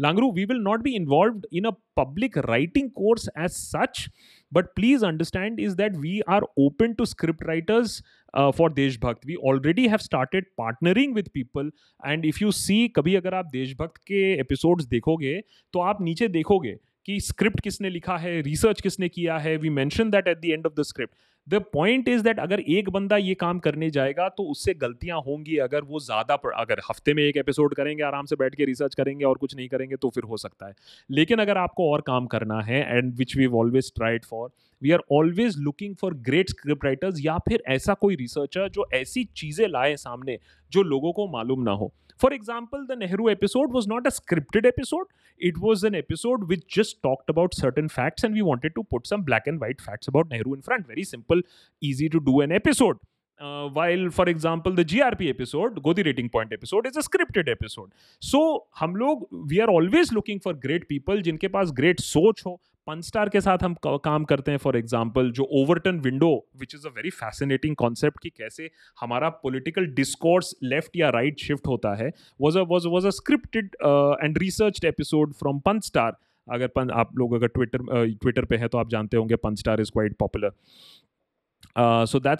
Langru, 0.00 0.32
we 0.32 0.44
will 0.46 0.60
not 0.60 0.82
be 0.82 0.94
involved 0.94 1.46
in 1.50 1.66
a 1.66 1.72
public 1.96 2.36
writing 2.36 2.90
course 2.90 3.28
as 3.34 3.56
such, 3.56 4.08
but 4.52 4.74
please 4.76 5.02
understand 5.02 5.58
is 5.58 5.74
that 5.76 5.96
we 5.96 6.22
are 6.28 6.42
open 6.56 6.94
to 6.96 7.06
script 7.06 7.44
writers 7.46 8.02
uh, 8.34 8.52
for 8.52 8.70
Deshbhakt. 8.70 9.24
We 9.24 9.36
already 9.36 9.88
have 9.88 10.00
started 10.00 10.44
partnering 10.58 11.14
with 11.14 11.32
people, 11.32 11.70
and 12.04 12.24
if 12.24 12.40
you 12.40 12.52
see, 12.52 12.88
कभी 12.96 13.14
अगर 13.16 13.34
आप 13.34 13.48
देशभक्त 13.52 14.02
के 14.06 14.22
episodes 14.40 14.84
देखोगे 14.86 15.40
तो 15.72 15.80
आप 15.80 16.02
नीचे 16.02 16.28
देखोगे 16.28 16.78
कि 17.06 17.20
स्क्रिप्ट 17.20 17.60
किसने 17.60 17.90
लिखा 17.90 18.16
है 18.18 18.40
रिसर्च 18.42 18.80
किसने 18.80 19.08
किया 19.08 19.38
है 19.38 19.56
we 19.56 19.70
mention 19.70 20.10
that 20.10 20.28
at 20.28 20.40
the 20.40 20.44
end 20.44 20.66
of 20.66 20.80
the 20.80 20.82
script 20.82 21.14
the 21.48 21.60
point 21.72 22.08
is 22.08 22.22
that 22.22 22.38
अगर 22.40 22.60
एक 22.60 22.88
बंदा 22.90 23.16
ये 23.16 23.34
काम 23.34 23.58
करने 23.58 23.90
जाएगा 23.90 24.28
तो 24.28 24.42
उससे 24.44 24.74
गलतियाँ 24.74 25.20
होंगी 25.20 25.56
अगर 25.58 25.82
वो 25.82 26.00
ज़्यादा 26.00 26.34
अगर 26.34 26.80
हफ़्ते 26.90 27.14
में 27.14 27.22
एक 27.22 27.36
एपिसोड 27.36 27.74
करेंगे, 27.74 28.02
आराम 28.02 28.26
से 28.26 28.36
बैठ 28.36 28.54
के 28.54 28.64
रिसर्च 28.64 28.94
करेंगे 28.94 29.24
और 29.24 29.38
कुछ 29.38 29.54
नहीं 29.56 29.68
करेंगे 29.68 29.96
तो 29.96 30.10
फिर 30.10 30.24
हो 30.24 30.36
सकता 30.36 30.66
है। 30.66 30.74
लेकिन 31.10 31.38
अगर 31.38 31.58
आपको 31.58 31.90
और 31.92 32.00
काम 32.00 32.26
करना 32.26 32.60
है 32.62 32.80
and 32.88 33.14
which 33.16 33.36
we 33.36 33.46
always 33.46 33.92
tried 33.96 34.24
for 34.24 34.50
we 34.82 34.90
are 34.90 35.02
always 35.12 35.56
looking 35.58 35.94
for 35.96 36.14
great 36.22 36.50
script 36.50 36.84
writers 36.84 37.24
या 37.24 37.38
फिर 37.38 37.62
ऐसा 37.68 37.94
कोई 37.94 38.16
रिसर्चर 38.16 38.68
जो 38.68 38.86
ऐसी 38.94 39.24
चीज़ें 39.36 39.66
लाए 39.68 39.96
सामने, 39.96 40.38
जो 40.72 40.82
लोगों 40.82 41.12
को 41.12 41.26
मालूम 41.28 41.62
ना 41.62 41.72
हो। 41.72 41.92
For 42.18 42.32
example, 42.32 42.84
the 42.86 42.96
Nehru 42.96 43.30
episode 43.30 43.72
was 43.72 43.86
not 43.86 44.06
a 44.06 44.10
scripted 44.10 44.66
episode, 44.66 45.06
it 45.38 45.58
was 45.58 45.84
an 45.84 45.94
episode 45.94 46.48
which 46.48 46.66
just 46.66 47.00
talked 47.02 47.30
about 47.30 47.54
certain 47.54 47.88
facts, 47.88 48.24
and 48.24 48.34
we 48.34 48.42
wanted 48.42 48.74
to 48.74 48.82
put 48.82 49.06
some 49.06 49.22
black 49.22 49.46
and 49.46 49.60
white 49.60 49.80
facts 49.80 50.08
about 50.08 50.28
Nehru 50.28 50.54
in 50.54 50.62
front. 50.62 50.86
Very 50.86 51.04
simple, 51.04 51.40
easy 51.80 52.08
to 52.08 52.20
do 52.20 52.40
an 52.40 52.50
episode. 52.50 52.98
Uh, 53.40 53.68
while 53.68 54.10
for 54.10 54.28
example 54.28 54.72
the 54.72 54.84
grp 54.84 55.28
episode 55.30 55.80
godi 55.80 56.02
rating 56.02 56.28
point 56.28 56.52
episode 56.52 56.84
is 56.88 56.96
a 56.96 57.00
scripted 57.00 57.48
episode 57.48 57.92
so 58.18 58.64
hum 58.70 58.96
log 58.96 59.22
we 59.48 59.60
are 59.60 59.70
always 59.70 60.10
looking 60.12 60.40
for 60.40 60.52
great 60.52 60.88
people 60.88 61.22
jinke 61.28 61.46
paas 61.56 61.70
great 61.70 62.00
soch 62.00 62.42
ho 62.48 62.58
punch 62.88 63.04
star 63.04 63.28
के 63.28 63.40
साथ 63.40 63.58
हम 63.62 63.74
काम 63.86 64.24
करते 64.24 64.50
हैं 64.50 64.58
for 64.58 64.76
example 64.76 65.30
जो 65.30 65.44
Overton 65.52 65.98
window 66.00 66.30
which 66.60 66.74
is 66.74 66.86
a 66.86 66.90
very 66.90 67.10
fascinating 67.10 67.76
concept 67.76 68.22
कि 68.22 68.30
कैसे 68.30 68.70
हमारा 69.00 69.28
पोलिटिकल 69.28 69.86
डिस्कोर्स 69.86 70.54
लेफ़्ट 70.62 70.96
या 70.96 71.08
राइट 71.08 71.34
right 71.34 71.46
शिफ्ट 71.46 71.66
होता 71.66 71.94
है 71.94 72.12
was 72.40 72.58
a 72.58 72.62
was 72.62 72.88
was 72.88 73.06
a 73.06 73.10
scripted 73.10 73.76
and 74.24 74.38
research 74.38 74.84
episode 74.84 75.34
from 75.34 75.58
punch 75.58 75.84
star 75.84 76.16
अगर 76.48 76.66
पन, 76.66 76.90
आप 76.90 77.18
लोग 77.18 77.34
अगर 77.34 77.46
ट्विटर 77.46 77.78
ट्विटर 78.14 78.42
uh, 78.42 78.48
पे 78.48 78.56
है 78.56 78.68
तो 78.68 78.78
आप 78.78 78.90
जानते 78.90 79.16
होंगे 79.16 79.36
punch 79.36 79.58
star 79.58 79.80
is 79.80 79.90
quite 79.92 80.16
popular 80.16 80.52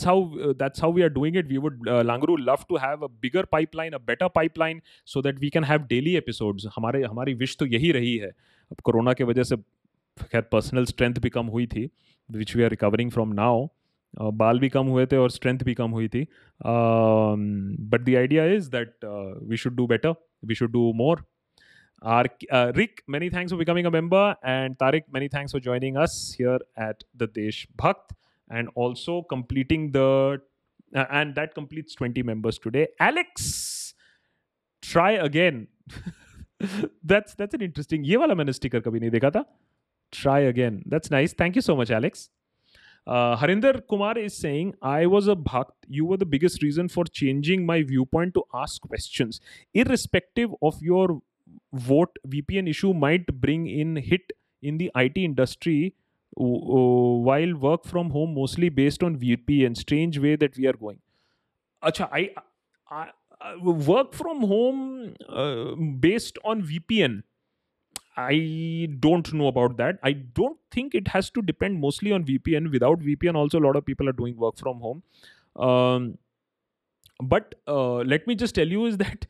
how 0.05 0.33
uh, 0.45 0.53
that's 0.59 0.81
how 0.81 0.89
we 0.91 1.03
are 1.03 1.11
doing 1.11 1.35
it. 1.35 1.49
We 1.49 1.59
would 1.59 1.89
uh, 1.89 2.03
Languru 2.03 2.37
love 2.47 2.67
to 2.69 2.77
have 2.77 3.03
a 3.03 3.09
bigger 3.09 3.43
pipeline, 3.47 3.95
a 3.95 3.99
better 3.99 4.29
pipeline, 4.29 4.81
so 5.05 5.21
that 5.21 5.39
we 5.39 5.51
can 5.51 5.63
have 5.63 5.89
daily 5.89 6.15
episodes. 6.17 6.67
हमारे 6.77 7.03
हमारी 7.05 7.35
wish 7.35 7.57
तो 7.57 7.67
यही 7.67 7.93
रही 7.93 8.17
है 8.17 8.31
अब 8.71 8.81
corona 8.85 9.13
के 9.13 9.25
वजह 9.25 9.43
से 9.43 9.57
खैर 10.23 10.43
पर्सनल 10.53 10.85
स्ट्रेंथ 10.85 11.15
भी 11.23 11.31
कम 11.31 11.47
हुई 11.47 11.67
थी 11.67 11.89
which 12.29 12.55
we 12.57 12.63
are 12.63 12.71
recovering 12.71 13.11
from 13.11 13.33
now 13.35 13.67
बाल 14.35 14.59
भी 14.59 14.69
कम 14.69 14.87
हुए 14.87 15.07
थे 15.07 15.17
और 15.17 15.31
स्ट्रेंथ 15.31 15.59
भी 15.65 15.75
कम 15.75 15.91
हुई 15.91 16.09
थी. 16.09 16.23
But 16.63 18.01
the 18.01 18.15
idea 18.17 18.45
is 18.55 18.71
that 18.71 19.05
we 19.49 19.57
should 19.57 19.77
do 19.77 19.87
better 19.87 20.15
we 20.45 20.55
should 20.55 20.73
do 20.73 20.93
more 20.97 21.25
are 22.03 22.29
Rick 22.77 23.01
many 23.11 23.31
thanks 23.31 23.53
for 23.53 23.59
becoming 23.59 23.87
a 23.87 23.91
member 23.91 24.35
and 24.47 24.77
Tariq 24.77 25.05
many 25.15 25.29
thanks 25.29 25.53
for 25.53 25.63
joining 25.63 25.97
us 26.03 26.37
here 26.41 26.65
at 26.89 27.05
the 27.17 27.29
Deshbhakt 27.83 28.15
and 28.51 28.69
also 28.79 29.21
completing 29.31 29.91
the 29.97 30.41
and 30.97 31.35
that 31.35 31.53
completes 31.57 31.97
twenty 31.99 32.23
members 32.23 32.61
today 32.65 32.83
Alex 33.03 33.47
try 34.83 35.17
again 35.17 35.67
that's 36.63 37.37
that's 37.39 37.55
an 37.55 37.63
interesting 37.63 38.09
ये 38.09 38.17
वाला 38.17 38.35
मैंने 38.35 38.53
sticker 38.53 38.81
कभी 38.81 39.01
नहीं 39.01 39.11
देखा 39.11 39.31
था. 39.31 39.45
Try 40.11 40.41
again. 40.41 40.83
That's 40.87 41.11
nice. 41.11 41.33
Thank 41.33 41.57
you 41.57 41.63
so 41.63 41.77
much, 41.77 41.91
Alex. 41.91 42.31
Uh, 43.07 43.37
Harinder 43.37 43.81
Kumar 43.89 44.19
is 44.19 44.37
saying, 44.37 44.75
I 44.83 45.07
was 45.07 45.29
a 45.29 45.35
bhakt. 45.35 45.73
You 45.89 46.05
were 46.05 46.19
the 46.19 46.27
biggest 46.27 46.63
reason 46.63 46.89
for 46.89 47.05
changing 47.05 47.65
my 47.65 47.83
viewpoint 47.83 48.35
to 48.35 48.45
ask 48.53 48.83
questions. 48.83 49.41
Irrespective 49.73 50.51
of 50.61 50.83
your 50.83 51.23
vote, 51.73 52.19
VPN 52.27 52.69
issue 52.69 52.93
might 52.93 53.27
bring 53.41 53.67
in 53.67 53.97
hit 53.97 54.33
in 54.61 54.77
the 54.77 54.91
IT 54.95 55.17
industry 55.17 55.95
while 56.33 57.55
work 57.55 57.85
from 57.85 58.11
home 58.11 58.35
mostly 58.35 58.69
based 58.69 59.03
on 59.03 59.17
VPN. 59.17 59.77
Strange 59.77 60.19
way 60.19 60.37
that 60.37 60.57
we 60.57 60.67
are 60.67 60.75
going. 60.75 60.99
Acha, 61.83 62.09
I, 62.13 62.31
I, 62.91 63.09
I 63.41 63.57
work 63.57 64.13
from 64.15 64.41
home 64.41 65.15
uh, 65.29 65.75
based 65.99 66.39
on 66.45 66.63
VPN 66.63 67.23
I 68.19 68.89
don't 68.99 69.33
know 69.33 69.47
about 69.47 69.77
that. 69.77 69.99
I 70.03 70.13
don't 70.13 70.59
think 70.73 70.95
it 70.95 71.09
has 71.09 71.31
to 71.31 71.43
depend 71.43 71.81
mostly 71.81 72.13
on 72.13 72.25
VPN. 72.25 72.71
Without 72.73 73.01
VPN, 73.01 73.37
also 73.37 73.61
a 73.61 73.65
lot 73.67 73.77
of 73.77 73.87
people 73.87 74.09
are 74.09 74.13
doing 74.13 74.37
work 74.37 74.59
from 74.59 74.81
home. 74.81 75.03
Um, 75.57 76.19
but 77.23 77.55
uh, 77.67 77.99
let 77.99 78.27
me 78.27 78.35
just 78.35 78.55
tell 78.55 78.69
you 78.69 78.87
is 78.87 78.97
that 78.99 79.27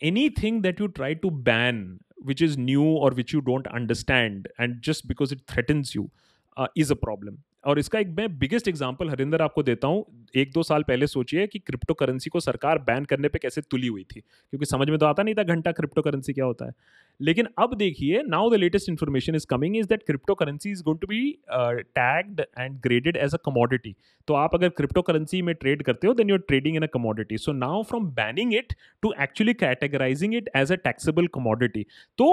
anything 0.00 0.62
that 0.62 0.78
you 0.80 0.88
try 0.88 1.14
to 1.14 1.30
ban, 1.30 2.00
which 2.18 2.42
is 2.42 2.56
new 2.56 2.82
or 2.84 3.10
which 3.10 3.32
you 3.32 3.40
don't 3.40 3.66
understand, 3.68 4.48
and 4.58 4.82
just 4.82 5.06
because 5.08 5.32
it 5.32 5.40
threatens 5.46 5.94
you, 5.94 6.10
uh, 6.56 6.68
is 6.76 6.90
a 6.90 6.96
problem. 6.96 7.38
और 7.64 7.78
इसका 7.78 7.98
एक 7.98 8.08
मैं 8.16 8.28
biggest 8.38 8.68
example 8.68 9.08
Harinder 9.10 9.42
आपको 9.42 9.62
देता 9.62 9.88
हूँ। 9.88 10.04
एक 10.36 10.50
दो 10.52 10.62
साल 10.62 10.82
पहले 10.82 11.06
सोचिए 11.06 11.46
कि 11.46 11.58
क्रिप्टो 11.58 11.94
करेंसी 11.94 12.30
को 12.30 12.40
सरकार 12.40 12.78
बैन 12.80 13.04
करने 13.04 13.28
पे 13.28 13.38
कैसे 13.38 13.60
तुली 13.62 13.86
हुई 13.86 14.04
थी, 14.04 14.20
क्योंकि 14.20 14.66
समझ 14.66 14.88
में 14.88 14.98
तो 14.98 15.06
आता 15.06 15.22
नहीं 15.22 15.34
था 15.34 15.42
घंटा 15.44 15.72
क्रिप्टो 15.72 16.02
करेंसी 16.02 16.32
क्या 16.32 16.44
होता 16.44 16.66
है। 16.66 16.72
लेकिन 17.20 17.48
अब 17.58 17.74
देखिए 17.76 18.22
now 18.28 18.50
the 18.50 18.54
latest 18.54 18.88
information 18.88 19.34
is 19.34 19.46
coming 19.50 19.76
is 19.76 19.86
that 19.88 20.02
crypto 20.06 20.34
currency 20.34 20.70
is 20.70 20.82
going 20.82 21.00
to 21.00 21.06
be 21.06 21.20
tagged 21.50 22.40
and 22.58 22.78
graded 22.82 23.16
as 23.16 23.34
a 23.34 23.38
commodity 23.44 23.94
तो 24.28 24.34
आप 24.34 24.54
अगर 24.54 24.68
क्रिप्टो 24.76 25.02
करेंसी 25.02 25.40
में 25.42 25.54
ट्रेड 25.54 25.82
करते 25.82 26.06
हो 26.06 26.14
then 26.14 26.30
you're 26.30 26.44
trading 26.48 26.76
in 26.76 26.82
a 26.82 26.88
commodity 26.92 27.38
so 27.38 27.52
now 27.54 27.82
from 27.82 28.06
banning 28.14 28.54
it 28.54 28.74
to 29.02 29.12
actually 29.22 29.54
categorising 29.56 30.34
it 30.34 30.50
as 30.56 30.72
a 30.72 30.76
taxable 30.84 31.26
commodity 31.34 31.86
तो 32.18 32.28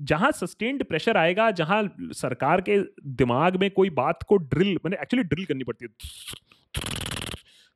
जहाँ 0.00 0.32
sustained 0.32 0.84
pressure 0.84 1.16
आएगा, 1.16 1.50
जहाँ 1.50 1.96
सरकार 2.00 2.60
के 2.60 2.78
दिमाग 3.06 3.56
में 3.56 3.70
कोई 3.70 3.90
बात 3.90 4.22
को 4.22 4.36
ड्रिल 4.36 4.68
मैंने 4.68 4.96
एक्चुअली 4.96 5.24
ड्रिल 5.24 5.44
करनी 5.44 5.64
पड़ती 5.64 5.84
है। 5.84 5.90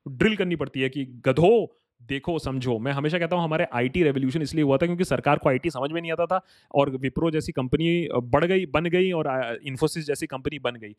ड्रिल 0.09 0.37
करनी 0.37 0.57
पड़ती 0.57 0.81
है 0.81 0.89
कि 0.89 1.05
गधो 1.05 1.79
देखो 2.09 2.39
समझो। 2.39 2.79
मैं 2.79 2.93
हमेशा 2.93 3.19
कहता 3.19 3.37
हूँ 3.37 3.45
हमारे 3.45 3.67
आईटी 3.75 4.03
रेवोल्यूशन 4.03 4.43
इसलिए 4.43 4.65
हुआ 4.65 4.77
था 4.77 4.87
क्योंकि 4.87 5.05
सरकार 5.05 5.39
को 5.39 5.49
आईटी 5.49 5.71
समझ 5.71 5.91
में 5.93 6.01
नहीं 6.01 6.13
आता 6.13 6.27
था 6.27 6.41
और 6.75 6.91
विप्रो 6.99 7.31
जैसी 7.31 7.53
कंपनी 7.53 8.09
बढ़ 8.27 8.45
गई 8.45 8.67
बन 8.69 8.87
गई 8.87 9.11
और 9.13 9.29
इन्फोसिस 9.67 10.07
जैसी 10.07 10.27
कंपनी 10.27 10.59
बन 10.59 10.77
गई। 10.77 10.95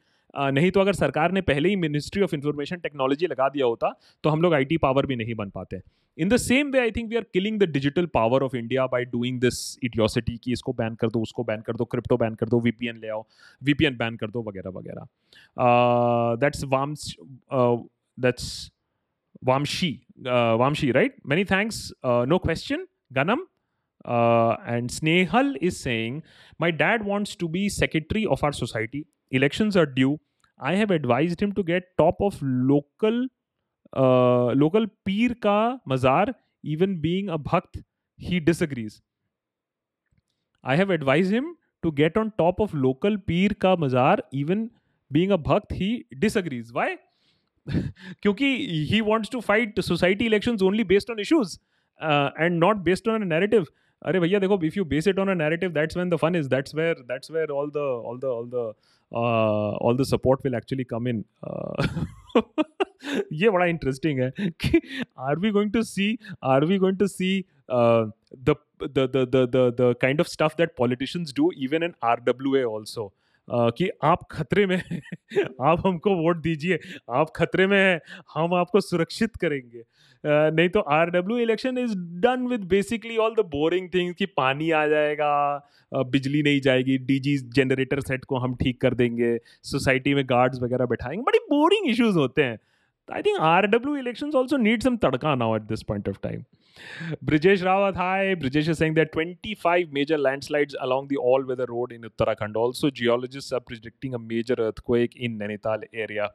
नहीं 0.52 0.72
तो 0.72 0.80
अगर 0.82 0.94
सरकार 0.94 1.32
ने 1.32 1.42
पहले 1.44 1.70
ही 1.70 1.76
मिनिस्ट्री 1.78 2.22
ऑफ़ 2.24 2.36
इंफॉर्मेशन 2.36 2.78
टेक्नोलॉजी 2.78 3.28
लगा 3.28 3.50
दिया 3.50 3.66
होता 3.66 3.92
तो 4.24 4.30
हम 4.30 4.42
लोग 4.42 4.54
आईटी 4.54 4.78
पावर 4.78 5.06
भी 5.06 5.16
नहीं 5.16 5.36
बन 5.36 5.50
पाते। 5.50 5.80
In 6.18 6.30
the 6.30 6.38
same 6.38 6.72
way 6.72 6.80
I 6.80 6.92
think 6.92 7.10
we 7.10 7.16
are 7.16 7.26
killing 7.34 7.60
the 7.60 7.70
digital 7.72 8.06
power 8.14 8.44
of 8.44 8.56
India 8.56 8.86
by 8.88 9.06
doing 9.08 9.40
this 9.42 9.78
idiocy 9.84 10.38
कि 10.44 10.52
इसको 10.54 10.74
बैन 10.74 10.96
कर 10.96 11.08
दो 11.08 11.22
उसको 11.22 11.44
बैन 11.44 11.62
कर 11.62 11.76
दो 11.76 11.86
क्रिप्टो 11.86 12.18
बैन 12.18 12.36
कर 12.36 12.50
दो 12.50 12.60
वीपीएन 12.62 12.98
ले 12.98 13.08
आओ 13.08 13.26
वीपीएन 13.62 13.98
बैन 13.98 14.16
कर 14.16 14.28
दो 14.28 14.44
वगैरह 14.50 14.78
वगैरह। 14.78 15.08
That's 16.42 16.64
वाम्स 16.68 17.16
that's 17.54 18.72
Vamshi, 19.44 19.88
uh, 20.26 20.58
Vamshi, 20.58 20.94
right? 20.94 21.12
Many 21.24 21.44
thanks. 21.44 21.92
Uh, 22.04 22.26
no 22.28 22.40
question. 22.40 22.88
Ganam. 23.14 23.38
Uh, 24.06 24.58
and 24.66 24.90
Snehal 24.90 25.56
is 25.62 25.80
saying, 25.80 26.24
My 26.60 26.72
dad 26.72 27.06
wants 27.06 27.36
to 27.38 27.48
be 27.48 27.70
secretary 27.70 28.26
of 28.26 28.44
our 28.44 28.52
society. 28.52 29.08
Elections 29.32 29.78
are 29.78 29.86
due. 29.86 30.20
I 30.60 30.76
have 30.76 30.92
advised 30.92 31.42
him 31.42 31.54
to 31.54 31.64
get 31.64 31.84
top 31.98 32.22
of 32.22 32.38
local 32.42 33.28
uh, 33.96 34.52
local 34.54 34.88
peer 35.06 35.36
ka 35.36 35.78
mazar, 35.88 36.34
even 36.64 37.00
being 37.00 37.30
a 37.30 37.38
bhakt, 37.38 37.84
he 38.18 38.40
disagrees. 38.40 39.02
I 40.64 40.76
have 40.76 40.90
advised 40.90 41.32
him 41.32 41.56
to 41.84 41.92
get 41.92 42.18
on 42.18 42.34
top 42.38 42.60
of 42.60 42.74
local 42.74 43.18
peer 43.18 43.50
ka 43.50 43.76
mazar, 43.76 44.20
even 44.32 44.72
being 45.12 45.32
a 45.32 45.38
bhakt, 45.38 45.72
he 45.72 46.06
disagrees. 46.20 46.74
Why? 46.74 46.98
क्योंकि 48.22 48.46
he 48.92 49.02
wants 49.02 49.30
to 49.32 49.40
fight 49.42 49.80
society 49.80 50.26
election 50.26 50.58
only 50.64 50.84
based 50.84 51.12
on 51.12 51.20
issues 51.20 51.60
and 52.02 52.60
not 52.60 52.78
based 52.78 53.08
on 53.10 53.22
a 53.22 53.26
narrative 53.26 53.66
अरे 54.06 54.20
भैया, 54.20 54.40
देखो 54.40 54.60
if 54.64 54.74
you 54.78 54.86
base 54.86 55.08
it 55.08 55.20
on 55.20 55.30
a 55.30 55.34
narrative 55.34 55.72
that's 55.72 55.98
when 55.98 56.10
the 56.10 56.16
fun 56.16 56.36
is 56.36 56.50
that's 56.50 56.76
where 56.76 56.96
that's 57.02 57.32
where 57.32 57.52
all 57.52 57.70
the 57.70 57.78
all 58.08 58.20
the 58.20 58.26
all 58.26 58.50
the 58.54 58.74
all 59.82 59.98
the 59.98 60.04
support 60.04 60.40
will 60.46 60.56
actually 60.56 60.84
come 60.84 61.08
in 61.08 61.24
ये 63.34 63.50
बड़ा 63.50 63.66
interesting 63.66 64.20
है 64.20 64.32
कि 64.40 64.82
are 65.20 65.40
we 65.40 65.52
going 65.52 65.72
to 65.72 65.82
see 65.84 66.18
are 66.44 66.66
we 66.66 66.78
going 66.78 66.98
to 66.98 67.08
see 67.08 67.44
the 67.72 68.56
the 68.84 69.72
the 69.78 69.96
kind 69.96 70.20
of 70.20 70.28
stuff 70.28 70.56
that 70.58 70.76
politicians 70.76 71.34
do 71.34 71.52
even 71.56 71.84
in 71.84 71.94
RWA 72.04 72.70
also? 72.70 73.14
कि 73.48 73.90
आप 74.04 74.20
खतरे 74.32 74.66
में 74.68 74.76
हैं, 74.78 75.02
आप 75.62 75.86
हमको 75.86 76.16
वोट 76.16 76.42
दीजिए, 76.42 76.80
आप 77.10 77.32
खतरे 77.36 77.68
में 77.68 77.78
हैं, 77.78 78.00
हम 78.36 78.54
आपको 78.54 78.82
सुरक्षित 78.82 79.36
करेंगे। 79.36 79.84
नहीं 80.26 80.70
तो 80.70 80.80
R 80.80 81.10
W 81.10 81.38
election 81.38 81.78
is 81.78 81.96
done 82.22 82.48
with 82.48 82.64
basically 82.68 83.18
all 83.18 83.36
the 83.36 83.46
boring 83.48 83.90
things 83.94 84.16
कि 84.18 84.26
पानी 84.38 84.70
आ 84.72 84.86
जाएगा 84.88 85.34
बिजली 85.92 86.44
नहीं 86.44 86.62
जाएगी 86.62 86.98
डीजी 86.98 87.38
जनरेटर 87.56 88.00
सेट 88.02 88.26
को 88.26 88.38
हम 88.38 88.56
ठीक 88.56 88.80
कर 88.82 88.94
देंगे 88.94 89.38
सोसाइटी 89.64 90.14
में 90.14 90.24
गार्ड्स 90.26 90.62
वगैरह 90.62 90.86
बैठाएँगे। 90.86 91.22
बड़ी 91.22 91.40
बोरिंग 91.50 91.90
इश्यूज़ 91.90 92.18
होते 92.18 92.44
हैं। 92.44 92.58
I 93.10 93.22
think 93.22 93.40
R 93.42 93.68
W 93.68 93.96
election 93.96 94.32
also 94.36 94.58
need 94.58 94.84
some 94.84 94.98
tadka 94.98 95.36
now 95.36 95.56
at 95.56 95.62
this 95.62 95.84
point 95.84 96.10
of 96.10 96.18
time 96.24 96.44
Brijesh 97.24 97.62
Rawat, 97.62 97.96
hi. 97.96 98.36
Brijesh 98.36 98.68
is 98.68 98.78
saying 98.78 98.96
there 98.96 99.04
are 99.04 99.14
25 99.14 99.92
major 99.92 100.18
landslides 100.18 100.76
along 100.82 101.08
the 101.08 101.18
all-weather 101.18 101.66
road 101.70 101.92
in 101.92 102.02
Uttarakhand. 102.02 102.56
Also, 102.56 102.90
geologists 102.90 103.52
are 103.52 103.60
predicting 103.60 104.16
a 104.16 104.20
major 104.20 104.56
earthquake 104.58 105.16
in 105.16 105.38
Nainital 105.38 105.84
area. 105.94 106.32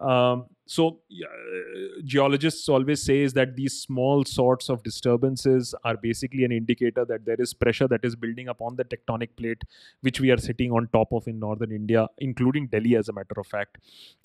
Um, 0.00 0.46
so 0.66 0.98
uh, 1.12 2.00
geologists 2.04 2.68
always 2.68 3.00
say 3.00 3.20
is 3.20 3.32
that 3.34 3.54
these 3.54 3.80
small 3.80 4.24
sorts 4.24 4.68
of 4.68 4.82
disturbances 4.82 5.74
are 5.84 5.96
basically 5.96 6.44
an 6.44 6.50
indicator 6.50 7.04
that 7.04 7.24
there 7.24 7.36
is 7.38 7.54
pressure 7.54 7.86
that 7.86 8.04
is 8.04 8.16
building 8.16 8.48
up 8.48 8.60
on 8.60 8.74
the 8.74 8.84
tectonic 8.84 9.28
plate 9.36 9.62
which 10.00 10.20
we 10.20 10.30
are 10.30 10.36
sitting 10.36 10.72
on 10.72 10.88
top 10.92 11.12
of 11.12 11.28
in 11.28 11.38
northern 11.38 11.70
india 11.70 12.08
including 12.18 12.66
delhi 12.66 12.96
as 12.96 13.08
a 13.08 13.12
matter 13.12 13.38
of 13.38 13.46
fact 13.46 13.78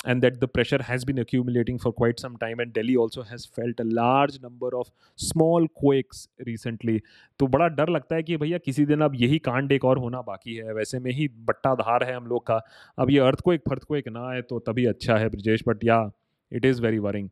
and 0.05 0.23
that 0.23 0.39
the 0.39 0.47
pressure 0.47 0.81
has 0.81 1.05
been 1.05 1.19
accumulating 1.19 1.77
for 1.77 1.93
quite 1.93 2.19
some 2.19 2.35
time 2.37 2.59
and 2.59 2.73
delhi 2.73 2.97
also 2.97 3.21
has 3.21 3.45
felt 3.45 3.79
a 3.79 3.83
large 3.83 4.41
number 4.41 4.75
of 4.75 4.89
small 5.15 5.67
quakes 5.67 6.27
recently 6.47 7.01
तो 7.39 7.47
बड़ा 7.47 7.67
डर 7.67 7.89
लगता 7.89 8.15
है 8.15 8.23
कि 8.23 8.35
भैया 8.37 8.57
किसी 8.57 8.85
दिन 8.85 9.01
अब 9.01 9.11
यही 9.15 9.37
कांड 9.45 9.71
एक 9.71 9.85
और 9.85 9.97
होना 9.97 10.21
बाकी 10.21 10.55
है 10.55 10.73
वैसे 10.73 10.99
में 10.99 11.11
ही 11.11 11.27
बट्टा 11.47 11.73
धार 11.75 12.03
है 12.03 12.15
हम 12.15 12.27
लोग 12.27 12.45
का 12.47 12.61
अब 12.99 13.09
ये 13.09 13.19
अर्थ 13.19 13.39
को 13.45 13.53
एक 13.53 13.61
फर्थ 13.69 13.83
को 13.83 13.95
एक 13.95 14.07
ना 14.07 14.27
आए 14.29 14.41
तो 14.49 14.59
तभी 14.67 14.85
अच्छा 14.85 15.17
है 15.17 15.29
Brajesh 15.29 15.63
but 15.66 15.82
yeah, 15.82 16.08
it 16.50 16.64
is 16.64 16.78
very 16.78 17.00
worrying. 17.00 17.30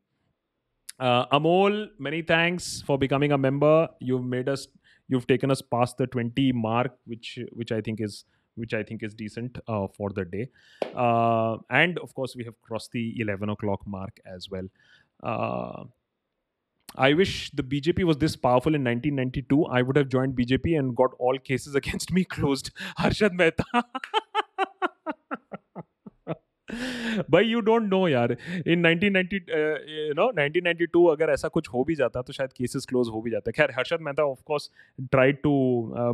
Uh, 0.98 1.26
Amol, 1.26 1.88
many 1.98 2.22
thanks 2.22 2.82
for 2.86 2.98
becoming 2.98 3.32
a 3.32 3.38
member. 3.38 3.88
You've 4.00 4.24
made 4.24 4.48
us, 4.48 4.68
you've 5.08 5.26
taken 5.26 5.50
us 5.50 5.62
past 5.62 5.96
the 5.96 6.06
20 6.06 6.52
mark, 6.52 6.92
which 7.06 7.38
which 7.52 7.72
I 7.72 7.80
think 7.80 8.00
is 8.00 8.24
which 8.56 8.74
I 8.74 8.82
think 8.82 9.02
is 9.02 9.14
decent 9.14 9.58
uh, 9.66 9.88
for 9.96 10.10
the 10.10 10.24
day. 10.24 10.48
Uh, 10.94 11.56
and 11.70 11.98
of 11.98 12.14
course, 12.14 12.36
we 12.36 12.44
have 12.44 12.60
crossed 12.62 12.92
the 12.92 13.20
11 13.20 13.48
o'clock 13.48 13.86
mark 13.86 14.20
as 14.26 14.48
well. 14.48 14.68
Uh, 15.22 15.84
I 16.96 17.12
wish 17.14 17.50
the 17.50 17.64
BJP 17.64 18.04
was 18.04 18.18
this 18.18 18.36
powerful 18.36 18.74
in 18.74 18.84
1992. 18.84 19.64
I 19.64 19.82
would 19.82 19.96
have 19.96 20.08
joined 20.08 20.36
BJP 20.36 20.78
and 20.78 20.96
got 20.96 21.10
all 21.18 21.38
cases 21.38 21.74
against 21.82 22.12
me 22.12 22.24
closed. 22.24 22.70
Harshad 22.98 23.32
Mehta. 23.32 23.64
भाई 27.30 27.44
you 27.44 27.60
don't 27.60 27.82
know 27.84 28.06
यार। 28.08 28.32
In 28.32 28.82
1990 28.82 29.40
you 29.88 30.14
know 30.14 30.30
1992 30.32 31.06
अगर 31.10 31.30
ऐसा 31.32 31.48
कुछ 31.48 31.68
हो 31.68 31.82
भी 31.84 31.94
जाता 31.94 32.22
तो 32.22 32.32
शायद 32.32 32.52
केसेस 32.52 32.86
क्लोज 32.88 33.08
हो 33.08 33.20
भी 33.22 33.30
जाते। 33.30 33.52
खैर, 33.52 33.70
Harshad 33.70 34.00
Mehta 34.02 34.24
of 34.24 34.42
course 34.46 34.70
tried 35.02 35.36
to 35.42 35.52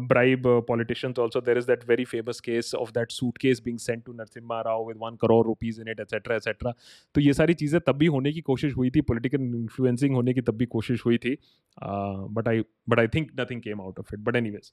bribe 0.08 0.42
politicians 0.68 1.18
also 1.18 1.40
there 1.40 1.58
is 1.58 1.66
that 1.66 1.88
very 1.88 2.04
famous 2.04 2.40
case 2.40 2.74
of 2.74 2.90
that 2.92 3.10
suitcase 3.12 3.62
being 3.64 3.78
sent 3.78 4.04
to 4.04 4.12
Narasimha 4.12 4.60
Rao 4.62 4.86
with 4.88 4.96
1 5.04 5.16
crore 5.20 5.44
rupees 5.46 5.78
in 5.80 5.88
it 5.88 6.00
etcetera 6.00 6.36
etcetera 6.36 6.74
तो 7.14 7.20
ये 7.20 7.32
सारी 7.32 7.54
चीज़ें 7.54 7.80
तब 7.86 7.96
भी 7.96 8.06
होने 8.08 8.32
की 8.32 8.40
कोशिश 8.42 8.76
हुई 8.76 8.90
थी। 8.90 9.00
पॉलिटिकल 9.02 9.40
इन्फ्लुएंसिंग 9.40 10.14
होने 10.14 10.34
की 10.34 10.40
तब 10.40 10.56
भी 10.56 10.66
कोशिश 10.76 11.04
हुई 11.06 11.18
थी। 11.18 11.36
But 11.78 12.48
I 12.48 12.62
but 12.88 12.98
I 12.98 13.08
think 13.08 13.30
nothing 13.40 13.60
came 13.62 13.80
out 13.80 13.98
of 13.98 14.14
it 14.14 14.20
but 14.20 14.36
anyways 14.36 14.72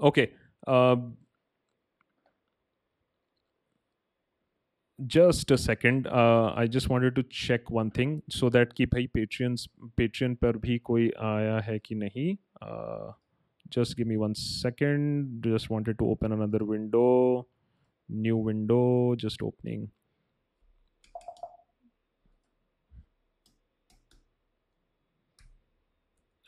Okay. 0.00 0.30
Uh, 0.66 0.96
just 5.06 5.50
a 5.50 5.58
second. 5.58 6.06
Uh, 6.06 6.52
I 6.56 6.66
just 6.66 6.88
wanted 6.88 7.14
to 7.16 7.22
check 7.22 7.70
one 7.70 7.90
thing 7.90 8.22
so 8.28 8.48
that 8.48 8.74
कि 8.74 8.86
भाई 8.86 9.08
Patreons 9.16 9.68
Patreon 10.00 10.36
पर 10.36 10.56
भी 10.56 10.78
कोई 10.78 11.10
आया 11.20 11.60
है 11.60 11.78
कि 11.78 11.94
नहीं. 11.94 12.36
Uh, 12.62 13.12
just 13.68 13.96
give 13.96 14.06
me 14.06 14.16
one 14.16 14.34
second. 14.34 15.42
Just 15.44 15.70
wanted 15.70 15.98
to 15.98 16.06
open 16.06 16.32
another 16.32 16.64
window. 16.64 17.46
New 18.10 18.36
window. 18.36 19.14
Just 19.14 19.42
opening. 19.42 19.88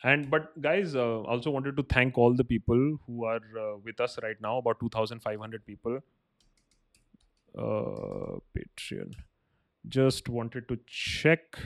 and 0.03 0.31
but 0.31 0.49
guys 0.61 0.95
uh, 0.95 1.21
also 1.23 1.51
wanted 1.51 1.77
to 1.77 1.83
thank 1.95 2.19
all 2.19 2.35
the 2.35 2.45
people 2.45 2.83
who 3.07 3.25
are 3.25 3.45
uh, 3.61 3.77
with 3.85 4.01
us 4.01 4.19
right 4.23 4.41
now 4.41 4.59
about 4.59 4.81
2500 4.81 5.65
people 5.67 5.99
uh, 7.55 8.37
patreon 8.57 9.15
just 9.89 10.29
wanted 10.29 10.69
to 10.69 10.79
check 10.87 11.59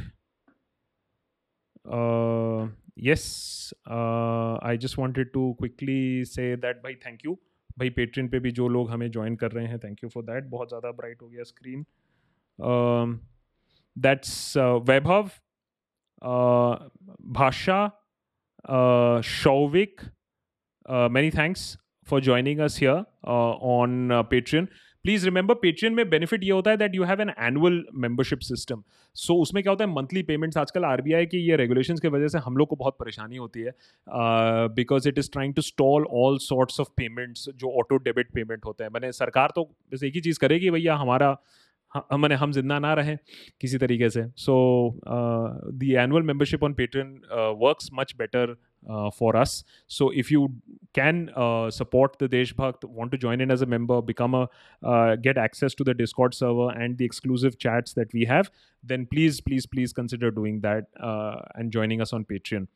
uh, 1.84 2.66
yes 2.94 3.72
uh, 3.90 4.58
i 4.62 4.76
just 4.76 4.98
wanted 4.98 5.32
to 5.32 5.54
quickly 5.58 6.24
say 6.24 6.54
that 6.66 6.82
भाई 6.82 6.98
thank 7.06 7.28
you 7.28 7.38
भाई 7.78 7.90
Patreon 7.96 8.28
पे 8.28 8.38
भी 8.44 8.50
जो 8.50 8.66
लोग 8.68 8.90
हमें 8.90 9.10
join 9.10 9.34
कर 9.36 9.52
रहे 9.52 9.66
हैं 9.66 9.78
थैंक 9.78 10.02
यू 10.04 10.08
फॉर 10.10 10.22
दैट 10.24 10.44
बहुत 10.50 10.68
ज़्यादा 10.68 10.90
ब्राइट 10.92 11.20
हो 11.22 11.28
गया 11.28 11.42
स्क्रीन 11.44 11.84
दैट्स 13.96 14.56
वैभव 14.88 15.30
भाषा 17.36 17.78
uh, 18.65 19.21
Shovik, 19.21 20.09
uh, 20.85 21.09
many 21.09 21.31
thanks 21.31 21.77
for 22.07 22.19
joining 22.21 22.59
us 22.59 22.77
here 22.77 23.05
uh, 23.23 23.27
on 23.27 24.11
uh, 24.11 24.23
Patreon. 24.23 24.67
Please 25.05 25.25
remember 25.25 25.53
Patreon 25.53 25.93
में 25.93 26.09
बेनिफिट 26.09 26.43
ये 26.43 26.51
होता 26.51 26.71
है 26.71 26.77
that 26.77 26.93
you 26.95 27.03
have 27.03 27.21
an 27.21 27.29
annual 27.39 27.83
membership 27.93 28.39
system 28.39 28.83
so 29.15 29.35
उसमें 29.35 29.61
क्या 29.63 29.71
होता 29.71 29.83
है 29.83 29.89
मंथली 29.91 30.21
पेमेंट्स 30.23 30.57
आजकल 30.57 30.85
आर 30.85 31.01
की 31.25 31.37
ये 31.37 31.55
रेगुलेशन 31.55 31.97
की 31.97 32.07
वजह 32.07 32.27
से 32.27 32.37
हम 32.37 32.57
लोग 32.57 32.67
को 32.67 32.75
बहुत 32.75 32.95
परेशानी 32.99 33.37
होती 33.37 33.61
है 33.61 33.73
because 34.75 35.09
it 35.09 35.17
is 35.17 35.29
trying 35.31 35.53
to 35.53 35.61
stall 35.61 36.05
all 36.21 36.37
sorts 36.37 36.79
of 36.79 36.89
payments 36.97 37.49
जो 37.55 37.71
ऑटो 37.79 37.97
डेबिट 38.05 38.31
पेमेंट 38.33 38.65
होते 38.65 38.83
हैं 38.83 38.91
मैंने 38.93 39.11
सरकार 39.11 39.51
तो 39.55 39.63
बस 39.93 40.03
एक 40.03 40.15
ही 40.15 40.21
चीज़ 40.21 40.39
करेगी 40.39 40.69
भैया 40.69 40.95
हमारा 40.95 41.35
हमने 41.95 42.35
हम 42.35 42.51
ज़िंदा 42.51 42.77
ना 42.79 42.93
रहें 42.93 43.17
किसी 43.61 43.77
तरीके 43.77 44.09
से। 44.09 44.25
So 44.37 44.55
the 45.73 45.93
annual 46.03 46.23
membership 46.23 46.63
on 46.63 46.73
Patreon 46.73 47.19
works 47.61 47.89
much 47.93 48.13
better 48.17 48.55
for 49.19 49.35
us 49.35 49.63
so 49.89 50.11
if 50.11 50.33
you 50.33 50.47
can 50.95 51.27
support 51.73 52.23
the 52.23 52.29
Deshbhakt 52.29 52.85
want 52.85 53.11
to 53.11 53.17
join 53.17 53.41
in 53.41 53.51
as 53.51 53.63
a 53.63 53.65
member 53.75 54.01
become 54.05 54.37
a 54.37 54.45
get 55.23 55.37
access 55.37 55.75
to 55.77 55.83
the 55.83 55.95
Discord 55.97 56.33
server 56.33 56.81
and 56.83 56.97
the 56.97 57.01
exclusive 57.01 57.51
chats 57.61 57.95
that 57.99 58.15
we 58.15 58.23
have 58.31 58.45
then 58.83 59.05
please 59.05 59.41
please 59.45 59.67
please 59.71 59.93
consider 59.97 60.29
doing 60.31 60.61
that 60.61 60.85
and 61.59 61.71
joining 61.71 62.01
us 62.01 62.13
on 62.13 62.23
Patreon 62.29 62.67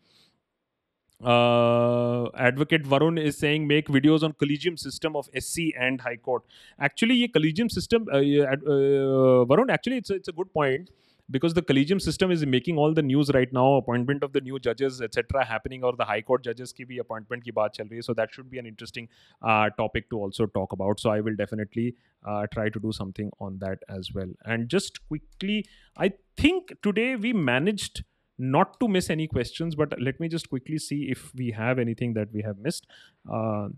uh, 1.24 2.30
advocate 2.36 2.84
Varun 2.84 3.20
is 3.20 3.38
saying 3.38 3.68
make 3.68 3.88
videos 3.88 4.24
on 4.24 4.34
collegium 4.34 4.78
system 4.78 5.16
of 5.16 5.30
SC 5.38 5.74
and 5.80 6.02
High 6.02 6.18
Court. 6.18 6.44
Actually, 6.80 7.16
ये 7.16 7.34
collegium 7.34 7.70
system, 7.70 8.08
uh, 8.12 8.18
uh, 8.18 9.46
Varun, 9.46 9.70
actually 9.70 9.98
it's 9.98 10.10
a, 10.10 10.16
it's 10.16 10.28
a 10.28 10.32
good 10.32 10.54
point 10.54 10.90
because 11.30 11.54
the 11.54 11.62
collegium 11.62 12.00
system 12.00 12.32
is 12.32 12.46
making 12.46 12.78
all 12.78 12.94
the 12.94 13.02
news 13.02 13.30
right 13.34 13.52
now 13.52 13.74
appointment 13.74 14.24
of 14.24 14.32
the 14.32 14.42
new 14.42 14.60
judges 14.60 15.02
etc 15.02 15.44
happening 15.44 15.84
or 15.84 15.94
the 15.94 16.06
high 16.06 16.22
court 16.22 16.44
judges 16.44 16.72
ki 16.72 16.86
bhi 16.86 17.00
appointment 17.00 17.44
ki 17.44 17.52
baat 17.52 17.74
chal 17.80 17.90
rahi 17.94 18.04
so 18.10 18.14
that 18.14 18.34
should 18.34 18.50
be 18.50 18.60
an 18.60 18.66
interesting 18.66 19.10
uh, 19.42 19.70
topic 19.82 20.10
to 20.10 20.18
also 20.18 20.46
talk 20.46 20.72
about. 20.72 21.00
So 21.00 21.10
i 21.10 21.20
will 21.20 21.36
definitely 21.36 21.96
uh, 22.26 22.48
try 22.54 22.70
to 22.70 22.80
do 22.80 22.92
something 22.92 23.32
on 23.40 23.58
that 23.60 23.84
as 23.90 24.14
well. 24.14 24.32
And 24.46 24.70
just 24.70 25.06
quickly 25.08 25.66
i 25.98 26.12
think 26.38 26.74
today 26.82 27.16
we 27.16 27.34
managed 27.34 28.04
not 28.40 28.74
to 28.82 28.88
miss 28.88 29.10
any 29.10 29.28
questions 29.28 29.76
but 29.76 29.94
let 30.08 30.20
me 30.20 30.28
just 30.34 30.50
quickly 30.50 30.78
see 30.78 31.00
if 31.12 31.22
we 31.36 31.52
have 31.60 31.80
anything 31.84 32.14
that 32.18 32.34
we 32.34 32.44
have 32.48 32.60
missed. 32.66 32.88
Uh, 33.32 33.70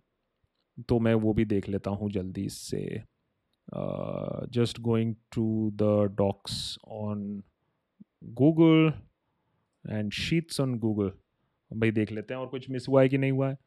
तो 0.90 1.00
मैं 1.00 1.14
वो 1.14 1.34
भी 1.34 1.46
देख 1.46 1.70
लेता 1.70 1.92
हूँ 1.92 2.10
जल्दी 2.12 2.48
से। 2.50 2.82
Just 4.52 4.80
going 4.80 5.16
to 5.34 5.46
the 5.74 5.84
docs 6.18 6.78
on 6.88 7.44
Google 8.24 8.94
and 9.90 10.12
sheets 10.12 10.60
on 10.62 10.78
Google 10.80 11.12
भाई 11.74 11.92
देख 11.92 12.12
लेते 12.12 12.34
हैं 12.34 12.42
और 12.42 12.48
कुछ 12.48 12.70
मिस 12.70 12.88
हुआ 12.88 13.02
है 13.02 13.10
कि 13.10 13.18
नहीं 13.18 13.32
हुआ 13.32 13.50
है? 13.50 13.58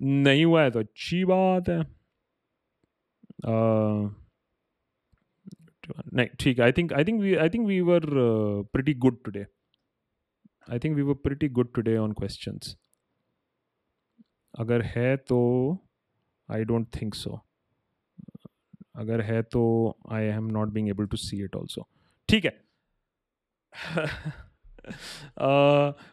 नहीं 0.00 0.44
हुआ 0.44 0.62
है 0.62 0.70
तो 0.70 0.78
अच्छी 0.78 1.24
बात 1.24 1.68
है। 1.68 1.80
Uh, 3.46 4.10
नहीं 6.14 6.26
ठीक 6.40 6.60
I 6.60 6.72
think 6.72 6.92
I 6.92 7.04
think 7.04 7.20
we 7.20 7.34
I 7.34 7.48
think 7.48 7.66
we 7.66 7.80
were 7.80 8.00
pretty 8.72 8.94
good 8.94 9.22
today 9.24 9.46
I 10.68 10.78
think 10.78 10.96
we 10.96 11.02
were 11.02 11.14
pretty 11.14 11.48
good 11.48 11.74
today 11.74 11.96
on 11.96 12.12
questions 12.12 12.76
अगर 14.58 14.82
है 14.82 15.16
तो 15.16 15.78
आई 16.48 16.64
डोंट 16.64 17.02
थिंक 17.02 17.14
सो 17.14 17.40
अगर 18.96 19.20
है 19.20 19.42
तो 19.42 19.96
I 20.10 20.24
am 20.24 20.44
not 20.44 20.68
being 20.68 20.88
able 20.88 21.06
to 21.06 21.16
see 21.16 21.44
it 21.44 21.56
also 21.56 21.88
ठीक 22.28 22.44
है। 22.44 22.64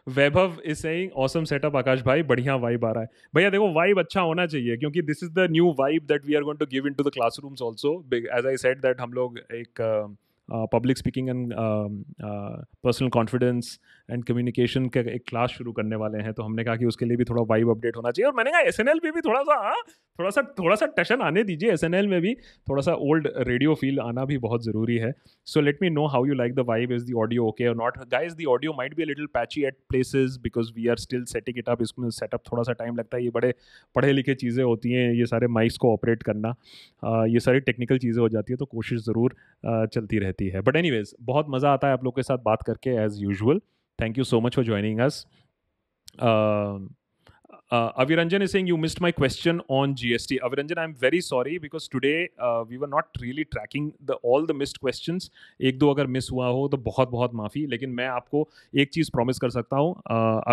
Vaibhav 0.08 0.60
is 0.64 0.78
saying 0.78 1.12
awesome 1.12 1.44
setup 1.44 1.76
Akash 1.76 2.02
भाई 2.02 2.22
बढ़िया 2.22 2.56
वाइब 2.56 2.84
आ 2.84 2.92
रहा 2.92 3.02
है। 3.02 3.08
भैया 3.34 3.50
देखो 3.50 3.72
वाइब 3.72 3.98
अच्छा 3.98 4.20
होना 4.20 4.46
चाहिए 4.46 4.76
क्योंकि 4.76 5.02
this 5.02 5.22
is 5.22 5.30
the 5.30 5.46
new 5.50 5.74
vibe 5.78 6.06
that 6.06 6.26
we 6.26 6.34
are 6.34 6.42
going 6.42 6.58
to 6.58 6.66
give 6.66 6.86
in 6.86 6.94
to 6.94 7.04
the 7.04 7.08
classrooms 7.08 7.62
also 7.62 8.08
as 8.14 8.46
I 8.46 8.56
set 8.56 8.78
that 8.78 9.00
हम 9.00 9.12
लोग 9.12 9.38
एक 9.38 9.80
uh, 9.80 10.27
public 10.48 10.98
speaking 10.98 11.28
and 11.28 11.54
personal 12.22 13.08
confidence 13.10 13.78
and 14.08 14.24
communication 14.24 14.86
का 14.88 15.00
एक 15.00 15.22
क्लास 15.28 15.50
शुरू 15.50 15.72
करने 15.72 15.96
वाले 15.96 16.18
हैं। 16.18 16.32
तो 16.32 16.42
हमने 16.42 16.64
कहा 16.64 16.76
कि 16.76 16.86
उसके 16.86 17.04
लिए 17.04 17.16
भी 17.16 17.24
थोड़ा 17.24 17.42
वाइब 17.48 17.70
अपडेट 17.70 17.96
होना 17.96 18.10
चाहिए। 18.10 18.26
और 18.26 18.36
मैंने 18.36 18.50
कहा 18.50 18.60
एस 18.68 18.80
एन 18.80 18.88
एल 18.88 18.98
पे 18.98 19.10
भी 19.10 19.20
थोड़ा 19.20 19.42
सा 19.42 19.54
हाँ 19.64 19.82
थोड़ा 20.18 20.30
सा 20.30 20.42
थोड़ा 20.58 20.76
सा 20.76 20.86
टशन 20.96 21.20
आने 21.22 21.42
दीजिए 21.44 21.72
एस 21.72 21.84
एन 21.84 21.94
एल 21.94 22.06
में 22.08 22.20
भी। 22.20 22.34
थोड़ा 22.68 22.82
सा 22.82 22.94
ओल्ड 23.08 23.28
रेडियो 23.48 23.74
फील 23.74 24.00
आना 24.00 24.24
भी 24.24 24.38
बहुत 24.38 24.64
ज़रूरी 24.64 24.96
है। 24.98 25.12
So 25.46 25.60
let 25.60 25.78
me 25.82 25.90
know 25.90 26.06
how 26.06 26.24
you 26.26 26.34
like 26.34 26.54
the 26.54 26.64
vibe 26.68 26.92
is 26.92 27.04
the 27.10 27.14
audio 27.18 27.46
okay 27.48 27.66
और 27.68 27.76
not 27.76 27.98
guys 28.10 28.34
the 28.36 28.46
audio 28.48 28.72
might 28.76 28.94
be 28.96 29.04
little 29.04 29.26
patchy 29.34 29.62
at 29.66 29.76
places 29.88 30.38
because 30.42 30.72
we 30.76 30.88
are 30.88 30.96
still 30.98 31.24
setting 31.26 31.58
it 31.58 31.68
up 31.68 31.82
इसमें 31.82 32.08
setup 32.12 32.42
थोड़ा 32.50 32.62
सा 32.62 32.72
time 32.74 32.96
लगता 32.96 33.16
है। 33.16 33.24
ये 33.24 33.30
बड़े, 33.30 33.52
पढ़े 33.96 34.12
लिखे 34.12 34.34
चीज़ें 34.36 34.62
होती 34.64 34.92
हैं। 34.92 35.12
ये 35.12 35.26
सारे 35.26 35.46
माइक्स 35.48 35.76
को 35.76 35.92
ऑपरेट 35.92 36.22
करना 36.22 36.54
ये 37.26 37.40
सारी 37.40 37.60
टेक्निकल 37.60 37.98
चीज़ें 37.98 38.20
हो 38.20 38.28
जाती 38.28 38.52
है। 38.52 38.56
तो 38.56 38.64
कोशिश 38.66 39.00
ज़रूर 39.04 39.34
चलती 39.64 40.18
रहती 40.18 40.37
है। 40.46 40.60
बट 40.60 40.76
एनी 40.76 41.02
बहुत 41.20 41.46
मज़ा 41.48 41.72
आता 41.72 41.86
है 41.86 41.92
आप 41.92 42.04
लोग 42.04 42.16
के 42.16 42.22
साथ 42.22 42.38
बात 42.38 42.62
करके 42.62 42.90
as 43.04 43.22
usual 43.22 43.60
thank 44.00 44.18
you 44.18 44.24
so 44.24 44.40
much 44.40 44.54
for 44.54 44.64
joining 44.64 45.00
us 45.00 45.26
Uh, 47.70 47.92
Aviranjan 48.02 48.42
is 48.44 48.50
saying 48.50 48.66
you 48.66 48.76
missed 48.82 49.00
my 49.04 49.12
question 49.12 49.60
on 49.68 49.94
GST. 49.94 50.36
Aviranjan, 50.46 50.78
I'm 50.78 50.94
very 50.94 51.20
sorry 51.20 51.58
because 51.58 51.86
today 51.86 52.30
uh, 52.38 52.64
we 52.68 52.78
were 52.78 52.86
not 52.86 53.18
really 53.20 53.44
tracking 53.44 53.92
the 54.10 54.14
all 54.22 54.46
the 54.46 54.54
missed 54.60 54.80
questions. 54.80 55.28
एक 55.60 55.78
दो 55.78 55.90
अगर 55.90 56.06
miss 56.06 56.30
हुआ 56.32 56.46
हो 56.48 56.68
तो 56.68 56.76
बहुत 56.76 57.10
बहुत 57.10 57.34
माफ़ी 57.34 57.66
लेकिन 57.66 57.90
मैं 57.90 58.06
आपको 58.06 58.48
एक 58.74 58.92
चीज़ 58.92 59.10
प्रॉमिस 59.10 59.38
कर 59.38 59.50
सकता 59.50 59.76
हूँ। 59.76 59.94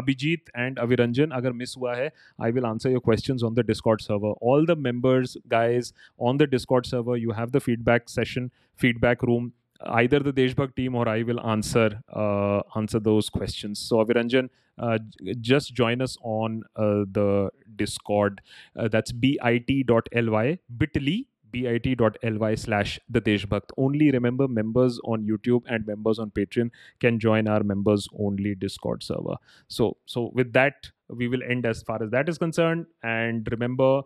अभिजीत 0.02 0.52
एंड 0.58 0.80
अविरंजन 0.80 1.30
अगर 1.40 1.52
मिस 1.62 1.78
हुआ 1.78 1.96
है 1.96 2.12
I 2.44 2.52
will 2.52 2.66
answer 2.66 2.90
your 2.90 3.02
questions 3.06 3.44
on 3.44 3.54
the 3.54 3.66
Discord 3.68 4.02
server 4.02 4.36
all 4.44 4.66
the 4.66 4.78
members 4.78 5.38
guys 5.48 5.94
on 6.20 6.38
the 6.38 6.50
Discord 6.50 6.86
server 6.86 7.18
you 7.18 7.32
have 7.32 7.50
the 7.50 7.60
feedback 7.60 8.10
session 8.10 8.50
feedback 8.80 9.22
room. 9.22 9.52
Either 9.82 10.20
the 10.20 10.34
Deshbhakt 10.34 10.76
team 10.76 10.96
or 10.96 11.08
I 11.08 11.24
will 11.24 11.46
answer 11.46 12.02
uh, 12.14 12.62
answer 12.76 13.00
those 13.00 13.30
questions. 13.30 13.80
So 13.80 13.98
Aviranjan, 13.98 14.50
uh, 14.78 15.00
just 15.42 15.74
join 15.74 16.02
us 16.02 16.18
on 16.22 16.64
uh, 16.76 17.06
the 17.12 17.50
Discord. 17.76 18.42
Uh, 18.78 18.88
that's 18.88 19.12
bit.ly 19.12 19.60
bit.ly 20.78 21.26
bit.ly 21.52 22.56
slash 22.56 23.00
the 23.10 23.22
Deshbhakt. 23.22 23.70
Only 23.78 24.12
remember 24.12 24.48
members 24.48 25.00
on 25.04 25.24
YouTube 25.24 25.64
and 25.68 25.86
members 25.88 26.20
on 26.20 26.32
Patreon 26.32 26.72
can 27.00 27.20
join 27.20 27.48
our 27.48 27.64
members 27.64 28.08
only 28.20 28.56
Discord 28.56 29.04
server. 29.04 29.38
So 29.68 29.98
so 30.06 30.32
with 30.34 30.54
that, 30.54 30.92
we 31.10 31.28
will 31.28 31.44
end 31.44 31.66
as 31.66 31.82
far 31.84 32.02
as 32.04 32.10
that 32.12 32.28
is 32.30 32.38
concerned. 32.38 32.88
And 33.04 33.48
remember, 33.52 34.02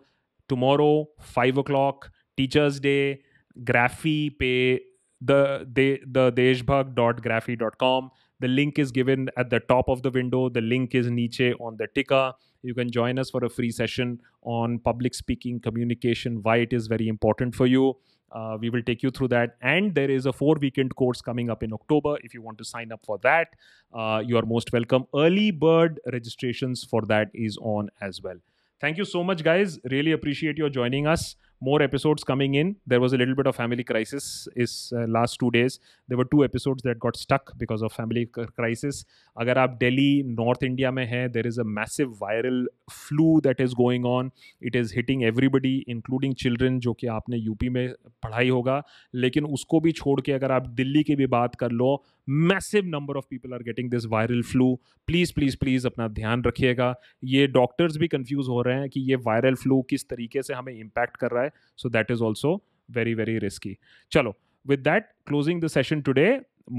tomorrow, 0.48 1.08
five 1.20 1.58
o'clock, 1.58 2.10
Teachers 2.36 2.78
Day, 2.80 3.22
Graphy 3.64 4.38
pay 4.38 4.80
the 5.20 5.68
the 5.72 6.00
the 6.06 6.32
deshbhag.graphy.com 6.32 8.10
the 8.40 8.48
link 8.48 8.78
is 8.78 8.90
given 8.90 9.28
at 9.36 9.50
the 9.50 9.60
top 9.60 9.88
of 9.88 10.02
the 10.02 10.10
window. 10.10 10.48
The 10.48 10.62
link 10.62 10.94
is 10.94 11.10
niche 11.10 11.54
on 11.60 11.76
the 11.76 11.86
ticker. 11.94 12.32
You 12.62 12.74
can 12.74 12.90
join 12.90 13.18
us 13.18 13.30
for 13.30 13.44
a 13.44 13.50
free 13.50 13.70
session 13.70 14.20
on 14.42 14.78
public 14.78 15.14
speaking 15.14 15.60
communication 15.60 16.42
why 16.42 16.56
it 16.56 16.72
is 16.72 16.86
very 16.86 17.08
important 17.08 17.54
for 17.54 17.66
you. 17.66 17.96
Uh, 18.32 18.56
we 18.60 18.70
will 18.70 18.82
take 18.82 19.02
you 19.02 19.10
through 19.10 19.28
that. 19.28 19.56
And 19.60 19.94
there 19.94 20.10
is 20.10 20.24
a 20.24 20.32
four 20.32 20.56
weekend 20.60 20.94
course 20.96 21.20
coming 21.20 21.50
up 21.50 21.62
in 21.62 21.72
october. 21.72 22.16
If 22.22 22.32
you 22.32 22.42
want 22.42 22.58
to 22.58 22.64
sign 22.64 22.92
up 22.92 23.04
for 23.04 23.18
that 23.18 23.48
uh, 23.92 24.22
you 24.24 24.38
are 24.38 24.46
most 24.46 24.72
welcome. 24.72 25.06
Early 25.14 25.50
bird 25.50 26.00
registrations 26.12 26.84
for 26.84 27.02
that 27.02 27.30
is 27.34 27.58
on 27.60 27.90
as 28.00 28.22
well. 28.22 28.36
Thank 28.80 28.96
you 28.96 29.04
so 29.04 29.22
much 29.22 29.44
guys. 29.44 29.78
Really 29.90 30.12
appreciate 30.12 30.56
your 30.56 30.70
joining 30.70 31.06
us 31.06 31.36
more 31.62 31.82
episodes 31.82 32.24
coming 32.24 32.54
in. 32.54 32.76
There 32.86 33.00
was 33.00 33.12
a 33.12 33.16
little 33.16 33.34
bit 33.34 33.46
of 33.46 33.56
family 33.56 33.84
crisis 33.84 34.48
is 34.56 34.92
uh, 34.96 35.06
last 35.06 35.38
two 35.38 35.50
days. 35.50 35.78
There 36.08 36.16
were 36.16 36.24
two 36.24 36.44
episodes 36.44 36.82
that 36.82 36.98
got 36.98 37.16
stuck 37.16 37.52
because 37.58 37.82
of 37.82 37.92
family 37.92 38.26
crisis. 38.26 39.04
अगर 39.36 39.58
आप 39.58 39.76
Delhi 39.80 40.22
north 40.26 40.64
India 40.64 40.90
में 40.90 41.04
हैं 41.06 41.30
there 41.32 41.46
is 41.46 41.60
a 41.60 41.64
massive 41.64 42.16
viral 42.22 42.66
flu 42.90 43.40
that 43.40 43.60
is 43.60 43.74
going 43.74 44.06
on 44.06 44.30
it 44.62 44.76
is 44.76 44.94
hitting 44.96 45.22
everybody 45.24 45.76
including 45.88 46.34
children 46.34 46.78
जो 46.80 46.92
कि 46.92 47.06
आपने 47.16 47.36
UP 47.36 47.68
में 47.68 47.86
पढ़ाई 48.22 48.48
होगा 48.48 48.82
लेकिन 49.14 49.44
उसको 49.58 49.80
भी 49.80 49.92
छोड़ 49.92 50.20
के 50.20 50.32
अगर 50.32 50.52
आप 50.52 50.66
दिल्ली 50.80 51.02
की 51.02 51.16
भी 51.16 51.26
बात 51.36 51.54
कर 51.54 51.70
लो 51.72 51.92
massive 52.28 52.86
number 52.86 53.16
of 53.16 53.24
people 53.30 53.54
are 53.54 53.62
getting 53.62 53.90
this 53.90 54.04
viral 54.06 54.42
flu 54.50 54.74
please 55.08 55.32
please 55.34 55.56
please 55.60 55.86
अपना 55.86 56.08
ध्यान 56.18 56.42
रखिएगा 56.44 56.94
ये 57.24 57.46
डॉक्टर्स 57.54 57.96
भी 57.98 58.08
कंफ्यूज 58.08 58.48
हो 58.48 58.60
रहे 58.62 58.78
हैं 58.80 58.88
कि 58.90 59.00
ये 59.10 59.16
वायरल 59.26 59.54
फ्लू 59.54 59.80
किस 59.90 60.08
तरीके 60.08 60.42
से 60.42 60.54
हमें 60.54 60.72
इम्पैक्ट 60.72 61.16
कर 61.16 61.30
रहा 61.30 61.44
है 61.44 61.49
so 61.77 61.89
that 61.89 62.11
is 62.11 62.23
also 62.23 62.55
very 62.95 63.13
very 63.13 63.37
risky 63.39 63.77
चलो 64.11 64.35
with 64.65 64.83
that 64.83 65.09
closing 65.29 65.59
the 65.63 65.69
session 65.69 65.99
today 66.05 66.29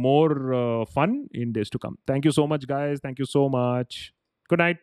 more 0.05 0.31
uh, 0.53 0.85
fun 0.85 1.13
in 1.33 1.53
days 1.57 1.71
to 1.71 1.79
come 1.79 1.97
thank 2.11 2.25
you 2.29 2.33
so 2.37 2.47
much 2.53 2.67
guys 2.67 3.03
thank 3.05 3.21
you 3.23 3.27
so 3.33 3.43
much 3.49 3.99
good 4.51 4.59
night 4.59 4.81